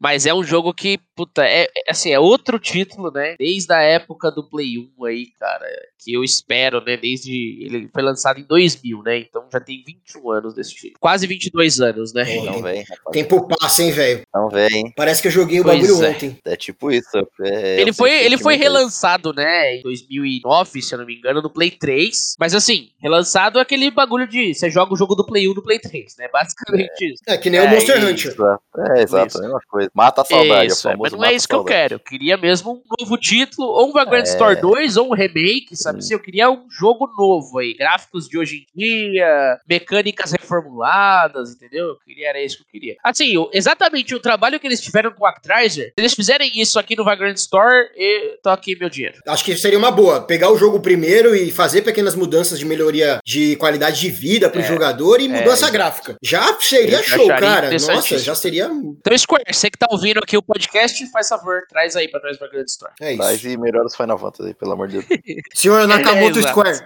Mas 0.00 0.24
é 0.24 0.32
um 0.32 0.42
jogo 0.42 0.72
que, 0.72 0.98
puta, 1.14 1.44
é, 1.44 1.64
é- 1.64 1.68
assim, 1.90 2.10
é 2.10 2.18
outro 2.18 2.58
título, 2.58 3.10
né? 3.10 3.36
Desde 3.38 3.72
a 3.72 3.82
época 3.82 4.30
do 4.30 4.42
Play 4.48 4.78
1 4.98 5.04
aí, 5.04 5.26
cara, 5.38 5.66
que 6.02 6.12
eu 6.14 6.24
espero, 6.24 6.82
né? 6.82 6.96
Desde. 6.96 7.58
Ele 7.62 7.88
foi 7.92 8.02
lançado 8.02 8.40
em 8.40 8.44
2000, 8.44 9.02
né? 9.02 9.18
Então 9.18 9.44
já 9.52 9.60
tem 9.60 9.82
21 9.86 10.30
anos 10.30 10.54
desse 10.54 10.74
título. 10.74 10.94
Quase 10.98 11.26
22 11.26 11.80
anos, 11.80 12.14
né? 12.14 12.24
Não 12.36 12.62
vem, 12.62 12.80
rapaz. 12.82 13.12
Tempo 13.12 13.46
passa, 13.46 13.82
hein, 13.82 13.90
velho? 13.90 14.22
Não 14.34 14.48
vem. 14.48 14.90
Parece 14.96 15.20
que 15.20 15.28
eu 15.28 15.32
joguei 15.32 15.60
o 15.60 15.64
Pois 15.64 15.78
bagulho 15.80 16.04
é. 16.04 16.10
ontem. 16.10 16.38
É 16.46 16.56
tipo 16.56 16.90
isso. 16.90 17.08
é- 17.42 17.80
Ele 17.80 17.90
eu 17.90 17.94
foi, 17.94 18.10
ele 18.24 18.38
foi 18.38 18.56
relançado, 18.56 19.34
né, 19.34 19.76
em 19.76 19.82
2009, 19.82 20.80
se 20.80 20.94
eu 20.94 20.98
não 20.98 21.04
me 21.06 21.16
engano, 21.16 21.42
no 21.42 21.50
Play 21.50 21.70
3. 21.70 22.36
Mas 22.38 22.54
assim, 22.54 22.88
relançado 22.98 23.58
é 23.58 23.62
aquele 23.62 23.90
bagulho 23.90 24.26
de 24.26 24.54
você 24.54 24.70
joga 24.70 24.94
o 24.94 24.96
jogo 24.96 25.14
do 25.14 25.26
Play 25.26 25.46
1 25.48 25.52
no 25.54 25.62
Play 25.62 25.78
3, 25.78 26.16
né? 26.18 26.28
Basicamente 26.32 27.12
isso. 27.12 27.22
É 27.26 27.36
que 27.36 27.50
nem 27.50 27.60
o 27.60 27.64
É, 27.64 27.70
Monster 27.74 27.96
Hunter. 27.98 28.26
Exato. 28.32 28.62
É, 28.96 29.02
exato, 29.02 29.38
a 29.38 29.40
mesma 29.42 29.60
coisa. 29.68 29.89
Mata 29.94 30.22
a 30.22 30.24
saudade. 30.24 30.72
Isso, 30.72 30.88
é 30.88 30.92
é, 30.92 30.96
mas 30.96 31.12
não 31.12 31.24
é 31.24 31.32
isso 31.34 31.48
que 31.48 31.54
eu 31.54 31.64
quero. 31.64 31.94
Eu 31.94 32.00
queria 32.00 32.36
mesmo 32.36 32.72
um 32.72 32.82
novo 33.00 33.16
título, 33.16 33.68
ou 33.68 33.88
um 33.88 33.92
Vagrant 33.92 34.26
É. 34.26 34.28
Store 34.30 34.60
2, 34.60 34.96
ou 34.96 35.08
um 35.10 35.14
remake, 35.14 35.76
sabe? 35.76 35.96
Hum. 35.96 35.98
assim? 35.98 36.14
Eu 36.14 36.20
queria 36.20 36.50
um 36.50 36.66
jogo 36.70 37.08
novo 37.18 37.58
aí. 37.58 37.74
Gráficos 37.74 38.28
de 38.28 38.38
hoje 38.38 38.66
em 38.76 39.10
dia, 39.12 39.58
mecânicas 39.68 40.32
reformuladas, 40.32 41.52
entendeu? 41.52 41.86
Eu 41.88 41.96
queria, 42.04 42.28
era 42.28 42.42
isso 42.42 42.56
que 42.58 42.62
eu 42.62 42.66
queria. 42.70 42.96
Assim, 43.04 43.32
exatamente 43.52 44.14
o 44.14 44.20
trabalho 44.20 44.58
que 44.60 44.66
eles 44.66 44.80
tiveram 44.80 45.10
com 45.12 45.24
o 45.24 45.26
Actraiser, 45.26 45.86
se 45.88 45.92
eles 45.98 46.14
fizerem 46.14 46.50
isso 46.60 46.78
aqui 46.78 46.96
no 46.96 47.04
Vagrant 47.04 47.36
Store, 47.36 47.88
eu 47.96 48.38
tô 48.42 48.50
aqui 48.50 48.76
meu 48.78 48.88
dinheiro. 48.88 49.18
Acho 49.26 49.44
que 49.44 49.56
seria 49.56 49.78
uma 49.78 49.90
boa. 49.90 50.20
Pegar 50.22 50.50
o 50.50 50.58
jogo 50.58 50.80
primeiro 50.80 51.34
e 51.34 51.50
fazer 51.50 51.82
pequenas 51.82 52.14
mudanças 52.14 52.58
de 52.58 52.64
melhoria 52.64 53.18
de 53.24 53.56
qualidade 53.56 54.00
de 54.00 54.10
vida 54.10 54.48
pro 54.48 54.60
É, 54.60 54.64
jogador 54.64 55.20
e 55.20 55.28
mudança 55.28 55.50
exato. 55.64 55.72
gráfica. 55.72 56.16
Já 56.22 56.58
seria 56.60 57.02
show, 57.02 57.26
cara. 57.28 57.70
Nossa, 57.70 58.18
já 58.18 58.34
seria. 58.34 58.66
Então, 58.66 59.16
Square, 59.16 59.44
você 59.50 59.70
que 59.70 59.78
tá 59.80 59.86
ouvindo 59.90 60.18
aqui 60.18 60.36
o 60.36 60.42
podcast, 60.42 61.06
faz 61.06 61.26
favor, 61.26 61.62
traz 61.66 61.96
aí 61.96 62.06
pra 62.06 62.20
nós 62.22 62.38
Vagrant 62.38 62.68
Store. 62.68 62.92
É 63.00 63.16
Traz 63.16 63.38
isso. 63.38 63.48
e 63.48 63.56
melhora 63.56 63.86
os 63.86 63.96
Final 63.96 64.18
Fantasy, 64.18 64.52
pelo 64.52 64.72
amor 64.72 64.88
de 64.88 65.00
Deus. 65.00 65.20
Senhor 65.54 65.88
Nakamoto 65.88 66.38
exato. 66.38 66.50
Square. 66.50 66.84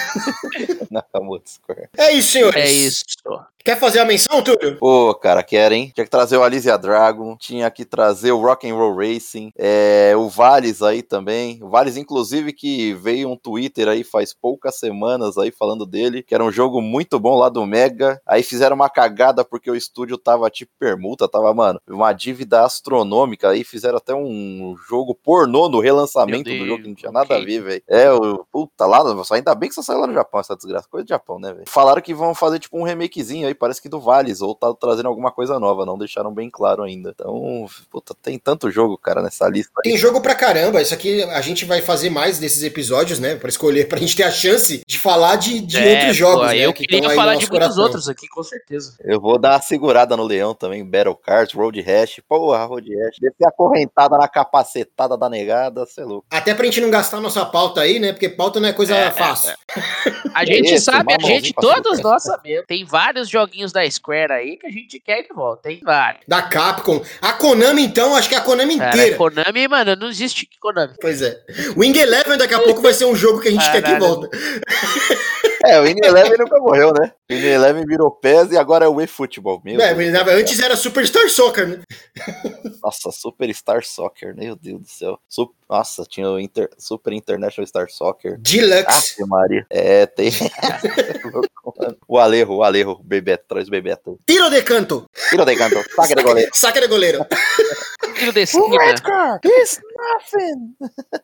Nakamoto 0.90 1.50
Square. 1.50 1.90
É 1.98 2.12
isso, 2.12 2.32
senhores. 2.32 2.56
É 2.56 2.72
isso. 2.72 3.04
Quer 3.64 3.78
fazer 3.78 4.00
a 4.00 4.04
menção, 4.04 4.42
Túlio? 4.42 4.76
Pô, 4.78 5.14
cara, 5.14 5.40
quero, 5.40 5.72
hein? 5.72 5.92
Tinha 5.94 6.04
que 6.04 6.10
trazer 6.10 6.36
o 6.36 6.42
Alicia 6.42 6.76
Dragon, 6.76 7.36
tinha 7.36 7.70
que 7.70 7.84
trazer 7.84 8.32
o 8.32 8.40
Rock 8.40 8.68
and 8.68 8.74
Roll 8.74 8.96
Racing, 8.96 9.52
é, 9.56 10.12
o 10.16 10.28
Vales 10.28 10.82
aí 10.82 11.00
também. 11.00 11.62
O 11.62 11.68
Vales, 11.68 11.96
inclusive, 11.96 12.52
que 12.52 12.92
veio 12.94 13.30
um 13.30 13.36
Twitter 13.36 13.86
aí 13.86 14.02
faz 14.02 14.34
poucas 14.34 14.80
semanas 14.80 15.38
aí 15.38 15.52
falando 15.52 15.86
dele, 15.86 16.24
que 16.24 16.34
era 16.34 16.42
um 16.42 16.50
jogo 16.50 16.80
muito 16.80 17.20
bom 17.20 17.36
lá 17.38 17.48
do 17.48 17.64
Mega. 17.64 18.20
Aí 18.26 18.42
fizeram 18.42 18.74
uma 18.74 18.90
cagada 18.90 19.44
porque 19.44 19.70
o 19.70 19.76
estúdio 19.76 20.18
tava 20.18 20.50
tipo 20.50 20.72
permuta, 20.76 21.28
tava, 21.28 21.54
mano, 21.54 21.80
uma 21.88 22.12
dívida 22.22 22.64
astronômica. 22.64 23.50
Aí 23.50 23.64
fizeram 23.64 23.98
até 23.98 24.14
um 24.14 24.76
jogo 24.88 25.14
pornô 25.14 25.68
no 25.68 25.80
relançamento 25.80 26.48
do 26.48 26.66
jogo, 26.66 26.82
que 26.82 26.88
não 26.88 26.94
tinha 26.94 27.12
nada 27.12 27.34
a 27.34 27.38
ok. 27.38 27.44
ver, 27.46 27.62
velho. 27.62 27.82
É, 27.88 28.10
o 28.12 28.44
puta 28.50 28.86
lá, 28.86 29.02
ainda 29.32 29.54
bem 29.54 29.68
que 29.68 29.74
só 29.74 29.82
saiu 29.82 30.00
lá 30.00 30.06
no 30.06 30.14
Japão 30.14 30.40
essa 30.40 30.54
desgraça. 30.56 30.86
Coisa 30.88 31.04
de 31.04 31.10
Japão, 31.10 31.38
né, 31.38 31.52
velho? 31.52 31.64
Falaram 31.68 32.00
que 32.00 32.14
vão 32.14 32.34
fazer 32.34 32.58
tipo 32.58 32.78
um 32.78 32.82
remakezinho 32.84 33.46
aí, 33.48 33.54
parece 33.54 33.80
que 33.82 33.88
do 33.88 34.00
Vales, 34.00 34.40
ou 34.40 34.54
tá 34.54 34.72
trazendo 34.74 35.06
alguma 35.08 35.30
coisa 35.32 35.58
nova, 35.58 35.84
não 35.84 35.98
deixaram 35.98 36.32
bem 36.32 36.48
claro 36.50 36.82
ainda. 36.82 37.10
Então, 37.10 37.66
puta, 37.90 38.14
tem 38.22 38.38
tanto 38.38 38.70
jogo, 38.70 38.96
cara, 38.96 39.22
nessa 39.22 39.48
lista. 39.48 39.72
aí. 39.78 39.90
Tem 39.90 39.98
jogo 39.98 40.20
pra 40.20 40.34
caramba. 40.34 40.80
Isso 40.80 40.94
aqui 40.94 41.22
a 41.22 41.40
gente 41.40 41.64
vai 41.64 41.82
fazer 41.82 42.10
mais 42.10 42.38
desses 42.38 42.62
episódios, 42.62 43.18
né? 43.18 43.34
Pra 43.36 43.48
escolher, 43.48 43.88
pra 43.88 43.98
gente 43.98 44.14
ter 44.16 44.22
a 44.24 44.30
chance 44.30 44.82
de 44.86 44.98
falar 44.98 45.36
de, 45.36 45.60
de 45.60 45.78
É, 45.78 45.96
outros 45.98 46.16
jogos, 46.16 46.46
pô, 46.46 46.52
né? 46.52 46.58
Eu 46.58 46.72
que 46.72 46.86
queria 46.86 47.08
no 47.08 47.14
falar 47.14 47.32
de 47.32 47.38
muitos 47.40 47.48
coração. 47.48 47.82
outros 47.84 48.08
aqui, 48.08 48.28
com 48.28 48.42
certeza. 48.42 48.94
Eu 49.04 49.20
vou 49.20 49.38
dar 49.38 49.52
uma 49.54 49.60
segurada 49.62 50.16
no 50.16 50.24
Leão 50.24 50.54
também, 50.54 50.84
Battle 50.84 51.16
Cards, 51.16 51.54
Road 51.54 51.80
Rash, 51.80 52.11
porra, 52.20 52.64
Road 52.64 52.94
Rash. 52.94 53.16
Descer 53.20 53.46
a 53.46 53.50
correntada 53.52 54.18
na 54.18 54.28
capacetada 54.28 55.16
da 55.16 55.28
negada, 55.30 55.86
cê 55.86 56.02
é 56.02 56.04
louco. 56.04 56.26
Até 56.30 56.54
pra 56.54 56.64
gente 56.64 56.80
não 56.80 56.90
gastar 56.90 57.20
nossa 57.20 57.46
pauta 57.46 57.80
aí, 57.80 57.98
né? 57.98 58.12
Porque 58.12 58.28
pauta 58.28 58.60
não 58.60 58.68
é 58.68 58.72
coisa 58.72 58.94
É, 58.96 59.06
é, 59.06 59.10
fácil. 59.10 59.54
A 60.34 60.44
É 60.44 60.46
gente 60.46 60.72
esse, 60.74 60.84
sabe, 60.84 61.12
a 61.14 61.18
gente, 61.18 61.52
todos 61.52 62.00
nós 62.00 62.22
sabemos. 62.22 62.64
Tem 62.66 62.84
vários 62.86 63.28
joguinhos 63.28 63.70
da 63.70 63.88
Square 63.90 64.32
aí 64.32 64.56
que 64.56 64.66
a 64.66 64.70
gente 64.70 64.98
quer 64.98 65.22
de 65.22 65.28
volta. 65.34 65.62
Tem 65.68 65.78
vários. 65.82 66.22
Da 66.26 66.40
Capcom. 66.42 67.02
A 67.20 67.34
Konami, 67.34 67.84
então, 67.84 68.16
acho 68.16 68.30
que 68.30 68.34
é 68.34 68.38
a 68.38 68.40
Konami 68.40 68.78
Cara, 68.78 68.96
inteira. 68.96 69.16
Konami, 69.16 69.68
mano, 69.68 69.94
não 69.94 70.08
existe 70.08 70.48
Konami. 70.58 70.94
Pois 71.00 71.20
é. 71.20 71.38
Wing 71.76 71.98
Eleven 71.98 72.38
daqui 72.38 72.54
a 72.54 72.60
pouco 72.60 72.80
vai 72.80 72.94
ser 72.94 73.04
um 73.04 73.14
jogo 73.14 73.40
que 73.40 73.48
a 73.48 73.50
gente 73.52 73.70
quer 73.70 73.82
que 73.82 73.92
Caralho. 73.92 74.04
volta. 74.06 74.30
É, 75.64 75.78
o 75.80 75.86
In 75.86 75.96
Eleven 76.02 76.38
nunca 76.38 76.58
morreu, 76.58 76.92
né? 76.92 77.12
O 77.32 77.38
In 77.38 77.44
Eleven 77.46 77.84
virou 77.86 78.10
PES 78.10 78.52
e 78.52 78.56
agora 78.58 78.84
é 78.84 78.88
o 78.88 79.00
eFootball. 79.00 79.60
Meu 79.64 79.80
É, 79.80 79.94
Deus. 79.94 80.28
antes 80.28 80.60
era 80.60 80.76
Superstar 80.76 81.28
Soccer, 81.30 81.66
né? 81.68 81.80
Nossa, 82.82 83.10
Superstar 83.10 83.84
Soccer, 83.84 84.34
meu 84.36 84.54
Deus 84.56 84.80
do 84.80 84.88
céu. 84.88 85.18
Nossa, 85.68 86.04
tinha 86.04 86.28
o 86.28 86.38
Inter- 86.38 86.68
Super 86.76 87.12
International 87.14 87.66
Star 87.66 87.88
Soccer. 87.88 88.38
Deluxe. 88.40 89.14
Ave 89.20 89.28
Maria. 89.30 89.66
É, 89.70 90.04
tem. 90.04 90.30
o 92.06 92.18
Alejo, 92.18 92.52
o 92.52 92.62
Alejo, 92.62 92.90
o 92.90 93.02
Bebeto, 93.02 93.44
traz 93.48 93.68
o 93.68 93.70
Bebeto. 93.70 94.18
Tiro 94.26 94.50
de 94.50 94.62
canto. 94.62 95.06
Tiro 95.30 95.44
de 95.44 95.56
canto, 95.56 95.82
saque 95.94 96.14
de 96.14 96.22
goleiro. 96.22 96.50
Saca 96.52 96.80
de 96.80 96.86
goleiro. 96.88 97.26
Filho 98.14 98.32
da 98.32 98.40
esquina. 98.40 98.94
car 99.02 99.40
is 99.44 99.80
nothing. 99.96 100.74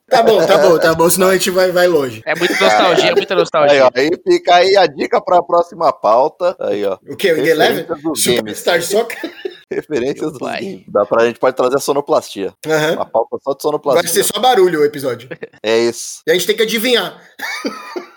Tá 0.08 0.22
bom, 0.22 0.44
tá 0.46 0.58
bom, 0.58 0.78
tá 0.78 0.94
bom. 0.94 1.10
Senão 1.10 1.28
a 1.28 1.34
gente 1.34 1.50
vai, 1.50 1.70
vai 1.70 1.86
longe. 1.86 2.22
É 2.24 2.34
muita 2.34 2.54
nostalgia, 2.58 3.14
muita 3.14 3.34
Aí, 3.34 3.38
nostalgia. 3.40 3.84
ó, 3.86 3.90
aí 3.94 4.10
fica 4.26 4.54
aí 4.54 4.76
a 4.76 4.86
dica 4.86 5.20
pra 5.20 5.42
próxima 5.42 5.92
pauta. 6.00 6.56
Aí, 6.60 6.84
ó. 6.84 6.98
O 7.08 7.16
que? 7.16 7.28
Eleven? 7.28 7.78
Referências 7.84 8.02
dos 8.02 8.24
games. 8.24 8.38
Superstar 8.38 8.82
Soccer? 8.82 9.18
Referências 9.70 10.30
dos 10.30 10.38
pai. 10.38 10.60
games. 10.62 10.84
Dá 10.88 11.04
pra, 11.04 11.22
a 11.22 11.26
gente 11.26 11.38
pode 11.38 11.54
trazer 11.56 11.76
a 11.76 11.80
sonoplastia. 11.80 12.54
Aham. 12.66 12.94
Uma 12.94 13.04
pauta 13.06 13.36
só 13.42 13.50
de 13.50 13.56
Vai 13.56 13.60
sonoplastia. 13.60 14.08
ser 14.08 14.24
só 14.24 14.40
barulho 14.40 14.80
o 14.80 14.84
episódio. 14.84 15.28
É 15.62 15.78
isso. 15.78 16.22
E 16.26 16.30
a 16.30 16.34
gente 16.34 16.46
tem 16.46 16.56
que 16.56 16.62
adivinhar. 16.62 17.20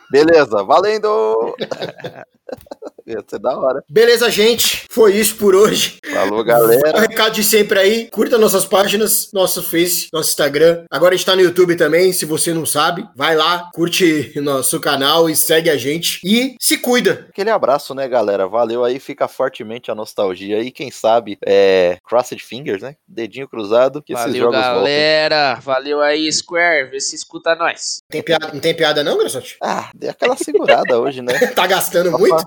Beleza, 0.10 0.64
valendo! 0.64 1.56
Ia 3.08 3.24
ser 3.28 3.40
da 3.40 3.58
hora. 3.58 3.84
Beleza, 3.90 4.30
gente? 4.30 4.86
Foi 4.90 5.14
isso 5.16 5.36
por 5.36 5.56
hoje. 5.56 5.98
Falou, 6.14 6.40
O 6.40 6.44
galera. 6.44 7.00
recado 7.02 7.34
de 7.34 7.44
sempre 7.44 7.80
aí. 7.80 8.10
Curta 8.12 8.38
nossas 8.38 8.66
páginas, 8.66 9.30
nosso 9.34 9.62
Face, 9.64 10.08
nosso 10.14 10.30
Instagram. 10.30 10.84
Agora 10.90 11.14
a 11.14 11.18
gente 11.18 11.26
tá 11.26 11.36
no 11.36 11.42
YouTube 11.42 11.76
também, 11.76 12.12
se 12.14 12.26
você 12.26 12.54
não 12.54 12.66
sabe. 12.66 13.08
Vai 13.16 13.36
lá, 13.36 13.70
curte 13.74 14.34
nosso 14.42 14.80
canal 14.80 15.30
e 15.30 15.36
segue 15.36 15.70
a 15.70 15.78
gente. 15.78 16.20
E 16.24 16.56
se 16.60 16.78
cuida. 16.78 17.28
Aquele 17.30 17.50
abraço, 17.50 17.94
né, 17.94 18.08
galera? 18.08 18.48
Valeu 18.48 18.84
aí, 18.84 19.00
fica 19.00 19.28
fortemente 19.28 19.90
a 19.92 19.96
nostalgia 19.96 20.58
aí. 20.58 20.72
Quem 20.72 20.92
sabe, 20.92 21.38
é. 21.46 21.98
Crossed 22.08 22.40
Fingers, 22.44 22.82
né? 22.82 22.96
Dedinho 23.08 23.48
cruzado, 23.48 24.02
que 24.02 24.14
esses 24.14 24.26
Valeu, 24.26 24.42
jogos 24.44 24.58
voltem. 24.60 24.76
galera. 24.76 25.56
Valeu 25.62 26.02
aí, 26.02 26.32
Square. 26.32 26.90
Vê 26.90 27.00
se 27.00 27.16
escuta 27.16 27.56
nós. 27.56 28.00
Tem 28.10 28.22
piada, 28.22 28.50
não 28.54 28.60
tem 28.60 28.76
piada 28.76 29.04
não, 29.04 29.18
Graçote? 29.18 29.58
Ah, 29.62 29.90
dei 29.96 30.10
aquela 30.10 30.36
segurada 30.36 31.00
hoje, 31.00 31.22
né? 31.22 31.34
Tá 31.56 31.68
gastando 31.68 32.12
muito? 32.18 32.44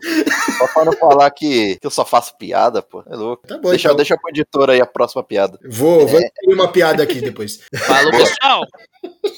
Só 0.58 0.66
pra 0.68 0.84
não 0.84 0.92
falar 0.92 1.30
que, 1.30 1.76
que 1.76 1.86
eu 1.86 1.90
só 1.90 2.04
faço 2.04 2.36
piada, 2.36 2.82
pô. 2.82 3.02
É 3.06 3.16
louco. 3.16 3.46
Tá 3.46 3.58
bom, 3.58 3.70
deixa, 3.70 3.88
então. 3.88 3.96
deixa 3.96 4.16
pro 4.16 4.30
editor 4.30 4.70
aí 4.70 4.80
a 4.80 4.86
próxima 4.86 5.22
piada. 5.22 5.58
Vou, 5.68 6.06
vou 6.06 6.18
repetir 6.20 6.54
uma 6.54 6.68
piada 6.68 7.02
aqui 7.02 7.20
depois. 7.20 7.60
Falou, 7.74 8.12
pessoal. 8.12 8.62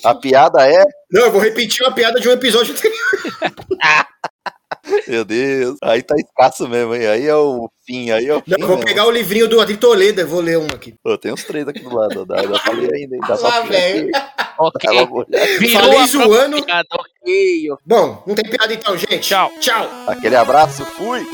A 0.04 0.14
piada 0.14 0.66
é. 0.68 0.84
Não, 1.10 1.22
eu 1.22 1.32
vou 1.32 1.40
repetir 1.40 1.84
uma 1.84 1.94
piada 1.94 2.20
de 2.20 2.28
um 2.28 2.32
episódio 2.32 2.74
anterior. 2.74 3.00
Meu 5.08 5.24
Deus. 5.24 5.76
Aí 5.82 6.02
tá 6.02 6.14
escasso 6.16 6.68
mesmo, 6.68 6.94
hein? 6.94 7.06
Aí 7.06 7.26
é 7.26 7.34
o 7.34 7.68
fim, 7.84 8.10
aí 8.10 8.26
é 8.26 8.34
o 8.34 8.40
fim. 8.40 8.52
Não, 8.52 8.66
vou 8.66 8.76
mesmo. 8.76 8.84
pegar 8.86 9.06
o 9.06 9.10
livrinho 9.10 9.48
do 9.48 9.60
Adri 9.60 9.76
Toledo, 9.76 10.26
vou 10.26 10.40
ler 10.40 10.58
um 10.58 10.66
aqui. 10.66 10.94
Pô, 11.02 11.16
tem 11.18 11.32
uns 11.32 11.44
três 11.44 11.66
aqui 11.66 11.80
do 11.80 11.94
lado. 11.94 12.24
Dá, 12.24 12.36
dá 12.42 12.58
pra 12.58 12.72
ler 12.72 12.94
ainda, 12.94 13.14
hein? 13.16 13.20
Dá 13.26 13.36
pra 13.36 13.48
Ah, 13.56 13.64
ler. 13.64 14.10
Ok. 14.58 14.90
Falei 15.72 16.06
zoando. 16.06 16.56
própria 16.56 16.62
piada. 16.64 16.88
Ok, 16.92 17.70
ok. 17.72 17.84
Bom, 17.84 18.22
não 18.26 18.34
tem 18.34 18.44
piada 18.48 18.72
então, 18.72 18.96
gente. 18.96 19.20
Tchau. 19.20 19.50
Tchau. 19.60 19.88
Aquele 20.06 20.36
abraço, 20.36 20.84
fui! 20.84 21.24